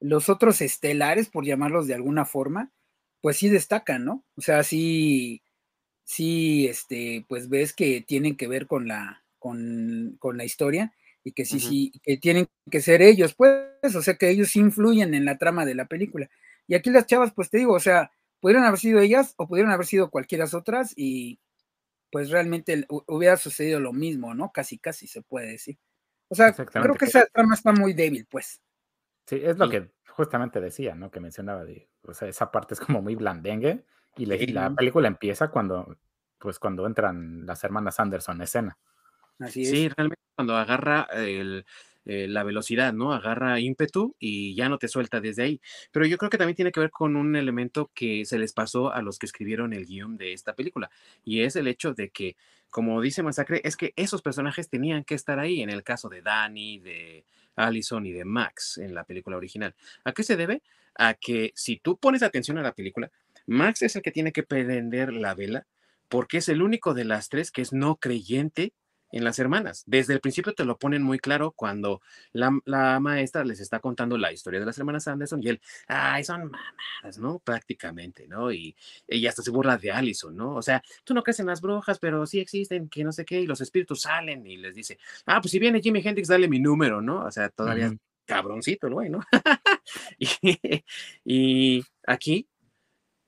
los 0.00 0.28
otros 0.28 0.60
estelares, 0.60 1.28
por 1.28 1.44
llamarlos 1.44 1.86
de 1.86 1.94
alguna 1.94 2.24
forma, 2.24 2.72
pues 3.20 3.38
sí 3.38 3.48
destacan, 3.48 4.04
¿no? 4.04 4.24
O 4.36 4.40
sea, 4.40 4.62
sí, 4.62 5.42
sí, 6.04 6.66
este, 6.66 7.24
pues 7.28 7.48
ves 7.48 7.72
que 7.72 8.00
tienen 8.00 8.36
que 8.36 8.48
ver 8.48 8.66
con 8.66 8.88
la, 8.88 9.24
con, 9.38 10.18
la 10.34 10.44
historia 10.44 10.92
y 11.24 11.32
que 11.32 11.44
sí, 11.44 11.60
sí, 11.60 11.92
que 12.02 12.16
tienen 12.16 12.48
que 12.70 12.80
ser 12.80 13.02
ellos, 13.02 13.34
pues, 13.34 13.94
o 13.94 14.02
sea, 14.02 14.14
que 14.14 14.28
ellos 14.28 14.54
influyen 14.56 15.14
en 15.14 15.24
la 15.24 15.38
trama 15.38 15.64
de 15.64 15.74
la 15.74 15.86
película. 15.86 16.28
Y 16.68 16.74
aquí 16.74 16.90
las 16.90 17.06
chavas, 17.06 17.32
pues 17.32 17.50
te 17.50 17.58
digo, 17.58 17.74
o 17.74 17.80
sea, 17.80 18.12
pudieron 18.40 18.64
haber 18.64 18.78
sido 18.78 19.00
ellas 19.00 19.34
o 19.36 19.48
pudieron 19.48 19.72
haber 19.72 19.86
sido 19.86 20.10
cualquiera 20.10 20.46
otras 20.52 20.92
y, 20.96 21.38
pues 22.16 22.30
realmente 22.30 22.86
hubiera 22.88 23.36
sucedido 23.36 23.78
lo 23.78 23.92
mismo, 23.92 24.32
¿no? 24.32 24.50
Casi, 24.50 24.78
casi 24.78 25.06
se 25.06 25.20
puede 25.20 25.48
decir. 25.48 25.76
O 26.28 26.34
sea, 26.34 26.54
creo 26.54 26.94
que 26.94 27.04
esa 27.04 27.26
trama 27.26 27.52
está 27.54 27.72
muy 27.72 27.92
débil, 27.92 28.26
pues. 28.30 28.62
Sí, 29.26 29.38
es 29.44 29.58
lo 29.58 29.68
que 29.68 29.92
justamente 30.08 30.58
decía, 30.58 30.94
¿no? 30.94 31.10
Que 31.10 31.20
mencionaba, 31.20 31.66
de, 31.66 31.90
o 32.00 32.14
sea, 32.14 32.26
esa 32.26 32.50
parte 32.50 32.72
es 32.72 32.80
como 32.80 33.02
muy 33.02 33.16
blandengue 33.16 33.84
y, 34.16 34.24
la 34.24 34.74
película 34.74 35.08
empieza 35.08 35.48
cuando, 35.48 35.98
pues 36.38 36.58
cuando 36.58 36.86
entran 36.86 37.44
las 37.44 37.62
hermanas 37.64 38.00
Anderson 38.00 38.36
en 38.36 38.42
escena. 38.44 38.78
Así 39.38 39.64
es. 39.64 39.68
Sí, 39.68 39.88
realmente 39.90 40.22
cuando 40.34 40.56
agarra 40.56 41.08
el, 41.12 41.66
eh, 42.06 42.28
la 42.28 42.44
velocidad, 42.44 42.92
¿no? 42.92 43.12
Agarra 43.12 43.58
ímpetu 43.60 44.14
y 44.18 44.54
ya 44.54 44.68
no 44.68 44.78
te 44.78 44.88
suelta 44.88 45.20
desde 45.20 45.42
ahí. 45.42 45.60
Pero 45.90 46.06
yo 46.06 46.18
creo 46.18 46.30
que 46.30 46.38
también 46.38 46.54
tiene 46.56 46.72
que 46.72 46.80
ver 46.80 46.90
con 46.90 47.16
un 47.16 47.36
elemento 47.36 47.90
que 47.94 48.24
se 48.24 48.38
les 48.38 48.52
pasó 48.52 48.92
a 48.92 49.02
los 49.02 49.18
que 49.18 49.26
escribieron 49.26 49.72
el 49.72 49.86
guion 49.86 50.16
de 50.16 50.32
esta 50.32 50.54
película, 50.54 50.90
y 51.24 51.40
es 51.40 51.56
el 51.56 51.66
hecho 51.66 51.94
de 51.94 52.10
que, 52.10 52.36
como 52.70 53.00
dice 53.00 53.22
Masacre, 53.22 53.60
es 53.64 53.76
que 53.76 53.92
esos 53.96 54.22
personajes 54.22 54.68
tenían 54.70 55.04
que 55.04 55.14
estar 55.14 55.38
ahí, 55.38 55.62
en 55.62 55.70
el 55.70 55.82
caso 55.82 56.08
de 56.08 56.22
Danny, 56.22 56.78
de 56.78 57.24
Allison 57.56 58.06
y 58.06 58.12
de 58.12 58.24
Max 58.24 58.78
en 58.78 58.94
la 58.94 59.04
película 59.04 59.36
original. 59.36 59.74
¿A 60.04 60.12
qué 60.12 60.22
se 60.22 60.36
debe? 60.36 60.62
A 60.94 61.14
que 61.14 61.52
si 61.54 61.76
tú 61.78 61.96
pones 61.98 62.22
atención 62.22 62.58
a 62.58 62.62
la 62.62 62.72
película, 62.72 63.10
Max 63.46 63.82
es 63.82 63.96
el 63.96 64.02
que 64.02 64.12
tiene 64.12 64.32
que 64.32 64.42
prender 64.42 65.12
la 65.12 65.34
vela 65.34 65.66
porque 66.08 66.38
es 66.38 66.48
el 66.48 66.62
único 66.62 66.94
de 66.94 67.04
las 67.04 67.28
tres 67.28 67.50
que 67.50 67.62
es 67.62 67.72
no 67.72 67.96
creyente 67.96 68.72
en 69.12 69.24
las 69.24 69.38
hermanas. 69.38 69.84
Desde 69.86 70.14
el 70.14 70.20
principio 70.20 70.54
te 70.54 70.64
lo 70.64 70.78
ponen 70.78 71.02
muy 71.02 71.18
claro 71.18 71.52
cuando 71.52 72.00
la, 72.32 72.50
maestra 73.00 73.44
les 73.44 73.60
está 73.60 73.80
contando 73.80 74.18
la 74.18 74.32
historia 74.32 74.60
de 74.60 74.66
las 74.66 74.78
hermanas 74.78 75.08
Anderson 75.08 75.42
y 75.42 75.48
él, 75.48 75.60
ay, 75.86 76.24
son 76.24 76.50
mamadas, 76.50 77.18
¿no? 77.18 77.38
Prácticamente, 77.38 78.26
¿no? 78.28 78.52
Y 78.52 78.76
ella 79.06 79.30
hasta 79.30 79.42
se 79.42 79.50
burla 79.50 79.78
de 79.78 79.92
Allison, 79.92 80.36
¿no? 80.36 80.54
O 80.54 80.62
sea, 80.62 80.82
tú 81.04 81.14
no 81.14 81.22
crees 81.22 81.40
en 81.40 81.46
las 81.46 81.60
brujas, 81.60 81.98
pero 81.98 82.26
sí 82.26 82.40
existen, 82.40 82.88
que 82.88 83.04
no 83.04 83.12
sé 83.12 83.24
qué, 83.24 83.40
y 83.40 83.46
los 83.46 83.60
espíritus 83.60 84.02
salen 84.02 84.46
y 84.46 84.56
les 84.56 84.74
dice, 84.74 84.98
ah, 85.26 85.40
pues 85.40 85.52
si 85.52 85.58
viene 85.58 85.80
Jimmy 85.80 86.02
Hendrix, 86.04 86.28
dale 86.28 86.48
mi 86.48 86.58
número, 86.58 87.00
¿no? 87.00 87.24
O 87.24 87.30
sea, 87.30 87.48
todavía 87.48 87.92
cabroncito 88.26 88.88
el 88.88 88.94
güey, 88.94 89.08
¿no? 89.08 89.20
y, 91.24 91.84
aquí, 92.06 92.48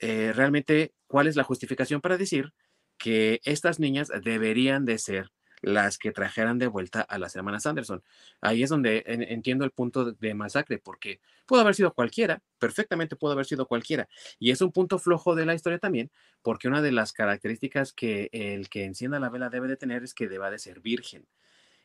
eh, 0.00 0.32
realmente, 0.34 0.92
¿cuál 1.06 1.28
es 1.28 1.36
la 1.36 1.44
justificación 1.44 2.00
para 2.00 2.18
decir 2.18 2.52
que 2.98 3.40
estas 3.44 3.78
niñas 3.78 4.10
deberían 4.22 4.84
de 4.84 4.98
ser 4.98 5.30
las 5.62 5.98
que 5.98 6.12
trajeran 6.12 6.58
de 6.58 6.66
vuelta 6.66 7.00
a 7.00 7.18
las 7.18 7.34
hermanas 7.36 7.66
Anderson. 7.66 8.02
Ahí 8.40 8.62
es 8.62 8.70
donde 8.70 9.02
entiendo 9.06 9.64
el 9.64 9.70
punto 9.70 10.12
de 10.12 10.34
masacre, 10.34 10.78
porque 10.78 11.20
pudo 11.46 11.60
haber 11.60 11.74
sido 11.74 11.92
cualquiera, 11.92 12.42
perfectamente 12.58 13.16
pudo 13.16 13.32
haber 13.32 13.46
sido 13.46 13.66
cualquiera. 13.66 14.08
Y 14.38 14.50
es 14.50 14.60
un 14.60 14.72
punto 14.72 14.98
flojo 14.98 15.34
de 15.34 15.46
la 15.46 15.54
historia 15.54 15.78
también, 15.78 16.10
porque 16.42 16.68
una 16.68 16.82
de 16.82 16.92
las 16.92 17.12
características 17.12 17.92
que 17.92 18.28
el 18.32 18.68
que 18.68 18.84
encienda 18.84 19.20
la 19.20 19.30
vela 19.30 19.50
debe 19.50 19.68
de 19.68 19.76
tener 19.76 20.02
es 20.02 20.14
que 20.14 20.28
deba 20.28 20.50
de 20.50 20.58
ser 20.58 20.80
virgen. 20.80 21.26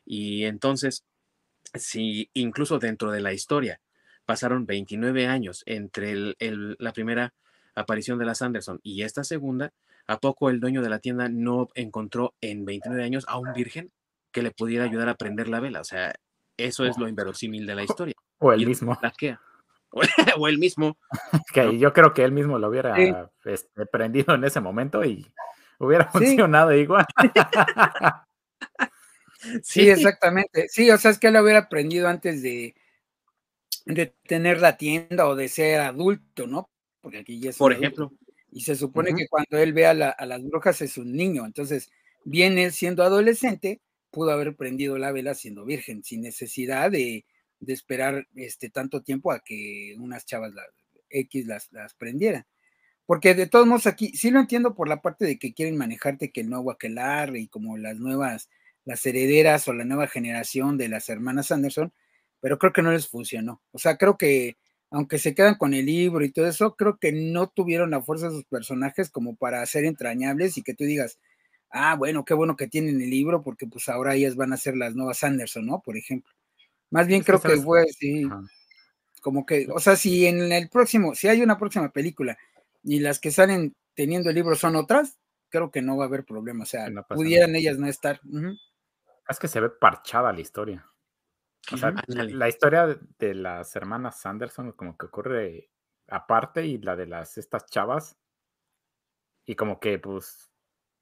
Y 0.05 0.43
entonces, 0.45 1.05
si 1.73 2.29
incluso 2.33 2.79
dentro 2.79 3.11
de 3.11 3.21
la 3.21 3.33
historia 3.33 3.79
pasaron 4.25 4.65
29 4.65 5.27
años 5.27 5.63
entre 5.65 6.35
la 6.39 6.93
primera 6.93 7.33
aparición 7.75 8.19
de 8.19 8.25
las 8.25 8.41
Anderson 8.41 8.79
y 8.83 9.01
esta 9.03 9.23
segunda, 9.23 9.73
¿A 10.07 10.19
poco 10.19 10.49
el 10.49 10.59
dueño 10.59 10.81
de 10.81 10.89
la 10.89 10.99
tienda 10.99 11.29
no 11.29 11.69
encontró 11.75 12.33
en 12.41 12.65
29 12.65 13.03
años 13.03 13.25
a 13.27 13.37
un 13.37 13.53
virgen 13.53 13.91
que 14.31 14.41
le 14.41 14.51
pudiera 14.51 14.83
ayudar 14.83 15.09
a 15.09 15.15
prender 15.15 15.47
la 15.47 15.59
vela? 15.59 15.79
O 15.81 15.85
sea, 15.85 16.13
eso 16.57 16.85
es 16.85 16.97
lo 16.97 17.07
inverosímil 17.07 17.65
de 17.65 17.75
la 17.75 17.83
historia. 17.83 18.15
O 18.39 18.51
el 18.51 18.65
mismo. 18.65 18.99
o 20.37 20.47
el 20.47 20.57
mismo. 20.57 20.97
Que 21.53 21.77
yo 21.77 21.93
creo 21.93 22.13
que 22.13 22.23
él 22.23 22.31
mismo 22.31 22.59
lo 22.59 22.69
hubiera 22.69 23.29
este, 23.45 23.85
prendido 23.85 24.35
en 24.35 24.43
ese 24.43 24.59
momento 24.59 25.03
y 25.05 25.25
hubiera 25.79 26.05
funcionado 26.11 26.73
igual. 26.73 27.05
sí, 29.61 29.89
exactamente. 29.89 30.67
Sí, 30.69 30.89
o 30.91 30.97
sea, 30.97 31.11
es 31.11 31.19
que 31.19 31.27
él 31.27 31.33
lo 31.33 31.43
hubiera 31.43 31.59
aprendido 31.59 32.07
antes 32.07 32.41
de, 32.41 32.75
de 33.85 34.07
tener 34.27 34.59
la 34.59 34.77
tienda 34.77 35.27
o 35.27 35.35
de 35.35 35.47
ser 35.47 35.79
adulto, 35.81 36.47
¿no? 36.47 36.69
Porque 37.01 37.19
aquí 37.19 37.39
ya 37.39 37.51
es. 37.51 37.57
Por 37.57 37.71
ejemplo. 37.71 38.11
Y 38.55 38.61
se 38.61 38.75
supone 38.75 39.15
que 39.15 39.27
cuando 39.27 39.57
él 39.57 39.73
ve 39.73 39.87
a, 39.87 39.93
las 39.95 40.43
brujas 40.43 40.79
es 40.81 40.99
un 40.99 41.11
niño. 41.11 41.43
Entonces, 41.43 41.89
bien 42.23 42.71
siendo 42.71 43.03
adolescente, 43.03 43.81
pudo 44.11 44.29
haber 44.29 44.55
prendido 44.55 44.99
la 44.99 45.11
vela 45.11 45.33
siendo 45.33 45.65
virgen, 45.65 46.03
sin 46.03 46.21
necesidad 46.21 46.91
de, 46.91 47.25
esperar 47.65 48.27
este, 48.35 48.69
tanto 48.69 49.01
tiempo 49.01 49.31
a 49.31 49.39
que 49.39 49.95
unas 49.97 50.25
chavas 50.25 50.53
X 51.09 51.47
las, 51.47 51.71
las 51.71 51.95
prendieran. 51.95 52.45
Porque 53.07 53.33
de 53.33 53.47
todos 53.47 53.65
modos 53.65 53.87
aquí, 53.87 54.15
sí 54.15 54.29
lo 54.29 54.39
entiendo 54.39 54.75
por 54.75 54.87
la 54.87 55.01
parte 55.01 55.25
de 55.25 55.39
que 55.39 55.53
quieren 55.55 55.75
manejarte 55.75 56.31
que 56.31 56.41
el 56.41 56.49
nuevo 56.49 56.69
aquelarre 56.69 57.39
y 57.39 57.47
como 57.47 57.75
las 57.77 57.97
nuevas, 57.97 58.49
las 58.85 59.03
herederas 59.05 59.67
o 59.67 59.73
la 59.73 59.83
nueva 59.83 60.07
generación 60.07 60.77
de 60.77 60.89
las 60.89 61.09
hermanas 61.09 61.51
Anderson, 61.51 61.91
pero 62.39 62.59
creo 62.59 62.71
que 62.71 62.83
no 62.83 62.91
les 62.91 63.07
funcionó. 63.07 63.63
O 63.71 63.79
sea, 63.79 63.97
creo 63.97 64.15
que 64.15 64.57
aunque 64.93 65.17
se 65.17 65.33
quedan 65.33 65.55
con 65.55 65.73
el 65.73 65.87
libro 65.87 66.23
y 66.23 66.31
todo 66.31 66.47
eso, 66.47 66.75
creo 66.75 66.99
que 66.99 67.11
no 67.11 67.47
tuvieron 67.49 67.89
la 67.89 68.03
fuerza 68.03 68.27
de 68.27 68.35
sus 68.35 68.45
personajes 68.45 69.09
como 69.09 69.35
para 69.35 69.65
ser 69.65 69.85
entrañables 69.85 70.55
y 70.57 70.61
que 70.61 70.75
tú 70.75 70.83
digas, 70.83 71.19
ah, 71.71 71.95
bueno, 71.95 72.23
qué 72.23 72.35
bueno 72.35 72.55
que 72.55 72.67
tienen 72.67 73.01
el 73.01 73.09
libro, 73.09 73.41
porque 73.41 73.65
pues 73.65 73.89
ahora 73.89 74.13
ellas 74.13 74.35
van 74.35 74.53
a 74.53 74.57
ser 74.57 74.77
las 74.77 74.93
nuevas 74.93 75.23
Anderson, 75.23 75.65
¿no? 75.65 75.81
Por 75.81 75.97
ejemplo. 75.97 76.31
Más 76.91 77.07
bien 77.07 77.23
creo 77.23 77.41
que 77.41 77.57
fue 77.57 77.81
así, 77.81 78.29
como 79.19 79.47
que, 79.47 79.67
o 79.73 79.79
sea, 79.79 79.95
si 79.95 80.27
en 80.27 80.51
el 80.51 80.69
próximo, 80.69 81.15
si 81.15 81.27
hay 81.27 81.41
una 81.41 81.57
próxima 81.57 81.91
película 81.91 82.37
y 82.83 82.99
las 82.99 83.19
que 83.19 83.31
salen 83.31 83.75
teniendo 83.95 84.29
el 84.29 84.35
libro 84.35 84.53
son 84.53 84.75
otras, 84.75 85.17
creo 85.49 85.71
que 85.71 85.81
no 85.81 85.97
va 85.97 86.03
a 86.03 86.07
haber 86.07 86.23
problema, 86.23 86.63
o 86.63 86.67
sea, 86.67 86.87
pudieran 87.09 87.55
ellas 87.55 87.79
no 87.79 87.87
estar. 87.87 88.21
Es 89.27 89.39
que 89.39 89.47
se 89.47 89.59
ve 89.59 89.71
parchada 89.71 90.31
la 90.31 90.41
historia. 90.41 90.85
O 91.71 91.77
sea, 91.77 91.93
la 92.07 92.49
historia 92.49 92.99
de 93.19 93.33
las 93.33 93.75
hermanas 93.75 94.19
Sanderson 94.19 94.73
como 94.73 94.97
que 94.97 95.05
ocurre 95.05 95.69
aparte 96.07 96.65
y 96.65 96.77
la 96.77 96.95
de 96.95 97.07
las 97.07 97.37
estas 97.37 97.65
chavas 97.67 98.17
y 99.45 99.55
como 99.55 99.79
que 99.79 99.97
pues 99.99 100.51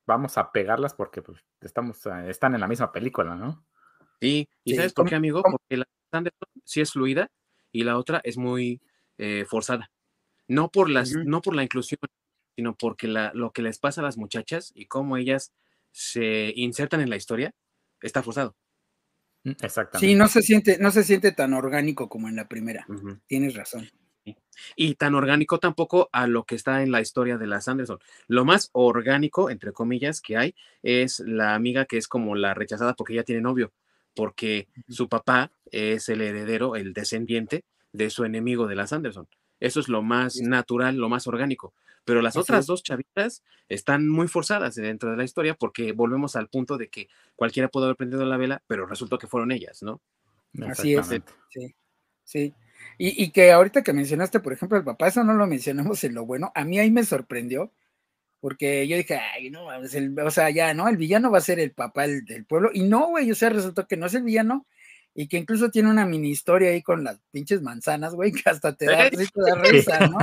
vamos 0.05 0.37
a 0.37 0.51
pegarlas 0.51 0.93
porque 0.93 1.21
pues 1.21 1.43
estamos 1.61 2.05
eh, 2.05 2.29
están 2.29 2.53
en 2.53 2.61
la 2.61 2.67
misma 2.67 2.91
película, 2.91 3.35
¿no? 3.35 3.65
Sí, 4.19 4.47
y 4.63 4.75
¿sabes 4.75 4.93
por 4.93 5.09
qué, 5.09 5.15
amigo? 5.15 5.41
Porque 5.41 5.77
la 5.77 5.85
Sanderson 6.11 6.49
sí 6.63 6.81
es 6.81 6.91
fluida 6.91 7.31
y 7.71 7.83
la 7.83 7.97
otra 7.97 8.21
es 8.23 8.37
muy 8.37 8.81
eh, 9.17 9.45
forzada. 9.47 9.91
No 10.47 10.69
por 10.69 10.89
las, 10.89 11.13
no 11.13 11.41
por 11.41 11.55
la 11.55 11.63
inclusión, 11.63 11.99
sino 12.55 12.75
porque 12.75 13.07
la, 13.07 13.31
lo 13.33 13.51
que 13.51 13.61
les 13.61 13.79
pasa 13.79 14.01
a 14.01 14.03
las 14.03 14.17
muchachas 14.17 14.71
y 14.75 14.85
cómo 14.85 15.17
ellas 15.17 15.53
se 15.91 16.53
insertan 16.55 17.01
en 17.01 17.09
la 17.09 17.15
historia 17.15 17.51
está 18.01 18.21
forzado. 18.21 18.55
Mm, 19.43 19.51
exactamente. 19.61 20.07
Sí, 20.07 20.15
no 20.15 20.27
se 20.27 20.41
siente, 20.41 20.77
no 20.79 20.91
se 20.91 21.03
siente 21.03 21.31
tan 21.31 21.53
orgánico 21.53 22.09
como 22.09 22.29
en 22.29 22.35
la 22.35 22.47
primera. 22.47 22.85
Tienes 23.27 23.55
razón. 23.55 23.89
Y 24.75 24.95
tan 24.95 25.15
orgánico 25.15 25.59
tampoco 25.59 26.09
a 26.11 26.27
lo 26.27 26.43
que 26.45 26.55
está 26.55 26.83
en 26.83 26.91
la 26.91 27.01
historia 27.01 27.37
de 27.37 27.47
las 27.47 27.67
Anderson. 27.67 27.99
Lo 28.27 28.45
más 28.45 28.69
orgánico, 28.73 29.49
entre 29.49 29.71
comillas, 29.71 30.21
que 30.21 30.37
hay 30.37 30.55
es 30.83 31.19
la 31.19 31.55
amiga 31.55 31.85
que 31.85 31.97
es 31.97 32.07
como 32.07 32.35
la 32.35 32.53
rechazada 32.53 32.93
porque 32.93 33.13
ella 33.13 33.23
tiene 33.23 33.41
novio, 33.41 33.73
porque 34.13 34.67
su 34.87 35.09
papá 35.09 35.51
es 35.71 36.09
el 36.09 36.21
heredero, 36.21 36.75
el 36.75 36.93
descendiente 36.93 37.65
de 37.91 38.09
su 38.11 38.23
enemigo 38.23 38.67
de 38.67 38.75
las 38.75 38.93
Anderson. 38.93 39.27
Eso 39.59 39.79
es 39.79 39.89
lo 39.89 40.01
más 40.01 40.37
natural, 40.37 40.97
lo 40.97 41.09
más 41.09 41.27
orgánico. 41.27 41.73
Pero 42.03 42.21
las 42.21 42.35
otras 42.35 42.65
dos 42.65 42.83
chavitas 42.83 43.43
están 43.69 44.09
muy 44.09 44.27
forzadas 44.27 44.75
dentro 44.75 45.11
de 45.11 45.17
la 45.17 45.23
historia 45.23 45.55
porque 45.55 45.91
volvemos 45.91 46.35
al 46.35 46.47
punto 46.47 46.77
de 46.77 46.89
que 46.89 47.07
cualquiera 47.35 47.69
pudo 47.69 47.85
haber 47.85 47.95
prendido 47.95 48.25
la 48.25 48.37
vela, 48.37 48.63
pero 48.67 48.85
resultó 48.85 49.17
que 49.17 49.27
fueron 49.27 49.51
ellas, 49.51 49.83
¿no? 49.83 50.01
Así 50.67 50.95
es. 50.95 51.07
Sí, 51.49 51.75
sí. 52.23 52.53
Y, 52.97 53.23
y, 53.23 53.31
que 53.31 53.51
ahorita 53.51 53.83
que 53.83 53.93
mencionaste, 53.93 54.39
por 54.39 54.53
ejemplo, 54.53 54.77
el 54.77 54.83
papá, 54.83 55.07
eso 55.07 55.23
no 55.23 55.33
lo 55.33 55.47
mencionamos 55.47 56.03
en 56.03 56.15
lo 56.15 56.25
bueno. 56.25 56.51
A 56.55 56.65
mí 56.65 56.79
ahí 56.79 56.89
me 56.89 57.03
sorprendió, 57.03 57.71
porque 58.39 58.87
yo 58.87 58.97
dije, 58.97 59.15
ay, 59.15 59.51
no, 59.51 59.67
o 59.67 60.31
sea, 60.31 60.49
ya, 60.49 60.73
¿no? 60.73 60.87
El 60.87 60.97
villano 60.97 61.31
va 61.31 61.37
a 61.37 61.41
ser 61.41 61.59
el 61.59 61.71
papá 61.71 62.07
del 62.07 62.45
pueblo. 62.45 62.71
Y 62.73 62.83
no, 62.83 63.09
güey, 63.09 63.31
o 63.31 63.35
sea, 63.35 63.49
resultó 63.49 63.87
que 63.87 63.97
no 63.97 64.07
es 64.07 64.15
el 64.15 64.23
villano, 64.23 64.65
y 65.13 65.27
que 65.27 65.37
incluso 65.37 65.69
tiene 65.69 65.89
una 65.89 66.05
mini 66.05 66.29
historia 66.29 66.69
ahí 66.69 66.81
con 66.81 67.03
las 67.03 67.19
pinches 67.31 67.61
manzanas, 67.61 68.13
güey, 68.13 68.31
que 68.31 68.49
hasta 68.49 68.73
te 68.75 68.85
da, 68.85 69.09
risa, 69.63 70.07
¿no? 70.07 70.17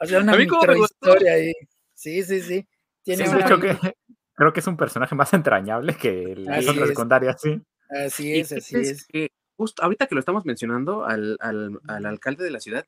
O 0.00 0.06
sea, 0.06 0.20
una 0.20 0.36
micro 0.36 0.76
historia 0.76 1.34
ahí. 1.34 1.52
Sí, 1.94 2.22
sí, 2.22 2.40
sí. 2.40 2.66
Tiene 3.02 3.24
creo 4.34 4.52
que 4.54 4.60
es 4.60 4.66
un 4.66 4.76
personaje 4.76 5.14
más 5.14 5.32
entrañable 5.34 5.96
que 5.96 6.34
las 6.36 6.66
otras 6.66 6.88
secundarias, 6.88 7.40
sí. 7.40 7.60
Así 7.90 8.38
es, 8.38 8.52
así 8.52 8.76
es. 8.76 9.06
justo 9.56 9.82
ahorita 9.82 10.06
que 10.06 10.14
lo 10.14 10.20
estamos 10.20 10.46
mencionando 10.46 11.04
al, 11.04 11.36
al, 11.40 11.78
al 11.88 12.06
alcalde 12.06 12.44
de 12.44 12.50
la 12.50 12.60
ciudad, 12.60 12.86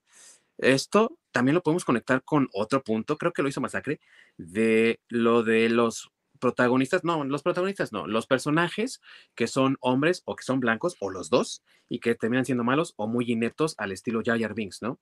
esto 0.58 1.18
también 1.30 1.54
lo 1.54 1.62
podemos 1.62 1.84
conectar 1.84 2.22
con 2.22 2.48
otro 2.52 2.82
punto, 2.82 3.18
creo 3.18 3.32
que 3.32 3.42
lo 3.42 3.48
hizo 3.48 3.60
Masacre, 3.60 4.00
de 4.38 5.00
lo 5.08 5.42
de 5.42 5.68
los 5.68 6.10
protagonistas, 6.42 7.04
no, 7.04 7.24
los 7.24 7.42
protagonistas 7.44 7.92
no, 7.92 8.08
los 8.08 8.26
personajes 8.26 9.00
que 9.36 9.46
son 9.46 9.76
hombres 9.80 10.22
o 10.24 10.34
que 10.34 10.42
son 10.42 10.58
blancos 10.58 10.96
o 10.98 11.08
los 11.08 11.30
dos 11.30 11.62
y 11.88 12.00
que 12.00 12.16
terminan 12.16 12.44
siendo 12.44 12.64
malos 12.64 12.94
o 12.96 13.06
muy 13.06 13.30
ineptos 13.30 13.76
al 13.78 13.92
estilo 13.92 14.22
Jar 14.24 14.40
Jar 14.40 14.52
Binks, 14.52 14.82
¿no? 14.82 14.98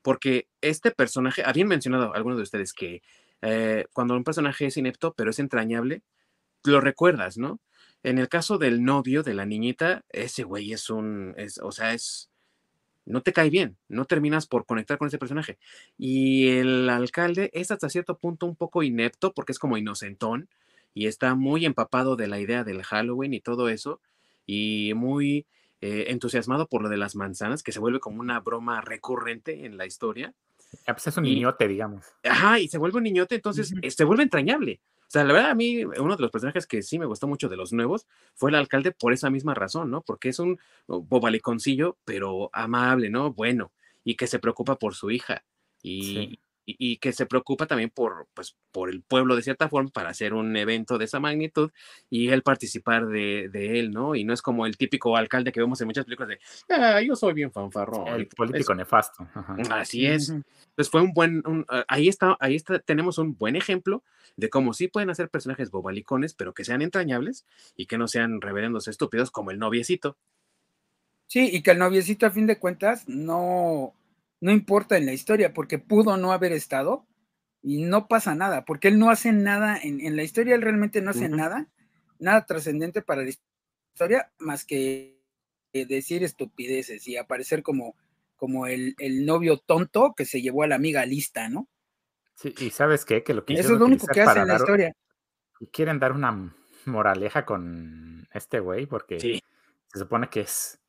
Porque 0.00 0.48
este 0.62 0.90
personaje, 0.90 1.42
habían 1.44 1.68
mencionado 1.68 2.14
algunos 2.14 2.38
de 2.38 2.44
ustedes 2.44 2.72
que 2.72 3.02
eh, 3.42 3.84
cuando 3.92 4.16
un 4.16 4.24
personaje 4.24 4.66
es 4.66 4.76
inepto 4.78 5.12
pero 5.14 5.30
es 5.30 5.38
entrañable, 5.38 6.02
lo 6.64 6.80
recuerdas, 6.80 7.36
¿no? 7.36 7.60
En 8.02 8.18
el 8.18 8.30
caso 8.30 8.56
del 8.56 8.82
novio 8.82 9.22
de 9.22 9.34
la 9.34 9.44
niñita, 9.44 10.02
ese 10.08 10.44
güey 10.44 10.72
es 10.72 10.88
un, 10.88 11.34
es, 11.36 11.58
o 11.58 11.72
sea, 11.72 11.92
es, 11.92 12.30
no 13.04 13.20
te 13.20 13.34
cae 13.34 13.50
bien, 13.50 13.76
no 13.88 14.06
terminas 14.06 14.46
por 14.46 14.64
conectar 14.64 14.96
con 14.96 15.08
ese 15.08 15.18
personaje. 15.18 15.58
Y 15.98 16.48
el 16.48 16.88
alcalde 16.88 17.50
es 17.52 17.70
hasta 17.70 17.90
cierto 17.90 18.16
punto 18.16 18.46
un 18.46 18.56
poco 18.56 18.82
inepto 18.82 19.34
porque 19.34 19.52
es 19.52 19.58
como 19.58 19.76
inocentón, 19.76 20.48
y 20.94 21.06
está 21.06 21.34
muy 21.34 21.64
empapado 21.64 22.16
de 22.16 22.26
la 22.26 22.40
idea 22.40 22.64
del 22.64 22.82
Halloween 22.82 23.34
y 23.34 23.40
todo 23.40 23.68
eso, 23.68 24.00
y 24.46 24.92
muy 24.94 25.46
eh, 25.80 26.06
entusiasmado 26.08 26.66
por 26.66 26.82
lo 26.82 26.88
de 26.88 26.96
las 26.96 27.16
manzanas, 27.16 27.62
que 27.62 27.72
se 27.72 27.80
vuelve 27.80 28.00
como 28.00 28.20
una 28.20 28.40
broma 28.40 28.80
recurrente 28.80 29.64
en 29.64 29.76
la 29.76 29.86
historia. 29.86 30.34
Ya, 30.86 30.94
pues 30.94 31.06
es 31.06 31.16
un 31.16 31.24
niñote, 31.24 31.66
digamos. 31.66 32.04
Ajá, 32.22 32.58
y 32.58 32.68
se 32.68 32.78
vuelve 32.78 32.98
un 32.98 33.04
niñote, 33.04 33.36
entonces 33.36 33.72
se 33.88 34.04
vuelve 34.04 34.22
entrañable. 34.22 34.80
O 35.10 35.12
sea, 35.12 35.24
la 35.24 35.32
verdad, 35.32 35.50
a 35.50 35.54
mí, 35.56 35.84
uno 35.84 36.14
de 36.14 36.22
los 36.22 36.30
personajes 36.30 36.68
que 36.68 36.82
sí 36.82 36.96
me 36.96 37.06
gustó 37.06 37.26
mucho 37.26 37.48
de 37.48 37.56
los 37.56 37.72
nuevos 37.72 38.06
fue 38.34 38.50
el 38.50 38.54
alcalde 38.54 38.92
por 38.92 39.12
esa 39.12 39.28
misma 39.28 39.54
razón, 39.54 39.90
¿no? 39.90 40.02
Porque 40.02 40.28
es 40.28 40.38
un 40.38 40.60
bobaliconcillo, 40.86 41.98
pero 42.04 42.48
amable, 42.52 43.10
¿no? 43.10 43.32
Bueno, 43.32 43.72
y 44.04 44.14
que 44.14 44.28
se 44.28 44.38
preocupa 44.38 44.76
por 44.76 44.94
su 44.94 45.10
hija. 45.10 45.44
Y, 45.82 46.38
y, 46.78 46.96
que 46.98 47.12
se 47.12 47.26
preocupa 47.26 47.66
también 47.66 47.90
por, 47.90 48.28
pues, 48.34 48.56
por 48.72 48.90
el 48.90 49.02
pueblo 49.02 49.36
de 49.36 49.42
cierta 49.42 49.68
forma 49.68 49.90
para 49.90 50.10
hacer 50.10 50.34
un 50.34 50.56
evento 50.56 50.98
de 50.98 51.04
esa 51.04 51.20
magnitud 51.20 51.70
y 52.08 52.28
él 52.28 52.42
participar 52.42 53.06
de, 53.06 53.48
de 53.50 53.78
él, 53.78 53.90
¿no? 53.90 54.14
Y 54.14 54.24
no 54.24 54.32
es 54.32 54.42
como 54.42 54.66
el 54.66 54.76
típico 54.76 55.16
alcalde 55.16 55.52
que 55.52 55.60
vemos 55.60 55.80
en 55.80 55.86
muchas 55.86 56.04
películas 56.04 56.30
de, 56.30 56.74
ah, 56.74 57.00
yo 57.00 57.16
soy 57.16 57.34
bien 57.34 57.52
fanfarrón. 57.52 58.08
El 58.08 58.26
político 58.28 58.74
nefasto. 58.74 59.26
Así 59.70 60.06
es. 60.06 60.30
Entonces 60.30 60.90
fue 60.90 61.02
un 61.02 61.12
buen, 61.12 61.42
ah, 61.68 61.84
ahí 61.88 62.08
está, 62.08 62.36
ahí 62.40 62.56
está, 62.56 62.78
tenemos 62.78 63.18
un 63.18 63.36
buen 63.36 63.56
ejemplo 63.56 64.02
de 64.36 64.50
cómo 64.50 64.72
sí 64.72 64.88
pueden 64.88 65.10
hacer 65.10 65.28
personajes 65.28 65.70
bobalicones, 65.70 66.34
pero 66.34 66.54
que 66.54 66.64
sean 66.64 66.82
entrañables 66.82 67.46
y 67.76 67.86
que 67.86 67.98
no 67.98 68.08
sean 68.08 68.40
reverendos 68.40 68.88
estúpidos 68.88 69.30
como 69.30 69.50
el 69.50 69.58
noviecito. 69.58 70.16
Sí, 71.26 71.48
y 71.52 71.62
que 71.62 71.70
el 71.70 71.78
noviecito 71.78 72.26
a 72.26 72.30
fin 72.30 72.46
de 72.46 72.58
cuentas 72.58 73.08
no, 73.08 73.94
no 74.40 74.52
importa 74.52 74.96
en 74.96 75.06
la 75.06 75.12
historia, 75.12 75.52
porque 75.52 75.78
pudo 75.78 76.16
no 76.16 76.32
haber 76.32 76.52
estado 76.52 77.06
y 77.62 77.82
no 77.82 78.08
pasa 78.08 78.34
nada, 78.34 78.64
porque 78.64 78.88
él 78.88 78.98
no 78.98 79.10
hace 79.10 79.32
nada, 79.32 79.78
en, 79.80 80.16
la 80.16 80.22
historia 80.22 80.54
él 80.54 80.62
realmente 80.62 81.02
no 81.02 81.10
hace 81.10 81.28
nada, 81.28 81.68
nada 82.18 82.46
trascendente 82.46 83.02
para 83.02 83.22
la 83.22 83.30
historia, 83.30 84.32
más 84.38 84.64
que 84.64 85.20
decir 85.72 86.24
estupideces 86.24 87.06
y 87.06 87.16
aparecer 87.16 87.62
como, 87.62 87.96
como 88.36 88.66
el, 88.66 88.94
novio 89.26 89.58
tonto 89.58 90.14
que 90.16 90.24
se 90.24 90.40
llevó 90.40 90.62
a 90.62 90.68
la 90.68 90.76
amiga 90.76 91.04
lista, 91.04 91.48
¿no? 91.48 91.68
Sí, 92.34 92.54
y 92.58 92.70
sabes 92.70 93.04
qué, 93.04 93.22
que 93.22 93.34
lo 93.34 93.44
que 93.44 93.52
Eso 93.52 93.74
es 93.74 93.78
lo 93.78 93.84
único 93.84 94.06
que 94.06 94.22
hace 94.22 94.40
en 94.40 94.48
la 94.48 94.56
historia. 94.56 94.96
Quieren 95.70 95.98
dar 95.98 96.12
una 96.12 96.56
moraleja 96.86 97.44
con 97.44 98.26
este 98.32 98.60
güey, 98.60 98.86
porque 98.86 99.20
se 99.20 99.98
supone 99.98 100.30
que 100.30 100.40
es 100.40 100.80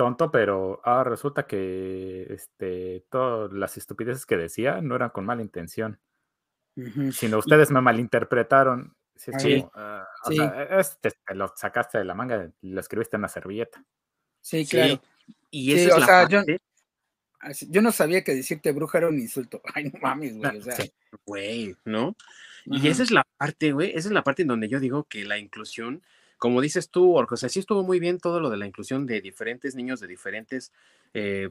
tonto, 0.00 0.30
pero 0.30 0.80
ah, 0.82 1.04
resulta 1.04 1.46
que 1.46 2.22
este, 2.30 3.04
todas 3.10 3.52
las 3.52 3.76
estupideces 3.76 4.24
que 4.24 4.38
decía 4.38 4.80
no 4.80 4.96
eran 4.96 5.10
con 5.10 5.26
mala 5.26 5.42
intención, 5.42 6.00
sino 7.12 7.36
ustedes 7.36 7.70
me 7.70 7.82
malinterpretaron. 7.82 8.96
sí. 9.14 9.62
Ah, 9.74 10.08
e, 10.30 10.80
este 10.80 11.10
te 11.10 11.34
lo 11.34 11.52
sacaste 11.54 11.98
de 11.98 12.06
la 12.06 12.14
manga 12.14 12.50
y 12.62 12.70
lo 12.70 12.80
escribiste 12.80 13.16
en 13.16 13.20
una 13.20 13.28
servilleta. 13.28 13.84
Sí, 14.40 14.64
claro. 14.64 15.02
Y 15.50 15.74
eso 15.74 15.98
es 15.98 16.06
la 16.06 16.46
yo, 17.68 17.82
no 17.82 17.92
sabía 17.92 18.24
que 18.24 18.34
decirte 18.34 18.72
bruja 18.72 18.98
era 18.98 19.08
un 19.08 19.18
insulto. 19.18 19.60
Ay, 19.74 19.90
no 19.92 20.00
mames, 20.00 20.38
güey. 20.38 20.56
O 20.56 20.62
sea. 20.62 20.76
Güey, 21.26 21.76
¿no? 21.84 22.16
Y 22.64 22.88
esa 22.88 23.02
es 23.02 23.10
la 23.10 23.26
parte, 23.36 23.72
güey, 23.72 23.90
esa 23.90 24.08
es 24.08 24.12
la 24.12 24.24
parte 24.24 24.42
en 24.42 24.48
donde 24.48 24.70
yo 24.70 24.80
digo 24.80 25.04
que 25.04 25.26
la 25.26 25.36
inclusión 25.36 26.02
como 26.40 26.62
dices 26.62 26.88
tú, 26.88 27.14
Orco, 27.14 27.34
o 27.34 27.38
sea, 27.38 27.50
sí 27.50 27.58
estuvo 27.58 27.84
muy 27.84 28.00
bien 28.00 28.18
todo 28.18 28.40
lo 28.40 28.48
de 28.48 28.56
la 28.56 28.66
inclusión 28.66 29.04
de 29.04 29.20
diferentes 29.20 29.74
niños 29.74 30.00
de 30.00 30.06
diferentes 30.06 30.72
eh, 31.12 31.50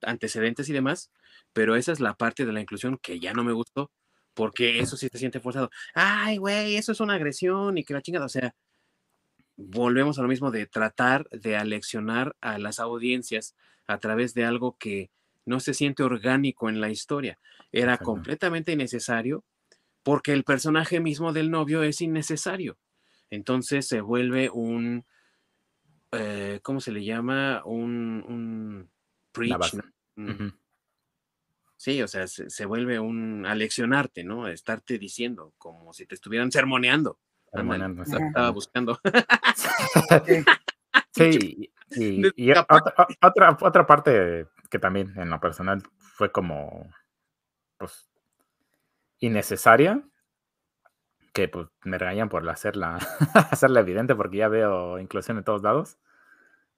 antecedentes 0.00 0.70
y 0.70 0.72
demás, 0.72 1.10
pero 1.52 1.76
esa 1.76 1.92
es 1.92 2.00
la 2.00 2.14
parte 2.14 2.46
de 2.46 2.52
la 2.54 2.62
inclusión 2.62 2.96
que 2.96 3.20
ya 3.20 3.34
no 3.34 3.44
me 3.44 3.52
gustó, 3.52 3.90
porque 4.32 4.78
eso 4.78 4.96
sí 4.96 5.08
se 5.12 5.18
siente 5.18 5.38
forzado. 5.38 5.70
Ay, 5.92 6.38
güey, 6.38 6.76
eso 6.76 6.92
es 6.92 7.00
una 7.00 7.14
agresión 7.14 7.76
y 7.76 7.84
que 7.84 7.92
la 7.92 8.00
chingada, 8.00 8.24
o 8.24 8.30
sea, 8.30 8.54
volvemos 9.58 10.18
a 10.18 10.22
lo 10.22 10.28
mismo 10.28 10.50
de 10.50 10.64
tratar 10.64 11.28
de 11.28 11.58
aleccionar 11.58 12.34
a 12.40 12.58
las 12.58 12.80
audiencias 12.80 13.54
a 13.86 13.98
través 13.98 14.32
de 14.32 14.46
algo 14.46 14.78
que 14.78 15.10
no 15.44 15.60
se 15.60 15.74
siente 15.74 16.02
orgánico 16.02 16.70
en 16.70 16.80
la 16.80 16.88
historia. 16.88 17.38
Era 17.70 17.98
completamente 17.98 18.72
innecesario 18.72 19.44
porque 20.02 20.32
el 20.32 20.44
personaje 20.44 21.00
mismo 21.00 21.34
del 21.34 21.50
novio 21.50 21.82
es 21.82 22.00
innecesario. 22.00 22.78
Entonces 23.30 23.86
se 23.86 24.00
vuelve 24.00 24.50
un, 24.50 25.04
eh, 26.12 26.60
¿cómo 26.62 26.80
se 26.80 26.92
le 26.92 27.04
llama? 27.04 27.62
Un, 27.64 28.24
un 28.28 28.90
preach. 29.32 29.76
Sí, 31.76 32.02
o 32.02 32.08
sea, 32.08 32.26
se, 32.26 32.64
vuelve 32.66 33.00
un 33.00 33.46
aleccionarte, 33.46 34.22
¿no? 34.22 34.48
Estarte 34.48 34.98
diciendo, 34.98 35.54
como 35.56 35.94
si 35.94 36.04
te 36.04 36.14
estuvieran 36.14 36.52
sermoneando. 36.52 37.18
Sermoneando, 37.50 38.02
estaba 38.02 38.50
buscando. 38.50 39.00
sí, 41.12 41.72
y, 41.92 42.50
otra, 43.22 43.56
otra 43.58 43.86
parte 43.86 44.46
que 44.68 44.78
también 44.78 45.14
en 45.16 45.30
lo 45.30 45.40
personal 45.40 45.82
fue 45.96 46.30
como, 46.30 46.86
pues, 47.78 48.10
innecesaria, 49.20 50.02
que 51.40 51.48
pues 51.48 51.68
me 51.84 51.96
regañan 51.96 52.28
por 52.28 52.46
hacerla, 52.50 52.98
hacerla 53.50 53.80
evidente 53.80 54.14
porque 54.14 54.36
ya 54.36 54.48
veo 54.48 54.98
inclusión 54.98 55.38
en 55.38 55.44
todos 55.44 55.62
lados. 55.62 55.98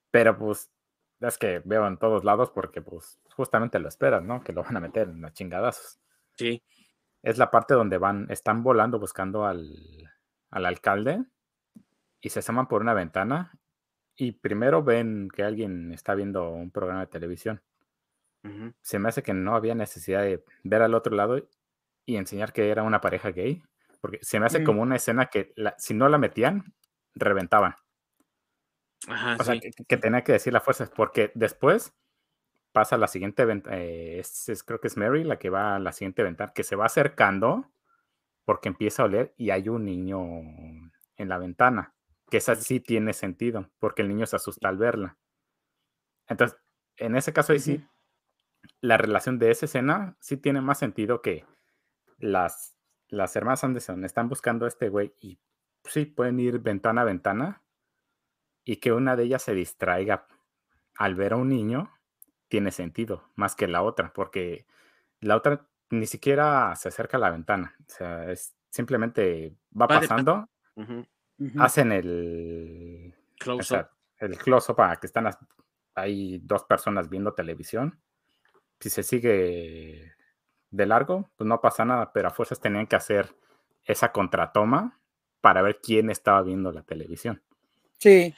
Pero 0.09 0.37
pues 0.37 0.71
es 1.19 1.37
que 1.37 1.61
veo 1.65 1.85
en 1.85 1.97
todos 1.97 2.23
lados 2.23 2.49
porque 2.51 2.81
pues 2.81 3.19
justamente 3.35 3.77
lo 3.79 3.89
esperas, 3.89 4.23
¿no? 4.23 4.41
Que 4.41 4.53
lo 4.53 4.63
van 4.63 4.77
a 4.77 4.79
meter 4.79 5.09
en 5.09 5.21
las 5.21 5.33
chingadazos. 5.33 5.99
Sí. 6.37 6.63
Es 7.23 7.37
la 7.37 7.51
parte 7.51 7.73
donde 7.73 7.97
van, 7.97 8.27
están 8.29 8.63
volando 8.63 8.99
buscando 8.99 9.45
al, 9.45 10.09
al 10.49 10.65
alcalde 10.65 11.25
y 12.21 12.29
se 12.29 12.39
asoman 12.39 12.67
por 12.69 12.81
una 12.81 12.93
ventana 12.93 13.51
y 14.15 14.31
primero 14.31 14.81
ven 14.81 15.27
que 15.29 15.43
alguien 15.43 15.91
está 15.91 16.15
viendo 16.15 16.51
un 16.51 16.71
programa 16.71 17.01
de 17.01 17.07
televisión. 17.07 17.61
Se 18.81 18.99
me 18.99 19.09
hace 19.09 19.23
que 19.23 19.33
no 19.33 19.55
había 19.55 19.75
necesidad 19.75 20.21
de 20.21 20.43
ver 20.63 20.81
al 20.81 20.93
otro 20.93 21.15
lado 21.15 21.37
y 22.05 22.15
enseñar 22.17 22.51
que 22.53 22.69
era 22.69 22.83
una 22.83 22.99
pareja 22.99 23.31
gay 23.31 23.63
porque 24.03 24.19
se 24.21 24.37
me 24.37 24.47
hace 24.47 24.59
mm. 24.59 24.63
como 24.65 24.81
una 24.81 24.97
escena 24.97 25.27
que 25.27 25.53
si 25.77 25.93
no 25.93 26.09
la 26.09 26.17
metían, 26.17 26.73
reventaban. 27.15 27.73
Ajá, 29.07 29.37
o 29.39 29.43
sea, 29.45 29.57
que, 29.57 29.95
tenía 29.97 30.25
que 30.25 30.33
decir 30.33 30.51
la 30.51 30.59
fuerza, 30.59 30.91
porque 30.93 31.31
después 31.35 31.95
pasa 32.73 32.97
la 32.97 33.07
siguiente 33.07 33.45
ventana, 33.45 33.77
eh, 33.79 34.21
creo 34.65 34.81
que 34.81 34.89
es 34.89 34.97
Mary 34.97 35.23
la 35.23 35.39
que 35.39 35.49
va 35.49 35.77
a 35.77 35.79
la 35.79 35.93
siguiente 35.93 36.21
ventana, 36.21 36.51
que 36.53 36.65
se 36.65 36.75
va 36.75 36.87
acercando 36.87 37.71
porque 38.43 38.67
empieza 38.67 39.03
a 39.03 39.05
oler 39.05 39.33
y 39.37 39.51
hay 39.51 39.69
un 39.69 39.85
niño 39.85 40.19
en 41.15 41.29
la 41.29 41.37
ventana, 41.37 41.95
que 42.29 42.37
esa 42.37 42.55
sí 42.55 42.81
tiene 42.81 43.13
sentido, 43.13 43.71
porque 43.79 44.01
el 44.01 44.09
niño 44.09 44.25
se 44.25 44.35
asusta 44.35 44.67
al 44.67 44.77
verla. 44.77 45.17
Entonces, 46.27 46.59
en 46.97 47.15
ese 47.15 47.31
caso 47.31 47.53
ahí 47.53 47.59
sí, 47.59 47.87
la 48.81 48.97
relación 48.97 49.39
de 49.39 49.51
esa 49.51 49.65
escena 49.65 50.17
sí 50.19 50.35
tiene 50.35 50.59
más 50.59 50.77
sentido 50.77 51.21
que 51.21 51.45
las 52.17 52.73
las 53.09 53.35
hermanas 53.35 53.63
Anderson 53.63 54.03
están 54.05 54.29
buscando 54.29 54.65
a 54.65 54.67
este 54.67 54.89
güey 54.89 55.13
y 55.19 55.39
sí, 55.85 56.05
pueden 56.05 56.39
ir 56.39 56.59
ventana 56.59 57.01
a 57.01 57.05
ventana 57.05 57.61
y 58.63 58.77
que 58.77 58.91
una 58.91 59.15
de 59.15 59.23
ellas 59.23 59.43
se 59.43 59.53
distraiga 59.53 60.27
al 60.95 61.15
ver 61.15 61.33
a 61.33 61.37
un 61.37 61.49
niño, 61.49 61.91
tiene 62.47 62.71
sentido, 62.71 63.29
más 63.35 63.55
que 63.55 63.67
la 63.67 63.81
otra, 63.81 64.13
porque 64.13 64.65
la 65.19 65.35
otra 65.35 65.67
ni 65.89 66.05
siquiera 66.05 66.75
se 66.75 66.89
acerca 66.89 67.17
a 67.17 67.19
la 67.19 67.31
ventana, 67.31 67.75
o 67.79 67.91
sea, 67.91 68.31
es, 68.31 68.55
simplemente 68.69 69.55
va 69.79 69.87
pasando, 69.87 70.49
hacen 71.57 71.91
el 71.91 73.15
close-up, 73.37 73.89
el 74.17 74.37
close 74.37 74.73
para 74.73 74.95
que 74.97 75.07
están 75.07 75.29
hay 75.95 76.39
dos 76.39 76.63
personas 76.63 77.09
viendo 77.09 77.33
televisión, 77.33 77.99
si 78.79 78.89
se 78.89 79.03
sigue 79.03 80.13
de 80.73 80.87
largo, 80.87 81.29
pues 81.37 81.47
no 81.47 81.61
pasa 81.61 81.85
nada, 81.85 82.11
pero 82.11 82.27
a 82.27 82.31
fuerzas 82.31 82.59
tenían 82.59 82.87
que 82.87 82.95
hacer 82.95 83.35
esa 83.85 84.11
contratoma 84.11 84.99
para 85.39 85.61
ver 85.61 85.79
quién 85.81 86.09
estaba 86.09 86.41
viendo 86.41 86.71
la 86.71 86.81
televisión. 86.81 87.41
Sí. 87.99 88.33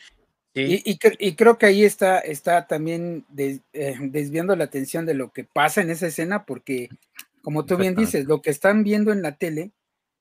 Y, 0.53 0.97
creo 1.35 1.57
que 1.57 1.65
ahí 1.65 1.83
está, 1.83 2.19
está 2.19 2.65
también 2.65 3.25
eh, 3.37 3.59
desviando 3.99 4.55
la 4.55 4.65
atención 4.65 5.05
de 5.05 5.13
lo 5.13 5.33
que 5.33 5.43
pasa 5.43 5.81
en 5.81 5.89
esa 5.89 6.07
escena, 6.07 6.45
porque 6.45 6.89
como 7.41 7.65
tú 7.65 7.75
bien 7.75 7.95
dices, 7.95 8.25
lo 8.25 8.41
que 8.41 8.51
están 8.51 8.83
viendo 8.83 9.11
en 9.11 9.21
la 9.21 9.37
tele 9.37 9.71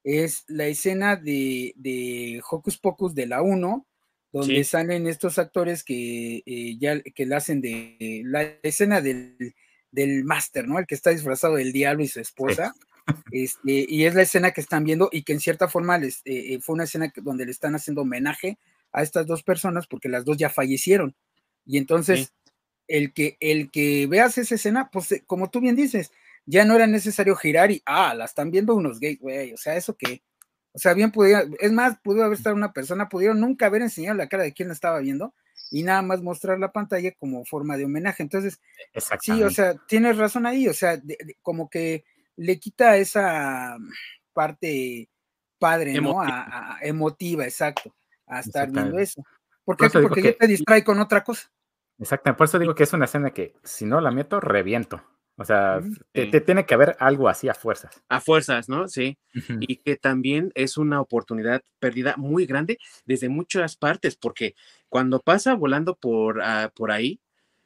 es 0.02 0.44
la 0.48 0.66
escena 0.66 1.16
de, 1.16 1.72
de 1.76 2.42
Hocus 2.48 2.78
Pocus 2.78 3.14
de 3.14 3.26
la 3.26 3.42
1, 3.42 3.86
donde 4.32 4.64
salen 4.64 5.06
estos 5.06 5.38
actores 5.38 5.84
que 5.84 6.42
eh, 6.44 6.76
ya 6.78 7.00
que 7.00 7.26
la 7.26 7.36
hacen 7.36 7.60
de 7.60 8.22
la 8.24 8.42
escena 8.62 9.00
del, 9.00 9.54
del 9.94 10.24
máster, 10.24 10.66
¿no? 10.66 10.78
El 10.78 10.86
que 10.86 10.94
está 10.94 11.10
disfrazado 11.10 11.54
del 11.54 11.72
diablo 11.72 12.02
y 12.02 12.08
su 12.08 12.20
esposa. 12.20 12.74
Este, 13.30 13.84
y 13.86 14.06
es 14.06 14.14
la 14.14 14.22
escena 14.22 14.52
que 14.52 14.62
están 14.62 14.82
viendo 14.82 15.10
y 15.12 15.24
que 15.24 15.34
en 15.34 15.40
cierta 15.40 15.68
forma 15.68 15.98
les, 15.98 16.22
eh, 16.24 16.54
eh, 16.54 16.58
fue 16.62 16.72
una 16.72 16.84
escena 16.84 17.12
donde 17.16 17.44
le 17.44 17.50
están 17.50 17.74
haciendo 17.74 18.00
homenaje 18.00 18.56
a 18.92 19.02
estas 19.02 19.26
dos 19.26 19.42
personas 19.42 19.86
porque 19.86 20.08
las 20.08 20.24
dos 20.24 20.38
ya 20.38 20.48
fallecieron. 20.48 21.14
Y 21.66 21.76
entonces, 21.76 22.32
el, 22.88 23.12
que, 23.12 23.36
el 23.40 23.70
que 23.70 24.06
veas 24.06 24.38
esa 24.38 24.54
escena, 24.54 24.88
pues 24.90 25.12
eh, 25.12 25.22
como 25.26 25.50
tú 25.50 25.60
bien 25.60 25.76
dices, 25.76 26.12
ya 26.46 26.64
no 26.64 26.76
era 26.76 26.86
necesario 26.86 27.36
girar 27.36 27.70
y, 27.70 27.82
ah, 27.84 28.14
la 28.14 28.24
están 28.24 28.50
viendo 28.50 28.74
unos 28.74 28.98
gays, 29.00 29.20
güey, 29.20 29.52
o 29.52 29.58
sea, 29.58 29.76
eso 29.76 29.94
que, 29.98 30.22
o 30.72 30.78
sea, 30.78 30.94
bien 30.94 31.12
pudiera, 31.12 31.44
es 31.60 31.72
más, 31.72 31.98
pudo 32.02 32.24
haber 32.24 32.38
estado 32.38 32.56
una 32.56 32.72
persona, 32.72 33.10
pudieron 33.10 33.38
nunca 33.38 33.66
haber 33.66 33.82
enseñado 33.82 34.16
la 34.16 34.30
cara 34.30 34.44
de 34.44 34.54
quien 34.54 34.68
la 34.68 34.74
estaba 34.74 34.98
viendo, 35.00 35.34
y 35.74 35.82
nada 35.82 36.02
más 36.02 36.22
mostrar 36.22 36.60
la 36.60 36.70
pantalla 36.70 37.10
como 37.18 37.44
forma 37.44 37.76
de 37.76 37.84
homenaje. 37.84 38.22
Entonces, 38.22 38.60
sí, 39.20 39.42
o 39.42 39.50
sea, 39.50 39.74
tienes 39.88 40.16
razón 40.16 40.46
ahí, 40.46 40.68
o 40.68 40.72
sea, 40.72 41.02
como 41.42 41.68
que 41.68 42.04
le 42.36 42.60
quita 42.60 42.96
esa 42.96 43.76
parte 44.32 45.08
padre, 45.58 46.00
¿no? 46.00 46.22
A, 46.22 46.78
emotiva, 46.80 47.42
exacto, 47.44 47.92
a 48.24 48.38
estar 48.38 48.70
viendo 48.70 49.00
eso. 49.00 49.24
¿Por 49.64 49.76
qué? 49.76 49.90
Porque 49.90 50.22
ya 50.22 50.36
te 50.36 50.46
distrae 50.46 50.84
con 50.84 51.00
otra 51.00 51.24
cosa. 51.24 51.50
Exactamente, 51.98 52.38
por 52.38 52.44
eso 52.44 52.60
digo 52.60 52.76
que 52.76 52.84
es 52.84 52.92
una 52.92 53.06
escena 53.06 53.30
que 53.30 53.56
si 53.64 53.84
no 53.84 54.00
la 54.00 54.12
meto, 54.12 54.38
reviento. 54.38 55.02
O 55.36 55.44
sea, 55.44 55.80
te, 56.12 56.40
tiene 56.40 56.64
que 56.64 56.74
haber 56.74 56.96
algo 57.00 57.28
así 57.28 57.48
a 57.48 57.54
fuerzas. 57.54 58.00
A 58.08 58.20
fuerzas, 58.20 58.68
¿no? 58.68 58.86
Sí. 58.86 59.18
Y 59.60 59.78
que 59.78 59.96
también 59.96 60.52
es 60.54 60.76
una 60.76 61.00
oportunidad 61.00 61.60
perdida 61.80 62.14
muy 62.16 62.46
grande 62.46 62.78
desde 63.04 63.28
muchas 63.28 63.76
partes, 63.76 64.14
porque 64.14 64.54
cuando 64.94 65.18
pasa 65.18 65.54
volando 65.54 65.96
por, 65.96 66.40
ah, 66.40 66.70
por 66.72 66.92
ahí, 66.92 67.18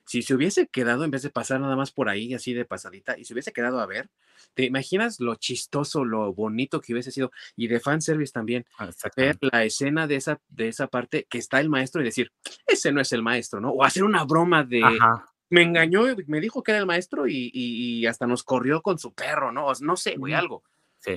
si 0.07 0.23
se 0.23 0.33
hubiese 0.33 0.67
quedado, 0.67 1.05
en 1.05 1.11
vez 1.11 1.21
de 1.21 1.29
pasar 1.29 1.61
nada 1.61 1.77
más 1.77 1.93
por 1.93 2.09
ahí, 2.09 2.33
así 2.33 2.55
de 2.55 2.65
pasadita, 2.65 3.19
y 3.19 3.27
se 3.27 3.35
hubiese 3.35 3.53
quedado 3.53 3.81
a 3.81 3.87
ver, 3.87 4.09
¿te 4.55 4.65
imaginas 4.65 5.21
lo 5.21 5.35
chistoso, 5.35 6.07
lo 6.07 6.33
bonito 6.33 6.81
que 6.81 6.95
hubiese 6.95 7.11
sido? 7.11 7.31
Y 7.55 7.67
de 7.67 7.81
fanservice 7.81 8.33
también, 8.33 8.65
ah, 8.79 8.89
ver 9.15 9.37
la 9.43 9.63
escena 9.63 10.07
de 10.07 10.17
esa, 10.17 10.41
de 10.49 10.69
esa 10.69 10.87
parte 10.87 11.27
que 11.29 11.37
está 11.37 11.61
el 11.61 11.69
maestro 11.69 12.01
y 12.01 12.07
decir, 12.07 12.33
ese 12.67 12.93
no 12.93 13.03
es 13.03 13.13
el 13.13 13.23
maestro, 13.23 13.61
¿no? 13.61 13.73
O 13.73 13.85
hacer 13.85 14.05
una 14.05 14.25
broma 14.25 14.65
de, 14.65 14.81
me 15.51 15.61
engañó, 15.61 16.05
me 16.29 16.41
dijo 16.41 16.63
que 16.63 16.71
era 16.71 16.81
el 16.81 16.87
maestro 16.87 17.27
y, 17.29 18.07
hasta 18.07 18.27
nos 18.27 18.43
corrió 18.43 18.81
con 18.81 18.99
su 18.99 19.13
perro, 19.13 19.53
¿no? 19.53 19.71
No 19.83 19.97
sé, 19.99 20.17
güey, 20.17 20.33
algo. 20.33 20.63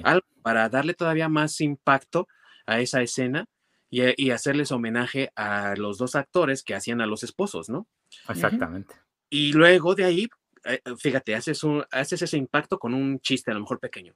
Algo 0.03 0.28
para 0.41 0.68
darle 0.68 0.93
todavía 0.93 1.30
más 1.30 1.62
impacto 1.62 2.28
a 2.66 2.82
esa 2.82 3.01
escena 3.01 3.47
y, 3.92 4.32
hacerles 4.32 4.72
homenaje 4.72 5.32
a 5.36 5.76
los 5.76 5.98
dos 5.98 6.16
actores 6.16 6.64
que 6.64 6.74
hacían 6.74 7.02
a 7.02 7.06
los 7.06 7.24
esposos, 7.24 7.70
¿no? 7.70 7.88
Exactamente. 8.30 8.96
Y 9.30 9.52
luego 9.52 9.96
de 9.96 10.06
ahí, 10.06 10.30
eh, 10.64 10.82
fíjate, 10.98 11.36
haces, 11.36 11.64
un, 11.64 11.84
haces 11.92 12.22
ese 12.22 12.38
impacto 12.38 12.80
con 12.80 12.94
un 12.94 13.20
chiste 13.20 13.52
a 13.52 13.54
lo 13.54 13.60
mejor 13.60 13.80
pequeño. 13.80 14.16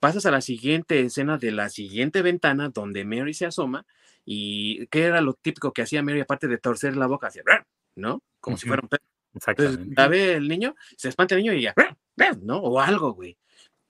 Pasas 0.00 0.26
a 0.26 0.32
la 0.32 0.40
siguiente 0.40 1.00
escena 1.00 1.38
de 1.38 1.52
la 1.52 1.68
siguiente 1.68 2.20
ventana 2.22 2.68
donde 2.68 3.04
Mary 3.04 3.32
se 3.32 3.46
asoma 3.46 3.86
y 4.24 4.88
¿qué 4.88 5.04
era 5.04 5.20
lo 5.20 5.34
típico 5.34 5.72
que 5.72 5.82
hacía 5.82 6.02
Mary 6.02 6.20
aparte 6.20 6.48
de 6.48 6.58
torcer 6.58 6.96
la 6.96 7.06
boca? 7.06 7.28
Hacía, 7.28 7.44
¿no? 7.94 8.22
Como 8.40 8.56
si 8.56 8.66
fuera 8.66 8.82
un 8.82 8.88
perro 8.88 9.04
entonces, 9.34 9.78
la 9.96 10.08
ve 10.08 10.34
el 10.34 10.48
niño, 10.48 10.74
se 10.96 11.08
espanta 11.08 11.34
el 11.34 11.42
niño 11.42 11.54
y 11.54 11.62
ya, 11.62 11.74
¿no? 12.42 12.58
O 12.58 12.80
algo, 12.80 13.12
güey. 13.14 13.36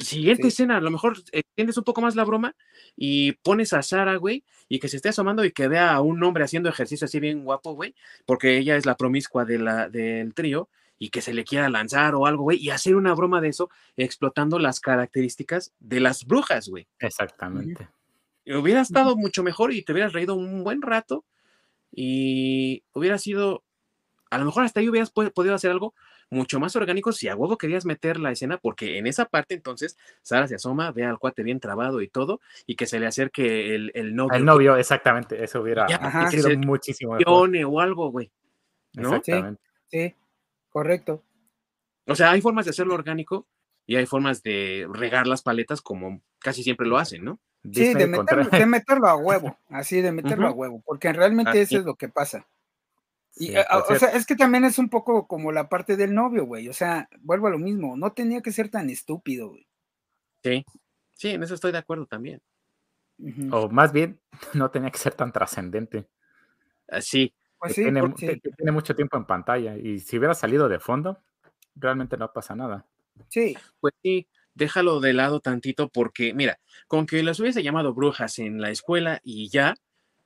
Siguiente 0.02 0.48
escena, 0.48 0.76
a 0.76 0.80
lo 0.80 0.90
mejor 0.90 1.16
extiendes 1.32 1.76
un 1.76 1.84
poco 1.84 2.00
más 2.00 2.14
la 2.14 2.24
broma 2.24 2.54
y 2.96 3.32
pones 3.32 3.72
a 3.72 3.82
Sara, 3.82 4.16
güey, 4.16 4.44
y 4.68 4.78
que 4.78 4.88
se 4.88 4.96
esté 4.96 5.08
asomando 5.10 5.44
y 5.44 5.52
que 5.52 5.68
vea 5.68 5.92
a 5.92 6.00
un 6.00 6.22
hombre 6.22 6.44
haciendo 6.44 6.68
ejercicio 6.68 7.04
así 7.04 7.20
bien 7.20 7.44
guapo, 7.44 7.74
güey, 7.74 7.94
porque 8.26 8.58
ella 8.58 8.76
es 8.76 8.86
la 8.86 8.96
promiscua 8.96 9.44
de 9.44 9.58
la, 9.58 9.88
del 9.88 10.34
trío 10.34 10.68
y 10.98 11.10
que 11.10 11.20
se 11.20 11.34
le 11.34 11.44
quiera 11.44 11.68
lanzar 11.68 12.14
o 12.14 12.26
algo, 12.26 12.44
güey, 12.44 12.58
y 12.58 12.70
hacer 12.70 12.96
una 12.96 13.14
broma 13.14 13.40
de 13.40 13.48
eso 13.48 13.70
explotando 13.96 14.58
las 14.58 14.80
características 14.80 15.72
de 15.80 16.00
las 16.00 16.24
brujas, 16.24 16.68
güey. 16.68 16.86
Exactamente. 16.98 17.88
hubiera 18.46 18.80
estado 18.80 19.16
mucho 19.16 19.42
mejor 19.42 19.72
y 19.72 19.82
te 19.82 19.92
hubieras 19.92 20.12
reído 20.12 20.34
un 20.34 20.64
buen 20.64 20.82
rato 20.82 21.24
y 21.90 22.84
hubiera 22.92 23.18
sido 23.18 23.64
a 24.32 24.38
lo 24.38 24.46
mejor 24.46 24.64
hasta 24.64 24.80
ahí 24.80 24.88
hubieras 24.88 25.10
podido 25.10 25.54
hacer 25.54 25.70
algo 25.70 25.94
mucho 26.32 26.58
más 26.58 26.74
orgánico 26.76 27.12
si 27.12 27.28
a 27.28 27.36
huevo 27.36 27.58
querías 27.58 27.84
meter 27.84 28.18
la 28.18 28.32
escena, 28.32 28.56
porque 28.56 28.98
en 28.98 29.06
esa 29.06 29.26
parte 29.26 29.54
entonces 29.54 29.98
Sara 30.22 30.48
se 30.48 30.54
asoma, 30.54 30.90
ve 30.90 31.04
al 31.04 31.18
cuate 31.18 31.42
bien 31.42 31.60
trabado 31.60 32.00
y 32.00 32.08
todo, 32.08 32.40
y 32.66 32.74
que 32.74 32.86
se 32.86 32.98
le 32.98 33.06
acerque 33.06 33.74
el, 33.74 33.92
el 33.94 34.14
novio. 34.14 34.36
El 34.36 34.44
novio, 34.44 34.76
exactamente, 34.76 35.44
eso 35.44 35.60
hubiera 35.60 35.86
sido 36.30 36.48
muchísimo 36.58 37.14
mejor. 37.14 37.50
O 37.66 37.80
algo, 37.80 38.10
güey. 38.10 38.30
¿no? 38.94 39.16
Exactamente. 39.16 39.62
Sí, 39.88 40.14
correcto. 40.70 41.22
O 42.06 42.14
sea, 42.14 42.30
hay 42.30 42.40
formas 42.40 42.64
de 42.64 42.70
hacerlo 42.70 42.94
orgánico 42.94 43.46
y 43.86 43.96
hay 43.96 44.06
formas 44.06 44.42
de 44.42 44.88
regar 44.92 45.26
las 45.26 45.42
paletas 45.42 45.82
como 45.82 46.22
casi 46.38 46.62
siempre 46.62 46.86
lo 46.86 46.98
hacen, 46.98 47.24
¿no? 47.24 47.40
Sí, 47.70 47.94
de 47.94 48.06
meterlo, 48.66 49.06
a 49.06 49.16
huevo, 49.16 49.58
así 49.68 50.00
de 50.00 50.12
meterlo 50.12 50.48
a 50.48 50.52
huevo, 50.52 50.82
porque 50.84 51.12
realmente 51.12 51.60
eso 51.60 51.78
es 51.78 51.84
lo 51.84 51.94
que 51.94 52.08
pasa. 52.08 52.46
Y, 53.36 53.54
o 53.56 53.98
sea, 53.98 54.10
es 54.10 54.26
que 54.26 54.36
también 54.36 54.64
es 54.64 54.78
un 54.78 54.88
poco 54.88 55.26
como 55.26 55.52
la 55.52 55.68
parte 55.68 55.96
del 55.96 56.14
novio, 56.14 56.44
güey. 56.44 56.68
O 56.68 56.72
sea, 56.72 57.08
vuelvo 57.20 57.46
a 57.46 57.50
lo 57.50 57.58
mismo. 57.58 57.96
No 57.96 58.12
tenía 58.12 58.42
que 58.42 58.52
ser 58.52 58.68
tan 58.68 58.90
estúpido, 58.90 59.48
güey. 59.48 59.66
Sí, 60.42 60.64
sí, 61.14 61.30
en 61.30 61.42
eso 61.42 61.54
estoy 61.54 61.72
de 61.72 61.78
acuerdo 61.78 62.06
también. 62.06 62.42
O 63.50 63.68
más 63.68 63.92
bien, 63.92 64.20
no 64.54 64.70
tenía 64.70 64.90
que 64.90 64.98
ser 64.98 65.14
tan 65.14 65.32
trascendente. 65.32 66.08
Ah, 66.88 67.00
sí. 67.00 67.32
Pues 67.58 67.74
sí, 67.74 67.82
tiene, 67.84 68.02
tiene, 68.56 68.72
mucho 68.72 68.96
tiempo 68.96 69.16
en 69.16 69.24
pantalla 69.24 69.76
y 69.76 70.00
si 70.00 70.18
hubiera 70.18 70.34
salido 70.34 70.68
de 70.68 70.80
fondo, 70.80 71.22
realmente 71.76 72.16
no 72.16 72.32
pasa 72.32 72.56
nada. 72.56 72.86
Sí. 73.28 73.56
Pues 73.78 73.94
sí, 74.02 74.26
déjalo 74.54 74.98
de 74.98 75.12
lado 75.12 75.38
tantito 75.38 75.88
porque, 75.88 76.34
mira, 76.34 76.58
con 76.88 77.06
que 77.06 77.22
las 77.22 77.38
hubiese 77.38 77.62
llamado 77.62 77.94
brujas 77.94 78.40
en 78.40 78.60
la 78.60 78.70
escuela 78.70 79.20
y 79.22 79.48
ya, 79.48 79.74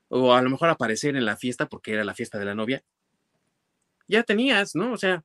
o 0.09 0.33
a 0.33 0.41
lo 0.41 0.49
mejor 0.49 0.71
aparecer 0.71 1.15
en 1.15 1.27
la 1.27 1.37
fiesta 1.37 1.67
porque 1.67 1.93
era 1.93 2.05
la 2.05 2.15
fiesta 2.15 2.39
de 2.39 2.47
la 2.47 2.55
novia, 2.55 2.83
ya 4.09 4.23
tenías, 4.23 4.75
¿no? 4.75 4.93
O 4.93 4.97
sea, 4.97 5.25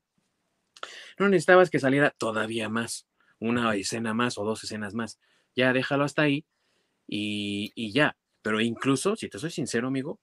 no 1.18 1.30
necesitabas 1.30 1.70
que 1.70 1.80
saliera 1.80 2.12
todavía 2.12 2.70
más, 2.70 3.08
una 3.40 3.76
escena 3.76 4.14
más 4.14 4.38
o 4.38 4.44
dos 4.44 4.64
escenas 4.64 4.94
más. 4.94 5.20
Ya 5.56 5.74
déjalo 5.74 6.04
hasta 6.04 6.24
ahí 6.24 6.46
y, 7.08 7.92
ya. 7.92 8.16
Pero 8.42 8.60
incluso, 8.62 9.16
si 9.16 9.30
te 9.30 9.38
soy 9.38 9.52
sincero, 9.52 9.88
amigo, 9.88 10.20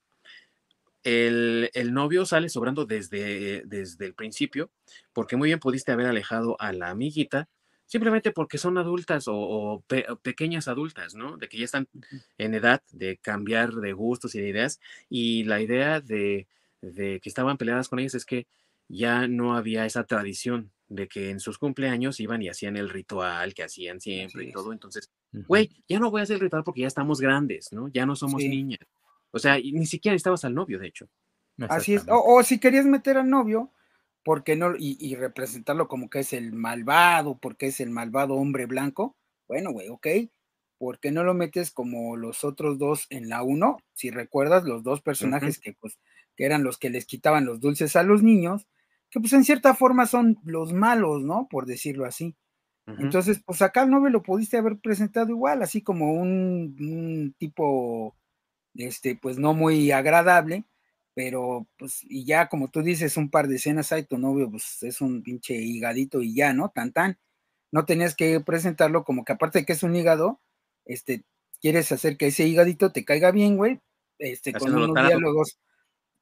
el, 1.04 1.70
novio 1.92 2.26
sale 2.26 2.48
sobrando 2.48 2.84
desde, 2.84 3.62
desde 3.64 4.06
el 4.06 4.14
principio, 4.14 4.70
porque 5.12 5.36
muy 5.36 5.48
bien 5.48 5.60
pudiste 5.60 5.92
haber 5.92 6.06
alejado 6.06 6.56
a 6.60 6.72
la 6.72 6.90
amiguita, 6.90 7.48
simplemente 7.86 8.32
porque 8.32 8.58
son 8.58 8.76
adultas 8.76 9.24
o, 9.28 9.84
pequeñas 10.22 10.68
adultas, 10.68 11.14
¿no? 11.14 11.36
De 11.36 11.48
que 11.48 11.58
ya 11.58 11.64
están 11.64 11.88
en 12.38 12.54
edad 12.54 12.82
de 12.90 13.18
cambiar 13.18 13.72
de 13.74 13.92
gustos 13.92 14.34
y 14.34 14.40
de 14.40 14.48
ideas. 14.48 14.80
Y 15.08 15.44
la 15.44 15.60
idea 15.60 16.00
de 16.00 16.48
de 16.80 17.20
que 17.20 17.28
estaban 17.28 17.58
peleadas 17.58 17.88
con 17.88 17.98
ellas 17.98 18.14
es 18.14 18.24
que 18.24 18.46
ya 18.88 19.26
no 19.28 19.56
había 19.56 19.84
esa 19.84 20.04
tradición 20.04 20.72
de 20.88 21.06
que 21.06 21.30
en 21.30 21.40
sus 21.40 21.58
cumpleaños 21.58 22.20
iban 22.20 22.40
y 22.42 22.48
hacían 22.48 22.76
el 22.76 22.88
ritual 22.88 23.52
que 23.52 23.62
hacían 23.62 24.00
siempre 24.00 24.44
y 24.44 24.52
todo. 24.52 24.72
Entonces, 24.72 25.10
güey, 25.32 25.70
ya 25.86 25.98
no 25.98 26.10
voy 26.10 26.20
a 26.20 26.24
hacer 26.24 26.36
el 26.36 26.40
ritual 26.40 26.64
porque 26.64 26.82
ya 26.82 26.86
estamos 26.86 27.20
grandes, 27.20 27.72
¿no? 27.72 27.88
Ya 27.88 28.06
no 28.06 28.16
somos 28.16 28.42
niñas. 28.42 28.80
O 29.30 29.38
sea, 29.38 29.58
ni 29.58 29.86
siquiera 29.86 30.16
estabas 30.16 30.44
al 30.44 30.54
novio, 30.54 30.78
de 30.78 30.86
hecho. 30.88 31.08
Así 31.68 31.94
es. 31.94 32.04
O, 32.08 32.42
si 32.42 32.58
querías 32.58 32.86
meter 32.86 33.18
al 33.18 33.28
novio, 33.28 33.72
porque 34.24 34.56
no? 34.56 34.74
Y, 34.78 35.14
representarlo 35.16 35.88
como 35.88 36.08
que 36.08 36.20
es 36.20 36.32
el 36.32 36.52
malvado, 36.52 37.38
porque 37.38 37.66
es 37.66 37.80
el 37.80 37.90
malvado 37.90 38.34
hombre 38.34 38.66
blanco. 38.66 39.16
Bueno, 39.46 39.72
güey, 39.72 39.88
ok. 39.88 40.06
¿Por 40.78 41.00
qué 41.00 41.10
no 41.10 41.24
lo 41.24 41.34
metes 41.34 41.70
como 41.72 42.16
los 42.16 42.44
otros 42.44 42.78
dos 42.78 43.06
en 43.10 43.28
la 43.28 43.42
uno? 43.42 43.78
Si 43.94 44.10
recuerdas, 44.10 44.64
los 44.64 44.84
dos 44.84 45.02
personajes 45.02 45.58
que 45.58 45.74
pues 45.74 45.98
que 46.38 46.46
eran 46.46 46.62
los 46.62 46.78
que 46.78 46.88
les 46.88 47.04
quitaban 47.04 47.44
los 47.44 47.58
dulces 47.58 47.96
a 47.96 48.04
los 48.04 48.22
niños, 48.22 48.68
que 49.10 49.18
pues 49.18 49.32
en 49.32 49.42
cierta 49.42 49.74
forma 49.74 50.06
son 50.06 50.38
los 50.44 50.72
malos, 50.72 51.24
¿no? 51.24 51.48
Por 51.50 51.66
decirlo 51.66 52.06
así. 52.06 52.36
Entonces, 52.86 53.42
pues 53.44 53.60
acá 53.60 53.82
el 53.82 53.90
novio 53.90 54.08
lo 54.08 54.22
pudiste 54.22 54.56
haber 54.56 54.78
presentado 54.78 55.28
igual, 55.28 55.62
así 55.62 55.82
como 55.82 56.14
un, 56.14 57.34
tipo, 57.36 58.16
este, 58.74 59.14
pues 59.14 59.36
no 59.36 59.52
muy 59.52 59.90
agradable, 59.90 60.64
pero 61.12 61.66
pues, 61.76 62.00
y 62.04 62.24
ya 62.24 62.48
como 62.48 62.70
tú 62.70 62.80
dices, 62.80 63.18
un 63.18 63.28
par 63.30 63.46
de 63.46 63.56
escenas 63.56 63.92
hay, 63.92 64.04
tu 64.04 64.16
novio, 64.16 64.50
pues 64.50 64.82
es 64.84 65.02
un 65.02 65.22
pinche 65.22 65.54
higadito 65.56 66.22
y 66.22 66.34
ya, 66.34 66.54
¿no? 66.54 66.70
Tan 66.70 66.92
tan. 66.92 67.18
No 67.72 67.84
tenías 67.84 68.14
que 68.14 68.40
presentarlo 68.40 69.04
como 69.04 69.24
que 69.26 69.32
aparte 69.34 69.58
de 69.58 69.64
que 69.66 69.74
es 69.74 69.82
un 69.82 69.94
hígado, 69.94 70.40
este, 70.86 71.24
quieres 71.60 71.92
hacer 71.92 72.16
que 72.16 72.28
ese 72.28 72.46
higadito 72.46 72.90
te 72.90 73.04
caiga 73.04 73.32
bien, 73.32 73.58
güey, 73.58 73.80
este, 74.18 74.54
con 74.54 74.74
unos 74.74 74.94
diálogos 75.06 75.58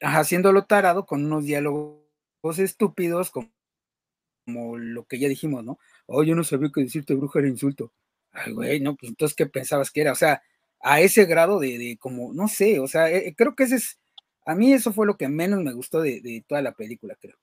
haciéndolo 0.00 0.64
tarado 0.64 1.06
con 1.06 1.24
unos 1.24 1.44
diálogos 1.44 2.06
estúpidos 2.58 3.30
como, 3.30 3.50
lo 4.78 5.04
que 5.04 5.18
ya 5.18 5.28
dijimos, 5.28 5.64
¿no? 5.64 5.78
Oh, 6.06 6.22
yo 6.22 6.34
no 6.34 6.44
sabía 6.44 6.70
que 6.72 6.82
decirte 6.82 7.14
bruja 7.14 7.40
era 7.40 7.48
insulto. 7.48 7.92
Ay, 8.32 8.52
güey, 8.52 8.80
no, 8.80 8.94
pues 8.96 9.10
entonces, 9.10 9.34
¿qué 9.34 9.46
pensabas 9.46 9.90
que 9.90 10.02
era? 10.02 10.12
O 10.12 10.16
sea, 10.16 10.42
a 10.80 11.00
ese 11.00 11.24
grado 11.24 11.58
de, 11.58 11.96
como, 12.00 12.32
no 12.32 12.48
sé, 12.48 12.78
o 12.78 12.86
sea, 12.86 13.10
eh, 13.10 13.34
creo 13.36 13.56
que 13.56 13.64
ese 13.64 13.76
es, 13.76 13.98
a 14.44 14.54
mí 14.54 14.72
eso 14.72 14.92
fue 14.92 15.06
lo 15.06 15.16
que 15.16 15.28
menos 15.28 15.62
me 15.62 15.72
gustó 15.72 16.00
de, 16.00 16.44
toda 16.46 16.62
la 16.62 16.72
película, 16.72 17.16
creo. 17.20 17.36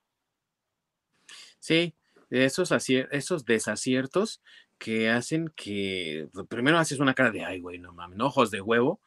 Sí, 1.59 1.93
esos, 2.29 2.71
esos 2.87 3.45
desaciertos 3.45 4.41
que 4.77 5.09
hacen 5.09 5.51
que, 5.55 6.29
primero 6.47 6.77
haces 6.77 6.99
una 6.99 7.13
cara 7.13 7.31
de, 7.31 7.43
ay, 7.43 7.59
güey, 7.59 7.79
no 7.79 7.93
mames, 7.93 8.19
ojos 8.19 8.51
de 8.51 8.61
huevo, 8.61 9.01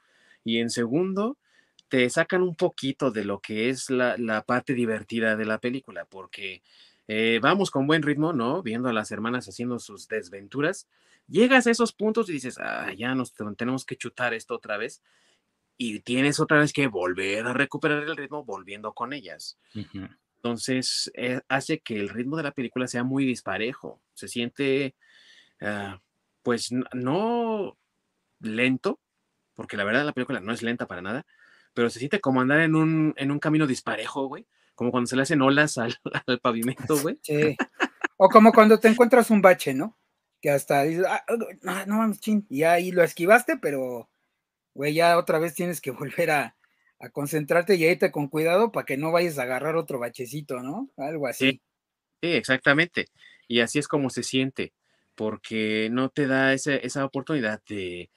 y 0.45 0.59
en 0.59 0.71
segundo, 0.71 1.39
te 1.89 2.09
sacan 2.11 2.43
un 2.43 2.57
poquito 2.57 3.11
de 3.11 3.25
lo 3.25 3.41
que 3.41 3.69
es 3.69 3.91
la, 3.91 4.43
parte 4.47 4.75
divertida 4.75 5.37
de 5.37 5.45
la 5.45 5.59
película, 5.59 6.05
porque 6.05 6.63
eh, 7.09 7.39
vamos 7.41 7.71
con 7.71 7.87
buen 7.87 8.03
ritmo, 8.03 8.33
¿no? 8.33 8.63
Viendo 8.63 8.89
a 8.89 8.93
las 8.93 9.11
hermanas 9.13 9.49
haciendo 9.49 9.79
sus 9.79 10.09
desventuras. 10.09 10.89
Llegas 11.29 11.67
a 11.67 11.71
esos 11.71 11.93
puntos 11.93 12.29
y 12.29 12.35
dices, 12.35 12.59
ah, 12.59 12.93
ya 12.93 13.15
nos 13.15 13.35
tenemos 13.57 13.85
que 13.85 13.97
chutar 13.97 14.35
esto 14.35 14.55
otra 14.55 14.77
vez. 14.77 15.03
Y 15.79 16.01
tienes 16.01 16.41
otra 16.41 16.59
vez 16.59 16.73
que 16.73 16.87
volver 16.87 17.47
a 17.47 17.53
recuperar 17.53 18.03
el 18.03 18.17
ritmo 18.17 18.45
volviendo 18.45 18.93
con 18.95 19.13
ellas. 19.13 19.59
Entonces, 20.37 21.11
eh, 21.15 21.41
hace 21.49 21.81
que 21.81 21.99
el 21.99 22.09
ritmo 22.09 22.37
de 22.37 22.45
la 22.45 22.53
película 22.53 22.87
sea 22.87 23.05
muy 23.05 23.25
disparejo. 23.27 24.01
Se 24.15 24.27
siente, 24.27 24.95
ah, 25.61 26.01
pues, 26.43 26.71
no 26.95 27.77
lento, 28.41 29.01
porque 29.55 29.77
la 29.77 29.85
verdad 29.85 30.05
la 30.05 30.13
película 30.13 30.41
no 30.41 30.53
es 30.53 30.63
lenta 30.63 30.87
para 30.87 31.03
nada, 31.03 31.27
pero 31.77 31.91
se 31.91 31.99
siente 31.99 32.23
como 32.23 32.41
andar 32.41 32.61
en 32.61 32.75
un, 32.75 33.13
en 33.19 33.31
un 33.31 33.39
camino 33.39 33.67
disparejo, 33.67 34.29
güey. 34.29 34.47
Como 34.75 34.91
cuando 34.91 35.09
se 35.09 35.15
le 35.15 35.23
hacen 35.23 35.43
olas 35.43 35.77
al, 35.77 35.95
pavimento, 36.43 36.99
güey. 36.99 37.19
Sí. 37.23 37.55
O 38.17 38.31
como 38.31 38.51
cuando 38.51 38.81
te 38.81 38.89
encuentras 38.89 39.31
un 39.31 39.43
bache, 39.43 39.75
¿no? 39.75 39.95
Que 40.41 40.49
hasta 40.49 40.85
dices, 40.85 41.05
ah, 41.07 41.23
ah, 41.67 41.85
no 41.87 41.99
mames, 41.99 42.19
chin, 42.19 42.47
y 42.49 42.63
ahí 42.63 42.93
lo 42.93 43.03
esquivaste, 43.03 43.59
pero, 43.59 44.09
güey, 44.73 44.95
ya 44.95 45.19
otra 45.19 45.39
vez 45.39 45.53
tienes 45.53 45.83
que 45.83 45.91
volver 45.93 46.31
a, 46.31 46.57
a 46.99 47.11
concentrarte 47.11 47.75
y 47.75 47.85
irte 47.85 48.11
con 48.11 48.29
cuidado 48.29 48.73
para 48.73 48.87
que 48.87 48.97
no 48.97 49.13
vayas 49.13 49.39
a 49.39 49.43
agarrar 49.43 49.77
otro 49.77 49.99
bachecito, 49.99 50.63
¿no? 50.63 50.89
Algo 50.97 51.27
así. 51.27 51.51
Sí, 51.51 51.63
sí, 52.23 52.33
exactamente. 52.33 53.09
Y 53.49 53.61
así 53.61 53.79
es 53.79 53.87
como 53.87 54.09
se 54.09 54.23
siente, 54.23 54.73
porque 55.15 55.89
no 55.93 56.09
te 56.09 56.27
da 56.27 56.55
ese, 56.55 56.87
esa 56.87 57.05
oportunidad 57.05 57.61
de, 57.69 58.09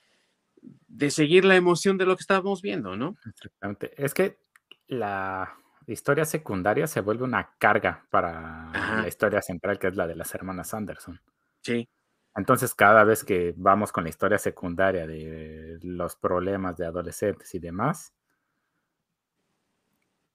de 0.61 1.11
seguir 1.11 1.45
la 1.45 1.55
emoción 1.55 1.97
de 1.97 2.05
lo 2.05 2.15
que 2.15 2.21
estábamos 2.21 2.61
viendo, 2.61 2.95
¿no? 2.95 3.15
Exactamente. 3.25 3.91
Es 4.03 4.13
que 4.13 4.39
la 4.87 5.55
historia 5.87 6.25
secundaria 6.25 6.87
se 6.87 7.01
vuelve 7.01 7.23
una 7.23 7.55
carga 7.57 8.05
para 8.09 8.69
Ajá. 8.71 9.01
la 9.01 9.07
historia 9.07 9.41
central, 9.41 9.79
que 9.79 9.87
es 9.87 9.95
la 9.95 10.07
de 10.07 10.15
las 10.15 10.33
hermanas 10.35 10.73
Anderson. 10.73 11.19
Sí, 11.61 11.87
Entonces, 12.35 12.73
cada 12.73 13.03
vez 13.03 13.23
que 13.23 13.53
vamos 13.57 13.91
con 13.91 14.03
la 14.03 14.09
historia 14.09 14.37
secundaria 14.37 15.05
de 15.07 15.79
los 15.81 16.15
problemas 16.15 16.77
de 16.77 16.85
adolescentes 16.85 17.53
y 17.55 17.59
demás, 17.59 18.13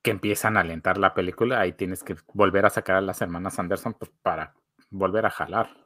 que 0.03 0.11
empiezan 0.11 0.57
a 0.57 0.61
alentar 0.61 0.99
la 0.99 1.15
película, 1.15 1.61
ahí 1.61 1.73
tienes 1.73 2.03
que 2.05 2.15
volver 2.35 2.67
a 2.67 2.71
sacar 2.71 2.97
a 2.97 3.01
las 3.01 3.23
hermanas 3.23 3.59
Anderson 3.59 3.95
pues, 3.95 4.11
para 4.23 4.55
volver 4.91 5.25
a 5.25 5.31
jalar. 5.31 5.84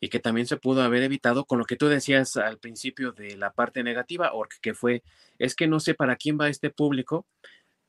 Y 0.00 0.08
que 0.08 0.18
también 0.20 0.46
se 0.46 0.56
pudo 0.56 0.82
haber 0.82 1.02
evitado 1.02 1.44
con 1.44 1.58
lo 1.58 1.64
que 1.64 1.76
tú 1.76 1.88
decías 1.88 2.36
al 2.36 2.58
principio 2.58 3.12
de 3.12 3.36
la 3.36 3.52
parte 3.52 3.82
negativa, 3.82 4.32
o 4.34 4.46
que 4.60 4.74
fue, 4.74 5.02
es 5.38 5.54
que 5.54 5.66
no 5.66 5.80
sé 5.80 5.94
para 5.94 6.16
quién 6.16 6.38
va 6.38 6.48
este 6.48 6.70
público, 6.70 7.26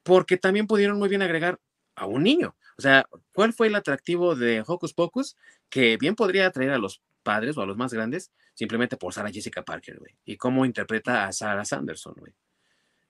porque 0.04 0.38
también 0.38 0.68
pudieron 0.68 0.98
muy 1.00 1.10
bien 1.10 1.22
agregar 1.22 1.60
a 1.96 2.06
un 2.06 2.24
niño. 2.24 2.56
O 2.78 2.82
sea, 2.82 3.08
¿cuál 3.34 3.54
fue 3.54 3.68
el 3.68 3.76
atractivo 3.76 4.36
de 4.36 4.64
Hocus 4.66 4.94
Pocus? 4.94 5.36
Que 5.70 5.98
bien 5.98 6.16
podría 6.16 6.48
atraer 6.48 6.72
a 6.72 6.78
los 6.78 7.02
padres 7.24 7.58
o 7.58 7.62
a 7.62 7.66
los 7.66 7.76
más 7.76 7.94
grandes 7.94 8.32
simplemente 8.54 8.98
por 8.98 9.14
Sarah 9.14 9.32
Jessica 9.32 9.64
Parker, 9.64 10.00
güey. 10.00 10.16
Y 10.24 10.38
cómo 10.38 10.66
interpreta 10.66 11.26
a 11.26 11.32
Sarah 11.32 11.66
Sanderson, 11.66 12.16
güey. 12.18 12.34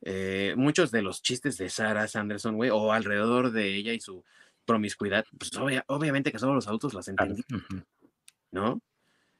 Eh, 0.01 0.53
muchos 0.57 0.91
de 0.91 1.01
los 1.01 1.21
chistes 1.21 1.57
de 1.57 1.69
Sarah 1.69 2.07
Sanderson, 2.07 2.55
güey, 2.55 2.69
o 2.69 2.91
alrededor 2.91 3.51
de 3.51 3.75
ella 3.75 3.93
y 3.93 3.99
su 3.99 4.23
promiscuidad, 4.65 5.25
pues 5.37 5.51
obvia- 5.53 5.83
obviamente 5.87 6.31
que 6.31 6.39
solo 6.39 6.53
los 6.53 6.67
adultos 6.67 6.93
las 6.93 7.07
entendían. 7.07 7.45
¿No? 8.57 8.81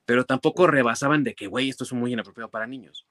Pero 0.06 0.24
tampoco 0.26 0.68
rebasaban 0.68 1.24
de 1.24 1.34
que, 1.36 1.48
güey, 1.48 1.70
esto 1.70 1.84
es 1.84 1.92
muy 1.92 2.14
inapropiado 2.14 2.50
para 2.50 2.68
niños. 2.68 3.06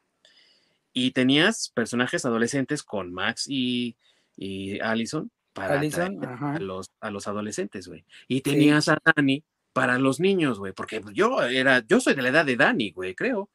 Y 0.92 1.10
tenías 1.10 1.68
personajes 1.74 2.24
adolescentes 2.24 2.82
con 2.82 3.12
Max 3.12 3.44
y, 3.48 3.96
y 4.36 4.80
Allison 4.80 5.30
para 5.52 5.78
Allison, 5.80 6.18
a 6.24 6.58
los, 6.58 6.90
a 7.00 7.10
los 7.10 7.26
adolescentes, 7.28 7.88
güey. 7.88 8.04
Y 8.28 8.40
tenías 8.42 8.88
a 8.88 8.98
Dani 9.04 9.42
para 9.72 9.98
los 9.98 10.20
niños, 10.20 10.58
güey, 10.58 10.72
porque 10.72 11.02
yo 11.12 11.42
era, 11.42 11.84
yo 11.86 12.00
soy 12.00 12.14
de 12.14 12.22
la 12.22 12.28
edad 12.30 12.46
de 12.46 12.56
Dani, 12.56 12.92
güey, 12.92 13.14
creo. 13.14 13.50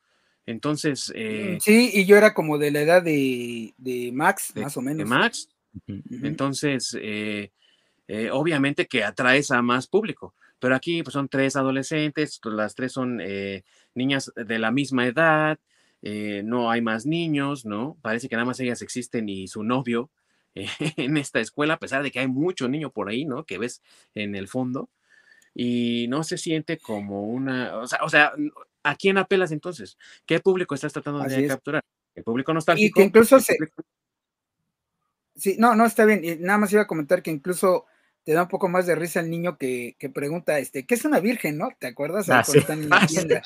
Entonces, 0.46 1.12
eh, 1.16 1.58
Sí, 1.62 1.92
y 1.94 2.06
yo 2.06 2.18
era 2.18 2.34
como 2.34 2.58
de 2.58 2.72
la 2.72 2.82
edad 2.82 3.02
de, 3.04 3.74
de 3.78 4.12
Max, 4.12 4.54
de- 4.54 4.62
más 4.62 4.78
o 4.78 4.82
de 4.82 4.86
menos. 4.86 5.08
Max, 5.10 5.50
Ujú. 5.88 6.02
Ujú. 6.16 6.26
entonces, 6.26 6.96
eh, 7.00 7.52
eh, 8.08 8.30
obviamente 8.32 8.88
que 8.88 9.04
atraes 9.04 9.50
a 9.52 9.62
más 9.62 9.88
público, 9.88 10.36
pero 10.62 10.76
aquí 10.76 11.04
pues, 11.04 11.12
son 11.14 11.28
tres 11.28 11.58
adolescentes, 11.58 12.40
pues, 12.42 12.56
las 12.56 12.76
tres 12.76 12.94
son 12.94 13.20
eh, 13.22 13.64
niñas 13.96 14.32
de 14.36 14.60
la 14.60 14.72
misma 14.72 15.06
edad, 15.08 15.60
eh, 16.04 16.42
no 16.46 16.72
hay 16.72 16.82
más 16.82 17.06
niños, 17.06 17.66
¿no? 17.66 17.98
Parece 18.02 18.30
que 18.30 18.36
nada 18.36 18.46
más 18.46 18.60
ellas 18.62 18.82
existen 18.82 19.28
y 19.28 19.48
su 19.50 19.64
novio 19.64 20.10
eh, 20.56 20.68
en 20.98 21.18
esta 21.18 21.40
escuela, 21.42 21.74
a 21.74 21.80
pesar 21.80 22.04
de 22.04 22.12
que 22.12 22.20
hay 22.20 22.28
mucho 22.28 22.70
niño 22.70 22.92
por 22.92 23.10
ahí, 23.10 23.26
¿no? 23.26 23.44
Que 23.44 23.58
ves 23.58 23.82
en 24.16 24.36
el 24.36 24.48
fondo, 24.48 24.90
y 25.54 26.06
no 26.10 26.24
se 26.24 26.38
siente 26.38 26.78
como 26.78 27.24
una, 27.24 27.78
o 27.78 27.88
sea, 27.88 28.00
o 28.04 28.10
sea, 28.10 28.32
¿a 28.84 28.96
quién 28.96 29.18
apelas 29.18 29.52
entonces? 29.52 29.98
¿Qué 30.26 30.40
público 30.40 30.76
estás 30.76 30.94
tratando 30.94 31.22
Así 31.22 31.36
de 31.36 31.46
es. 31.46 31.52
capturar? 31.52 31.84
¿El 32.16 32.24
público 32.24 32.52
Y 32.52 32.56
nostálgico? 32.56 33.00
que 33.00 33.06
incluso 33.06 33.36
¿El 33.38 33.42
se, 33.42 33.56
público- 33.56 33.84
Sí, 35.36 35.56
no, 35.58 35.76
no, 35.76 35.86
está 35.86 36.06
bien. 36.06 36.24
y 36.24 36.36
Nada 36.36 36.58
más 36.60 36.72
iba 36.74 36.84
a 36.84 36.88
comentar 36.88 37.24
que 37.24 37.32
incluso 37.32 37.86
te 38.24 38.34
da 38.34 38.44
un 38.44 38.50
poco 38.50 38.70
más 38.70 38.86
de 38.88 38.96
risa 38.96 39.20
el 39.22 39.30
niño 39.30 39.58
que, 39.58 39.96
que 40.00 40.10
pregunta, 40.10 40.60
este, 40.60 40.86
¿qué 40.86 40.96
es 40.96 41.06
una 41.06 41.20
virgen, 41.20 41.58
no? 41.58 41.70
¿Te 41.80 41.88
acuerdas? 41.88 42.30
Ah, 42.30 42.44
cuando 42.46 42.54
sí. 42.54 42.60
están 42.60 42.84
en 42.84 42.90
la 42.90 43.02
Ah, 43.02 43.08
tienda. 43.08 43.44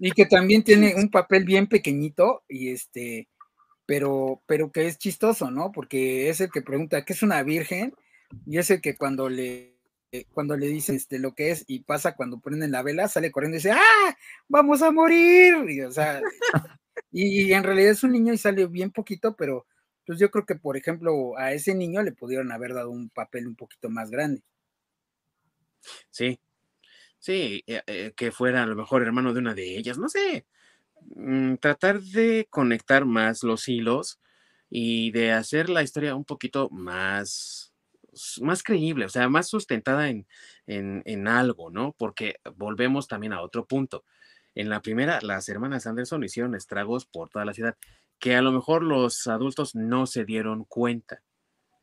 Y 0.00 0.12
que 0.12 0.26
también 0.26 0.64
tiene 0.64 0.94
un 0.96 1.10
papel 1.10 1.44
bien 1.44 1.68
pequeñito 1.68 2.44
y 2.48 2.70
este, 2.70 3.28
pero, 3.86 4.42
pero 4.46 4.72
que 4.72 4.86
es 4.86 4.98
chistoso, 4.98 5.50
¿no? 5.50 5.72
Porque 5.72 6.28
es 6.30 6.40
el 6.40 6.50
que 6.50 6.62
pregunta, 6.62 7.04
¿qué 7.04 7.12
es 7.14 7.22
una 7.22 7.42
virgen? 7.42 7.94
Y 8.46 8.58
es 8.58 8.70
el 8.70 8.80
que 8.82 8.96
cuando 8.96 9.28
le, 9.28 9.76
cuando 10.32 10.56
le 10.56 10.66
dice 10.68 10.94
este, 10.94 11.18
lo 11.18 11.34
que 11.34 11.50
es 11.52 11.64
y 11.68 11.80
pasa 11.80 12.16
cuando 12.16 12.40
prenden 12.40 12.72
la 12.72 12.82
vela, 12.82 13.08
sale 13.08 13.30
corriendo 13.32 13.56
y 13.56 13.60
dice, 13.60 13.72
¡ah! 13.72 14.16
¡Vamos 14.48 14.82
a 14.82 14.90
morir! 14.92 15.54
Y, 15.68 15.80
o 15.82 15.92
sea, 15.92 16.20
y, 17.12 17.46
y 17.48 17.52
en 17.54 17.64
realidad 17.64 17.92
es 17.92 18.04
un 18.04 18.12
niño 18.12 18.32
y 18.32 18.38
sale 18.38 18.66
bien 18.66 18.90
poquito, 18.90 19.36
pero 19.36 19.66
pues 20.06 20.18
yo 20.18 20.30
creo 20.30 20.46
que, 20.46 20.56
por 20.56 20.76
ejemplo, 20.76 21.36
a 21.38 21.52
ese 21.52 21.74
niño 21.74 22.02
le 22.02 22.12
pudieron 22.12 22.52
haber 22.52 22.74
dado 22.74 22.90
un 22.90 23.10
papel 23.10 23.46
un 23.46 23.56
poquito 23.56 23.90
más 23.90 24.10
grande. 24.10 24.42
Sí, 26.10 26.40
sí, 27.18 27.64
eh, 27.66 27.82
eh, 27.86 28.14
que 28.16 28.32
fuera 28.32 28.62
a 28.62 28.66
lo 28.66 28.76
mejor 28.76 29.02
hermano 29.02 29.32
de 29.34 29.40
una 29.40 29.54
de 29.54 29.76
ellas, 29.78 29.98
no 29.98 30.08
sé. 30.08 30.46
Mm, 31.16 31.56
tratar 31.56 32.00
de 32.02 32.48
conectar 32.50 33.04
más 33.06 33.42
los 33.44 33.68
hilos 33.68 34.20
y 34.70 35.12
de 35.12 35.32
hacer 35.32 35.70
la 35.70 35.82
historia 35.82 36.14
un 36.16 36.24
poquito 36.24 36.70
más, 36.70 37.74
más 38.42 38.62
creíble, 38.62 39.06
o 39.06 39.08
sea, 39.08 39.28
más 39.28 39.48
sustentada 39.48 40.10
en, 40.10 40.26
en, 40.66 41.02
en 41.06 41.28
algo, 41.28 41.70
¿no? 41.70 41.94
Porque 41.98 42.36
volvemos 42.56 43.08
también 43.08 43.32
a 43.32 43.42
otro 43.42 43.66
punto. 43.66 44.04
En 44.54 44.70
la 44.70 44.82
primera, 44.82 45.20
las 45.22 45.48
hermanas 45.48 45.86
Anderson 45.86 46.24
hicieron 46.24 46.54
estragos 46.54 47.06
por 47.06 47.30
toda 47.30 47.44
la 47.44 47.54
ciudad, 47.54 47.76
que 48.18 48.34
a 48.36 48.42
lo 48.42 48.52
mejor 48.52 48.82
los 48.82 49.26
adultos 49.26 49.74
no 49.74 50.06
se 50.06 50.24
dieron 50.24 50.64
cuenta. 50.64 51.22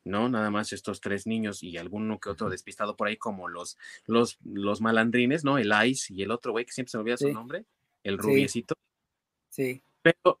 ¿no? 0.04 0.28
Nada 0.28 0.50
más 0.50 0.72
estos 0.74 1.00
tres 1.00 1.26
niños 1.26 1.62
y 1.62 1.78
alguno 1.78 2.20
que 2.20 2.28
otro 2.28 2.50
despistado 2.50 2.94
por 2.94 3.08
ahí, 3.08 3.16
como 3.16 3.48
los, 3.48 3.78
los, 4.06 4.36
los 4.44 4.82
malandrines, 4.82 5.44
¿no? 5.44 5.56
El 5.56 5.72
Ice 5.86 6.12
y 6.12 6.22
el 6.22 6.30
otro 6.30 6.52
güey 6.52 6.66
que 6.66 6.72
siempre 6.72 6.90
se 6.90 6.98
me 6.98 7.00
olvida 7.00 7.16
su 7.16 7.32
nombre, 7.32 7.64
el 8.02 8.16
Sí. 8.16 8.20
rubiecito. 8.22 8.74
Sí, 9.48 9.82
Pero, 10.02 10.40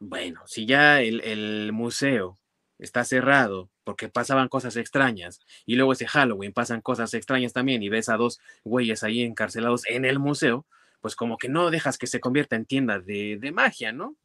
bueno, 0.00 0.42
si 0.46 0.66
ya 0.66 1.00
el, 1.00 1.20
el 1.20 1.70
museo 1.72 2.38
está 2.78 3.04
cerrado 3.04 3.70
porque 3.84 4.08
pasaban 4.08 4.48
cosas 4.48 4.74
extrañas 4.76 5.40
y 5.64 5.76
luego 5.76 5.92
ese 5.92 6.08
Halloween 6.08 6.52
pasan 6.52 6.80
cosas 6.80 7.14
extrañas 7.14 7.52
también 7.52 7.84
y 7.84 7.88
ves 7.88 8.08
a 8.08 8.16
dos 8.16 8.40
güeyes 8.64 9.04
ahí 9.04 9.22
encarcelados 9.22 9.86
en 9.86 10.04
el 10.04 10.18
museo, 10.18 10.66
pues 11.00 11.14
como 11.14 11.38
que 11.38 11.48
no 11.48 11.70
dejas 11.70 11.98
que 11.98 12.08
se 12.08 12.18
convierta 12.18 12.56
en 12.56 12.66
tienda 12.66 12.98
de, 12.98 13.38
de 13.40 13.52
magia, 13.52 13.92
¿no? 13.92 14.16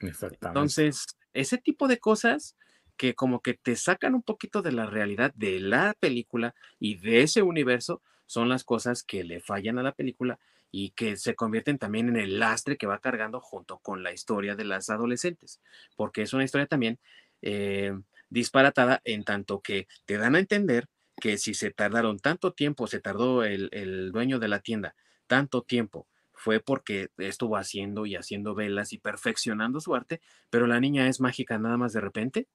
Exactamente. 0.00 0.78
Entonces, 0.78 1.06
ese 1.32 1.58
tipo 1.58 1.88
de 1.88 1.98
cosas 1.98 2.56
que 2.96 3.14
como 3.14 3.40
que 3.40 3.54
te 3.54 3.76
sacan 3.76 4.14
un 4.14 4.22
poquito 4.22 4.60
de 4.62 4.72
la 4.72 4.86
realidad 4.86 5.32
de 5.34 5.60
la 5.60 5.94
película 5.98 6.54
y 6.78 6.96
de 6.96 7.22
ese 7.22 7.42
universo 7.42 8.02
son 8.26 8.48
las 8.48 8.64
cosas 8.64 9.04
que 9.04 9.24
le 9.24 9.40
fallan 9.40 9.78
a 9.78 9.82
la 9.82 9.92
película 9.92 10.38
y 10.70 10.90
que 10.90 11.16
se 11.16 11.34
convierten 11.34 11.78
también 11.78 12.08
en 12.08 12.16
el 12.16 12.38
lastre 12.38 12.76
que 12.76 12.86
va 12.86 12.98
cargando 12.98 13.40
junto 13.40 13.78
con 13.78 14.02
la 14.02 14.12
historia 14.12 14.54
de 14.56 14.64
las 14.64 14.90
adolescentes, 14.90 15.60
porque 15.96 16.22
es 16.22 16.32
una 16.34 16.44
historia 16.44 16.66
también 16.66 16.98
eh, 17.40 17.92
disparatada 18.28 19.00
en 19.04 19.24
tanto 19.24 19.60
que 19.60 19.86
te 20.04 20.18
dan 20.18 20.34
a 20.34 20.40
entender 20.40 20.88
que 21.20 21.38
si 21.38 21.54
se 21.54 21.70
tardaron 21.70 22.18
tanto 22.18 22.52
tiempo, 22.52 22.86
se 22.86 23.00
tardó 23.00 23.44
el, 23.44 23.68
el 23.72 24.12
dueño 24.12 24.38
de 24.38 24.48
la 24.48 24.60
tienda 24.60 24.94
tanto 25.26 25.62
tiempo, 25.62 26.08
fue 26.38 26.60
porque 26.60 27.08
estuvo 27.18 27.56
haciendo 27.56 28.06
y 28.06 28.16
haciendo 28.16 28.54
velas 28.54 28.92
y 28.92 28.98
perfeccionando 28.98 29.80
su 29.80 29.94
arte, 29.94 30.20
pero 30.50 30.66
la 30.66 30.80
niña 30.80 31.08
es 31.08 31.20
mágica 31.20 31.58
nada 31.58 31.76
más 31.76 31.92
de 31.92 32.00
repente 32.00 32.46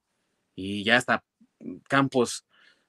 y 0.55 0.83
ya 0.83 0.97
hasta 0.97 1.23
campos 1.87 2.45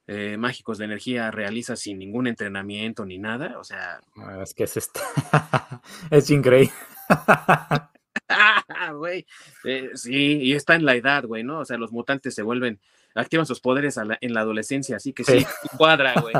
eh, 0.07 0.37
mágicos 0.37 0.77
de 0.77 0.85
energía 0.85 1.31
realiza 1.31 1.75
sin 1.75 1.97
ningún 1.99 2.27
entrenamiento 2.27 3.05
ni 3.05 3.17
nada, 3.17 3.57
o 3.59 3.63
sea, 3.63 3.99
Ah, 4.17 4.41
Es 4.43 4.53
que 4.53 4.63
es 4.65 4.77
este. 4.77 4.99
es 6.11 6.29
güey, 8.95 9.25
eh, 9.63 9.89
sí, 9.93 10.39
y 10.41 10.53
está 10.53 10.75
en 10.75 10.85
la 10.85 10.95
edad, 10.95 11.25
güey, 11.25 11.43
¿no? 11.43 11.59
O 11.59 11.65
sea, 11.65 11.77
los 11.77 11.91
mutantes 11.91 12.33
se 12.33 12.41
vuelven, 12.43 12.79
activan 13.13 13.45
sus 13.45 13.59
poderes 13.59 13.97
la- 13.97 14.17
en 14.21 14.33
la 14.33 14.41
adolescencia, 14.41 14.95
así 14.97 15.13
que 15.13 15.23
sí, 15.23 15.39
Sí. 15.41 15.45
cuadra, 15.77 16.13
güey. 16.21 16.33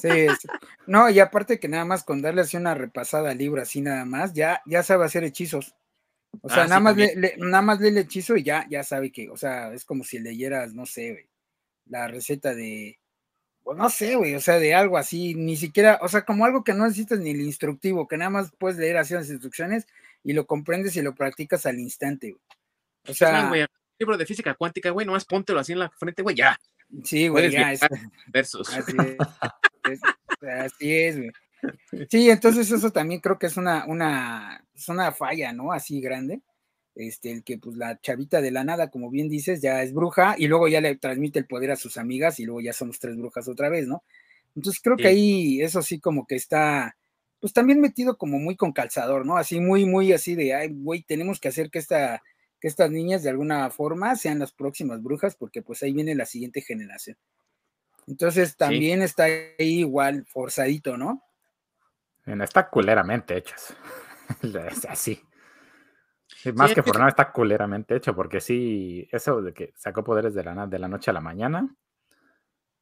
Sí, 0.00 0.26
sí. 0.40 0.48
No, 0.86 1.08
y 1.10 1.20
aparte 1.20 1.58
que 1.60 1.68
nada 1.68 1.84
más 1.84 2.04
con 2.04 2.22
darle 2.22 2.42
así 2.42 2.56
una 2.56 2.74
repasada 2.74 3.30
al 3.30 3.38
libro, 3.38 3.60
así 3.62 3.80
nada 3.80 4.04
más, 4.04 4.32
ya, 4.34 4.62
ya 4.66 4.82
sabe 4.82 5.04
hacer 5.04 5.24
hechizos. 5.24 5.74
O 6.42 6.48
sea, 6.48 6.64
Ah, 6.64 6.66
nada 6.66 6.78
sí, 6.78 6.82
más 6.84 6.96
le, 6.96 7.16
le- 7.16 7.34
nada 7.38 7.62
más 7.62 7.80
lee 7.80 7.88
el 7.88 7.98
hechizo 7.98 8.36
y 8.36 8.42
ya, 8.42 8.66
ya 8.68 8.82
sabe 8.82 9.12
que, 9.12 9.30
o 9.30 9.36
sea, 9.36 9.72
es 9.72 9.84
como 9.84 10.02
si 10.04 10.18
leyeras, 10.18 10.74
no 10.74 10.84
sé, 10.84 11.12
güey, 11.12 11.28
la 11.86 12.08
receta 12.08 12.54
de, 12.54 12.98
pues 13.62 13.78
no 13.78 13.88
sé, 13.88 14.16
güey, 14.16 14.34
o 14.34 14.40
sea, 14.40 14.58
de 14.58 14.74
algo 14.74 14.98
así, 14.98 15.34
ni 15.34 15.56
siquiera, 15.56 15.98
o 16.02 16.08
sea, 16.08 16.24
como 16.24 16.44
algo 16.44 16.64
que 16.64 16.74
no 16.74 16.84
necesitas 16.84 17.20
ni 17.20 17.30
el 17.30 17.40
instructivo, 17.40 18.08
que 18.08 18.16
nada 18.16 18.30
más 18.30 18.52
puedes 18.58 18.78
leer 18.78 18.96
así 18.96 19.14
las 19.14 19.30
instrucciones 19.30 19.86
y 20.24 20.32
lo 20.32 20.46
comprendes 20.46 20.96
y 20.96 21.02
lo 21.02 21.14
practicas 21.14 21.66
al 21.66 21.78
instante, 21.78 22.30
güey. 22.32 22.42
O 23.06 23.12
Es 23.12 23.20
más, 23.20 23.30
sea, 23.30 23.48
güey, 23.48 23.64
libro 23.98 24.16
de 24.16 24.26
física 24.26 24.54
cuántica, 24.54 24.90
güey, 24.90 25.06
nomás 25.06 25.24
póntelo 25.24 25.60
así 25.60 25.72
en 25.72 25.78
la 25.78 25.90
frente, 25.90 26.22
güey, 26.22 26.34
ya, 26.34 26.58
sí, 27.04 27.28
güey, 27.28 27.50
ya, 27.52 27.72
es, 27.72 27.80
versus. 28.26 28.74
así 28.74 28.96
es, 28.98 29.16
es- 29.90 30.00
así 30.42 30.92
es, 30.94 31.16
güey. 31.18 31.30
Sí, 32.10 32.28
entonces 32.30 32.70
eso 32.70 32.90
también 32.90 33.20
creo 33.20 33.38
que 33.38 33.46
es 33.46 33.56
una, 33.56 33.86
una, 33.86 34.64
es 34.74 34.88
una 34.90 35.12
falla, 35.12 35.52
¿no? 35.54 35.72
Así 35.72 36.00
grande. 36.00 36.42
Este, 36.94 37.32
el 37.32 37.42
que 37.42 37.58
pues 37.58 37.76
la 37.76 38.00
chavita 38.00 38.40
de 38.42 38.50
la 38.52 38.64
nada, 38.64 38.90
como 38.90 39.10
bien 39.10 39.28
dices, 39.28 39.62
ya 39.62 39.82
es 39.82 39.92
bruja 39.94 40.36
y 40.38 40.46
luego 40.46 40.68
ya 40.68 40.80
le 40.80 40.94
transmite 40.96 41.38
el 41.40 41.46
poder 41.46 41.70
a 41.72 41.76
sus 41.76 41.96
amigas 41.96 42.38
y 42.38 42.44
luego 42.44 42.60
ya 42.60 42.72
somos 42.74 42.98
tres 43.00 43.16
brujas 43.16 43.48
otra 43.48 43.68
vez, 43.70 43.88
¿no? 43.88 44.02
Entonces 44.54 44.80
creo 44.82 44.98
que 44.98 45.08
ahí 45.08 45.62
eso 45.62 45.82
sí 45.82 45.98
como 46.00 46.26
que 46.26 46.36
está, 46.36 46.96
pues 47.40 47.52
también 47.52 47.80
metido 47.80 48.16
como 48.18 48.38
muy 48.38 48.56
con 48.56 48.72
calzador, 48.72 49.26
¿no? 49.26 49.36
Así 49.38 49.58
muy, 49.60 49.86
muy 49.86 50.12
así 50.12 50.34
de, 50.36 50.54
ay, 50.54 50.68
güey, 50.72 51.02
tenemos 51.02 51.40
que 51.40 51.48
hacer 51.48 51.70
que 51.70 51.78
esta, 51.80 52.22
que 52.60 52.68
estas 52.68 52.90
niñas 52.90 53.22
de 53.24 53.30
alguna 53.30 53.68
forma 53.70 54.14
sean 54.16 54.38
las 54.38 54.52
próximas 54.52 55.02
brujas 55.02 55.34
porque 55.36 55.62
pues 55.62 55.82
ahí 55.82 55.92
viene 55.92 56.14
la 56.14 56.26
siguiente 56.26 56.60
generación. 56.60 57.16
Entonces 58.06 58.56
también 58.56 59.02
está 59.02 59.24
ahí 59.24 59.80
igual 59.80 60.24
forzadito, 60.26 60.96
¿no? 60.96 61.22
Está 62.26 62.68
culeramente 62.68 63.36
hechas. 63.36 63.76
así. 64.88 65.22
Más 66.54 66.74
que 66.74 66.82
por 66.82 66.96
nada 66.96 67.08
está 67.08 67.32
culeramente 67.32 67.96
hecho, 67.96 68.14
porque 68.14 68.40
sí, 68.40 69.08
eso 69.10 69.40
de 69.40 69.52
que 69.52 69.72
sacó 69.76 70.04
poderes 70.04 70.34
de 70.34 70.44
la, 70.44 70.66
de 70.66 70.78
la 70.78 70.88
noche 70.88 71.10
a 71.10 71.14
la 71.14 71.20
mañana 71.20 71.74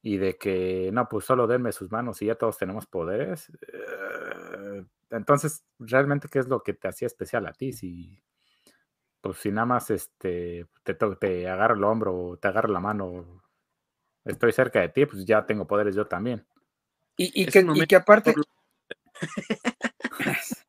y 0.03 0.17
de 0.17 0.37
que, 0.37 0.91
no, 0.93 1.09
pues 1.09 1.25
solo 1.25 1.47
denme 1.47 1.71
sus 1.71 1.91
manos 1.93 2.21
y 2.23 2.27
ya 2.27 2.35
todos 2.35 2.59
tenemos 2.59 2.87
poderes. 2.87 3.51
Eh, 3.73 4.85
entonces, 5.11 5.65
realmente, 5.79 6.29
¿qué 6.29 6.41
es 6.41 6.49
lo 6.49 6.63
que 6.63 6.75
te 6.75 6.89
hacía 6.89 7.07
especial 7.07 7.47
a 7.47 7.53
ti? 7.53 7.73
Si, 7.73 8.21
pues 9.21 9.39
si 9.39 9.53
nada 9.53 9.67
más 9.67 9.91
este, 9.91 10.67
te, 10.83 10.95
te 10.95 11.49
agarro 11.49 11.77
el 11.77 11.85
hombro 11.85 12.17
o 12.17 12.37
te 12.37 12.49
agarro 12.49 12.69
la 12.69 12.81
mano, 12.81 13.43
estoy 14.25 14.53
cerca 14.53 14.81
de 14.81 14.89
ti, 14.89 15.07
pues 15.07 15.25
ya 15.25 15.47
tengo 15.47 15.67
poderes 15.67 15.95
yo 15.95 16.07
también. 16.07 16.45
Y, 17.17 17.47
que, 17.47 17.65
y 17.75 17.87
que 17.87 17.97
aparte... 17.97 18.35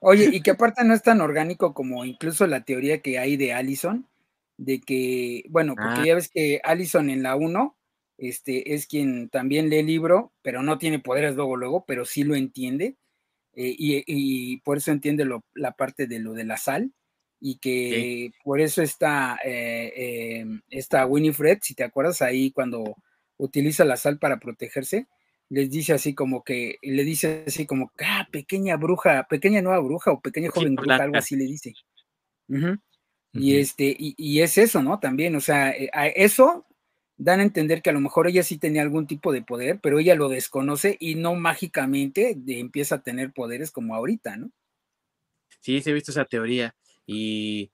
Oye, 0.00 0.30
y 0.32 0.42
que 0.42 0.50
aparte 0.50 0.82
no 0.84 0.94
es 0.94 1.02
tan 1.02 1.20
orgánico 1.20 1.74
como 1.74 2.04
incluso 2.04 2.46
la 2.46 2.64
teoría 2.64 3.02
que 3.02 3.18
hay 3.20 3.36
de 3.36 3.52
Allison, 3.52 4.08
de 4.56 4.80
que, 4.80 5.44
bueno, 5.48 5.76
porque 5.76 6.00
ah. 6.00 6.04
ya 6.04 6.14
ves 6.16 6.28
que 6.28 6.60
Allison 6.64 7.08
en 7.08 7.22
la 7.22 7.36
1 7.36 7.76
este, 8.18 8.74
es 8.74 8.86
quien 8.86 9.28
también 9.28 9.70
lee 9.70 9.78
el 9.78 9.86
libro, 9.86 10.32
pero 10.42 10.62
no 10.62 10.78
tiene 10.78 10.98
poderes 10.98 11.36
luego, 11.36 11.56
luego, 11.56 11.84
pero 11.86 12.04
sí 12.04 12.24
lo 12.24 12.34
entiende, 12.34 12.96
eh, 13.54 13.74
y, 13.78 14.56
por 14.58 14.78
eso 14.78 14.90
entiende 14.90 15.28
la 15.54 15.72
parte 15.72 16.06
de 16.06 16.18
lo 16.18 16.32
de 16.32 16.44
la 16.44 16.56
sal, 16.56 16.92
y 17.44 17.56
que 17.56 18.32
por 18.44 18.60
eso 18.60 18.82
está, 18.82 19.36
eh, 19.44 20.38
em, 20.40 20.62
está 20.70 21.04
Winifred, 21.06 21.58
si 21.60 21.74
te 21.74 21.82
acuerdas 21.82 22.22
ahí 22.22 22.52
cuando 22.52 22.96
utiliza 23.36 23.84
la 23.84 23.96
sal 23.96 24.20
para 24.20 24.38
protegerse, 24.38 25.08
les 25.48 25.68
dice 25.68 25.92
así 25.92 26.14
como 26.14 26.44
que, 26.44 26.76
le 26.82 27.02
dice 27.02 27.42
así 27.48 27.66
como, 27.66 27.90
ah, 27.98 28.28
pequeña 28.30 28.76
bruja, 28.76 29.26
pequeña 29.28 29.60
nueva 29.60 29.80
bruja 29.80 30.12
o 30.12 30.20
pequeña 30.20 30.50
joven 30.50 30.76
bruja, 30.76 31.02
algo 31.02 31.16
así 31.16 31.34
le 31.34 31.46
dice. 31.46 31.74
Y 33.32 33.56
este, 33.56 33.96
y, 33.98 34.40
es 34.40 34.56
eso, 34.56 34.80
¿no? 34.80 35.00
También, 35.00 35.34
o 35.34 35.40
sea, 35.40 35.70
eh, 35.70 35.90
eso 36.14 36.64
dan 37.16 37.40
a 37.40 37.42
entender 37.42 37.82
que 37.82 37.90
a 37.90 37.92
lo 37.92 38.00
mejor 38.00 38.28
ella 38.28 38.44
sí 38.44 38.56
tenía 38.56 38.82
algún 38.82 39.08
tipo 39.08 39.32
de 39.32 39.42
poder, 39.42 39.80
pero 39.82 39.98
ella 39.98 40.14
lo 40.14 40.28
desconoce 40.28 40.96
y 41.00 41.16
no 41.16 41.34
mágicamente 41.34 42.38
empieza 42.46 42.96
a 42.96 43.02
tener 43.02 43.32
poderes 43.32 43.72
como 43.72 43.96
ahorita, 43.96 44.36
¿no? 44.36 44.52
Sí, 45.58 45.80
se 45.80 45.90
ha 45.90 45.94
visto 45.94 46.12
esa 46.12 46.24
teoría 46.24 46.74
y 47.06 47.70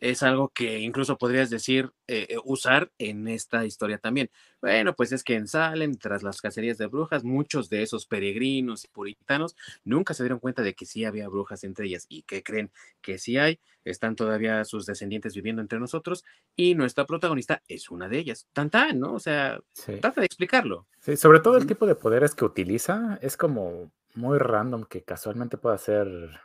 es 0.00 0.22
algo 0.22 0.50
que 0.50 0.80
incluso 0.80 1.18
podrías 1.18 1.50
decir, 1.50 1.90
eh, 2.06 2.26
eh, 2.30 2.36
usar 2.44 2.90
en 2.98 3.28
esta 3.28 3.64
historia 3.64 3.98
también. 3.98 4.30
Bueno, 4.60 4.94
pues 4.94 5.12
es 5.12 5.24
que 5.24 5.34
en 5.34 5.48
Salem, 5.48 5.96
tras 5.96 6.22
las 6.22 6.40
cacerías 6.40 6.78
de 6.78 6.86
brujas, 6.86 7.24
muchos 7.24 7.68
de 7.68 7.82
esos 7.82 8.06
peregrinos 8.06 8.84
y 8.84 8.88
puritanos 8.88 9.56
nunca 9.84 10.14
se 10.14 10.22
dieron 10.22 10.38
cuenta 10.38 10.62
de 10.62 10.74
que 10.74 10.86
sí 10.86 11.04
había 11.04 11.28
brujas 11.28 11.64
entre 11.64 11.86
ellas 11.86 12.06
y 12.08 12.22
que 12.22 12.42
creen 12.42 12.70
que 13.00 13.18
sí 13.18 13.38
hay, 13.38 13.60
están 13.84 14.16
todavía 14.16 14.64
sus 14.64 14.86
descendientes 14.86 15.34
viviendo 15.34 15.62
entre 15.62 15.78
nosotros 15.78 16.24
y 16.56 16.74
nuestra 16.74 17.06
protagonista 17.06 17.62
es 17.68 17.90
una 17.90 18.08
de 18.08 18.18
ellas. 18.18 18.46
Tan 18.52 18.70
tan, 18.70 18.98
¿no? 18.98 19.14
O 19.14 19.20
sea, 19.20 19.60
trata 20.00 20.20
de 20.20 20.26
explicarlo. 20.26 20.86
Sí, 21.00 21.16
sobre 21.16 21.40
todo 21.40 21.56
el 21.56 21.66
tipo 21.66 21.86
de 21.86 21.94
poderes 21.94 22.34
que 22.34 22.44
utiliza 22.44 23.18
es 23.22 23.36
como 23.36 23.90
muy 24.14 24.38
random 24.38 24.84
que 24.84 25.02
casualmente 25.02 25.56
pueda 25.56 25.78
ser 25.78 26.40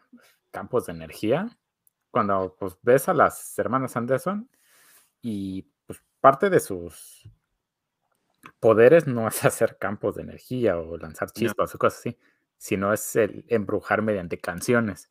campos 0.51 0.85
de 0.85 0.93
energía 0.93 1.57
cuando 2.13 2.55
pues, 2.59 2.77
ves 2.83 3.09
a 3.09 3.13
las 3.15 3.57
hermanas 3.57 3.97
Anderson 3.97 4.47
y 5.19 5.63
pues 5.87 6.03
parte 6.21 6.51
de 6.51 6.59
sus 6.59 7.27
poderes 8.59 9.07
no 9.07 9.27
es 9.27 9.43
hacer 9.45 9.79
campos 9.79 10.15
de 10.15 10.21
energía 10.21 10.77
o 10.77 10.95
lanzar 10.95 11.31
chispas 11.31 11.73
o 11.73 11.79
cosas 11.79 11.99
así, 11.99 12.17
sino 12.55 12.93
es 12.93 13.15
el 13.15 13.45
embrujar 13.47 14.03
mediante 14.03 14.39
canciones. 14.39 15.09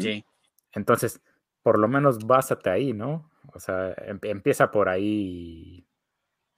Sí. 0.00 0.24
Entonces, 0.72 1.20
por 1.62 1.78
lo 1.78 1.86
menos 1.86 2.18
básate 2.26 2.70
ahí, 2.70 2.92
¿no? 2.92 3.30
O 3.54 3.60
sea, 3.60 3.94
em, 3.98 4.18
empieza 4.22 4.72
por 4.72 4.88
ahí 4.88 5.86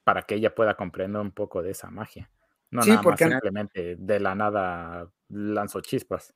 para 0.03 0.23
que 0.23 0.37
ella 0.37 0.55
pueda 0.55 0.77
comprender 0.77 1.21
un 1.21 1.33
poco 1.33 1.63
de 1.63 1.73
esa 1.73 1.91
magia. 1.91 2.31
No 2.71 2.81
nada 2.81 3.03
más 3.03 3.19
simplemente 3.19 3.97
de 3.97 4.21
la 4.21 4.35
nada 4.35 5.11
lanzo 5.29 5.83
chispas. 5.83 6.35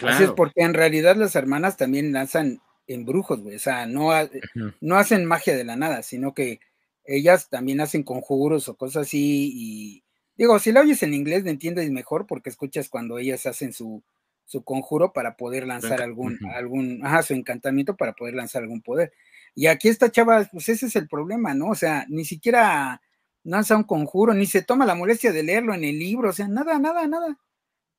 Así 0.00 0.24
es, 0.24 0.32
porque 0.32 0.62
en 0.62 0.74
realidad 0.74 1.16
las 1.16 1.36
hermanas 1.36 1.76
también 1.76 2.12
lanzan 2.12 2.60
embrujos, 2.86 3.40
güey. 3.40 3.56
O 3.56 3.60
sea, 3.60 3.86
no, 3.86 4.10
no 4.80 4.96
hacen 4.96 5.24
magia 5.24 5.56
de 5.56 5.64
la 5.64 5.76
nada, 5.76 6.02
sino 6.02 6.34
que 6.34 6.60
ellas 7.04 7.48
también 7.48 7.80
hacen 7.80 8.02
conjuros 8.02 8.68
o 8.68 8.76
cosas 8.76 9.06
así. 9.06 9.50
Y 9.54 10.04
digo, 10.36 10.58
si 10.58 10.72
la 10.72 10.80
oyes 10.80 11.02
en 11.02 11.14
inglés, 11.14 11.44
me 11.44 11.50
entiendes 11.50 11.90
mejor 11.90 12.26
porque 12.26 12.50
escuchas 12.50 12.88
cuando 12.88 13.18
ellas 13.18 13.46
hacen 13.46 13.72
su, 13.72 14.02
su 14.44 14.64
conjuro 14.64 15.12
para 15.12 15.36
poder 15.36 15.66
lanzar 15.66 16.02
algún, 16.02 16.38
algún, 16.54 17.04
ajá, 17.04 17.22
su 17.22 17.34
encantamiento 17.34 17.96
para 17.96 18.14
poder 18.14 18.34
lanzar 18.34 18.62
algún 18.62 18.82
poder. 18.82 19.12
Y 19.54 19.66
aquí 19.66 19.88
esta 19.88 20.10
chava, 20.10 20.48
pues 20.50 20.68
ese 20.68 20.86
es 20.86 20.96
el 20.96 21.08
problema, 21.08 21.54
¿no? 21.54 21.68
O 21.68 21.74
sea, 21.74 22.06
ni 22.08 22.24
siquiera 22.24 23.00
lanza 23.44 23.76
un 23.76 23.84
conjuro, 23.84 24.34
ni 24.34 24.46
se 24.46 24.62
toma 24.62 24.86
la 24.86 24.94
molestia 24.94 25.32
de 25.32 25.42
leerlo 25.42 25.74
en 25.74 25.84
el 25.84 25.98
libro, 25.98 26.30
o 26.30 26.32
sea, 26.32 26.48
nada, 26.48 26.78
nada, 26.78 27.06
nada. 27.06 27.38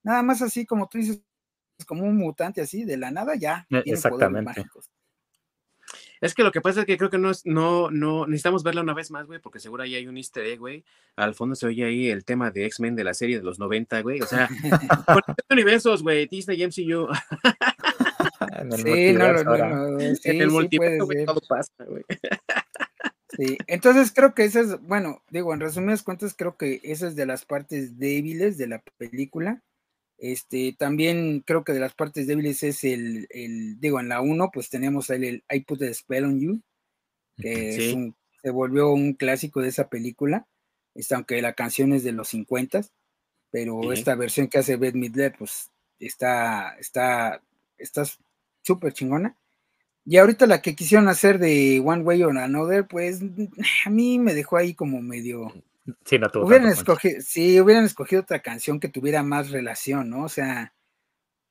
Nada 0.04 0.24
más 0.24 0.42
así 0.42 0.66
como 0.66 0.88
tú 0.88 0.98
dices, 0.98 1.22
como 1.84 2.06
un 2.06 2.16
mutante 2.16 2.62
así, 2.62 2.86
de 2.86 2.96
la 2.96 3.12
nada 3.12 3.36
ya. 3.36 3.68
E, 3.70 3.84
exactamente. 3.86 4.66
Es 6.22 6.34
que 6.34 6.44
lo 6.44 6.52
que 6.52 6.62
pasa 6.62 6.80
es 6.82 6.86
que 6.86 6.98
creo 6.98 7.10
que 7.10 7.18
no 7.18 7.30
es, 7.30 7.46
no, 7.46 7.92
no, 7.92 8.26
necesitamos 8.26 8.64
verla 8.64 8.82
una 8.82 8.94
vez 8.94 9.12
más, 9.12 9.28
güey, 9.28 9.40
porque 9.40 9.60
seguro 9.60 9.84
ahí 9.84 9.96
hay 9.96 10.08
un 10.08 10.18
easter 10.18 10.46
egg, 10.46 10.60
güey. 10.60 10.86
Al 11.16 11.36
fondo 11.36 11.56
se 11.56 11.68
oye 11.68 11.86
ahí 11.86 12.10
el 12.10 12.24
tema 12.24 12.52
de 12.52 12.66
X-Men 12.66 12.96
de 12.96 13.04
la 13.04 13.14
serie 13.14 13.38
de 13.38 13.44
los 13.44 13.60
90, 13.60 14.02
güey. 14.02 14.22
O 14.22 14.26
sea, 14.26 14.50
por 15.06 15.24
universos, 15.50 16.02
güey, 16.04 16.28
Disney 16.28 16.62
y 16.62 16.66
MCU. 16.66 17.08
sí, 18.78 19.14
no, 19.14 19.34
no, 19.34 19.44
no, 19.44 20.00
en 20.00 20.42
el 20.42 20.50
multiverso, 20.50 21.08
todo 21.26 21.42
pasa, 21.48 21.72
güey. 21.86 22.04
Sí, 23.38 23.58
entonces 23.68 24.14
creo 24.16 24.34
que 24.34 24.46
esa 24.46 24.62
es, 24.62 24.82
bueno, 24.82 25.22
digo, 25.30 25.54
en 25.54 25.60
resumidas 25.60 26.04
cuentas, 26.04 26.34
creo 26.38 26.56
que 26.56 26.80
esa 26.84 27.08
es 27.08 27.16
de 27.16 27.26
las 27.26 27.44
partes 27.44 28.00
débiles 28.00 28.58
de 28.58 28.68
la 28.68 28.82
película. 28.98 29.62
Este, 30.18 30.76
también 30.78 31.42
creo 31.46 31.64
que 31.64 31.74
de 31.74 31.80
las 31.80 31.94
partes 31.94 32.28
débiles 32.28 32.64
es 32.64 32.84
el, 32.84 33.28
digo, 33.80 34.00
en 34.00 34.10
la 34.10 34.22
1, 34.22 34.50
pues 34.54 34.70
tenemos 34.70 35.10
el, 35.10 35.24
el, 35.24 35.44
I 35.50 35.62
Put 35.62 35.82
a 35.82 35.94
Spell 35.94 36.26
on 36.26 36.40
You, 36.40 36.62
que 37.38 38.14
se 38.42 38.50
volvió 38.50 38.92
un 38.92 39.14
clásico 39.14 39.62
de 39.62 39.70
esa 39.70 39.90
película, 39.90 40.48
este, 40.94 41.16
aunque 41.16 41.42
la 41.42 41.54
canción 41.54 41.92
es 41.92 42.04
de 42.04 42.14
los 42.14 42.30
50, 42.30 42.82
pero 43.52 43.92
esta 43.92 44.16
versión 44.16 44.48
que 44.48 44.60
hace 44.60 44.78
Beth 44.78 44.96
Midler, 44.96 45.36
pues 45.38 45.72
está, 46.00 46.76
está, 46.78 47.42
está 47.78 48.04
súper 48.62 48.94
chingona. 48.94 49.38
Y 50.06 50.18
ahorita 50.18 50.46
la 50.46 50.62
que 50.62 50.76
quisieron 50.76 51.08
hacer 51.08 51.40
de 51.40 51.82
One 51.84 52.04
Way 52.04 52.24
or 52.24 52.38
Another, 52.38 52.88
pues 52.88 53.22
a 53.86 53.90
mí 53.90 54.20
me 54.20 54.34
dejó 54.34 54.58
ahí 54.58 54.74
como 54.74 55.02
medio 55.02 55.54
Sí, 56.04 56.18
no 56.18 56.28
hubieran 56.42 56.68
escogido, 56.70 57.22
sí, 57.22 57.60
hubieran 57.62 57.86
escogido 57.86 58.24
otra 58.24 58.42
canción 58.42 58.80
que 58.80 58.90
tuviera 58.90 59.22
más 59.22 59.52
relación, 59.52 60.10
¿no? 60.10 60.24
O 60.24 60.30
sea, 60.30 60.74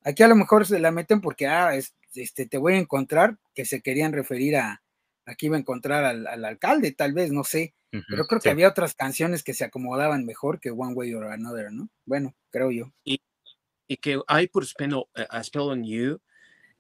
aquí 0.03 0.22
a 0.22 0.28
lo 0.28 0.35
mejor 0.35 0.66
se 0.66 0.80
la 0.80 0.91
meten 0.91 1.20
porque, 1.20 1.47
ah, 1.47 1.70
este, 2.14 2.47
te 2.47 2.59
voy 2.59 2.74
a 2.74 2.78
encontrar, 2.78 3.39
que 3.55 3.64
se 3.64 3.80
querían 3.80 4.12
referir 4.12 4.57
a, 4.57 4.82
aquí 5.24 5.47
iba 5.47 5.57
a 5.57 5.61
encontrar 5.61 6.05
al, 6.05 6.45
alcalde, 6.45 6.93
tal 6.93 7.12
vez, 7.12 7.30
no 7.30 7.45
sé, 7.45 7.74
pero 8.09 8.26
creo 8.26 8.41
que 8.41 8.51
había 8.51 8.68
otras 8.68 8.95
canciones 8.95 9.45
que 9.45 9.55
se 9.55 9.64
acomodaban 9.64 10.26
mejor 10.26 10.59
que 10.59 10.72
One 10.72 10.95
Way 10.95 11.14
or 11.14 11.26
Another, 11.26 11.70
¿no? 11.70 11.89
Bueno, 12.05 12.35
creo 12.51 12.72
yo. 12.72 12.93
Y, 13.05 13.20
y 13.87 13.99
que 13.99 14.20
I 14.28 14.49
Put 14.49 14.64
Spell, 14.64 15.05
a 15.14 15.45
Spell 15.45 15.62
on 15.62 15.85
You 15.85 16.20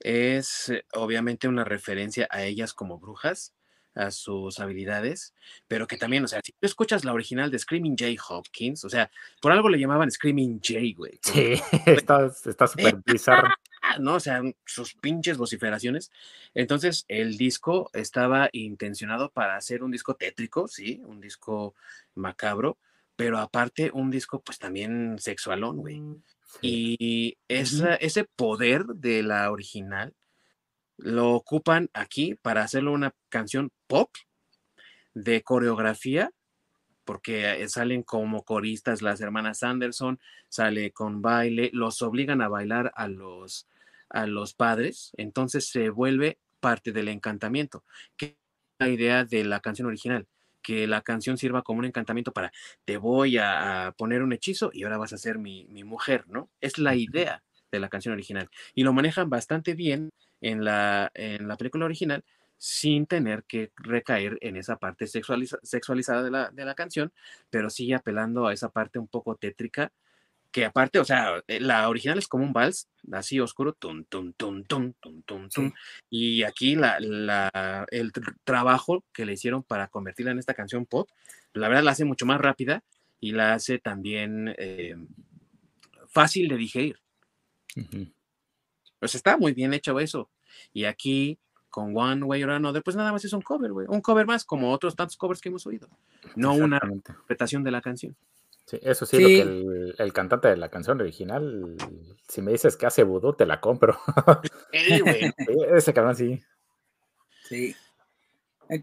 es 0.00 0.70
eh, 0.70 0.84
obviamente 0.94 1.46
una 1.46 1.64
referencia 1.64 2.26
a 2.30 2.42
ellas 2.42 2.74
como 2.74 2.98
brujas, 2.98 3.54
a 3.94 4.10
sus 4.10 4.58
habilidades, 4.60 5.34
pero 5.68 5.86
que 5.86 5.96
también, 5.96 6.24
o 6.24 6.28
sea, 6.28 6.40
si 6.44 6.52
tú 6.52 6.66
escuchas 6.66 7.04
la 7.04 7.12
original 7.12 7.50
de 7.50 7.58
Screaming 7.58 7.96
Jay 7.96 8.16
Hopkins, 8.28 8.84
o 8.84 8.90
sea, 8.90 9.10
por 9.40 9.52
algo 9.52 9.68
le 9.68 9.78
llamaban 9.78 10.10
Screaming 10.10 10.60
Jay, 10.62 10.94
güey. 10.94 11.18
Sí, 11.22 11.54
está 11.86 12.30
súper 12.66 12.96
bizarro. 13.04 13.48
¿no? 14.00 14.14
O 14.14 14.20
sea, 14.20 14.42
sus 14.64 14.94
pinches 14.94 15.36
vociferaciones. 15.36 16.10
Entonces, 16.54 17.04
el 17.08 17.36
disco 17.36 17.90
estaba 17.92 18.48
intencionado 18.52 19.30
para 19.30 19.56
hacer 19.56 19.82
un 19.82 19.90
disco 19.90 20.14
tétrico, 20.14 20.68
sí, 20.68 21.00
un 21.04 21.20
disco 21.20 21.74
macabro, 22.14 22.78
pero 23.16 23.38
aparte 23.38 23.90
un 23.92 24.10
disco 24.10 24.42
pues 24.42 24.58
también 24.58 25.18
sexualón, 25.18 25.78
güey. 25.78 26.00
Mm, 26.00 26.22
Y 26.62 27.38
ese 27.48 28.24
poder 28.36 28.84
de 28.86 29.22
la 29.22 29.50
original 29.50 30.14
lo 30.96 31.32
ocupan 31.32 31.90
aquí 31.92 32.36
para 32.36 32.62
hacerlo 32.62 32.92
una 32.92 33.12
canción 33.28 33.70
pop 33.86 34.10
de 35.14 35.42
coreografía, 35.42 36.30
porque 37.04 37.62
eh, 37.62 37.68
salen 37.68 38.02
como 38.02 38.44
coristas 38.44 39.02
las 39.02 39.20
hermanas 39.20 39.62
Anderson, 39.62 40.18
sale 40.48 40.90
con 40.92 41.22
baile, 41.22 41.70
los 41.72 42.02
obligan 42.02 42.40
a 42.42 42.48
bailar 42.48 42.92
a 42.96 43.08
los, 43.08 43.68
a 44.08 44.26
los 44.26 44.54
padres, 44.54 45.12
entonces 45.16 45.68
se 45.68 45.90
vuelve 45.90 46.38
parte 46.60 46.92
del 46.92 47.08
encantamiento, 47.08 47.84
que 48.16 48.26
es 48.26 48.36
la 48.78 48.88
idea 48.88 49.24
de 49.24 49.44
la 49.44 49.60
canción 49.60 49.86
original, 49.86 50.26
que 50.62 50.86
la 50.86 51.02
canción 51.02 51.36
sirva 51.36 51.62
como 51.62 51.80
un 51.80 51.84
encantamiento 51.84 52.32
para 52.32 52.50
te 52.84 52.96
voy 52.96 53.36
a, 53.38 53.94
poner 53.98 54.22
un 54.22 54.32
hechizo 54.32 54.70
y 54.72 54.84
ahora 54.84 54.98
vas 54.98 55.12
a 55.12 55.18
ser 55.18 55.38
mi, 55.38 55.66
mi 55.66 55.84
mujer, 55.84 56.24
¿no? 56.26 56.48
Es 56.60 56.78
la 56.78 56.96
idea 56.96 57.42
de 57.70 57.80
la 57.80 57.88
canción 57.88 58.14
original 58.14 58.48
y 58.74 58.82
lo 58.82 58.92
manejan 58.92 59.28
bastante 59.28 59.74
bien 59.74 60.10
en 60.40 60.64
la, 60.64 61.10
en 61.14 61.48
la 61.48 61.56
película 61.56 61.84
original 61.84 62.24
sin 62.64 63.04
tener 63.04 63.44
que 63.44 63.72
recaer 63.76 64.38
en 64.40 64.56
esa 64.56 64.78
parte 64.78 65.06
sexualizada 65.06 66.22
de 66.22 66.30
la, 66.30 66.50
de 66.50 66.64
la, 66.64 66.74
canción, 66.74 67.12
pero 67.50 67.68
sigue 67.68 67.94
apelando 67.94 68.46
a 68.46 68.54
esa 68.54 68.70
parte 68.70 68.98
un 68.98 69.06
poco 69.06 69.36
tétrica, 69.36 69.92
que 70.50 70.64
aparte, 70.64 70.98
o 70.98 71.04
sea, 71.04 71.42
eh, 71.46 71.60
la 71.60 71.86
original 71.90 72.16
es 72.16 72.26
como 72.26 72.42
un 72.42 72.54
vals, 72.54 72.88
así 73.12 73.38
oscuro, 73.38 73.74
tum, 73.74 74.04
tum, 74.04 74.32
tum, 74.32 74.64
tum, 74.64 74.94
tum, 74.94 75.22
tum, 75.24 75.48
tum. 75.50 75.72
Y 76.08 76.42
aquí 76.42 76.74
la, 76.74 76.98
la, 77.00 77.84
el 77.90 78.12
trabajo 78.44 79.04
que 79.12 79.26
le 79.26 79.34
hicieron 79.34 79.62
para 79.62 79.88
convertirla 79.88 80.32
en 80.32 80.38
esta 80.38 80.54
canción 80.54 80.86
pop, 80.86 81.10
la 81.52 81.68
verdad 81.68 81.84
la 81.84 81.90
hace 81.90 82.06
mucho 82.06 82.24
más 82.24 82.40
rápida 82.40 82.82
y 83.20 83.32
la 83.32 83.52
hace 83.52 83.78
también 83.78 84.54
eh, 84.56 84.96
fácil 86.08 86.48
de 86.48 86.56
digerir. 86.56 86.98
Pues 88.98 89.14
está 89.14 89.36
muy 89.36 89.52
bien 89.52 89.74
hecho 89.74 90.00
eso. 90.00 90.30
Y 90.72 90.84
aquí, 90.84 91.38
con 91.74 91.92
One 91.96 92.22
Way 92.22 92.44
or 92.44 92.50
Another, 92.50 92.84
pues 92.84 92.94
nada 92.94 93.10
más 93.10 93.24
es 93.24 93.32
un 93.32 93.42
cover, 93.42 93.72
güey. 93.72 93.88
Un 93.90 94.00
cover 94.00 94.26
más, 94.26 94.44
como 94.44 94.70
otros 94.70 94.94
tantos 94.94 95.16
covers 95.16 95.40
que 95.40 95.48
hemos 95.48 95.66
oído. 95.66 95.88
No 96.36 96.54
una 96.54 96.80
interpretación 96.88 97.64
de 97.64 97.72
la 97.72 97.80
canción. 97.80 98.14
Sí, 98.64 98.78
eso 98.80 99.04
sí, 99.04 99.20
Lo 99.20 99.26
que 99.26 99.94
el, 99.98 100.12
cantante 100.12 100.46
de 100.46 100.56
la 100.56 100.68
canción 100.68 101.00
original, 101.00 101.76
si 102.28 102.42
me 102.42 102.52
dices 102.52 102.76
que 102.76 102.86
hace 102.86 103.02
vudú, 103.02 103.32
te 103.32 103.44
la 103.44 103.60
compro. 103.60 103.98
ese 104.72 105.92
cabrón 105.92 106.14
sí. 106.14 106.40
Sí. 107.48 107.74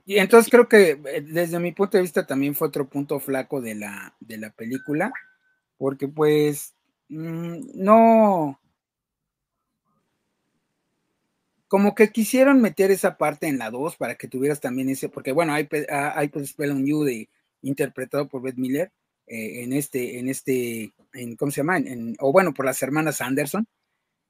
Y 0.06 0.18
entonces 0.18 0.52
creo 0.52 0.68
que 0.68 1.00
eh, 1.06 1.22
desde 1.22 1.60
mi 1.60 1.72
punto 1.72 1.96
de 1.96 2.04
vista 2.04 2.28
también 2.28 2.56
fue 2.56 2.68
otro 2.68 2.90
punto 2.90 3.22
flaco 3.22 3.62
de 3.62 3.76
la, 3.76 4.14
de 4.20 4.38
la 4.38 4.50
película, 4.50 5.14
porque 5.78 6.10
pues 6.10 6.76
mm, 7.08 7.72
no, 7.74 8.60
como 11.72 11.96
que 11.96 12.12
quisieron 12.12 12.60
meter 12.60 12.92
esa 12.92 13.16
parte 13.16 13.48
en 13.48 13.58
la 13.58 13.72
2 13.72 13.96
para 13.96 14.16
que 14.16 14.28
tuvieras 14.28 14.60
también 14.60 14.90
ese, 14.90 15.08
porque 15.08 15.32
bueno, 15.32 15.54
hay, 15.54 15.70
ah, 15.90 16.12
hay 16.18 16.28
pues 16.28 16.50
Spell 16.50 16.72
on 16.72 16.86
You 16.86 17.06
de, 17.06 17.30
interpretado 17.62 18.28
por 18.28 18.42
Beth 18.42 18.58
Miller 18.58 18.92
eh, 19.26 19.64
en 19.64 19.72
este, 19.72 20.20
en 20.20 20.28
este, 20.28 20.92
en, 21.14 21.38
¿cómo 21.38 21.50
se 21.50 21.62
llama? 21.62 21.78
o 22.20 22.34
bueno, 22.34 22.54
por 22.54 22.66
las 22.66 22.84
hermanas 22.84 23.22
Anderson. 23.22 23.66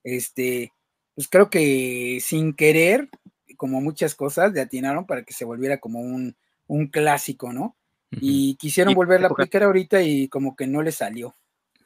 Este, 0.03 0.71
pues 1.15 1.27
creo 1.27 1.49
que 1.49 2.19
sin 2.21 2.53
querer, 2.53 3.09
como 3.57 3.81
muchas 3.81 4.13
cosas, 4.13 4.53
le 4.53 4.61
atinaron 4.61 5.07
para 5.07 5.23
que 5.23 5.33
se 5.33 5.43
volviera 5.43 5.79
como 5.79 5.99
un, 5.99 6.35
un 6.67 6.89
clásico, 6.89 7.51
¿no? 7.51 7.75
Y 8.11 8.55
quisieron 8.57 8.93
volverla 8.93 9.29
a 9.29 9.31
aplicar 9.31 9.63
ahorita 9.63 10.03
y 10.03 10.27
como 10.27 10.55
que 10.55 10.67
no 10.67 10.83
le 10.83 10.91
salió. 10.91 11.33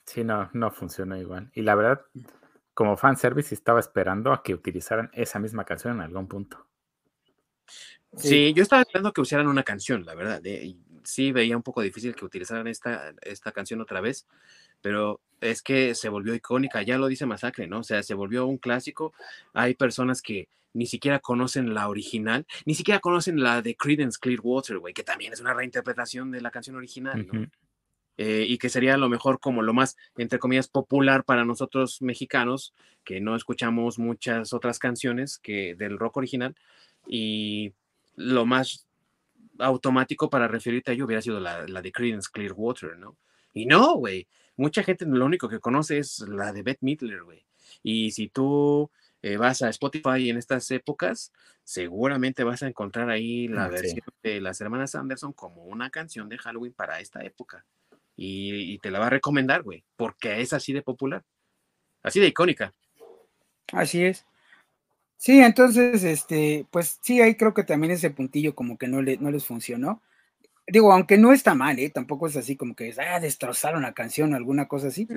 Sí, 0.06 0.26
no, 0.26 0.50
no 0.52 0.70
funcionó 0.72 1.16
igual. 1.16 1.50
Y 1.54 1.62
la 1.62 1.76
verdad, 1.76 2.02
como 2.76 2.98
fanservice 2.98 3.56
estaba 3.56 3.80
esperando 3.80 4.32
a 4.34 4.44
que 4.44 4.54
utilizaran 4.54 5.10
esa 5.14 5.40
misma 5.40 5.64
canción 5.64 5.96
en 5.96 6.02
algún 6.02 6.28
punto. 6.28 6.68
Sí, 8.18 8.54
yo 8.54 8.64
estaba 8.64 8.82
esperando 8.82 9.14
que 9.14 9.22
usaran 9.22 9.48
una 9.48 9.64
canción, 9.64 10.06
la 10.06 10.14
verdad. 10.14 10.42
Eh, 10.46 10.76
sí, 11.04 11.32
veía 11.32 11.56
un 11.56 11.64
poco 11.64 11.82
difícil 11.82 12.14
que 12.16 12.26
utilizaran 12.26 12.68
esta, 12.68 13.14
esta 13.22 13.52
canción 13.54 13.82
otra 13.82 14.02
vez, 14.02 14.28
pero 14.82 15.22
es 15.40 15.62
que 15.62 15.96
se 15.96 16.10
volvió 16.10 16.36
icónica, 16.36 16.82
ya 16.82 16.98
lo 16.98 17.08
dice 17.08 17.26
Masacre, 17.26 17.66
¿no? 17.66 17.80
O 17.80 17.84
sea, 17.84 18.04
se 18.04 18.14
volvió 18.14 18.46
un 18.46 18.58
clásico. 18.58 19.14
Hay 19.54 19.74
personas 19.76 20.22
que 20.22 20.50
ni 20.74 20.86
siquiera 20.86 21.20
conocen 21.20 21.74
la 21.74 21.88
original, 21.88 22.46
ni 22.66 22.76
siquiera 22.76 23.00
conocen 23.00 23.42
la 23.42 23.62
de 23.62 23.76
Credence 23.76 24.20
Clearwater, 24.20 24.80
güey, 24.80 24.94
que 24.94 25.04
también 25.04 25.32
es 25.32 25.40
una 25.40 25.54
reinterpretación 25.54 26.30
de 26.30 26.42
la 26.42 26.52
canción 26.52 26.76
original, 26.76 27.26
¿no? 27.26 27.48
Eh, 28.18 28.46
y 28.48 28.58
que 28.58 28.70
sería 28.70 28.94
a 28.94 28.98
lo 28.98 29.10
mejor 29.10 29.40
como 29.40 29.62
lo 29.62 29.74
más, 29.74 29.98
entre 30.18 30.40
comillas, 30.40 30.70
popular 30.70 31.26
para 31.26 31.44
nosotros 31.44 32.02
mexicanos, 32.02 32.74
que 33.04 33.20
no 33.20 33.36
escuchamos 33.36 34.00
muchas 34.00 34.54
otras 34.54 34.80
canciones 34.80 35.38
que 35.38 35.76
del 35.76 36.00
rock 36.00 36.18
original, 36.18 36.56
y 37.08 37.74
lo 38.16 38.46
más 38.46 38.88
automático 39.60 40.30
para 40.30 40.48
referirte 40.48 40.92
a 40.92 40.94
ello 40.94 41.06
hubiera 41.06 41.22
sido 41.22 41.40
la, 41.40 41.68
la 41.68 41.82
de 41.82 41.92
Creedence 41.92 42.30
Clearwater, 42.32 42.98
¿no? 42.98 43.18
Y 43.54 43.66
no, 43.66 43.96
güey, 43.96 44.28
mucha 44.58 44.84
gente 44.84 45.06
lo 45.06 45.26
único 45.26 45.50
que 45.50 45.60
conoce 45.60 45.98
es 45.98 46.20
la 46.20 46.54
de 46.54 46.64
Beth 46.64 46.80
Midler, 46.82 47.24
güey. 47.24 47.46
Y 47.84 48.12
si 48.12 48.28
tú 48.30 48.90
eh, 49.22 49.38
vas 49.38 49.62
a 49.62 49.70
Spotify 49.70 50.30
en 50.30 50.38
estas 50.38 50.70
épocas, 50.72 51.32
seguramente 51.64 52.44
vas 52.44 52.64
a 52.64 52.68
encontrar 52.68 53.10
ahí 53.10 53.48
la 53.48 53.68
mm, 53.68 53.72
versión 53.72 54.06
de 54.24 54.42
las 54.42 54.62
hermanas 54.62 54.96
Anderson 54.96 55.34
como 55.34 55.66
una 55.66 55.90
canción 55.90 56.30
de 56.30 56.38
Halloween 56.38 56.74
para 56.74 57.00
esta 57.00 57.24
época 57.24 57.66
y, 58.16 58.78
te 58.80 58.92
la 58.92 59.00
va 59.00 59.08
a 59.08 59.12
recomendar, 59.12 59.64
güey, 59.64 59.84
porque 59.96 60.42
es 60.42 60.54
así 60.54 60.74
de 60.74 60.82
popular, 60.82 61.24
así 62.04 62.20
de 62.20 62.28
icónica. 62.28 62.74
Así 63.72 64.04
es. 64.04 64.26
Sí, 65.18 65.40
entonces, 65.40 66.04
este, 66.04 66.68
pues 66.72 67.00
sí, 67.02 67.22
ahí 67.22 67.36
creo 67.36 67.54
que 67.54 67.64
también 67.64 67.92
ese 67.92 68.12
puntillo 68.12 68.54
como 68.54 68.78
que 68.78 68.88
no, 68.88 69.02
le, 69.02 69.18
no 69.18 69.32
les 69.32 69.46
funcionó. 69.46 70.02
Digo, 70.68 70.92
aunque 70.92 71.18
no 71.18 71.32
está 71.32 71.56
mal, 71.56 71.78
¿eh? 71.80 71.90
Tampoco 71.90 72.28
es 72.28 72.36
así 72.36 72.56
como 72.56 72.76
que, 72.76 72.94
ah, 73.00 73.20
destrozaron 73.20 73.84
la 73.84 73.94
canción 73.94 74.34
o 74.34 74.36
alguna 74.36 74.68
cosa 74.68 74.88
así. 74.88 75.08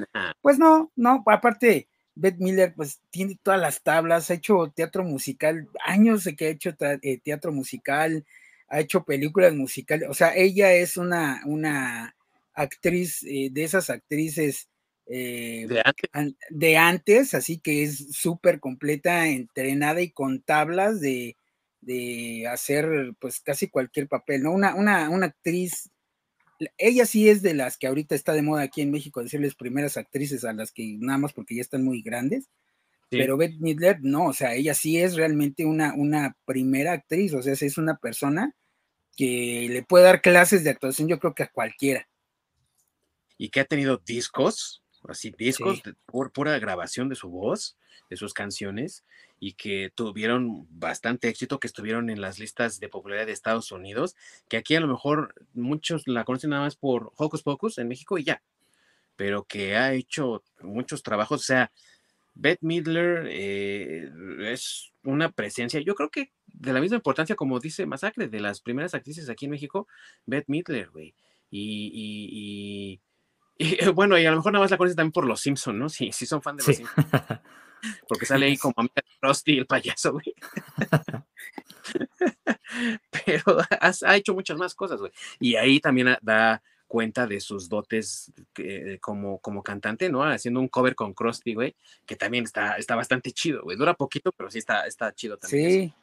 Pues 0.41 0.59
no, 0.59 0.93
no, 0.95 1.23
aparte, 1.27 1.89
Beth 2.15 2.39
Miller, 2.39 2.75
pues 2.75 3.01
tiene 3.11 3.39
todas 3.43 3.61
las 3.61 3.83
tablas, 3.83 4.31
ha 4.31 4.35
hecho 4.35 4.73
teatro 4.75 5.05
musical, 5.05 5.69
años 5.85 6.25
de 6.25 6.37
que 6.37 6.47
ha 6.47 6.51
hecho 6.51 6.75
eh, 6.81 7.19
teatro 7.21 7.53
musical, 7.53 8.27
ha 8.69 8.81
hecho 8.81 9.05
películas 9.05 9.55
musicales, 9.55 10.09
o 10.11 10.15
sea, 10.15 10.35
ella 10.35 10.73
es 10.73 10.97
una, 10.97 11.41
una 11.47 12.15
actriz, 12.59 13.23
eh, 13.25 13.49
de 13.53 13.65
esas 13.65 13.91
actrices 13.91 14.69
eh, 15.11 15.67
¿De, 16.51 16.77
antes? 16.77 17.33
así 17.33 17.59
que 17.59 17.83
es 17.83 18.15
súper 18.15 18.61
completa, 18.61 19.27
entrenada 19.29 20.03
y 20.03 20.11
con 20.11 20.43
tablas 20.43 21.01
de, 21.01 21.37
hacer 22.51 23.15
pues 23.19 23.41
casi 23.41 23.69
cualquier 23.69 24.07
papel, 24.09 24.43
¿no? 24.43 24.53
Una, 24.53 24.75
una, 24.75 25.09
una, 25.09 25.27
actriz, 25.27 25.91
ella 26.77 27.07
sí 27.07 27.31
es 27.31 27.41
de 27.41 27.55
las 27.55 27.79
que 27.79 27.87
ahorita 27.87 28.15
está 28.15 28.35
de 28.35 28.43
moda 28.43 28.63
aquí 28.63 28.83
en 28.83 28.91
México, 28.91 29.23
decirles 29.23 29.55
primeras 29.55 29.97
actrices 29.97 30.45
a 30.45 30.53
las 30.53 30.73
que 30.73 30.99
nada 31.01 31.19
más 31.19 31.33
porque 31.33 31.55
ya 31.55 31.63
están 31.63 31.85
muy 31.85 32.03
grandes, 32.03 32.51
pero 33.09 33.39
Beth 33.39 33.59
Midler 33.59 34.01
no, 34.03 34.27
o 34.27 34.33
sea, 34.35 34.55
ella 34.55 34.75
sí 34.75 34.99
es 34.99 35.15
realmente 35.15 35.65
una, 35.65 35.95
una 35.95 36.37
primera 36.45 36.93
actriz, 36.93 37.33
o 37.33 37.41
sea, 37.41 37.55
es 37.55 37.79
una 37.79 37.97
persona 37.97 38.55
que 39.17 39.69
le 39.71 39.83
puede 39.83 40.05
dar 40.05 40.21
clases 40.21 40.65
de 40.65 40.71
actuación, 40.71 41.09
yo 41.09 41.19
creo 41.19 41.35
que 41.35 41.45
a 41.45 41.51
cualquiera 41.51 42.07
y 43.39 43.49
que 43.51 43.61
ha 43.61 43.65
tenido 43.65 44.03
discos, 44.05 44.83
así 45.09 45.33
discos 45.39 45.81
por 46.07 46.33
pura 46.33 46.59
grabación 46.59 47.09
de 47.09 47.15
su 47.15 47.31
voz, 47.31 47.79
de 48.11 48.17
sus 48.17 48.35
canciones, 48.35 49.05
y 49.41 49.53
que 49.53 49.93
tuvieron 49.95 50.67
bastante 50.71 51.29
éxito, 51.29 51.61
que 51.61 51.69
estuvieron 51.69 52.11
en 52.11 52.21
las 52.21 52.41
listas 52.41 52.81
de 52.81 52.89
popularidad 52.89 53.27
de 53.27 53.33
Estados 53.33 53.71
Unidos, 53.71 54.17
que 54.49 54.57
aquí 54.57 54.75
a 54.75 54.81
lo 54.81 54.89
mejor 54.89 55.35
muchos 55.55 56.03
la 56.07 56.25
conocen 56.25 56.51
nada 56.51 56.65
más 56.65 56.75
por 56.75 57.13
Hocus 57.17 57.45
Pocus 57.45 57.79
en 57.79 57.87
México 57.87 58.19
y 58.19 58.25
ya, 58.25 58.43
pero 59.15 59.45
que 59.45 59.77
ha 59.77 59.95
hecho 59.95 60.43
muchos 60.61 61.05
trabajos, 61.05 61.43
o 61.43 61.45
sea, 61.45 61.71
Beth 62.35 62.61
Midler 62.61 63.27
eh, 63.31 64.11
es 64.53 64.93
una 65.05 65.31
presencia, 65.31 65.81
yo 65.81 65.95
creo 65.95 66.11
que 66.11 66.33
de 66.47 66.73
la 66.73 66.81
misma 66.81 66.97
importancia 66.97 67.37
como 67.37 67.61
dice 67.61 67.87
Masacre, 67.87 68.29
de 68.29 68.41
las 68.41 68.61
primeras 68.61 68.95
actrices 68.95 69.29
aquí 69.29 69.45
en 69.45 69.53
México, 69.53 69.87
Beth 70.27 70.49
Midler, 70.49 70.91
güey. 70.91 71.15
y, 71.51 71.91
y 71.95 73.01
bueno, 73.95 74.19
y 74.19 74.27
a 74.27 74.31
lo 74.31 74.37
mejor 74.37 74.53
nada 74.53 74.65
más 74.65 74.71
la 74.71 74.77
conoces 74.77 74.97
también 74.97 75.13
por 75.13 75.27
los 75.27 75.41
Simpsons, 75.41 75.79
¿no? 75.79 75.89
Sí, 75.89 76.11
sí 76.13 76.27
son 76.27 76.43
fan 76.43 76.57
de 76.57 76.65
los 76.67 76.77
Simpsons. 76.77 77.07
Porque 78.09 78.27
sale 78.27 78.47
ahí 78.47 78.57
como 78.57 78.75
amiga 78.77 78.95
de 78.97 79.17
Frosty 79.21 79.59
el 79.59 79.67
payaso, 79.67 80.13
güey. 80.13 80.35
Pero 83.25 83.59
ha 83.81 84.17
hecho 84.17 84.35
muchas 84.35 84.59
más 84.59 84.75
cosas, 84.75 85.01
güey. 85.01 85.13
Y 85.39 85.57
ahí 85.57 85.81
también 85.81 86.17
da 86.23 86.63
cuenta 86.87 87.27
de 87.27 87.41
sus 87.41 87.69
dotes 87.69 88.33
como, 89.01 89.39
como 89.39 89.63
cantante, 89.63 90.11
¿no? 90.11 90.25
Haciendo 90.25 90.61
un 90.61 90.69
cover 90.69 90.95
con 90.95 91.15
Krusty, 91.15 91.55
güey, 91.55 91.77
que 92.07 92.17
también 92.17 92.45
está, 92.45 92.77
está 92.77 92.97
bastante 92.97 93.31
chido, 93.33 93.63
güey. 93.63 93.77
Dura 93.77 93.95
poquito, 93.95 94.33
pero 94.33 94.51
sí 94.51 94.59
está, 94.59 94.87
está 94.87 95.15
chido 95.15 95.37
también. 95.37 95.71
Sí. 95.71 95.95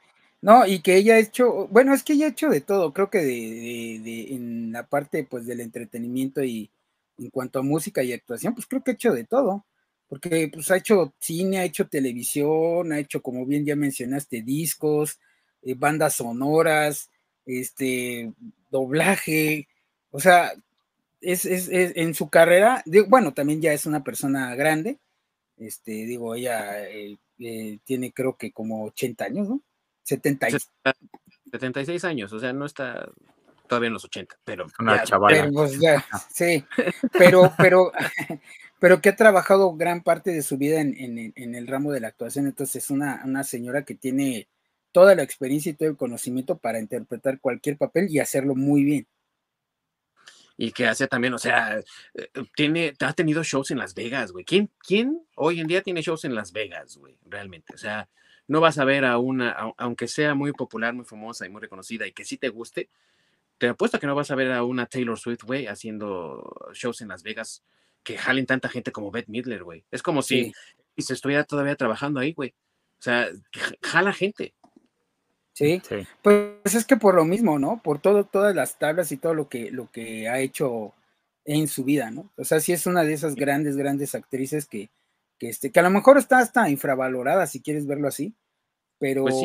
No, 0.41 0.65
y 0.65 0.81
que 0.81 0.95
ella 0.97 1.15
ha 1.15 1.19
hecho, 1.19 1.67
bueno, 1.69 1.93
es 1.93 2.03
que 2.03 2.13
ella 2.13 2.27
ha 2.27 2.29
hecho 2.29 2.49
de 2.49 2.61
todo, 2.61 2.93
creo 2.93 3.09
que 3.09 3.19
de, 3.19 3.99
de, 4.03 4.35
en 4.35 4.71
la 4.71 4.85
parte 4.85 5.23
pues 5.23 5.47
del 5.47 5.59
entretenimiento 5.59 6.43
y, 6.43 6.69
en 7.17 7.29
cuanto 7.29 7.59
a 7.59 7.63
música 7.63 8.03
y 8.03 8.13
actuación, 8.13 8.53
pues 8.53 8.67
creo 8.67 8.83
que 8.83 8.91
ha 8.91 8.93
hecho 8.93 9.13
de 9.13 9.23
todo, 9.23 9.65
porque 10.07 10.49
pues 10.53 10.69
ha 10.71 10.77
hecho 10.77 11.13
cine, 11.19 11.59
ha 11.59 11.65
hecho 11.65 11.87
televisión, 11.87 12.91
ha 12.91 12.99
hecho, 12.99 13.21
como 13.21 13.45
bien 13.45 13.65
ya 13.65 13.75
mencionaste, 13.75 14.41
discos, 14.41 15.19
eh, 15.61 15.73
bandas 15.75 16.15
sonoras, 16.15 17.09
este, 17.45 18.33
doblaje, 18.69 19.67
o 20.11 20.19
sea, 20.19 20.53
es, 21.21 21.45
en 21.45 22.13
su 22.13 22.29
carrera, 22.29 22.83
bueno, 23.07 23.33
también 23.33 23.61
ya 23.61 23.73
es 23.73 23.85
una 23.85 24.03
persona 24.03 24.53
grande, 24.55 24.99
este, 25.57 25.91
digo, 25.91 26.35
ella 26.35 26.87
eh, 26.87 27.17
eh, 27.39 27.79
tiene 27.83 28.11
creo 28.11 28.37
que 28.37 28.51
como 28.51 28.85
80 28.85 29.25
años, 29.25 29.49
¿no? 29.49 29.61
70 30.03 30.47
76 31.51 32.03
años, 32.03 32.31
o 32.33 32.39
sea, 32.39 32.53
no 32.53 32.65
está 32.65 33.09
todavía 33.67 33.87
en 33.87 33.93
los 33.93 34.05
80, 34.05 34.37
pero 34.43 34.65
una 34.79 35.03
chavala. 35.03 35.49
Pues, 35.51 35.79
sí, 36.31 36.63
pero, 37.11 37.51
pero, 37.57 37.91
pero 38.79 39.01
que 39.01 39.09
ha 39.09 39.15
trabajado 39.15 39.75
gran 39.75 40.03
parte 40.03 40.31
de 40.31 40.41
su 40.41 40.57
vida 40.57 40.81
en, 40.81 41.33
el 41.35 41.67
ramo 41.67 41.91
de 41.91 41.99
la 41.99 42.09
actuación, 42.09 42.47
entonces 42.47 42.83
es 42.83 42.89
una, 42.89 43.21
una, 43.25 43.43
señora 43.43 43.83
que 43.83 43.95
tiene 43.95 44.47
toda 44.91 45.15
la 45.15 45.23
experiencia 45.23 45.71
y 45.71 45.75
todo 45.75 45.89
el 45.89 45.97
conocimiento 45.97 46.57
para 46.57 46.79
interpretar 46.79 47.39
cualquier 47.39 47.77
papel 47.77 48.07
y 48.09 48.19
hacerlo 48.19 48.55
muy 48.55 48.83
bien. 48.83 49.07
Y 50.57 50.71
que 50.71 50.87
hace 50.87 51.07
también, 51.07 51.33
o 51.33 51.37
sea, 51.37 51.79
eh, 51.79 52.29
tiene, 52.55 52.93
ha 53.01 53.13
tenido 53.13 53.43
shows 53.43 53.71
en 53.71 53.77
Las 53.77 53.93
Vegas, 53.93 54.31
güey. 54.31 54.45
¿Quién, 54.45 54.71
¿Quién 54.79 55.21
hoy 55.35 55.59
en 55.59 55.67
día 55.67 55.81
tiene 55.81 56.01
shows 56.01 56.23
en 56.23 56.33
Las 56.33 56.53
Vegas, 56.53 56.95
güey? 56.95 57.17
Realmente, 57.25 57.73
o 57.73 57.77
sea, 57.77 58.07
no 58.47 58.61
vas 58.61 58.77
a 58.77 58.85
ver 58.85 59.05
a 59.05 59.17
una, 59.17 59.51
aunque 59.77 60.07
sea 60.07 60.35
muy 60.35 60.53
popular, 60.53 60.93
muy 60.93 61.05
famosa 61.05 61.45
y 61.45 61.49
muy 61.49 61.61
reconocida 61.61 62.07
y 62.07 62.13
que 62.13 62.25
sí 62.25 62.37
te 62.37 62.49
guste, 62.49 62.89
te 63.57 63.69
apuesto 63.69 63.99
que 63.99 64.07
no 64.07 64.15
vas 64.15 64.31
a 64.31 64.35
ver 64.35 64.51
a 64.51 64.63
una 64.63 64.85
Taylor 64.85 65.17
Swift, 65.17 65.43
güey, 65.43 65.67
haciendo 65.67 66.71
shows 66.73 67.01
en 67.01 67.09
Las 67.09 67.23
Vegas 67.23 67.63
que 68.03 68.17
jalen 68.17 68.45
tanta 68.45 68.69
gente 68.69 68.91
como 68.91 69.11
Beth 69.11 69.27
Midler, 69.27 69.63
güey. 69.63 69.85
Es 69.91 70.03
como 70.03 70.21
si, 70.21 70.53
se 70.97 71.13
estuviera 71.13 71.43
todavía 71.43 71.75
trabajando 71.75 72.19
ahí, 72.19 72.33
güey. 72.33 72.53
O 72.99 73.01
sea, 73.01 73.29
jala 73.81 74.13
gente. 74.13 74.53
Sí. 75.53 75.81
Pues 76.21 76.75
es 76.75 76.85
que 76.85 76.97
por 76.97 77.15
lo 77.15 77.25
mismo, 77.25 77.57
¿no? 77.57 77.81
Por 77.81 77.99
todo, 77.99 78.25
todas 78.25 78.55
las 78.55 78.77
tablas 78.77 79.11
y 79.11 79.17
todo 79.17 79.33
lo 79.33 79.49
que, 79.49 79.71
lo 79.71 79.89
que 79.89 80.27
ha 80.27 80.39
hecho 80.39 80.93
en 81.45 81.67
su 81.67 81.83
vida, 81.83 82.11
¿no? 82.11 82.29
O 82.37 82.43
sea, 82.43 82.59
sí 82.59 82.73
es 82.73 82.85
una 82.85 83.03
de 83.03 83.13
esas 83.13 83.35
grandes, 83.35 83.77
grandes 83.77 84.15
actrices 84.15 84.67
que, 84.67 84.89
que, 85.39 85.49
este, 85.49 85.71
que 85.71 85.79
a 85.79 85.83
lo 85.83 85.89
mejor 85.89 86.17
está 86.17 86.39
hasta 86.39 86.69
infravalorada, 86.69 87.47
si 87.47 87.61
quieres 87.61 87.87
verlo 87.87 88.07
así, 88.07 88.35
pero, 88.99 89.23
pues 89.23 89.35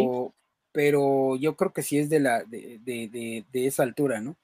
pero 0.72 1.36
yo 1.36 1.56
creo 1.56 1.72
que 1.72 1.82
sí 1.82 1.98
es 1.98 2.09
de, 2.09 2.20
la, 2.20 2.44
de, 2.44 3.44
esa 3.52 3.82
altura, 3.82 4.20
¿no? 4.20 4.36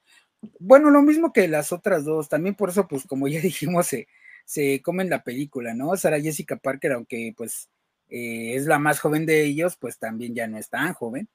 Bueno, 0.58 0.90
lo 0.90 1.02
mismo 1.02 1.32
que 1.32 1.48
las 1.48 1.72
otras 1.72 2.04
dos, 2.04 2.28
también 2.28 2.54
por 2.54 2.70
eso, 2.70 2.86
pues 2.88 3.04
como 3.06 3.28
ya 3.28 3.40
dijimos, 3.42 3.86
se, 3.86 4.08
se 4.44 4.80
comen 4.82 5.10
la 5.10 5.22
película, 5.22 5.74
¿no? 5.74 5.96
Sara 5.96 6.20
Jessica 6.20 6.56
Parker, 6.56 6.92
aunque 6.92 7.34
pues 7.36 7.68
eh, 8.08 8.54
es 8.54 8.66
la 8.66 8.78
más 8.78 9.00
joven 9.00 9.26
de 9.26 9.44
ellos, 9.44 9.76
pues 9.76 9.98
también 9.98 10.34
ya 10.34 10.46
no 10.46 10.58
es 10.58 10.68
tan 10.68 10.94
joven. 10.94 11.28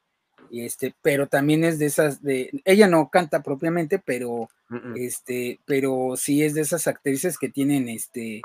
Y 0.49 0.65
este, 0.65 0.95
pero 1.01 1.27
también 1.27 1.63
es 1.63 1.79
de 1.79 1.85
esas 1.85 2.21
de, 2.21 2.49
ella 2.65 2.87
no 2.87 3.09
canta 3.09 3.41
propiamente, 3.41 3.99
pero 3.99 4.49
este, 4.95 5.59
pero 5.65 6.13
sí 6.15 6.43
es 6.43 6.53
de 6.53 6.61
esas 6.61 6.87
actrices 6.87 7.37
que 7.37 7.49
tienen 7.49 7.89
este, 7.89 8.41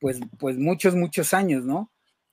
pues, 0.00 0.18
pues 0.38 0.58
muchos, 0.58 0.94
muchos 0.94 1.32
años, 1.34 1.64
¿no? 1.64 1.90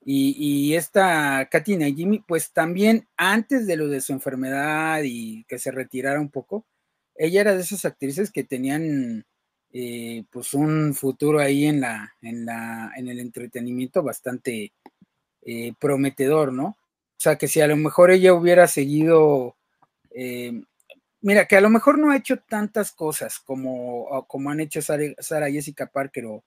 Y, 0.10 0.74
esta 0.76 1.50
Katina 1.52 1.86
Jimmy, 1.88 2.20
pues 2.26 2.54
también 2.54 3.10
antes 3.18 3.68
de 3.68 3.76
lo 3.76 3.90
de 3.90 4.00
su 4.00 4.14
enfermedad 4.14 5.02
y 5.04 5.44
que 5.50 5.60
se 5.60 5.70
retirara 5.70 6.22
un 6.22 6.30
poco, 6.30 6.66
ella 7.16 7.42
era 7.42 7.56
de 7.56 7.62
esas 7.62 7.84
actrices 7.84 8.32
que 8.32 8.46
tenían 8.46 9.26
eh, 9.74 10.24
pues 10.32 10.54
un 10.54 10.96
futuro 10.96 11.40
ahí 11.40 11.66
en 11.66 11.82
la, 11.82 12.14
en 12.22 12.46
la, 12.46 12.94
en 12.96 13.10
el 13.10 13.20
entretenimiento 13.20 14.02
bastante 14.02 14.72
eh, 15.42 15.74
prometedor, 15.78 16.54
¿no? 16.54 16.68
O 16.68 17.20
sea, 17.20 17.36
que 17.38 17.50
si 17.50 17.60
a 17.60 17.68
lo 17.68 17.76
mejor 17.76 18.10
ella 18.10 18.34
hubiera 18.34 18.68
seguido, 18.68 19.58
eh, 20.12 20.54
mira, 21.20 21.48
que 21.48 21.58
a 21.58 21.62
lo 21.62 21.70
mejor 21.70 22.00
no 22.00 22.12
ha 22.12 22.18
hecho 22.18 22.40
tantas 22.40 22.94
cosas 22.94 23.40
como, 23.40 24.26
como 24.28 24.52
han 24.52 24.62
hecho 24.62 24.82
Sara 24.82 25.52
Jessica 25.52 25.88
Parker 25.88 26.28
o, 26.28 26.46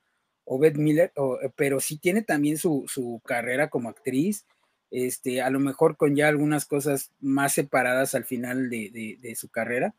o 0.52 0.58
Beth 0.58 0.76
Miller, 0.76 1.12
eh, 1.14 1.50
pero 1.54 1.78
sí 1.78 1.96
tiene 1.96 2.22
también 2.22 2.58
su, 2.58 3.22
carrera 3.24 3.70
como 3.70 3.88
actriz, 3.88 4.46
este, 4.90 5.42
a 5.42 5.48
lo 5.48 5.60
mejor 5.60 5.96
con 5.96 6.16
ya 6.16 6.26
algunas 6.26 6.66
cosas 6.66 7.12
más 7.20 7.52
separadas 7.52 8.16
al 8.16 8.24
final 8.24 8.68
de, 8.68 9.36
su 9.38 9.48
carrera, 9.48 9.94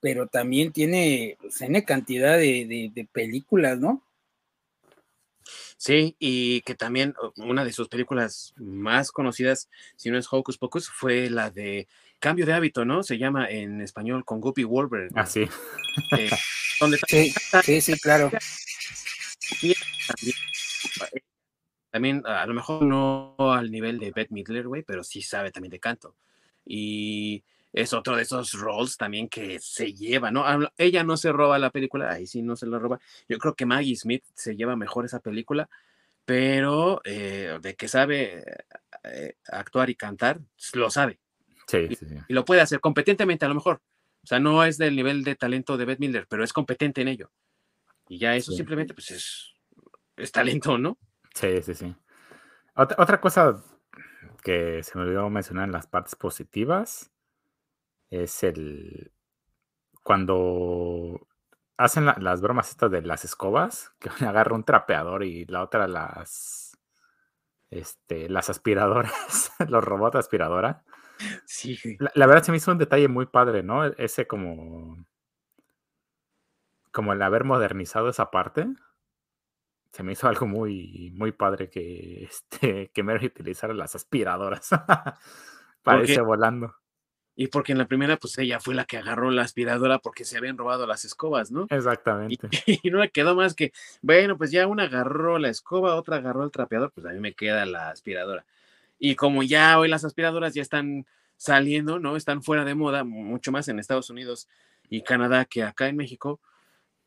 pero 0.00 0.26
también 0.26 0.72
tiene, 0.72 1.36
pues, 1.38 1.58
tiene 1.58 1.84
cantidad 1.84 2.38
de, 2.38 3.08
películas, 3.12 3.78
¿no? 3.78 4.02
Sí, 5.76 6.16
y 6.18 6.62
que 6.62 6.74
también 6.74 7.14
una 7.36 7.66
de 7.66 7.72
sus 7.74 7.88
películas 7.88 8.54
más 8.56 9.12
conocidas, 9.12 9.68
si 9.96 10.10
no 10.10 10.16
es 10.16 10.28
Hocus 10.30 10.56
Pocus, 10.56 10.88
fue 10.88 11.28
la 11.28 11.50
de 11.50 11.88
Cambio 12.18 12.46
de 12.46 12.54
hábito, 12.54 12.86
¿no? 12.86 13.02
Se 13.02 13.18
llama 13.18 13.50
en 13.50 13.82
español 13.82 14.24
con 14.24 14.40
Guppy 14.40 14.64
Wolverine. 14.64 15.10
Ah, 15.14 15.26
sí. 15.26 15.46
Eh, 16.18 16.30
sí, 17.06 17.32
sí, 17.62 17.80
sí, 17.80 17.98
claro. 17.98 18.30
También, 21.90 22.22
a 22.24 22.46
lo 22.46 22.54
mejor 22.54 22.82
no 22.84 23.34
al 23.38 23.70
nivel 23.70 23.98
de 23.98 24.12
Beth 24.12 24.30
Midler, 24.30 24.68
güey, 24.68 24.82
pero 24.82 25.02
sí 25.02 25.22
sabe 25.22 25.50
también 25.50 25.70
de 25.70 25.80
canto. 25.80 26.16
Y 26.64 27.42
es 27.72 27.92
otro 27.92 28.16
de 28.16 28.22
esos 28.22 28.52
roles 28.52 28.96
también 28.96 29.28
que 29.28 29.58
se 29.60 29.92
lleva, 29.92 30.30
¿no? 30.30 30.44
Ella 30.76 31.04
no 31.04 31.16
se 31.16 31.32
roba 31.32 31.58
la 31.58 31.70
película, 31.70 32.10
ahí 32.12 32.26
sí 32.26 32.42
no 32.42 32.56
se 32.56 32.66
la 32.66 32.78
roba. 32.78 33.00
Yo 33.28 33.38
creo 33.38 33.54
que 33.54 33.66
Maggie 33.66 33.96
Smith 33.96 34.24
se 34.34 34.56
lleva 34.56 34.76
mejor 34.76 35.04
esa 35.04 35.20
película, 35.20 35.68
pero 36.24 37.00
eh, 37.04 37.58
de 37.60 37.74
que 37.74 37.88
sabe 37.88 38.44
eh, 39.04 39.34
actuar 39.48 39.90
y 39.90 39.94
cantar, 39.94 40.40
lo 40.74 40.90
sabe. 40.90 41.18
Sí, 41.66 41.86
y, 41.88 41.94
sí, 41.96 42.06
y, 42.28 42.32
lo 42.32 42.44
puede 42.44 42.60
hacer 42.60 42.80
competentemente 42.80 43.44
a 43.44 43.48
lo 43.48 43.54
mejor. 43.54 43.80
O 44.22 44.26
sea, 44.26 44.38
no 44.38 44.64
es 44.64 44.76
del 44.76 44.96
nivel 44.96 45.24
de 45.24 45.36
talento 45.36 45.76
de 45.76 45.84
Beth 45.84 45.98
Midler, 45.98 46.26
pero 46.28 46.44
es 46.44 46.52
competente 46.52 47.00
en 47.00 47.08
ello. 47.08 47.30
Y 48.10 48.18
ya 48.18 48.34
eso 48.34 48.50
simplemente 48.50 48.92
pues 48.92 49.12
es, 49.12 49.54
es, 50.16 50.32
talento, 50.32 50.76
¿no? 50.76 50.98
Sí, 51.32 51.62
sí, 51.62 51.74
sí. 51.74 51.94
Otra, 52.74 53.20
cosa 53.20 53.62
que 54.42 54.82
se 54.82 54.98
me 54.98 55.04
olvidó 55.04 55.30
mencionar 55.30 55.66
en 55.66 55.72
las 55.72 55.86
partes 55.86 56.16
positivas 56.16 57.12
es 58.10 58.42
el 58.42 59.12
cuando 60.02 61.24
hacen 61.76 62.04
las 62.04 62.40
bromas 62.40 62.70
estas 62.70 62.90
de 62.90 63.02
las 63.02 63.24
escobas, 63.24 63.92
que 64.00 64.10
una 64.18 64.30
agarra 64.30 64.56
un 64.56 64.64
trapeador 64.64 65.22
y 65.22 65.44
la 65.44 65.62
otra 65.62 65.86
las 65.86 66.76
este, 67.70 68.28
las 68.28 68.50
aspiradoras, 68.50 69.52
los 69.68 69.84
robots 69.84 70.16
aspiradora. 70.16 70.82
Sí. 71.46 71.78
La, 72.00 72.10
la, 72.16 72.26
verdad 72.26 72.42
se 72.42 72.50
me 72.50 72.56
hizo 72.56 72.72
un 72.72 72.78
detalle 72.78 73.06
muy 73.06 73.26
padre, 73.26 73.62
¿no? 73.62 73.84
Ese 73.84 74.26
como 74.26 74.96
como 76.90 77.12
el 77.12 77.22
haber 77.22 77.44
modernizado 77.44 78.08
esa 78.08 78.30
parte, 78.30 78.66
se 79.92 80.02
me 80.02 80.12
hizo 80.12 80.28
algo 80.28 80.46
muy, 80.46 81.12
muy 81.16 81.32
padre 81.32 81.68
que, 81.68 82.24
este, 82.30 82.90
que 82.92 83.02
Mary 83.02 83.26
utilizara 83.26 83.74
las 83.74 83.94
aspiradoras 83.94 84.70
para 85.82 86.02
irse 86.02 86.20
volando. 86.20 86.74
Y 87.36 87.46
porque 87.46 87.72
en 87.72 87.78
la 87.78 87.86
primera, 87.86 88.18
pues 88.18 88.36
ella 88.36 88.60
fue 88.60 88.74
la 88.74 88.84
que 88.84 88.98
agarró 88.98 89.30
la 89.30 89.42
aspiradora 89.42 89.98
porque 89.98 90.26
se 90.26 90.36
habían 90.36 90.58
robado 90.58 90.86
las 90.86 91.06
escobas, 91.06 91.50
¿no? 91.50 91.66
Exactamente. 91.70 92.48
Y, 92.82 92.90
no 92.90 92.98
le 92.98 93.10
quedó 93.10 93.34
más 93.34 93.54
que, 93.54 93.72
bueno, 94.02 94.36
pues 94.36 94.50
ya 94.50 94.66
una 94.66 94.82
agarró 94.84 95.38
la 95.38 95.48
escoba, 95.48 95.94
otra 95.94 96.16
agarró 96.16 96.44
el 96.44 96.50
trapeador, 96.50 96.92
pues 96.92 97.06
a 97.06 97.10
mí 97.10 97.20
me 97.20 97.32
queda 97.32 97.64
la 97.64 97.88
aspiradora. 97.88 98.44
Y 98.98 99.14
como 99.14 99.42
ya 99.42 99.78
hoy 99.78 99.88
las 99.88 100.04
aspiradoras 100.04 100.52
ya 100.52 100.60
están 100.60 101.06
saliendo, 101.38 101.98
¿no? 101.98 102.16
Están 102.16 102.42
fuera 102.42 102.66
de 102.66 102.74
moda, 102.74 103.04
mucho 103.04 103.52
más 103.52 103.68
en 103.68 103.78
Estados 103.78 104.10
Unidos 104.10 104.46
y 104.90 105.02
Canadá 105.02 105.46
que 105.46 105.62
acá 105.62 105.88
en 105.88 105.96
México, 105.96 106.40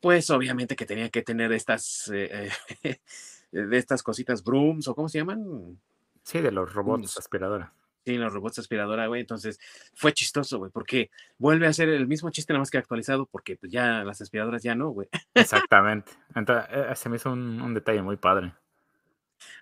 pues 0.04 0.28
obviamente 0.28 0.76
que 0.76 0.84
tenía 0.84 1.08
que 1.08 1.22
tener 1.22 1.50
estas, 1.52 2.10
eh, 2.12 2.50
eh, 2.82 3.00
de 3.52 3.78
estas 3.78 4.02
cositas 4.02 4.44
brooms 4.44 4.86
o 4.86 4.94
cómo 4.94 5.08
se 5.08 5.16
llaman. 5.16 5.80
Sí, 6.22 6.42
de 6.42 6.52
los 6.52 6.74
robots 6.74 7.16
aspiradora. 7.16 7.72
Sí, 8.04 8.18
los 8.18 8.30
robots 8.30 8.58
aspiradora, 8.58 9.06
güey. 9.06 9.22
Entonces 9.22 9.58
fue 9.94 10.12
chistoso, 10.12 10.58
güey, 10.58 10.70
porque 10.70 11.10
vuelve 11.38 11.66
a 11.66 11.72
ser 11.72 11.88
el 11.88 12.06
mismo 12.06 12.28
chiste, 12.28 12.52
nada 12.52 12.58
más 12.60 12.70
que 12.70 12.76
actualizado, 12.76 13.24
porque 13.24 13.56
pues 13.56 13.72
ya 13.72 14.04
las 14.04 14.20
aspiradoras 14.20 14.62
ya 14.62 14.74
no, 14.74 14.90
güey. 14.90 15.08
Exactamente. 15.34 16.12
Entonces, 16.34 16.66
eh, 16.70 16.92
se 16.96 17.08
me 17.08 17.16
hizo 17.16 17.32
un, 17.32 17.72
detalle 17.72 18.02
muy 18.02 18.18
padre. 18.18 18.52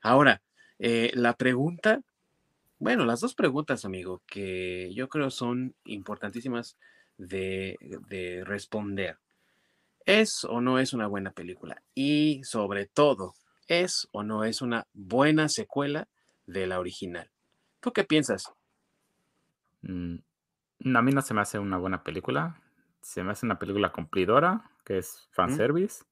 Ahora, 0.03 0.43
la 0.81 1.37
pregunta, 1.37 2.01
bueno, 2.81 3.05
las 3.05 3.21
dos 3.21 3.37
preguntas, 3.37 3.85
amigo, 3.85 4.23
que 4.27 4.93
yo 4.93 5.09
creo 5.09 5.31
son 5.31 5.77
importantísimas 5.85 6.77
de, 7.17 7.77
de 8.09 8.43
responder. 8.45 9.19
¿Es 10.07 10.45
o 10.45 10.61
no 10.61 10.79
es 10.79 10.93
una 10.93 11.07
buena 11.07 11.33
película? 11.33 11.83
Y 11.95 12.43
sobre 12.45 12.87
todo, 12.87 13.35
¿es 13.69 14.09
o 14.13 14.23
no 14.23 14.45
es 14.45 14.63
una 14.63 14.87
buena 14.93 15.49
secuela 15.49 16.09
de 16.47 16.67
la 16.67 16.81
original? 16.81 17.31
¿Tú 17.81 17.93
qué 17.93 18.05
piensas? 18.05 18.53
Mm, 19.83 20.17
a 20.95 21.03
mí 21.03 21.13
no 21.13 21.23
se 21.23 21.35
me 21.35 21.41
hace 21.41 21.59
una 21.59 21.79
buena 21.79 22.03
película. 22.03 22.61
Se 23.01 23.23
me 23.23 23.33
hace 23.33 23.47
una 23.47 23.59
película 23.59 23.93
cumplidora, 23.93 24.71
que 24.85 24.99
es 24.99 25.29
fanservice. 25.33 26.05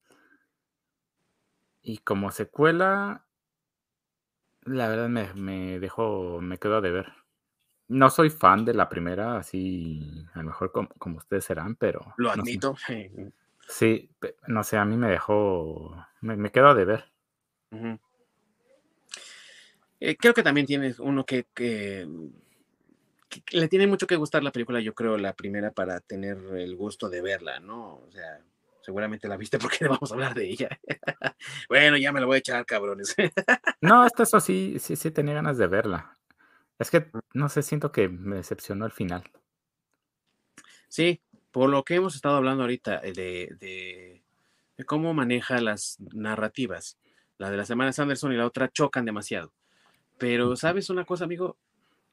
Y 1.81 1.97
como 1.99 2.31
secuela, 2.31 3.25
la 4.63 4.87
verdad 4.87 5.09
me, 5.09 5.33
me 5.33 5.79
dejó, 5.79 6.39
me 6.41 6.57
quedó 6.57 6.81
de 6.81 6.91
ver. 6.91 7.13
No 7.87 8.09
soy 8.09 8.29
fan 8.29 8.63
de 8.63 8.73
la 8.73 8.87
primera, 8.87 9.37
así 9.37 10.25
a 10.33 10.39
lo 10.39 10.45
mejor 10.45 10.71
como, 10.71 10.89
como 10.97 11.17
ustedes 11.17 11.43
serán, 11.43 11.75
pero 11.75 12.13
Lo 12.17 12.35
no 12.35 12.45
sé. 12.45 13.33
Sí, 13.71 14.11
no 14.47 14.63
sé, 14.63 14.77
a 14.77 14.85
mí 14.85 14.97
me 14.97 15.09
dejó, 15.09 15.95
me, 16.21 16.35
me 16.35 16.51
quedó 16.51 16.75
de 16.75 16.85
ver. 16.85 17.11
Eh, 19.99 20.17
creo 20.17 20.33
que 20.33 20.43
también 20.43 20.65
tienes 20.67 20.99
uno 20.99 21.25
que, 21.25 21.45
que, 21.53 22.07
que- 23.29 23.41
que 23.41 23.57
le 23.57 23.67
tiene 23.67 23.87
mucho 23.87 24.07
que 24.07 24.15
gustar 24.15 24.43
la 24.43 24.51
película, 24.51 24.79
yo 24.81 24.93
creo, 24.93 25.17
la 25.17 25.33
primera 25.33 25.71
para 25.71 25.99
tener 26.01 26.37
el 26.55 26.75
gusto 26.75 27.09
de 27.09 27.21
verla, 27.21 27.59
¿no? 27.59 27.95
O 27.95 28.11
sea, 28.11 28.41
seguramente 28.81 29.27
la 29.27 29.37
viste 29.37 29.57
porque 29.59 29.87
vamos 29.87 30.11
a 30.11 30.15
hablar 30.15 30.33
de 30.33 30.45
ella. 30.49 30.69
bueno, 31.69 31.97
ya 31.97 32.11
me 32.11 32.19
la 32.19 32.25
voy 32.25 32.35
a 32.35 32.39
echar, 32.39 32.65
cabrones. 32.65 33.15
No, 33.81 34.01
hasta 34.03 34.23
eso 34.23 34.39
sí, 34.39 34.77
sí, 34.79 34.95
sí 34.95 35.11
tenía 35.11 35.35
ganas 35.35 35.57
de 35.57 35.67
verla. 35.67 36.17
Es 36.79 36.91
que, 36.91 37.11
no 37.33 37.49
sé, 37.49 37.63
siento 37.63 37.91
que 37.91 38.09
me 38.09 38.37
decepcionó 38.37 38.85
el 38.85 38.91
final. 38.93 39.31
sí, 40.87 41.21
por 41.51 41.69
lo 41.69 41.83
que 41.83 41.95
hemos 41.95 42.15
estado 42.15 42.35
hablando 42.35 42.63
ahorita 42.63 43.01
eh, 43.03 43.13
de, 43.13 43.55
de, 43.59 44.23
de 44.77 44.85
cómo 44.85 45.13
maneja 45.13 45.59
las 45.61 45.97
narrativas, 45.99 46.97
la 47.37 47.49
de 47.51 47.57
la 47.57 47.65
semana 47.65 47.93
Sanderson 47.93 48.33
y 48.33 48.37
la 48.37 48.45
otra 48.45 48.69
chocan 48.69 49.05
demasiado. 49.05 49.53
Pero, 50.17 50.55
¿sabes 50.55 50.89
una 50.89 51.05
cosa, 51.05 51.25
amigo? 51.25 51.57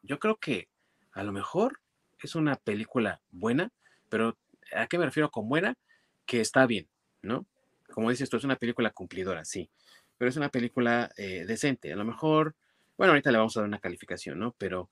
Yo 0.02 0.18
creo 0.18 0.36
que 0.36 0.68
a 1.12 1.22
lo 1.22 1.32
mejor 1.32 1.80
es 2.22 2.34
una 2.34 2.56
película 2.56 3.20
buena, 3.30 3.70
pero 4.08 4.36
¿a 4.74 4.86
qué 4.86 4.98
me 4.98 5.04
refiero 5.04 5.30
con 5.30 5.48
buena? 5.48 5.76
Que 6.24 6.40
está 6.40 6.66
bien, 6.66 6.88
¿no? 7.22 7.46
Como 7.92 8.10
dices 8.10 8.30
tú, 8.30 8.36
es 8.36 8.44
una 8.44 8.56
película 8.56 8.90
cumplidora, 8.90 9.44
sí, 9.44 9.70
pero 10.16 10.28
es 10.28 10.36
una 10.36 10.48
película 10.48 11.10
eh, 11.16 11.44
decente. 11.46 11.92
A 11.92 11.96
lo 11.96 12.04
mejor, 12.04 12.54
bueno, 12.96 13.12
ahorita 13.12 13.30
le 13.30 13.38
vamos 13.38 13.56
a 13.56 13.60
dar 13.60 13.68
una 13.68 13.78
calificación, 13.78 14.38
¿no? 14.38 14.54
Pero 14.58 14.90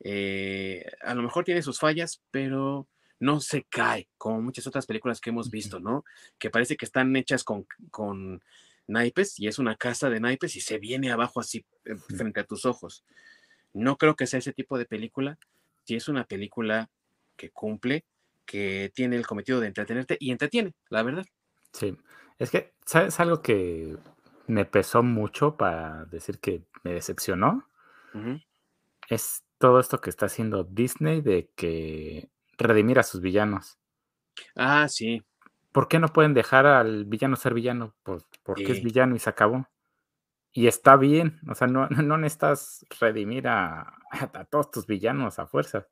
eh, 0.00 0.84
a 1.02 1.14
lo 1.14 1.22
mejor 1.22 1.44
tiene 1.44 1.62
sus 1.62 1.78
fallas, 1.78 2.20
pero 2.30 2.86
no 3.18 3.40
se 3.40 3.64
cae, 3.64 4.08
como 4.18 4.42
muchas 4.42 4.66
otras 4.66 4.86
películas 4.86 5.20
que 5.20 5.30
hemos 5.30 5.50
visto, 5.50 5.80
¿no? 5.80 6.04
Que 6.38 6.50
parece 6.50 6.76
que 6.76 6.84
están 6.84 7.14
hechas 7.16 7.44
con, 7.44 7.66
con 7.90 8.42
naipes 8.86 9.38
y 9.38 9.48
es 9.48 9.58
una 9.58 9.76
casa 9.76 10.10
de 10.10 10.20
naipes 10.20 10.56
y 10.56 10.60
se 10.60 10.78
viene 10.78 11.10
abajo 11.10 11.40
así 11.40 11.64
eh, 11.84 11.96
frente 11.96 12.40
a 12.40 12.44
tus 12.44 12.66
ojos. 12.66 13.04
No 13.72 13.96
creo 13.96 14.16
que 14.16 14.26
sea 14.26 14.38
ese 14.38 14.52
tipo 14.52 14.78
de 14.78 14.86
película. 14.86 15.38
Si 15.84 15.94
es 15.94 16.08
una 16.08 16.24
película 16.24 16.90
que 17.36 17.50
cumple, 17.50 18.04
que 18.44 18.90
tiene 18.94 19.16
el 19.16 19.26
cometido 19.26 19.60
de 19.60 19.68
entretenerte 19.68 20.16
y 20.20 20.30
entretiene, 20.30 20.72
la 20.88 21.02
verdad. 21.02 21.26
Sí, 21.72 21.96
es 22.38 22.50
que, 22.50 22.72
¿sabes 22.84 23.18
algo 23.20 23.42
que 23.42 23.96
me 24.46 24.64
pesó 24.64 25.02
mucho 25.02 25.56
para 25.56 26.04
decir 26.06 26.38
que 26.38 26.62
me 26.84 26.92
decepcionó? 26.92 27.68
Es 29.10 29.42
todo 29.58 29.78
esto 29.78 30.00
que 30.00 30.08
está 30.08 30.24
haciendo 30.24 30.64
Disney 30.64 31.20
de 31.20 31.50
que 31.54 32.30
redimir 32.58 32.98
a 32.98 33.02
sus 33.02 33.20
villanos. 33.20 33.78
Ah, 34.54 34.88
sí, 34.88 35.22
¿Por 35.76 35.88
qué 35.88 35.98
no 35.98 36.08
pueden 36.08 36.32
dejar 36.32 36.64
al 36.64 37.04
villano 37.04 37.36
ser 37.36 37.52
villano? 37.52 37.94
Pues 38.02 38.24
porque 38.42 38.72
es 38.72 38.82
villano 38.82 39.14
y 39.14 39.18
se 39.18 39.28
acabó. 39.28 39.68
Y 40.50 40.68
está 40.68 40.96
bien, 40.96 41.38
o 41.50 41.54
sea, 41.54 41.66
no, 41.66 41.86
no 41.90 42.16
necesitas 42.16 42.86
redimir 42.98 43.46
a, 43.46 43.94
a 44.32 44.44
todos 44.46 44.70
tus 44.70 44.86
villanos 44.86 45.38
a 45.38 45.46
fuerza. 45.46 45.86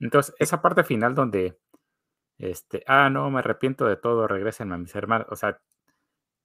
Entonces, 0.00 0.34
esa 0.38 0.62
parte 0.62 0.82
final 0.82 1.14
donde, 1.14 1.58
este, 2.38 2.82
ah, 2.86 3.10
no, 3.10 3.30
me 3.30 3.40
arrepiento 3.40 3.84
de 3.84 3.96
todo, 3.96 4.26
regrésenme 4.26 4.76
a 4.76 4.78
mis 4.78 4.94
hermanos. 4.94 5.26
O 5.28 5.36
sea, 5.36 5.60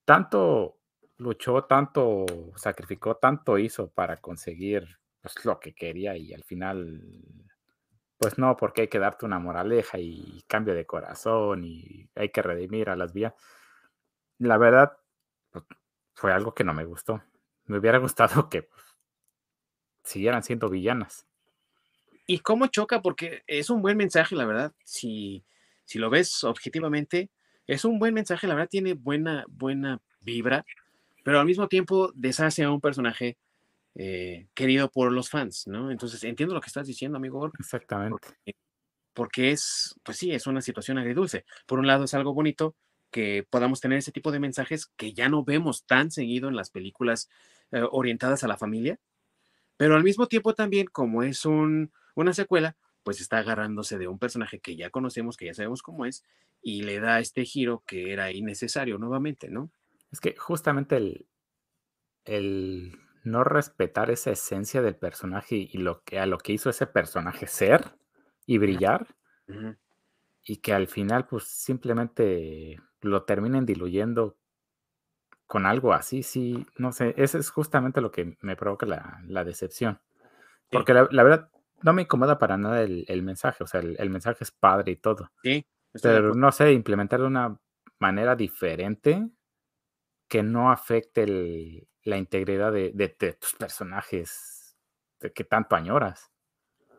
tanto 0.03 0.77
luchó, 1.15 1.63
tanto 1.63 2.25
sacrificó, 2.57 3.15
tanto 3.15 3.57
hizo 3.59 3.91
para 3.91 4.17
conseguir 4.17 4.99
pues, 5.21 5.45
lo 5.45 5.57
que 5.57 5.73
quería 5.73 6.17
y 6.17 6.33
al 6.33 6.43
final, 6.43 7.01
pues 8.23 8.37
no, 8.37 8.55
porque 8.55 8.83
hay 8.83 8.87
que 8.87 8.99
darte 8.99 9.25
una 9.25 9.37
moraleja 9.37 9.99
y 9.99 10.45
cambio 10.47 10.73
de 10.73 10.85
corazón 10.85 11.65
y 11.65 12.09
hay 12.15 12.29
que 12.29 12.41
redimir 12.41 12.89
a 12.89 12.95
las 12.95 13.11
vías. 13.11 13.33
La 14.37 14.57
verdad, 14.57 14.97
pues, 15.51 15.65
fue 16.13 16.31
algo 16.31 16.53
que 16.53 16.63
no 16.63 16.73
me 16.73 16.85
gustó. 16.85 17.21
Me 17.65 17.79
hubiera 17.79 17.97
gustado 17.99 18.47
que 18.47 18.63
pues, 18.63 18.81
siguieran 20.03 20.41
siendo 20.41 20.69
villanas. 20.69 21.27
¿Y 22.25 22.39
cómo 22.39 22.67
choca? 22.67 23.01
Porque 23.01 23.43
es 23.45 23.69
un 23.69 23.81
buen 23.81 23.97
mensaje, 23.97 24.37
la 24.37 24.45
verdad. 24.45 24.71
Si, 24.85 25.43
si 25.83 25.99
lo 25.99 26.09
ves 26.09 26.45
objetivamente, 26.45 27.29
es 27.67 27.83
un 27.83 27.99
buen 27.99 28.13
mensaje, 28.13 28.47
la 28.47 28.55
verdad 28.55 28.69
tiene 28.69 28.93
buena, 28.93 29.43
buena 29.49 30.01
vibra, 30.21 30.63
pero 31.25 31.41
al 31.41 31.45
mismo 31.45 31.67
tiempo 31.67 32.09
deshace 32.15 32.63
a 32.63 32.71
un 32.71 32.79
personaje 32.79 33.37
eh, 33.95 34.47
querido 34.53 34.89
por 34.89 35.11
los 35.11 35.29
fans, 35.29 35.67
¿no? 35.67 35.91
Entonces 35.91 36.23
entiendo 36.23 36.55
lo 36.55 36.61
que 36.61 36.67
estás 36.67 36.87
diciendo, 36.87 37.17
amigo, 37.17 37.51
Exactamente. 37.59 38.11
porque, 38.11 38.55
porque 39.13 39.51
es, 39.51 39.95
pues 40.03 40.17
sí, 40.17 40.31
es 40.31 40.47
una 40.47 40.61
situación 40.61 40.97
agridulce. 40.97 41.45
Por 41.65 41.79
un 41.79 41.87
lado 41.87 42.05
es 42.05 42.13
algo 42.13 42.33
bonito 42.33 42.75
que 43.11 43.45
podamos 43.49 43.79
tener 43.79 43.99
ese 43.99 44.11
tipo 44.11 44.31
de 44.31 44.39
mensajes 44.39 44.87
que 44.97 45.13
ya 45.13 45.29
no 45.29 45.43
vemos 45.43 45.85
tan 45.85 46.09
seguido 46.09 46.49
en 46.49 46.55
las 46.55 46.71
películas 46.71 47.29
eh, 47.71 47.83
orientadas 47.91 48.43
a 48.43 48.47
la 48.47 48.57
familia, 48.57 48.99
pero 49.77 49.95
al 49.95 50.03
mismo 50.03 50.27
tiempo 50.27 50.55
también, 50.55 50.87
como 50.87 51.23
es 51.23 51.45
un, 51.45 51.91
una 52.15 52.33
secuela, 52.33 52.75
pues 53.03 53.21
está 53.21 53.37
agarrándose 53.37 53.97
de 53.97 54.07
un 54.07 54.17
personaje 54.17 54.59
que 54.59 54.75
ya 54.75 54.89
conocemos, 54.89 55.37
que 55.37 55.45
ya 55.45 55.53
sabemos 55.53 55.83
cómo 55.83 56.05
es, 56.05 56.23
y 56.61 56.83
le 56.83 56.99
da 56.99 57.19
este 57.19 57.45
giro 57.45 57.83
que 57.85 58.13
era 58.13 58.31
innecesario 58.31 58.97
nuevamente, 58.97 59.49
¿no? 59.49 59.71
Es 60.11 60.19
que 60.19 60.35
justamente 60.37 60.95
el, 60.95 61.27
el 62.25 62.97
no 63.23 63.43
respetar 63.43 64.11
esa 64.11 64.31
esencia 64.31 64.81
del 64.81 64.95
personaje 64.95 65.55
y 65.55 65.77
lo 65.77 66.03
que 66.03 66.19
a 66.19 66.25
lo 66.25 66.37
que 66.37 66.53
hizo 66.53 66.69
ese 66.69 66.87
personaje 66.87 67.47
ser 67.47 67.97
y 68.45 68.57
brillar, 68.57 69.15
y 70.45 70.57
que 70.57 70.73
al 70.73 70.87
final, 70.87 71.25
pues 71.27 71.45
simplemente 71.45 72.79
lo 73.01 73.23
terminen 73.23 73.65
diluyendo 73.65 74.37
con 75.47 75.65
algo 75.65 75.93
así, 75.93 76.23
sí, 76.23 76.65
no 76.77 76.91
sé, 76.91 77.13
eso 77.17 77.37
es 77.37 77.49
justamente 77.51 78.01
lo 78.01 78.11
que 78.11 78.37
me 78.41 78.55
provoca 78.55 78.85
la, 78.85 79.21
la 79.27 79.43
decepción. 79.43 80.01
Sí. 80.71 80.77
Porque 80.77 80.93
la, 80.93 81.07
la 81.11 81.23
verdad, 81.23 81.49
no 81.83 81.93
me 81.93 82.03
incomoda 82.03 82.39
para 82.39 82.57
nada 82.57 82.81
el, 82.83 83.05
el 83.07 83.23
mensaje, 83.23 83.63
o 83.63 83.67
sea, 83.67 83.81
el, 83.81 83.95
el 83.99 84.09
mensaje 84.09 84.43
es 84.43 84.51
padre 84.51 84.93
y 84.93 84.95
todo, 84.97 85.31
Sí, 85.43 85.65
pero 86.01 86.35
no 86.35 86.51
sé, 86.51 86.73
implementar 86.73 87.21
de 87.21 87.27
una 87.27 87.59
manera 87.99 88.35
diferente 88.35 89.29
que 90.27 90.43
no 90.43 90.71
afecte 90.71 91.23
el- 91.23 91.87
la 92.03 92.17
integridad 92.17 92.71
de, 92.71 93.35
tus 93.39 93.53
personajes 93.53 94.75
que 95.33 95.43
tanto 95.43 95.75
añoras. 95.75 96.31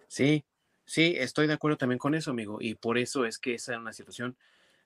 Sí, 0.08 0.44
sí, 0.84 1.14
estoy 1.18 1.46
de 1.46 1.52
acuerdo 1.54 1.76
también 1.76 1.98
con 1.98 2.14
eso, 2.14 2.30
amigo, 2.30 2.58
y 2.60 2.74
por 2.74 2.98
eso 2.98 3.26
es 3.26 3.38
que 3.38 3.54
esa 3.54 3.74
es 3.74 3.78
una 3.78 3.92
situación 3.92 4.36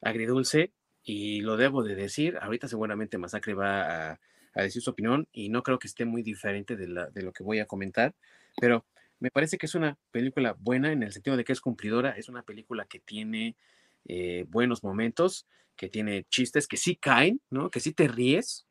agridulce 0.00 0.72
y 1.02 1.40
lo 1.40 1.56
debo 1.56 1.82
de 1.82 1.94
decir. 1.94 2.38
Ahorita 2.40 2.66
seguramente 2.68 3.18
Masacre 3.18 3.54
va 3.54 4.12
a, 4.12 4.20
decir 4.54 4.82
su 4.82 4.90
opinión 4.90 5.28
y 5.30 5.50
no 5.50 5.62
creo 5.62 5.78
que 5.78 5.86
esté 5.86 6.04
muy 6.04 6.22
diferente 6.22 6.74
de 6.74 6.86
lo 7.22 7.32
que 7.32 7.44
voy 7.44 7.60
a 7.60 7.66
comentar, 7.66 8.16
pero 8.60 8.84
me 9.20 9.30
parece 9.30 9.58
que 9.58 9.66
es 9.66 9.74
una 9.74 9.98
película 10.10 10.56
buena 10.58 10.92
en 10.92 11.02
el 11.02 11.12
sentido 11.12 11.36
de 11.36 11.44
que 11.44 11.52
es 11.52 11.60
cumplidora, 11.60 12.10
es 12.12 12.28
una 12.28 12.42
película 12.42 12.86
que 12.86 13.00
tiene 13.00 13.56
eh, 14.04 14.44
buenos 14.48 14.84
momentos, 14.84 15.46
que 15.76 15.88
tiene 15.88 16.24
chistes 16.24 16.68
que 16.68 16.76
sí 16.76 16.96
caen, 16.96 17.40
¿no? 17.50 17.70
Que 17.70 17.80
sí 17.80 17.92
te 17.92 18.08
ríes, 18.08 18.66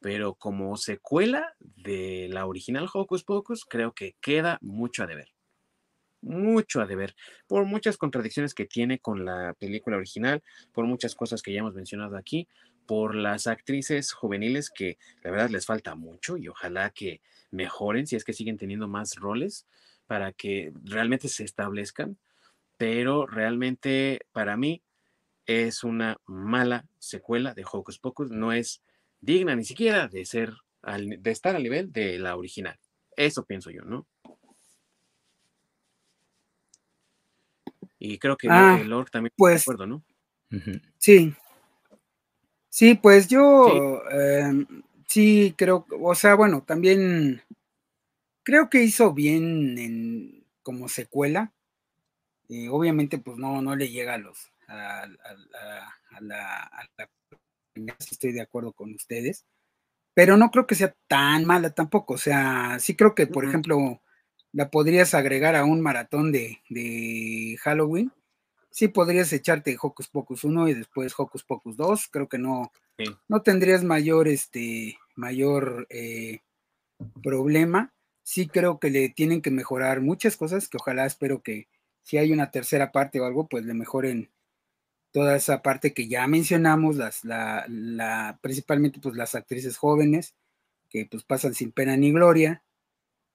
pero 0.00 0.34
como 0.34 0.76
secuela 0.76 1.54
de 1.58 2.28
la 2.30 2.46
original 2.46 2.88
Hocus 2.92 3.24
Pocus, 3.24 3.64
creo 3.64 3.92
que 3.92 4.16
queda 4.20 4.58
mucho 4.60 5.02
a 5.02 5.06
deber. 5.06 5.32
Mucho 6.22 6.80
a 6.80 6.86
deber, 6.86 7.14
por 7.46 7.66
muchas 7.66 7.96
contradicciones 7.96 8.54
que 8.54 8.66
tiene 8.66 8.98
con 8.98 9.24
la 9.24 9.54
película 9.54 9.96
original, 9.96 10.42
por 10.72 10.86
muchas 10.86 11.14
cosas 11.14 11.42
que 11.42 11.52
ya 11.52 11.60
hemos 11.60 11.74
mencionado 11.74 12.16
aquí, 12.16 12.48
por 12.86 13.14
las 13.14 13.46
actrices 13.46 14.12
juveniles 14.12 14.70
que 14.70 14.98
la 15.22 15.30
verdad 15.30 15.50
les 15.50 15.66
falta 15.66 15.94
mucho 15.94 16.36
y 16.36 16.48
ojalá 16.48 16.90
que 16.90 17.20
mejoren 17.50 18.06
si 18.06 18.16
es 18.16 18.24
que 18.24 18.32
siguen 18.32 18.56
teniendo 18.56 18.88
más 18.88 19.16
roles 19.16 19.66
para 20.06 20.32
que 20.32 20.72
realmente 20.84 21.28
se 21.28 21.44
establezcan, 21.44 22.16
pero 22.76 23.26
realmente 23.26 24.20
para 24.32 24.56
mí 24.56 24.82
es 25.46 25.84
una 25.84 26.18
mala 26.26 26.86
secuela 26.98 27.54
de 27.54 27.64
Hocus 27.70 27.98
Pocus, 27.98 28.30
no 28.30 28.52
es 28.52 28.82
digna 29.26 29.54
ni 29.56 29.64
siquiera 29.64 30.08
de 30.08 30.24
ser 30.24 30.54
al- 30.82 31.22
de 31.22 31.30
estar 31.30 31.54
al 31.56 31.62
nivel 31.62 31.92
de 31.92 32.18
la 32.18 32.36
original. 32.36 32.78
Eso 33.16 33.44
pienso 33.44 33.70
yo, 33.70 33.82
¿no? 33.82 34.06
Y 37.98 38.18
creo 38.18 38.36
que 38.36 38.48
Ah, 38.48 38.78
el 38.80 38.88
Lord 38.88 39.10
también 39.10 39.32
está 39.32 39.44
de 39.44 39.52
Pues 39.54 39.62
acuerdo, 39.62 39.86
¿no? 39.86 40.02
Sí, 40.98 41.34
sí, 42.68 42.94
pues 42.94 43.24
Sí, 43.24 43.30
yo 43.34 44.02
em, 44.10 44.66
sí 45.08 45.54
creo, 45.56 45.86
o 46.00 46.14
sea, 46.14 46.34
bueno, 46.34 46.62
también 46.62 47.42
creo 48.42 48.70
que 48.70 48.82
hizo 48.82 49.12
bien 49.12 49.78
en, 49.78 50.44
como 50.62 50.88
secuela. 50.88 51.52
eh, 52.48 52.68
obviamente, 52.68 53.18
pues 53.18 53.38
no, 53.38 53.60
no 53.62 53.76
le 53.76 53.88
llega 53.90 54.14
a 54.14 54.18
los 54.18 54.50
a, 54.68 55.02
a- 55.02 55.06
a- 55.06 56.16
a 56.16 56.20
la, 56.20 56.62
a 56.62 56.84
la 56.98 57.06
primera, 57.06 57.10
sí 57.98 58.08
estoy 58.12 58.32
de 58.32 58.42
acuerdo 58.42 58.72
con 58.72 58.94
ustedes. 58.94 59.44
pero 60.14 60.36
no 60.36 60.50
creo 60.50 60.66
que 60.66 60.74
sea 60.74 60.94
tan 61.08 61.44
mala 61.44 61.70
tampoco. 61.70 62.14
O 62.14 62.18
sea, 62.18 62.78
sí 62.80 62.96
creo 62.96 63.14
que, 63.14 63.26
por 63.26 63.44
ejemplo, 63.44 64.02
la 64.52 64.70
podrías 64.70 65.14
agregar 65.14 65.56
a 65.56 65.64
un 65.64 65.80
maratón 65.82 66.32
de, 66.32 66.62
de, 66.70 67.56
Halloween. 67.60 68.12
Sí 68.70 68.88
podrías 68.88 69.32
echarte 69.32 69.76
Hocus 69.80 70.08
Pocus 70.08 70.44
1 70.44 70.68
y 70.68 70.74
después 70.74 71.14
Hocus 71.18 71.44
Pocus 71.44 71.76
2. 71.76 72.08
Creo 72.10 72.28
que 72.28 72.38
no, 72.38 72.72
no 73.28 73.42
tendrías 73.42 73.84
mayor, 73.84 74.28
este, 74.28 74.98
mayor 75.14 75.86
eh, 75.90 76.40
problema. 77.22 77.92
Sí 78.22 78.48
creo 78.48 78.78
que 78.80 78.90
le 78.90 79.10
tienen 79.10 79.42
que 79.42 79.50
mejorar 79.50 80.00
muchas 80.00 80.36
cosas, 80.36 80.68
que 80.68 80.78
ojalá 80.78 81.06
espero 81.06 81.42
que 81.42 81.68
si 82.02 82.18
hay 82.18 82.32
una 82.32 82.50
tercera 82.50 82.92
parte 82.92 83.20
o 83.20 83.24
algo, 83.24 83.48
pues 83.48 83.64
le 83.64 83.74
mejoren 83.74 84.30
toda 85.16 85.34
esa 85.34 85.62
parte 85.62 85.94
que 85.94 86.08
ya 86.08 86.26
mencionamos, 86.26 86.96
las, 86.96 87.24
la, 87.24 87.64
la, 87.70 88.38
principalmente 88.42 89.00
pues 89.00 89.16
las 89.16 89.34
actrices 89.34 89.78
jóvenes, 89.78 90.34
que 90.90 91.06
pues 91.10 91.24
pasan 91.24 91.54
sin 91.54 91.72
pena 91.72 91.96
ni 91.96 92.12
gloria, 92.12 92.62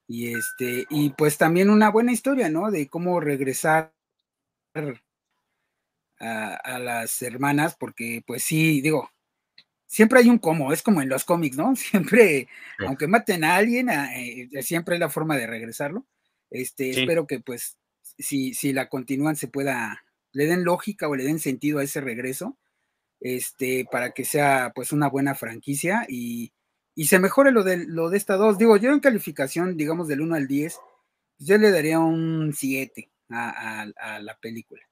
y 0.06 0.32
este, 0.32 0.86
y 0.90 1.10
pues 1.10 1.38
también 1.38 1.70
una 1.70 1.90
buena 1.90 2.12
historia, 2.12 2.48
¿no? 2.48 2.70
De 2.70 2.86
cómo 2.86 3.18
regresar 3.18 3.92
a, 6.20 6.78
las 6.78 7.20
hermanas, 7.20 7.74
porque 7.74 8.22
pues 8.24 8.44
sí, 8.44 8.80
digo, 8.80 9.10
siempre 9.84 10.20
hay 10.20 10.28
un 10.28 10.38
cómo, 10.38 10.72
es 10.72 10.84
como 10.84 11.02
en 11.02 11.08
los 11.08 11.24
cómics, 11.24 11.56
¿no? 11.56 11.74
Siempre, 11.74 12.46
aunque 12.78 13.08
maten 13.08 13.42
a 13.42 13.56
alguien, 13.56 13.88
eh, 13.88 14.48
siempre 14.62 14.94
hay 14.94 15.00
la 15.00 15.10
forma 15.10 15.36
de 15.36 15.48
regresarlo. 15.48 16.06
Este, 16.48 16.90
espero 16.90 17.26
que 17.26 17.40
pues 17.40 17.76
si, 18.20 18.54
si 18.54 18.72
la 18.72 18.88
continúan 18.88 19.34
se 19.34 19.48
pueda, 19.48 20.04
le 20.32 20.46
den 20.46 20.64
lógica 20.64 21.08
o 21.08 21.16
le 21.16 21.24
den 21.24 21.38
sentido 21.38 21.78
a 21.78 21.84
ese 21.84 22.00
regreso, 22.00 22.58
este, 23.20 23.86
para 23.90 24.12
que 24.12 24.24
sea 24.24 24.72
pues 24.74 24.92
una 24.92 25.08
buena 25.08 25.34
franquicia 25.34 26.06
y, 26.08 26.52
y 26.94 27.06
se 27.06 27.18
mejore 27.18 27.52
lo 27.52 27.62
de, 27.64 27.84
lo 27.86 28.10
de 28.10 28.18
esta 28.18 28.36
dos. 28.36 28.58
Digo, 28.58 28.76
yo 28.76 28.92
en 28.92 29.00
calificación, 29.00 29.76
digamos, 29.76 30.08
del 30.08 30.20
1 30.20 30.34
al 30.34 30.46
10, 30.46 30.78
pues, 31.42 31.48
yo 31.48 31.58
le 31.58 31.70
daría 31.70 31.98
un 31.98 32.52
7 32.54 33.10
a, 33.30 33.86
la 34.20 34.38
película. 34.40 34.82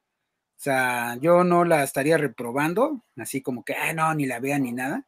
O 0.57 0.62
sea, 0.62 1.17
yo 1.21 1.45
no 1.45 1.65
la 1.65 1.83
estaría 1.85 2.19
reprobando, 2.19 3.05
así 3.17 3.43
como 3.43 3.65
que, 3.65 3.75
ah, 3.75 3.93
no, 3.95 4.15
ni 4.15 4.27
la 4.27 4.41
vea 4.41 4.59
ni 4.59 4.73
nada. 4.73 5.07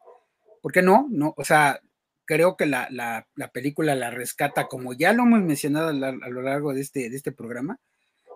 ¿Por 0.61 0.71
qué 0.71 0.81
no? 0.81 1.07
no 1.11 1.33
o 1.37 1.43
sea, 1.45 1.79
creo 2.25 2.57
que 2.57 2.65
la, 2.65 2.87
la, 2.89 3.25
película 3.51 3.95
la 3.95 4.09
rescata, 4.11 4.67
como 4.67 4.93
ya 4.93 5.13
lo 5.13 5.23
hemos 5.23 5.41
mencionado 5.41 5.89
a, 5.89 5.93
lo 6.29 6.41
largo 6.41 6.73
de 6.73 6.81
este, 6.81 7.09
de 7.09 7.15
este 7.15 7.31
programa, 7.31 7.79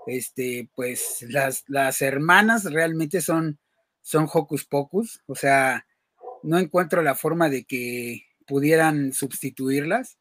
este, 0.07 0.69
pues 0.75 1.25
las, 1.29 1.63
las 1.67 2.01
hermanas 2.01 2.63
realmente 2.65 3.21
son, 3.21 3.59
son 4.01 4.27
hocus 4.31 4.65
pocus, 4.65 5.21
o 5.27 5.35
sea, 5.35 5.85
no 6.43 6.57
encuentro 6.57 7.01
la 7.01 7.15
forma 7.15 7.49
de 7.49 7.65
que 7.65 8.23
pudieran 8.47 9.13
sustituirlas. 9.13 10.17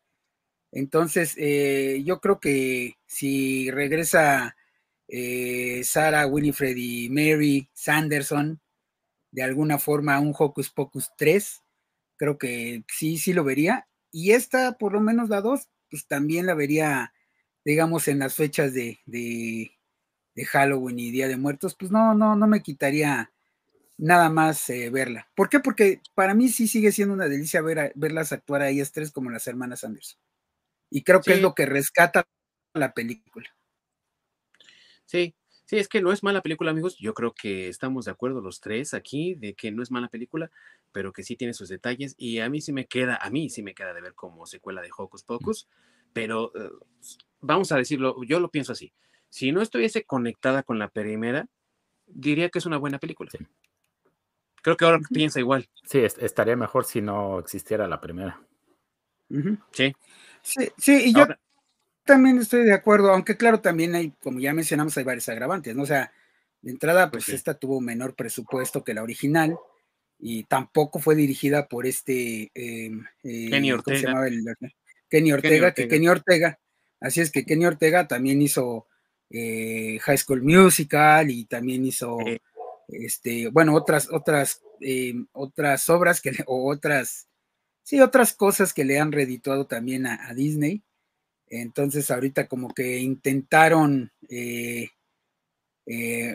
Entonces, 0.72 1.34
eh, 1.38 2.02
yo 2.04 2.20
creo 2.20 2.40
que 2.40 2.94
si 3.06 3.70
regresa 3.70 4.56
eh, 5.08 5.82
Sarah, 5.84 6.26
Winifred 6.26 6.76
y 6.76 7.08
Mary 7.08 7.70
Sanderson, 7.72 8.60
de 9.30 9.42
alguna 9.42 9.78
forma 9.78 10.18
un 10.20 10.34
Hocus 10.36 10.70
Pocus 10.70 11.10
3, 11.16 11.62
creo 12.16 12.38
que 12.38 12.84
sí, 12.88 13.18
sí 13.18 13.32
lo 13.32 13.44
vería. 13.44 13.88
Y 14.10 14.32
esta, 14.32 14.78
por 14.78 14.92
lo 14.92 15.00
menos 15.00 15.28
la 15.28 15.40
2, 15.40 15.68
pues 15.90 16.06
también 16.06 16.46
la 16.46 16.54
vería, 16.54 17.12
digamos, 17.64 18.08
en 18.08 18.18
las 18.18 18.34
fechas 18.34 18.72
de, 18.74 18.98
de 20.36 20.44
Halloween 20.44 20.98
y 20.98 21.10
Día 21.10 21.28
de 21.28 21.38
Muertos, 21.38 21.74
pues 21.74 21.90
no, 21.90 22.14
no, 22.14 22.36
no 22.36 22.46
me 22.46 22.62
quitaría 22.62 23.32
nada 23.96 24.28
más 24.28 24.68
eh, 24.70 24.90
verla. 24.90 25.28
¿Por 25.34 25.48
qué? 25.48 25.60
Porque 25.60 26.02
para 26.14 26.34
mí 26.34 26.50
sí 26.50 26.68
sigue 26.68 26.92
siendo 26.92 27.14
una 27.14 27.26
delicia 27.26 27.62
ver 27.62 27.92
verlas 27.96 28.32
actuar 28.32 28.62
a 28.62 28.68
ellas 28.68 28.92
tres 28.92 29.10
como 29.10 29.30
las 29.30 29.46
hermanas 29.46 29.82
Anderson. 29.82 30.20
Y 30.90 31.02
creo 31.02 31.20
que 31.20 31.32
es 31.32 31.42
lo 31.42 31.54
que 31.54 31.66
rescata 31.66 32.28
la 32.74 32.92
película. 32.92 33.48
Sí, 35.06 35.34
sí, 35.64 35.78
es 35.78 35.88
que 35.88 36.02
no 36.02 36.12
es 36.12 36.22
mala 36.22 36.42
película, 36.42 36.70
amigos. 36.70 36.98
Yo 36.98 37.14
creo 37.14 37.32
que 37.32 37.68
estamos 37.68 38.04
de 38.04 38.10
acuerdo 38.10 38.42
los 38.42 38.60
tres 38.60 38.92
aquí 38.92 39.34
de 39.34 39.54
que 39.54 39.72
no 39.72 39.82
es 39.82 39.90
mala 39.90 40.08
película, 40.08 40.50
pero 40.92 41.12
que 41.12 41.22
sí 41.22 41.34
tiene 41.34 41.54
sus 41.54 41.70
detalles. 41.70 42.14
Y 42.18 42.40
a 42.40 42.50
mí 42.50 42.60
sí 42.60 42.72
me 42.72 42.86
queda, 42.86 43.16
a 43.16 43.30
mí 43.30 43.48
sí 43.48 43.62
me 43.62 43.74
queda 43.74 43.94
de 43.94 44.02
ver 44.02 44.14
como 44.14 44.46
secuela 44.46 44.82
de 44.82 44.90
Hocus 44.96 45.24
Pocus, 45.24 45.66
pero 46.12 46.52
eh, 46.54 46.70
vamos 47.40 47.72
a 47.72 47.76
decirlo, 47.76 48.22
yo 48.24 48.38
lo 48.38 48.50
pienso 48.50 48.72
así. 48.72 48.92
Si 49.36 49.52
no 49.52 49.60
estuviese 49.60 50.04
conectada 50.04 50.62
con 50.62 50.78
la 50.78 50.88
primera, 50.88 51.46
diría 52.06 52.48
que 52.48 52.58
es 52.58 52.64
una 52.64 52.78
buena 52.78 52.98
película. 52.98 53.30
Creo 54.62 54.78
que 54.78 54.84
ahora 54.86 54.98
piensa 55.12 55.40
igual. 55.40 55.68
Sí, 55.84 55.98
estaría 55.98 56.56
mejor 56.56 56.86
si 56.86 57.02
no 57.02 57.38
existiera 57.38 57.86
la 57.86 58.00
primera. 58.00 58.40
Sí. 59.72 59.94
Sí, 60.42 61.02
y 61.04 61.12
yo 61.12 61.26
también 62.04 62.38
estoy 62.38 62.64
de 62.64 62.72
acuerdo, 62.72 63.12
aunque 63.12 63.36
claro, 63.36 63.60
también 63.60 63.94
hay, 63.94 64.14
como 64.22 64.40
ya 64.40 64.54
mencionamos, 64.54 64.96
hay 64.96 65.04
varios 65.04 65.28
agravantes, 65.28 65.76
¿no? 65.76 65.82
O 65.82 65.86
sea, 65.86 66.10
de 66.62 66.70
entrada, 66.70 67.10
pues 67.10 67.28
esta 67.28 67.52
tuvo 67.52 67.82
menor 67.82 68.14
presupuesto 68.14 68.84
que 68.84 68.94
la 68.94 69.02
original 69.02 69.58
y 70.18 70.44
tampoco 70.44 70.98
fue 70.98 71.14
dirigida 71.14 71.68
por 71.68 71.84
este 71.84 72.50
em, 72.54 73.04
eh, 73.22 73.50
Kenny 73.50 73.70
Ortega. 73.70 74.30
Kenny 75.10 75.32
Ortega, 75.34 75.74
que 75.74 75.88
Kenny 75.88 76.08
Ortega, 76.08 76.58
así 77.00 77.20
es 77.20 77.30
que 77.30 77.44
Kenny 77.44 77.66
Ortega 77.66 78.08
también 78.08 78.40
hizo 78.40 78.86
eh, 79.30 79.98
High 80.02 80.18
School 80.18 80.42
Musical 80.42 81.30
y 81.30 81.44
también 81.44 81.84
hizo 81.84 82.18
este, 82.88 83.48
bueno, 83.48 83.74
otras, 83.74 84.08
otras, 84.10 84.62
eh, 84.80 85.14
otras 85.32 85.88
obras 85.88 86.20
que, 86.20 86.32
o 86.46 86.70
otras, 86.70 87.28
sí, 87.82 88.00
otras 88.00 88.32
cosas 88.32 88.72
que 88.72 88.84
le 88.84 88.98
han 88.98 89.12
redituado 89.12 89.66
también 89.66 90.06
a, 90.06 90.32
Disney. 90.34 90.82
Entonces, 91.48 92.10
ahorita 92.10 92.48
como 92.48 92.74
que 92.74 92.98
intentaron, 92.98 94.10
eh, 94.28 94.90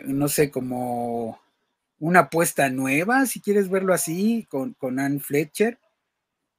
no 0.04 0.28
sé, 0.28 0.50
como 0.50 1.40
una 1.98 2.20
apuesta 2.20 2.68
nueva, 2.70 3.26
si 3.26 3.40
quieres 3.40 3.70
verlo 3.70 3.94
así, 3.94 4.46
con, 4.48 4.74
con 4.74 4.98
Anne 4.98 5.20
Fletcher, 5.20 5.78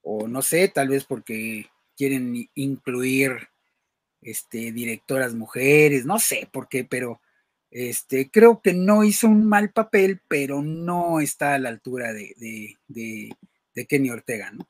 o 0.02 0.28
no 0.28 0.42
sé, 0.42 0.68
tal 0.68 0.90
vez 0.90 1.06
porque 1.06 1.68
quieren 1.96 2.50
incluir 2.56 3.50
este, 4.24 4.72
directoras 4.72 5.34
mujeres, 5.34 6.06
no 6.06 6.20
sé 6.20 6.50
por 6.52 6.68
qué, 6.68 6.84
pero 6.84 7.22
este, 7.70 8.30
creo 8.30 8.62
que 8.62 8.74
no 8.74 9.04
hizo 9.04 9.28
un 9.28 9.46
mal 9.48 9.72
papel, 9.72 10.22
pero 10.28 10.62
no 10.62 11.20
está 11.20 11.56
a 11.56 11.60
la 11.60 11.70
altura 11.70 12.14
de, 12.14 12.78
Kenny 13.88 14.10
Ortega, 14.10 14.52
¿no? 14.52 14.68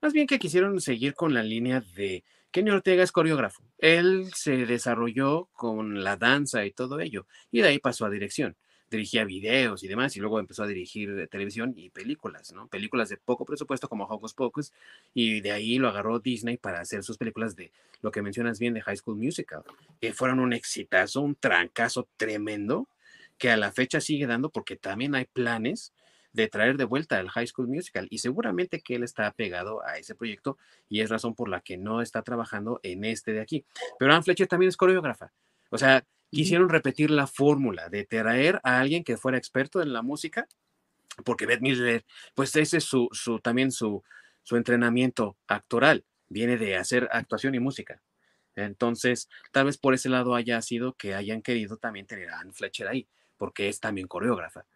Más 0.00 0.12
bien 0.12 0.26
que 0.26 0.38
quisieron 0.38 0.80
seguir 0.80 1.14
con 1.14 1.34
la 1.34 1.42
línea 1.42 1.82
de 1.96 2.22
Kenny 2.52 2.70
Ortega 2.70 3.02
es 3.02 3.12
coreógrafo. 3.12 3.64
Él 3.78 4.30
se 4.34 4.66
desarrolló 4.66 5.46
con 5.52 6.04
la 6.04 6.16
danza 6.16 6.64
y 6.64 6.70
todo 6.70 7.00
ello, 7.00 7.26
y 7.50 7.62
de 7.62 7.68
ahí 7.68 7.78
pasó 7.78 8.06
a 8.06 8.10
dirección 8.10 8.56
dirigía 8.90 9.24
videos 9.24 9.82
y 9.82 9.88
demás, 9.88 10.16
y 10.16 10.20
luego 10.20 10.38
empezó 10.38 10.62
a 10.62 10.66
dirigir 10.66 11.28
televisión 11.28 11.74
y 11.76 11.90
películas, 11.90 12.52
¿no? 12.52 12.68
Películas 12.68 13.08
de 13.08 13.16
poco 13.16 13.44
presupuesto 13.44 13.88
como 13.88 14.04
Hocus 14.04 14.34
Pocus, 14.34 14.72
y 15.14 15.40
de 15.40 15.52
ahí 15.52 15.78
lo 15.78 15.88
agarró 15.88 16.20
Disney 16.20 16.56
para 16.56 16.80
hacer 16.80 17.02
sus 17.02 17.18
películas 17.18 17.56
de 17.56 17.72
lo 18.02 18.10
que 18.10 18.22
mencionas 18.22 18.58
bien 18.58 18.74
de 18.74 18.82
High 18.82 18.98
School 18.98 19.16
Musical, 19.16 19.62
que 20.00 20.12
fueron 20.12 20.38
un 20.38 20.52
exitazo, 20.52 21.20
un 21.20 21.34
trancazo 21.34 22.08
tremendo, 22.16 22.86
que 23.38 23.50
a 23.50 23.56
la 23.56 23.72
fecha 23.72 24.00
sigue 24.00 24.26
dando 24.26 24.50
porque 24.50 24.76
también 24.76 25.14
hay 25.14 25.26
planes 25.26 25.92
de 26.32 26.48
traer 26.48 26.76
de 26.76 26.84
vuelta 26.84 27.18
al 27.18 27.30
High 27.30 27.46
School 27.46 27.66
Musical 27.66 28.06
y 28.10 28.18
seguramente 28.18 28.80
que 28.80 28.94
él 28.94 29.02
está 29.02 29.30
pegado 29.32 29.82
a 29.84 29.96
ese 29.98 30.14
proyecto 30.14 30.58
y 30.88 31.00
es 31.00 31.10
razón 31.10 31.34
por 31.34 31.48
la 31.48 31.62
que 31.62 31.78
no 31.78 32.02
está 32.02 32.22
trabajando 32.22 32.78
en 32.82 33.04
este 33.04 33.32
de 33.32 33.40
aquí. 33.40 33.64
Pero 33.98 34.12
Anne 34.12 34.22
Fletcher 34.22 34.46
también 34.46 34.68
es 34.68 34.76
coreógrafa. 34.76 35.32
O 35.70 35.78
sea, 35.78 36.04
quisieron 36.36 36.68
repetir 36.68 37.10
la 37.10 37.26
fórmula 37.26 37.88
de 37.88 38.04
traer 38.04 38.60
a 38.62 38.78
alguien 38.78 39.04
que 39.04 39.16
fuera 39.16 39.38
experto 39.38 39.80
en 39.80 39.94
la 39.94 40.02
música, 40.02 40.46
porque 41.24 41.46
Beth 41.46 41.62
Midler, 41.62 42.04
pues 42.34 42.54
ese 42.56 42.76
es 42.76 42.84
su, 42.84 43.08
su 43.12 43.38
también 43.38 43.72
su, 43.72 44.04
su 44.42 44.56
entrenamiento 44.56 45.38
actoral, 45.46 46.04
viene 46.28 46.58
de 46.58 46.76
hacer 46.76 47.08
actuación 47.10 47.54
y 47.54 47.58
música. 47.58 48.02
Entonces, 48.54 49.30
tal 49.50 49.64
vez 49.64 49.78
por 49.78 49.94
ese 49.94 50.10
lado 50.10 50.34
haya 50.34 50.60
sido 50.60 50.92
que 50.92 51.14
hayan 51.14 51.40
querido 51.40 51.78
también 51.78 52.04
tener 52.04 52.28
a 52.28 52.40
Anne 52.40 52.52
Fletcher 52.52 52.86
ahí, 52.86 53.08
porque 53.38 53.70
es 53.70 53.80
también 53.80 54.06
coreógrafa. 54.06 54.66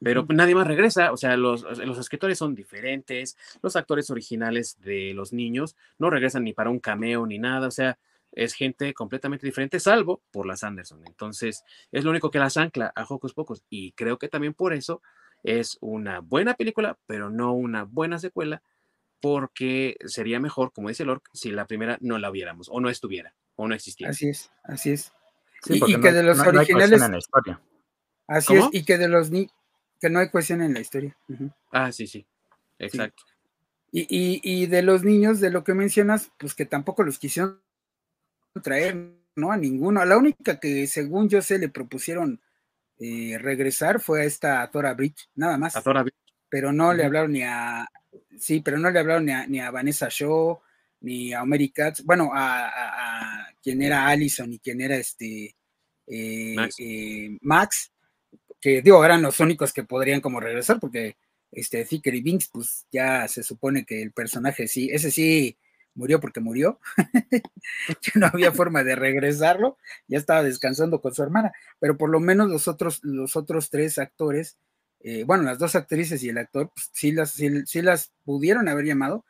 Pero 0.00 0.24
nadie 0.28 0.54
más 0.54 0.68
regresa, 0.68 1.10
o 1.10 1.16
sea, 1.16 1.36
los, 1.36 1.62
los 1.62 1.98
escritores 1.98 2.38
son 2.38 2.54
diferentes, 2.54 3.36
los 3.62 3.74
actores 3.74 4.10
originales 4.10 4.80
de 4.80 5.12
los 5.12 5.32
niños 5.32 5.74
no 5.98 6.08
regresan 6.08 6.44
ni 6.44 6.52
para 6.52 6.70
un 6.70 6.78
cameo 6.78 7.26
ni 7.26 7.40
nada, 7.40 7.66
o 7.66 7.72
sea, 7.72 7.98
es 8.32 8.54
gente 8.54 8.94
completamente 8.94 9.46
diferente, 9.46 9.80
salvo 9.80 10.22
por 10.30 10.46
las 10.46 10.64
Anderson. 10.64 11.02
Entonces, 11.06 11.64
es 11.92 12.04
lo 12.04 12.10
único 12.10 12.30
que 12.30 12.38
las 12.38 12.56
ancla 12.56 12.92
a 12.94 13.04
Hocus 13.04 13.34
Pocos. 13.34 13.64
Y 13.68 13.92
creo 13.92 14.18
que 14.18 14.28
también 14.28 14.54
por 14.54 14.72
eso 14.72 15.02
es 15.42 15.78
una 15.80 16.20
buena 16.20 16.54
película, 16.54 16.98
pero 17.06 17.30
no 17.30 17.52
una 17.52 17.84
buena 17.84 18.18
secuela, 18.18 18.62
porque 19.20 19.96
sería 20.06 20.40
mejor, 20.40 20.72
como 20.72 20.88
dice 20.88 21.04
Lork, 21.04 21.28
si 21.32 21.50
la 21.50 21.66
primera 21.66 21.98
no 22.00 22.18
la 22.18 22.30
viéramos, 22.30 22.68
o 22.70 22.80
no 22.80 22.88
estuviera, 22.88 23.34
o 23.56 23.68
no 23.68 23.74
existiera. 23.74 24.10
Así 24.10 24.28
es, 24.28 24.50
así 24.64 24.90
es. 24.90 25.12
y, 25.66 25.80
que 26.00 26.12
de 26.12 26.22
los 26.22 26.38
originales. 26.40 27.02
En 27.02 27.12
la 27.12 27.18
historia. 27.18 27.60
Así 28.26 28.54
es, 28.54 28.64
y 28.72 28.84
que 28.84 28.96
de 28.96 29.08
los 29.08 29.30
ni 29.30 29.50
que 30.00 30.08
no 30.08 30.20
hay 30.20 30.30
cuestión 30.30 30.62
en 30.62 30.72
la 30.72 30.80
historia. 30.80 31.16
Ah, 31.70 31.92
sí, 31.92 32.06
sí. 32.06 32.26
Exacto. 32.78 33.22
Y, 33.92 34.66
de 34.66 34.82
los 34.82 35.04
niños, 35.04 35.40
de 35.40 35.50
lo 35.50 35.64
que 35.64 35.74
mencionas, 35.74 36.30
pues 36.38 36.54
que 36.54 36.64
tampoco 36.64 37.02
los 37.02 37.18
quisieron 37.18 37.60
traer, 38.62 39.12
¿no? 39.36 39.52
A 39.52 39.56
ninguno. 39.56 40.00
A 40.00 40.06
la 40.06 40.18
única 40.18 40.58
que, 40.58 40.86
según 40.86 41.28
yo 41.28 41.42
sé, 41.42 41.58
le 41.58 41.68
propusieron 41.68 42.40
eh, 42.98 43.38
regresar 43.38 44.00
fue 44.00 44.22
a 44.22 44.24
esta 44.24 44.70
Tora 44.70 44.94
Bridge, 44.94 45.28
nada 45.34 45.56
más. 45.56 45.76
A 45.76 45.82
Tora 45.82 46.02
Bridge. 46.02 46.16
Pero 46.48 46.72
no 46.72 46.92
le 46.92 47.04
hablaron 47.04 47.32
ni 47.32 47.42
a, 47.42 47.88
sí, 48.38 48.60
pero 48.60 48.78
no 48.78 48.90
le 48.90 48.98
hablaron 48.98 49.24
ni 49.24 49.32
a, 49.32 49.46
ni 49.46 49.60
a 49.60 49.70
Vanessa 49.70 50.08
Shaw, 50.10 50.60
ni 51.00 51.32
a 51.32 51.44
Mary 51.44 51.70
Katz, 51.70 52.02
bueno, 52.04 52.30
a, 52.34 53.46
quien 53.62 53.82
era 53.82 54.06
Allison 54.08 54.52
y 54.52 54.58
quien 54.58 54.80
era 54.80 54.96
este 54.96 55.54
eh, 56.06 56.56
eh, 56.78 57.38
Max. 57.42 57.92
que 58.60 58.82
digo, 58.82 59.04
eran 59.04 59.22
los 59.22 59.38
únicos 59.40 59.72
que 59.72 59.84
podrían 59.84 60.20
como 60.20 60.40
regresar, 60.40 60.80
porque 60.80 61.16
este 61.52 61.86
y 61.90 62.20
Binks, 62.20 62.48
pues 62.48 62.86
ya 62.90 63.26
se 63.28 63.42
supone 63.42 63.84
que 63.84 64.02
el 64.02 64.12
personaje 64.12 64.68
sí, 64.68 64.88
ese 64.90 65.10
sí 65.10 65.56
murió 66.00 66.18
porque 66.18 66.40
murió, 66.40 66.80
que 68.00 68.18
no 68.18 68.26
había 68.26 68.52
forma 68.52 68.82
de 68.82 68.96
regresarlo, 68.96 69.76
ya 70.08 70.18
estaba 70.18 70.42
descansando 70.42 71.00
con 71.00 71.14
su 71.14 71.22
hermana, 71.22 71.52
pero 71.78 71.96
por 71.96 72.08
lo 72.08 72.18
menos 72.18 72.48
los 72.48 72.66
otros, 72.68 73.04
los 73.04 73.36
otros 73.36 73.68
tres 73.68 73.98
actores, 73.98 74.56
eh, 75.00 75.24
bueno, 75.24 75.44
las 75.44 75.58
dos 75.58 75.76
actrices 75.76 76.22
y 76.22 76.30
el 76.30 76.38
actor, 76.38 76.70
pues, 76.74 76.90
sí, 76.92 77.12
las, 77.12 77.32
sí, 77.32 77.82
las 77.82 78.12
pudieron 78.24 78.68
haber 78.68 78.86
llamado, 78.86 79.24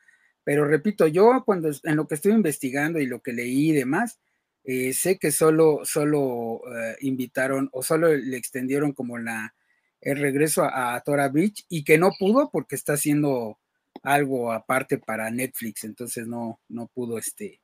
pero 0.44 0.64
repito, 0.64 1.06
yo 1.08 1.42
cuando 1.44 1.70
en 1.82 1.96
lo 1.96 2.06
que 2.06 2.14
estuve 2.14 2.32
investigando 2.32 3.00
y 3.00 3.06
lo 3.06 3.20
que 3.20 3.32
leí 3.32 3.70
y 3.70 3.72
demás, 3.72 4.20
eh, 4.64 4.92
sé 4.92 5.18
que 5.18 5.32
solo, 5.32 5.80
solo 5.84 6.60
eh, 6.72 6.96
invitaron 7.00 7.68
o 7.72 7.82
solo 7.82 8.14
le 8.14 8.36
extendieron 8.36 8.92
como 8.92 9.18
la, 9.18 9.54
el 10.00 10.18
regreso 10.18 10.64
a, 10.64 11.00
Tora 11.04 11.28
Beach 11.28 11.64
y 11.68 11.84
que 11.84 11.98
no 11.98 12.10
pudo 12.18 12.50
porque 12.50 12.76
está 12.76 12.94
haciendo 12.94 13.58
algo 14.02 14.52
aparte 14.52 14.98
para 14.98 15.30
Netflix, 15.30 15.84
entonces 15.84 16.26
no, 16.26 16.60
no 16.68 16.86
pudo 16.86 17.18
este, 17.18 17.60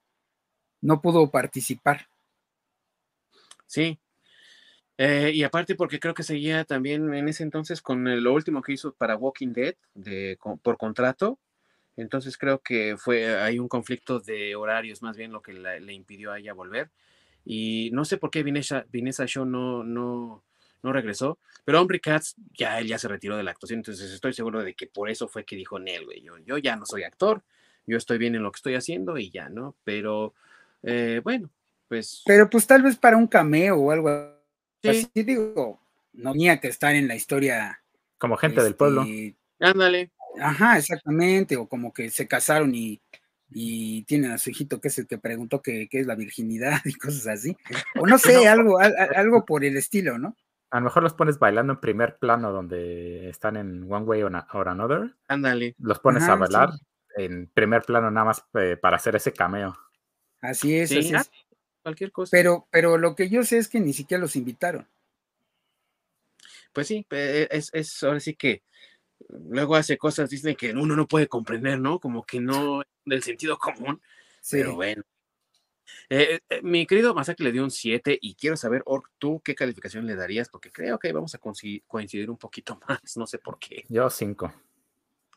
no 0.80 1.00
pudo 1.00 1.30
participar. 1.30 2.08
Sí. 3.66 3.98
Eh, 4.98 5.32
y 5.34 5.42
aparte 5.42 5.74
porque 5.74 6.00
creo 6.00 6.14
que 6.14 6.22
seguía 6.22 6.64
también 6.64 7.12
en 7.12 7.28
ese 7.28 7.42
entonces 7.42 7.82
con 7.82 8.22
lo 8.22 8.32
último 8.32 8.62
que 8.62 8.72
hizo 8.72 8.94
para 8.94 9.16
Walking 9.16 9.52
Dead 9.52 9.74
de, 9.94 10.38
por 10.62 10.78
contrato. 10.78 11.38
Entonces 11.96 12.38
creo 12.38 12.60
que 12.60 12.96
fue 12.98 13.38
hay 13.40 13.58
un 13.58 13.68
conflicto 13.68 14.20
de 14.20 14.54
horarios 14.54 15.02
más 15.02 15.16
bien 15.16 15.32
lo 15.32 15.42
que 15.42 15.52
le 15.52 15.92
impidió 15.92 16.32
a 16.32 16.38
ella 16.38 16.52
volver. 16.52 16.90
Y 17.44 17.90
no 17.92 18.04
sé 18.04 18.16
por 18.18 18.30
qué 18.30 18.42
Vanessa, 18.42 18.86
Vanessa 18.92 19.24
Shaw 19.26 19.44
no, 19.44 19.84
no, 19.84 20.44
no 20.86 20.92
regresó. 20.92 21.38
Pero 21.64 21.80
Omri 21.80 22.00
Katz 22.00 22.34
ya 22.54 22.78
él 22.78 22.86
ya 22.86 22.98
se 22.98 23.08
retiró 23.08 23.36
de 23.36 23.42
la 23.42 23.50
actuación, 23.50 23.80
entonces 23.80 24.10
estoy 24.10 24.32
seguro 24.32 24.62
de 24.62 24.74
que 24.74 24.86
por 24.86 25.10
eso 25.10 25.28
fue 25.28 25.44
que 25.44 25.56
dijo 25.56 25.78
Nel, 25.78 26.06
güey, 26.06 26.22
yo, 26.22 26.38
yo 26.38 26.56
ya 26.58 26.76
no 26.76 26.86
soy 26.86 27.02
actor, 27.02 27.42
yo 27.86 27.96
estoy 27.96 28.18
bien 28.18 28.34
en 28.34 28.42
lo 28.42 28.50
que 28.50 28.56
estoy 28.56 28.74
haciendo 28.74 29.18
y 29.18 29.30
ya, 29.30 29.48
¿no? 29.48 29.76
Pero 29.84 30.34
eh, 30.82 31.20
bueno, 31.22 31.50
pues. 31.88 32.22
Pero 32.24 32.48
pues 32.48 32.66
tal 32.66 32.82
vez 32.82 32.96
para 32.96 33.16
un 33.16 33.26
cameo 33.26 33.76
o 33.76 33.90
algo 33.90 34.10
sí. 34.82 34.88
así, 34.88 35.22
digo, 35.22 35.80
no 36.12 36.32
tenía 36.32 36.60
que 36.60 36.68
estar 36.68 36.94
en 36.94 37.08
la 37.08 37.14
historia. 37.14 37.82
Como 38.18 38.36
gente 38.36 38.62
del 38.62 38.74
pueblo. 38.74 39.02
Este, 39.02 39.36
Ándale. 39.60 40.10
Ajá, 40.40 40.78
exactamente, 40.78 41.56
o 41.56 41.66
como 41.66 41.92
que 41.92 42.10
se 42.10 42.28
casaron 42.28 42.74
y, 42.74 43.00
y 43.50 44.02
tienen 44.02 44.32
a 44.32 44.38
su 44.38 44.50
hijito 44.50 44.80
que 44.80 44.88
es 44.88 44.98
el 44.98 45.06
que 45.06 45.18
preguntó 45.18 45.62
qué, 45.62 45.88
es 45.90 46.06
la 46.06 46.14
virginidad 46.14 46.80
y 46.84 46.94
cosas 46.94 47.26
así. 47.26 47.56
O 47.98 48.06
no 48.06 48.18
sé, 48.18 48.48
algo, 48.48 48.78
algo 48.78 49.44
por 49.44 49.64
el 49.64 49.76
estilo, 49.76 50.18
¿no? 50.18 50.36
A 50.70 50.78
lo 50.78 50.84
mejor 50.84 51.02
los 51.02 51.14
pones 51.14 51.38
bailando 51.38 51.74
en 51.74 51.80
primer 51.80 52.18
plano 52.18 52.52
donde 52.52 53.28
están 53.28 53.56
en 53.56 53.90
One 53.90 54.04
Way 54.04 54.22
or, 54.24 54.68
Another. 54.68 55.14
Ándale. 55.28 55.74
Los 55.78 56.00
pones 56.00 56.24
a 56.24 56.34
bailar 56.34 56.70
en 57.16 57.46
primer 57.48 57.82
plano 57.82 58.10
nada 58.10 58.26
más 58.26 58.44
eh, 58.54 58.76
para 58.76 58.96
hacer 58.96 59.16
ese 59.16 59.32
cameo. 59.32 59.76
Así 60.40 60.76
es, 60.76 60.90
así 60.90 61.14
es. 61.14 61.30
Cualquier 61.82 62.12
cosa. 62.12 62.30
Pero, 62.30 62.66
pero 62.70 62.98
lo 62.98 63.14
que 63.14 63.28
yo 63.28 63.42
sé 63.44 63.58
es 63.58 63.68
que 63.68 63.80
ni 63.80 63.92
siquiera 63.92 64.20
los 64.20 64.36
invitaron. 64.36 64.86
Pues 66.72 66.88
sí, 66.88 67.06
es, 67.10 67.70
es 67.72 68.02
ahora 68.02 68.20
sí 68.20 68.34
que 68.34 68.62
luego 69.28 69.76
hace 69.76 69.96
cosas, 69.96 70.28
dicen 70.28 70.56
que 70.56 70.72
uno 70.72 70.94
no 70.94 71.06
puede 71.06 71.26
comprender, 71.26 71.80
¿no? 71.80 71.98
Como 71.98 72.24
que 72.24 72.40
no 72.40 72.82
del 73.04 73.22
sentido 73.22 73.56
común. 73.58 74.00
Sí. 74.40 74.58
Pero 74.58 74.74
bueno, 74.74 75.02
eh, 76.08 76.40
eh, 76.48 76.60
mi 76.62 76.86
querido 76.86 77.14
Masaki 77.14 77.42
le 77.42 77.52
dio 77.52 77.64
un 77.64 77.70
7 77.70 78.18
y 78.20 78.34
quiero 78.34 78.56
saber, 78.56 78.82
Ork, 78.86 79.10
¿tú 79.18 79.40
qué 79.44 79.54
calificación 79.54 80.06
le 80.06 80.14
darías? 80.14 80.48
Porque 80.48 80.70
creo 80.70 80.98
que 80.98 81.12
vamos 81.12 81.34
a 81.34 81.38
coincidir 81.38 82.30
un 82.30 82.36
poquito 82.36 82.78
más, 82.88 83.16
no 83.16 83.26
sé 83.26 83.38
por 83.38 83.58
qué. 83.58 83.84
Yo 83.88 84.08
5. 84.08 84.52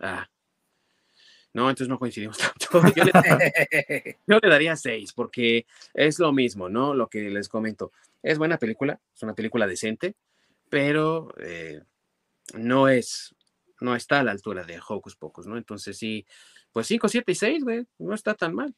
Ah. 0.02 0.30
No, 1.54 1.70
entonces 1.70 1.90
no 1.90 1.98
coincidimos 1.98 2.38
tanto. 2.70 2.82
Yo 2.96 3.04
le, 3.04 4.18
yo 4.28 4.40
le 4.42 4.50
daría 4.50 4.76
6 4.76 5.14
porque 5.14 5.66
es 5.94 6.20
lo 6.20 6.32
mismo, 6.32 6.70
¿no? 6.70 6.94
Lo 6.94 7.08
que 7.08 7.30
les 7.30 7.50
comento. 7.50 7.92
Es 8.22 8.38
buena 8.38 8.58
película, 8.58 9.00
es 9.16 9.24
una 9.24 9.34
película 9.34 9.66
decente, 9.66 10.16
pero 10.70 11.34
eh, 11.40 11.82
no 12.54 12.88
es, 12.88 13.36
no 13.80 13.96
está 13.96 14.20
a 14.20 14.24
la 14.24 14.32
altura 14.32 14.64
de 14.64 14.80
Hocus 14.86 15.16
Pocus, 15.16 15.48
¿no? 15.48 15.58
Entonces 15.58 15.98
sí, 15.98 16.26
pues 16.72 16.88
5, 16.88 17.08
7 17.08 17.32
y 17.32 17.36
6, 17.36 17.64
güey, 17.64 17.86
no 17.98 18.14
está 18.14 18.36
tan 18.36 18.54
mal. 18.54 18.76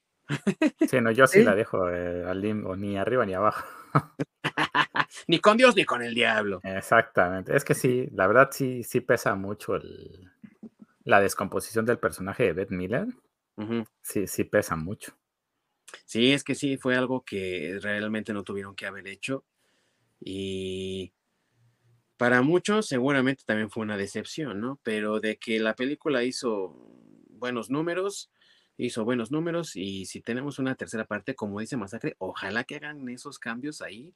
Sí, 0.89 1.01
no, 1.01 1.11
yo 1.11 1.27
sí, 1.27 1.43
la 1.43 1.55
dejo 1.55 1.89
eh, 1.89 2.23
al 2.25 2.41
limbo, 2.41 2.75
ni 2.75 2.97
arriba 2.97 3.25
ni 3.25 3.33
abajo. 3.33 3.65
ni 5.27 5.39
con 5.39 5.57
Dios 5.57 5.75
ni 5.75 5.85
con 5.85 6.01
el 6.01 6.13
diablo. 6.13 6.61
Exactamente. 6.63 7.55
Es 7.55 7.63
que 7.63 7.73
sí, 7.73 8.07
la 8.13 8.27
verdad 8.27 8.49
sí, 8.51 8.83
sí 8.83 9.01
pesa 9.01 9.35
mucho 9.35 9.75
el, 9.75 10.31
la 11.03 11.21
descomposición 11.21 11.85
del 11.85 11.99
personaje 11.99 12.43
de 12.43 12.53
Beth 12.53 12.71
Miller. 12.71 13.07
Sí, 14.01 14.25
sí 14.25 14.43
pesa 14.43 14.75
mucho. 14.75 15.15
Sí, 16.05 16.31
es 16.31 16.43
que 16.43 16.55
sí, 16.55 16.77
fue 16.77 16.95
algo 16.95 17.23
que 17.23 17.77
realmente 17.81 18.33
no 18.33 18.43
tuvieron 18.43 18.75
que 18.75 18.87
haber 18.87 19.07
hecho. 19.07 19.45
Y 20.19 21.13
para 22.17 22.41
muchos 22.41 22.87
seguramente 22.87 23.43
también 23.45 23.69
fue 23.69 23.83
una 23.83 23.97
decepción, 23.97 24.59
¿no? 24.61 24.79
Pero 24.83 25.19
de 25.19 25.37
que 25.37 25.59
la 25.59 25.75
película 25.75 26.23
hizo 26.23 26.75
buenos 27.29 27.69
números, 27.69 28.31
hizo 28.85 29.05
buenos 29.05 29.31
números 29.31 29.75
y 29.75 30.05
si 30.05 30.21
tenemos 30.21 30.57
una 30.57 30.75
tercera 30.75 31.05
parte, 31.05 31.35
como 31.35 31.59
dice 31.59 31.77
Masacre, 31.77 32.15
ojalá 32.17 32.63
que 32.63 32.77
hagan 32.77 33.07
esos 33.09 33.37
cambios 33.37 33.81
ahí, 33.81 34.13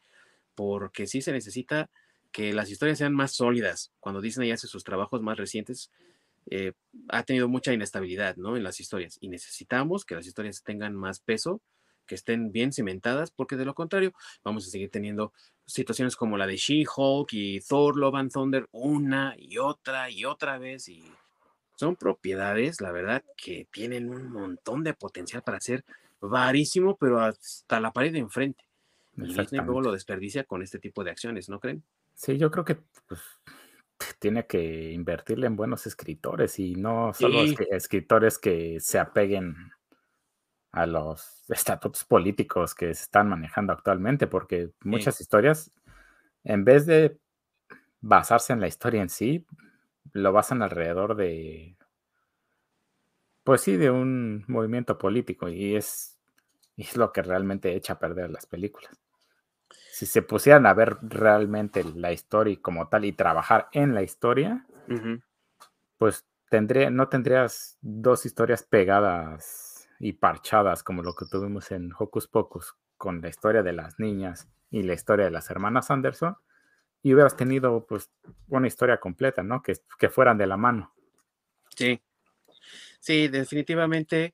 porque 0.56 1.06
sí 1.06 1.22
se 1.22 1.32
necesita 1.32 1.90
que 2.32 2.52
las 2.52 2.72
historias 2.72 2.98
sean 2.98 3.14
más 3.14 3.34
sólidas. 3.34 3.92
Cuando 4.00 4.22
Disney 4.22 4.52
hace 4.52 4.68
sus 4.68 4.84
trabajos 4.84 5.22
más 5.22 5.38
recientes, 5.38 5.92
eh, 6.48 6.74
ha 7.10 7.24
tenido 7.24 7.48
mucha 7.48 7.74
inestabilidad 7.74 8.38
¿no? 8.38 8.58
en 8.58 8.64
las 8.64 8.80
historias 8.80 9.18
y 9.22 9.30
necesitamos 9.30 10.04
que 10.04 10.16
las 10.16 10.26
historias 10.26 10.64
tengan 10.64 10.96
más 10.96 11.20
peso, 11.20 11.62
que 12.08 12.16
estén 12.16 12.52
bien 12.52 12.74
cimentadas, 12.74 13.32
porque 13.32 13.58
de 13.58 13.66
lo 13.66 13.76
contrario 13.76 14.14
vamos 14.44 14.68
a 14.68 14.70
seguir 14.70 14.90
teniendo 14.90 15.32
situaciones 15.66 16.16
como 16.16 16.38
la 16.38 16.48
de 16.48 16.58
She-Hulk 16.58 17.34
y 17.34 17.62
Thor, 17.62 17.98
Love 17.98 18.16
and 18.16 18.32
Thunder 18.32 18.68
una 18.72 19.36
y 19.38 19.58
otra 19.58 20.10
y 20.10 20.26
otra 20.26 20.58
vez 20.58 20.88
y 20.88 21.04
son 21.76 21.96
propiedades, 21.96 22.82
la 22.82 22.92
verdad, 22.92 23.24
que 23.38 23.68
tienen 23.72 24.10
un 24.10 24.32
montón 24.32 24.84
de 24.84 24.94
potencial 24.94 25.44
para 25.44 25.60
ser 25.60 25.84
varísimo, 26.20 26.98
pero 26.98 27.20
hasta 27.20 27.80
la 27.80 27.92
pared 27.92 28.14
de 28.14 28.20
enfrente. 28.20 28.64
Y 29.18 29.28
Disney 29.28 29.62
luego 29.64 29.82
lo 29.82 29.92
desperdicia 29.92 30.44
con 30.44 30.62
este 30.62 30.80
tipo 30.80 31.04
de 31.04 31.12
acciones, 31.12 31.48
¿no 31.50 31.60
creen? 31.60 31.84
Sí, 32.16 32.38
yo 32.38 32.52
creo 32.52 32.66
que 32.66 32.78
pues, 33.08 33.22
tiene 34.20 34.46
que 34.46 34.92
invertirle 34.92 35.48
en 35.48 35.56
buenos 35.56 35.88
escritores 35.88 36.60
y 36.60 36.76
no 36.76 37.14
solo 37.14 37.44
escritores 37.44 38.38
que 38.38 38.80
se 38.80 39.00
apeguen 39.00 39.56
a 40.72 40.86
los 40.86 41.44
estatutos 41.50 42.04
políticos 42.04 42.76
que 42.76 42.94
se 42.94 43.04
están 43.04 43.30
manejando 43.30 43.74
actualmente, 43.74 44.28
porque 44.28 44.72
muchas 44.84 45.22
historias, 45.22 45.72
en 46.44 46.66
vez 46.66 46.86
de 46.86 47.18
basarse 48.02 48.54
en 48.54 48.60
la 48.60 48.68
historia 48.68 49.02
en 49.02 49.10
sí, 49.10 49.46
lo 50.16 50.32
basan 50.32 50.62
alrededor 50.62 51.16
de, 51.18 51.76
pues 53.44 53.62
sí, 53.62 53.76
de 53.76 53.92
un 53.92 54.46
movimiento 54.48 54.98
político 54.98 55.50
y 55.50 55.76
es, 55.76 56.18
es 56.78 56.96
lo 56.96 57.12
que 57.12 57.22
realmente 57.22 57.76
echa 57.76 57.94
a 57.94 58.00
perder 58.00 58.30
las 58.30 58.46
películas. 58.46 58.98
Si 59.70 60.06
se 60.06 60.22
pusieran 60.22 60.68
a 60.68 60.74
ver 60.74 60.98
realmente 61.02 61.84
la 61.84 62.14
historia 62.14 62.58
como 62.62 62.88
tal 62.88 63.04
y 63.04 63.12
trabajar 63.12 63.68
en 63.74 63.94
la 63.94 64.04
historia, 64.04 64.66
pues 65.98 66.26
tendría, 66.50 66.90
no 66.90 67.10
tendrías 67.10 67.78
dos 67.82 68.26
historias 68.26 68.64
pegadas 68.64 69.90
y 70.00 70.14
parchadas 70.14 70.82
como 70.82 71.04
lo 71.04 71.14
que 71.14 71.26
tuvimos 71.26 71.72
en 71.72 71.92
Hocus 71.98 72.30
Pocus 72.30 72.78
con 72.96 73.20
la 73.20 73.28
historia 73.28 73.64
de 73.64 73.74
las 73.74 74.00
niñas 74.00 74.50
y 74.70 74.84
la 74.84 74.94
historia 74.94 75.26
de 75.26 75.32
las 75.32 75.50
hermanas 75.50 75.92
Anderson, 75.92 76.38
y 77.06 77.14
hubieras 77.14 77.38
tenido 77.38 77.86
pues 77.86 78.10
una 78.48 78.66
historia 78.66 79.00
completa, 79.00 79.44
¿no? 79.44 79.62
Que, 79.62 79.74
que 80.00 80.10
fueran 80.10 80.40
de 80.40 80.48
la 80.48 80.58
mano. 80.58 80.92
Sí, 81.76 82.02
sí, 83.00 83.28
definitivamente 83.28 84.34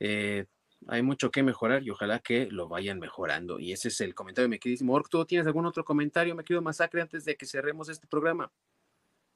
eh, 0.00 0.46
hay 0.88 1.02
mucho 1.02 1.30
que 1.30 1.42
mejorar 1.42 1.82
y 1.82 1.90
ojalá 1.90 2.20
que 2.20 2.46
lo 2.46 2.68
vayan 2.68 2.98
mejorando. 2.98 3.58
Y 3.58 3.72
ese 3.72 3.88
es 3.88 4.00
el 4.00 4.14
comentario, 4.14 4.48
mi 4.48 4.58
queridísimo 4.58 4.94
Ork. 4.94 5.10
¿Tú 5.10 5.26
tienes 5.26 5.46
algún 5.46 5.66
otro 5.66 5.84
comentario, 5.84 6.34
me 6.34 6.42
querido 6.42 6.62
Masacre, 6.62 7.02
antes 7.02 7.26
de 7.26 7.36
que 7.36 7.44
cerremos 7.44 7.90
este 7.90 8.06
programa? 8.06 8.50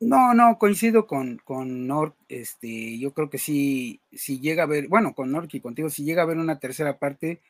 No, 0.00 0.32
no, 0.32 0.56
coincido 0.56 1.06
con, 1.06 1.36
con 1.44 1.86
Nork, 1.86 2.16
este, 2.30 2.98
yo 2.98 3.12
creo 3.12 3.28
que 3.28 3.36
sí, 3.36 4.00
si 4.10 4.40
llega 4.40 4.62
a 4.62 4.66
ver, 4.66 4.88
bueno, 4.88 5.14
con 5.14 5.30
Nork 5.30 5.50
y 5.52 5.60
contigo, 5.60 5.90
si 5.90 6.02
llega 6.02 6.22
a 6.22 6.24
haber 6.24 6.38
una 6.38 6.58
tercera 6.58 6.98
parte, 6.98 7.42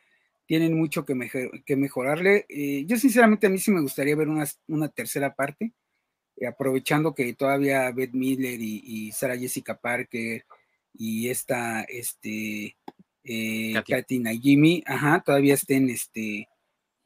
tienen 0.51 0.77
mucho 0.77 1.05
que, 1.05 1.15
que 1.65 1.77
mejorarle. 1.77 2.45
Eh, 2.49 2.85
yo 2.85 2.97
sinceramente 2.97 3.47
a 3.47 3.51
mí 3.51 3.59
sí 3.59 3.71
me 3.71 3.83
gustaría 3.83 4.17
ver 4.17 4.29
una, 4.29 4.45
una 4.67 4.89
tercera 4.89 5.33
parte, 5.33 5.75
eh, 6.37 6.49
aprovechando 6.49 7.15
que 7.15 7.33
todavía 7.35 7.89
Beth 7.93 8.15
Miller 8.15 8.61
y, 8.61 8.83
y, 8.85 9.13
Sarah 9.13 9.39
Jessica 9.39 9.79
Parker 9.79 10.45
y 10.93 11.29
esta, 11.29 11.83
este, 11.83 12.77
eh, 13.23 13.75
Katy 13.89 14.25
Jimmy, 14.43 14.83
ajá, 14.87 15.23
todavía 15.25 15.55
estén, 15.55 15.89
este, 15.89 16.49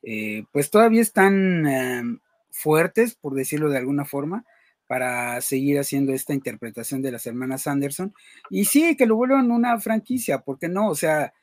eh, 0.02 0.44
pues 0.50 0.70
todavía 0.70 1.02
están 1.02 1.66
em, 1.66 2.20
fuertes, 2.50 3.14
por 3.14 3.34
decirlo 3.34 3.68
de 3.68 3.76
alguna 3.76 4.06
forma, 4.06 4.46
para 4.86 5.38
seguir 5.42 5.78
haciendo 5.78 6.14
esta 6.14 6.32
interpretación 6.32 7.02
de 7.02 7.12
las 7.12 7.26
hermanas 7.26 7.66
Anderson. 7.66 8.14
Y 8.48 8.64
sí, 8.64 8.96
que 8.96 9.04
lo 9.04 9.16
vuelvan 9.16 9.50
una 9.50 9.78
franquicia, 9.80 10.38
porque 10.38 10.68
no? 10.70 10.88
O 10.88 10.94
sea, 10.94 11.34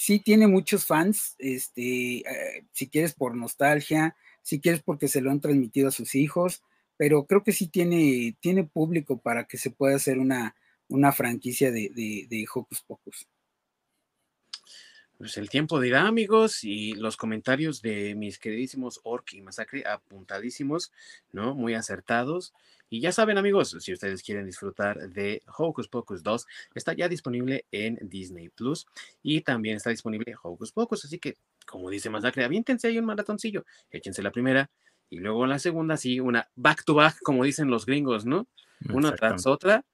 sí 0.00 0.18
tiene 0.18 0.46
muchos 0.46 0.86
fans, 0.86 1.34
este, 1.38 2.20
eh, 2.20 2.64
si 2.72 2.88
quieres 2.88 3.12
por 3.12 3.36
nostalgia, 3.36 4.16
si 4.40 4.58
quieres 4.58 4.82
porque 4.82 5.08
se 5.08 5.20
lo 5.20 5.30
han 5.30 5.42
transmitido 5.42 5.88
a 5.88 5.92
sus 5.92 6.14
hijos, 6.14 6.62
pero 6.96 7.26
creo 7.26 7.42
que 7.42 7.52
sí 7.52 7.68
tiene, 7.68 8.34
tiene 8.40 8.64
público 8.64 9.20
para 9.20 9.44
que 9.44 9.58
se 9.58 9.70
pueda 9.70 9.96
hacer 9.96 10.18
una, 10.18 10.56
una 10.88 11.12
franquicia 11.12 11.70
de, 11.70 11.90
de, 11.94 12.26
de 12.30 12.46
Hocus 12.50 12.80
Pocus. 12.80 13.28
Pues 15.18 15.36
el 15.36 15.50
tiempo 15.50 15.78
dirá, 15.78 16.06
amigos, 16.06 16.64
y 16.64 16.94
los 16.94 17.18
comentarios 17.18 17.82
de 17.82 18.14
mis 18.14 18.38
queridísimos 18.38 19.00
Orc 19.02 19.34
y 19.34 19.42
Masacre 19.42 19.84
apuntadísimos, 19.86 20.92
¿no? 21.30 21.54
Muy 21.54 21.74
acertados. 21.74 22.54
Y 22.90 23.00
ya 23.00 23.12
saben, 23.12 23.38
amigos, 23.38 23.76
si 23.78 23.92
ustedes 23.92 24.22
quieren 24.22 24.44
disfrutar 24.44 25.08
de 25.10 25.42
Hocus 25.56 25.88
Pocus 25.88 26.24
2, 26.24 26.46
está 26.74 26.92
ya 26.92 27.08
disponible 27.08 27.64
en 27.70 27.98
Disney 28.02 28.48
Plus 28.48 28.86
y 29.22 29.42
también 29.42 29.76
está 29.76 29.90
disponible 29.90 30.34
Hocus 30.42 30.72
Pocus. 30.72 31.04
Así 31.04 31.20
que, 31.20 31.36
como 31.66 31.88
dice 31.88 32.10
Masacre, 32.10 32.44
aviéntense 32.44 32.88
ahí 32.88 32.98
un 32.98 33.04
maratoncillo, 33.04 33.64
échense 33.90 34.22
la 34.24 34.32
primera 34.32 34.70
y 35.08 35.18
luego 35.20 35.46
la 35.46 35.60
segunda, 35.60 35.96
sí, 35.96 36.18
una 36.18 36.48
back 36.56 36.84
to 36.84 36.94
back, 36.94 37.20
como 37.22 37.44
dicen 37.44 37.70
los 37.70 37.86
gringos, 37.86 38.26
¿no? 38.26 38.48
Una 38.92 39.14
tras 39.14 39.46
otra. 39.46 39.84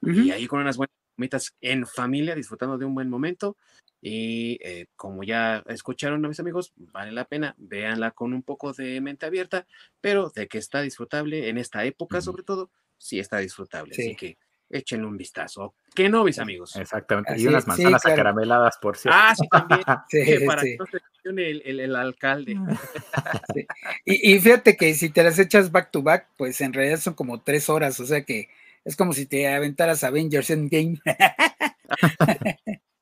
Y 0.00 0.30
ahí 0.30 0.46
con 0.46 0.60
unas 0.60 0.78
buenas 0.78 0.94
comitas 1.16 1.56
en 1.60 1.86
familia, 1.86 2.34
disfrutando 2.34 2.78
de 2.78 2.84
un 2.84 2.94
buen 2.94 3.10
momento. 3.10 3.56
Y 4.00 4.58
eh, 4.62 4.86
como 4.94 5.24
ya 5.24 5.64
escucharon 5.66 6.20
mis 6.20 6.38
amigos, 6.38 6.72
vale 6.76 7.10
la 7.10 7.24
pena, 7.24 7.54
véanla 7.58 8.12
con 8.12 8.34
un 8.34 8.42
poco 8.42 8.72
de 8.72 9.00
mente 9.00 9.26
abierta, 9.26 9.66
pero 10.00 10.30
de 10.30 10.46
que 10.46 10.58
está 10.58 10.82
disfrutable 10.82 11.48
en 11.48 11.58
esta 11.58 11.84
época, 11.84 12.20
sobre 12.20 12.44
todo, 12.44 12.70
sí 12.98 13.18
está 13.18 13.38
disfrutable. 13.38 13.94
Así 13.94 14.14
que 14.14 14.38
échenle 14.70 15.06
un 15.06 15.16
vistazo. 15.16 15.74
Que 15.94 16.08
no, 16.08 16.24
mis 16.24 16.38
amigos. 16.38 16.76
Exactamente. 16.76 17.34
y 17.36 17.46
unas 17.46 17.66
manzanas 17.66 18.04
acarameladas, 18.04 18.76
por 18.78 18.96
cierto. 18.96 19.18
Ah, 19.20 19.34
sí, 19.34 19.48
también. 19.48 19.82
para 20.46 20.62
que 20.62 20.76
no 20.76 20.86
se 20.86 21.00
el, 21.24 21.62
el, 21.64 21.80
el, 21.80 21.96
alcalde. 21.96 22.56
Y, 24.04 24.34
y, 24.34 24.40
fíjate 24.40 24.76
que 24.76 24.94
si 24.94 25.10
te 25.10 25.24
las 25.24 25.38
echas 25.38 25.72
back 25.72 25.90
to 25.90 26.02
back, 26.02 26.28
pues 26.36 26.60
en 26.60 26.72
realidad 26.72 27.00
son 27.00 27.14
como 27.14 27.40
tres 27.40 27.68
horas, 27.68 27.98
o 27.98 28.06
sea 28.06 28.22
que 28.22 28.48
es 28.86 28.94
como 28.94 29.12
si 29.12 29.26
te 29.26 29.52
aventaras 29.52 30.04
Avengers 30.04 30.48
Endgame. 30.50 31.00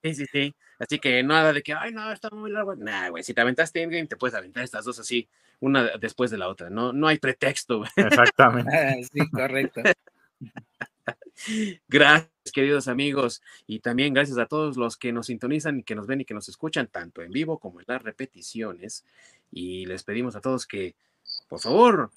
Sí, 0.02 0.14
sí, 0.14 0.26
sí. 0.30 0.54
Así 0.78 0.98
que 0.98 1.22
nada 1.22 1.54
de 1.54 1.62
que, 1.62 1.72
ay, 1.72 1.90
no, 1.90 2.12
está 2.12 2.28
muy 2.28 2.50
largo. 2.50 2.74
Nah, 2.76 3.08
güey, 3.08 3.22
si 3.22 3.32
te 3.32 3.40
aventaste 3.40 3.82
Endgame, 3.82 4.06
te 4.06 4.16
puedes 4.16 4.34
aventar 4.34 4.62
estas 4.62 4.84
dos 4.84 4.98
así, 4.98 5.28
una 5.60 5.96
después 5.98 6.30
de 6.30 6.36
la 6.36 6.48
otra. 6.48 6.68
No, 6.68 6.92
no 6.92 7.06
hay 7.06 7.18
pretexto, 7.18 7.78
güey. 7.78 7.90
Exactamente. 7.96 8.76
Ah, 8.76 8.96
sí, 9.02 9.30
correcto. 9.30 9.80
Gracias, 11.88 12.30
queridos 12.52 12.88
amigos. 12.88 13.42
Y 13.66 13.80
también 13.80 14.12
gracias 14.14 14.38
a 14.38 14.46
todos 14.46 14.76
los 14.76 14.96
que 14.96 15.12
nos 15.12 15.26
sintonizan 15.26 15.80
y 15.80 15.82
que 15.82 15.94
nos 15.94 16.06
ven 16.06 16.20
y 16.20 16.24
que 16.24 16.34
nos 16.34 16.48
escuchan, 16.48 16.86
tanto 16.86 17.22
en 17.22 17.30
vivo 17.30 17.58
como 17.58 17.80
en 17.80 17.86
las 17.88 18.02
repeticiones. 18.02 19.04
Y 19.50 19.86
les 19.86 20.02
pedimos 20.02 20.36
a 20.36 20.40
todos 20.40 20.66
que, 20.66 20.94
por 21.48 21.60
favor, 21.60 22.10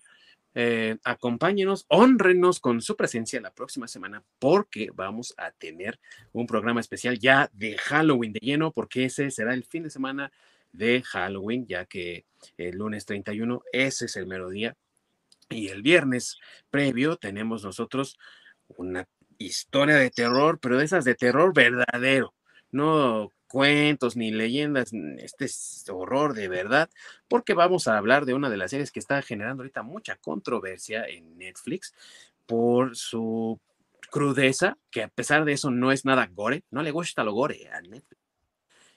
eh, 0.55 0.97
acompáñenos, 1.03 1.85
honrenos 1.87 2.59
con 2.59 2.81
su 2.81 2.95
presencia 2.95 3.39
la 3.41 3.53
próxima 3.53 3.87
semana 3.87 4.23
porque 4.39 4.89
vamos 4.93 5.33
a 5.37 5.51
tener 5.51 5.99
un 6.31 6.47
programa 6.47 6.79
especial 6.79 7.19
ya 7.19 7.49
de 7.53 7.77
Halloween 7.77 8.33
de 8.33 8.39
lleno 8.39 8.71
porque 8.71 9.05
ese 9.05 9.29
será 9.29 9.53
el 9.53 9.63
fin 9.63 9.83
de 9.83 9.89
semana 9.89 10.31
de 10.71 11.03
Halloween 11.03 11.65
ya 11.67 11.85
que 11.85 12.25
el 12.57 12.77
lunes 12.77 13.05
31 13.05 13.61
ese 13.71 14.05
es 14.05 14.15
el 14.15 14.27
mero 14.27 14.49
día. 14.49 14.75
Y 15.49 15.69
el 15.69 15.81
viernes 15.81 16.37
previo 16.69 17.17
tenemos 17.17 17.63
nosotros 17.63 18.17
una 18.67 19.07
historia 19.37 19.95
de 19.95 20.09
terror, 20.09 20.59
pero 20.59 20.77
de 20.77 20.85
esas 20.85 21.05
de 21.05 21.15
terror 21.15 21.53
verdadero, 21.53 22.33
no 22.71 23.31
cuentos 23.47 24.15
ni 24.15 24.31
leyendas, 24.31 24.91
este 25.17 25.45
es 25.45 25.85
horror 25.89 26.33
de 26.33 26.47
verdad, 26.47 26.89
porque 27.27 27.53
vamos 27.53 27.87
a 27.87 27.97
hablar 27.97 28.25
de 28.25 28.33
una 28.33 28.49
de 28.49 28.57
las 28.57 28.71
series 28.71 28.91
que 28.91 28.99
está 28.99 29.21
generando 29.21 29.63
ahorita 29.63 29.83
mucha 29.83 30.15
controversia 30.17 31.05
en 31.05 31.37
Netflix 31.37 31.93
por 32.45 32.95
su 32.95 33.59
crudeza, 34.11 34.77
que 34.91 35.03
a 35.03 35.07
pesar 35.07 35.45
de 35.45 35.53
eso 35.53 35.71
no 35.71 35.91
es 35.91 36.05
nada 36.05 36.27
gore, 36.27 36.63
no 36.71 36.81
le 36.81 36.91
gusta 36.91 37.23
lo 37.23 37.33
gore 37.33 37.67
a 37.69 37.81
Netflix. 37.81 38.21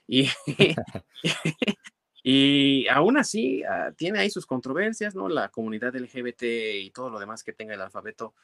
Y, 0.06 0.28
y 2.22 2.88
aún 2.88 3.16
así 3.16 3.62
ah, 3.64 3.92
tiene 3.96 4.18
ahí 4.18 4.30
sus 4.30 4.46
controversias, 4.46 5.14
¿no? 5.14 5.28
La 5.28 5.48
comunidad 5.48 5.94
LGBT 5.94 6.42
y 6.82 6.90
todo 6.90 7.10
lo 7.10 7.18
demás 7.18 7.44
que 7.44 7.52
tenga 7.52 7.74
el 7.74 7.80
alfabeto 7.80 8.34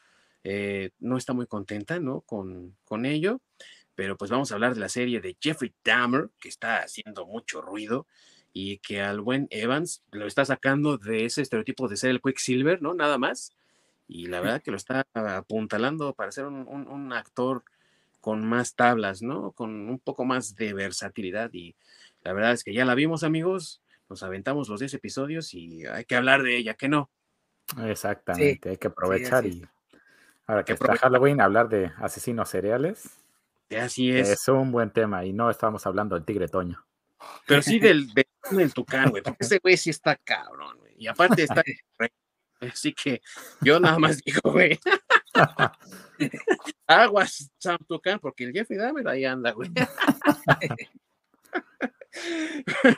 eh, 0.45 0.91
no 1.01 1.17
está 1.17 1.33
muy 1.33 1.47
contenta, 1.47 1.99
¿no? 1.99 2.21
Con, 2.21 2.77
con 2.85 3.05
ello 3.05 3.41
pero 3.97 4.17
pues 4.17 4.31
vamos 4.31 4.53
a 4.53 4.55
hablar 4.55 4.75
de 4.75 4.81
la 4.81 4.91
serie 4.91 5.21
de 5.21 5.37
Jeffrey 5.41 5.75
Dahmer, 5.83 6.29
que 6.39 6.49
está 6.49 6.79
haciendo 6.79 7.27
mucho 7.27 7.63
ruido 7.63 8.07
y 8.53 8.79
que 8.79 9.01
al 9.01 9.21
buen 9.21 9.49
Evans 9.51 10.03
lo 10.13 10.27
está 10.27 10.45
sacando 10.45 10.99
de 10.99 11.25
ese 11.25 11.43
estereotipo 11.43 11.89
de 11.89 11.97
ser 11.97 12.11
el 12.11 12.21
Quicksilver, 12.21 12.81
¿no? 12.81 12.95
Nada 12.95 13.19
más. 13.19 13.53
Y 14.07 14.27
la 14.27 14.41
verdad 14.41 14.63
que 14.63 14.71
lo 14.71 14.77
está 14.77 15.05
apuntalando 15.15 16.15
para 16.15 16.31
ser 16.31 16.47
un, 16.47 17.13
actor 17.13 17.65
con 18.21 18.47
más 18.47 18.75
tablas, 18.75 19.23
¿no? 19.23 19.53
Con 19.53 19.89
un 19.89 19.99
poco 19.99 20.25
más 20.25 20.55
de 20.55 20.75
versatilidad. 20.75 21.51
Y 21.55 21.75
la 22.23 22.33
verdad 22.35 22.53
es 22.53 22.63
que 22.63 22.73
ya 22.73 22.85
la 22.85 22.95
vimos, 22.95 23.25
amigos. 23.25 23.83
Nos 24.09 24.23
aventamos 24.23 24.69
los 24.69 24.81
10 24.81 24.95
episodios 24.95 25.53
y 25.55 25.85
hay 25.87 26.05
que 26.05 26.17
hablar 26.17 26.43
de 26.43 26.57
ella, 26.57 26.75
que 26.75 26.89
no. 26.89 27.11
Exactamente, 27.85 28.71
hay 28.71 28.77
que 28.77 28.87
aprovechar 28.87 29.45
y 29.45 29.67
ahora 30.47 30.65
que 30.65 30.75
está 30.75 30.97
Halloween, 30.97 31.41
hablar 31.41 31.69
de 31.69 31.91
asesinos 31.99 32.49
cereales. 32.49 33.26
Así 33.71 34.11
es. 34.11 34.29
Es 34.29 34.49
un 34.49 34.71
buen 34.71 34.91
tema 34.91 35.25
y 35.25 35.33
no 35.33 35.51
estamos 35.51 35.87
hablando 35.87 36.15
del 36.15 36.25
tigre 36.25 36.49
Toño. 36.49 36.85
Pero 37.47 37.63
sí 37.63 37.79
del, 37.79 38.07
del, 38.51 38.75
tucán, 38.75 39.11
güey, 39.11 39.23
porque 39.23 39.45
ese 39.45 39.59
güey 39.59 39.77
sí 39.77 39.91
está 39.91 40.17
cabrón, 40.17 40.79
güey. 40.79 40.95
Y 40.99 41.07
aparte 41.07 41.43
está... 41.43 41.63
Así 42.61 42.95
que 42.95 43.21
yo 43.61 43.79
nada 43.79 43.99
más 43.99 44.19
digo, 44.25 44.41
güey. 44.51 44.79
Aguas, 46.87 47.51
Sam 47.59 47.77
Tucán, 47.87 48.19
porque 48.19 48.45
el 48.45 48.53
Jeffrey 48.53 48.79
Dahmer 48.79 49.07
ahí 49.09 49.27
anda, 49.27 49.53
güey. 49.53 49.71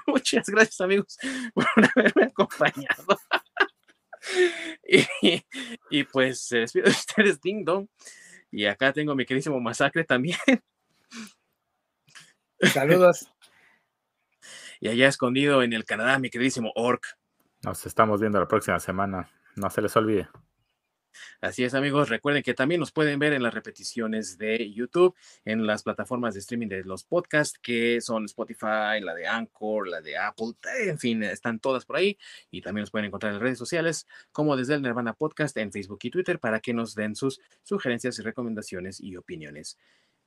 Muchas 0.06 0.48
gracias, 0.48 0.80
amigos, 0.80 1.18
por 1.52 1.66
haberme 1.76 2.24
acompañado. 2.26 3.18
y, 4.86 5.42
y, 5.90 6.04
pues 6.04 6.42
se 6.42 6.58
despido 6.58 6.84
de 6.84 6.92
ustedes, 6.92 7.40
Ding 7.40 7.64
Dong. 7.64 7.88
Y 8.50 8.66
acá 8.66 8.92
tengo 8.92 9.14
mi 9.14 9.26
queridísimo 9.26 9.60
Masacre 9.60 10.04
también. 10.04 10.38
Saludos. 12.72 13.28
y 14.80 14.88
allá 14.88 15.08
escondido 15.08 15.62
en 15.62 15.72
el 15.72 15.84
Canadá, 15.84 16.18
mi 16.18 16.30
queridísimo 16.30 16.72
Orc. 16.74 17.04
Nos 17.62 17.86
estamos 17.86 18.20
viendo 18.20 18.38
la 18.38 18.48
próxima 18.48 18.78
semana. 18.78 19.30
No 19.56 19.68
se 19.70 19.82
les 19.82 19.96
olvide. 19.96 20.28
Así 21.40 21.64
es, 21.64 21.74
amigos. 21.74 22.08
Recuerden 22.08 22.42
que 22.42 22.54
también 22.54 22.80
nos 22.80 22.92
pueden 22.92 23.18
ver 23.18 23.32
en 23.32 23.42
las 23.42 23.54
repeticiones 23.54 24.38
de 24.38 24.72
YouTube, 24.72 25.14
en 25.44 25.66
las 25.66 25.82
plataformas 25.82 26.34
de 26.34 26.40
streaming 26.40 26.68
de 26.68 26.84
los 26.84 27.04
podcasts, 27.04 27.58
que 27.58 28.00
son 28.00 28.24
Spotify, 28.24 29.00
la 29.00 29.14
de 29.14 29.26
Anchor, 29.26 29.88
la 29.88 30.00
de 30.00 30.16
Apple, 30.16 30.54
en 30.80 30.98
fin, 30.98 31.22
están 31.22 31.58
todas 31.60 31.84
por 31.84 31.96
ahí. 31.96 32.18
Y 32.50 32.62
también 32.62 32.82
nos 32.82 32.90
pueden 32.90 33.06
encontrar 33.06 33.34
en 33.34 33.40
redes 33.40 33.58
sociales, 33.58 34.06
como 34.32 34.56
desde 34.56 34.74
el 34.74 34.82
Nirvana 34.82 35.14
Podcast 35.14 35.56
en 35.56 35.72
Facebook 35.72 36.00
y 36.02 36.10
Twitter, 36.10 36.38
para 36.38 36.60
que 36.60 36.74
nos 36.74 36.94
den 36.94 37.14
sus 37.14 37.40
sugerencias 37.62 38.18
y 38.18 38.22
recomendaciones 38.22 39.00
y 39.00 39.16
opiniones. 39.16 39.78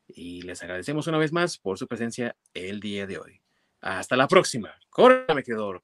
Y 0.08 0.42
les 0.42 0.62
agradecemos 0.62 1.08
una 1.08 1.18
vez 1.18 1.32
más 1.32 1.58
por 1.58 1.78
su 1.78 1.88
presencia 1.88 2.36
el 2.54 2.80
día 2.80 3.08
de 3.08 3.18
hoy. 3.18 3.42
Hasta 3.82 4.16
la 4.16 4.28
próxima. 4.28 4.76
Córrame, 4.90 5.44
querido 5.44 5.82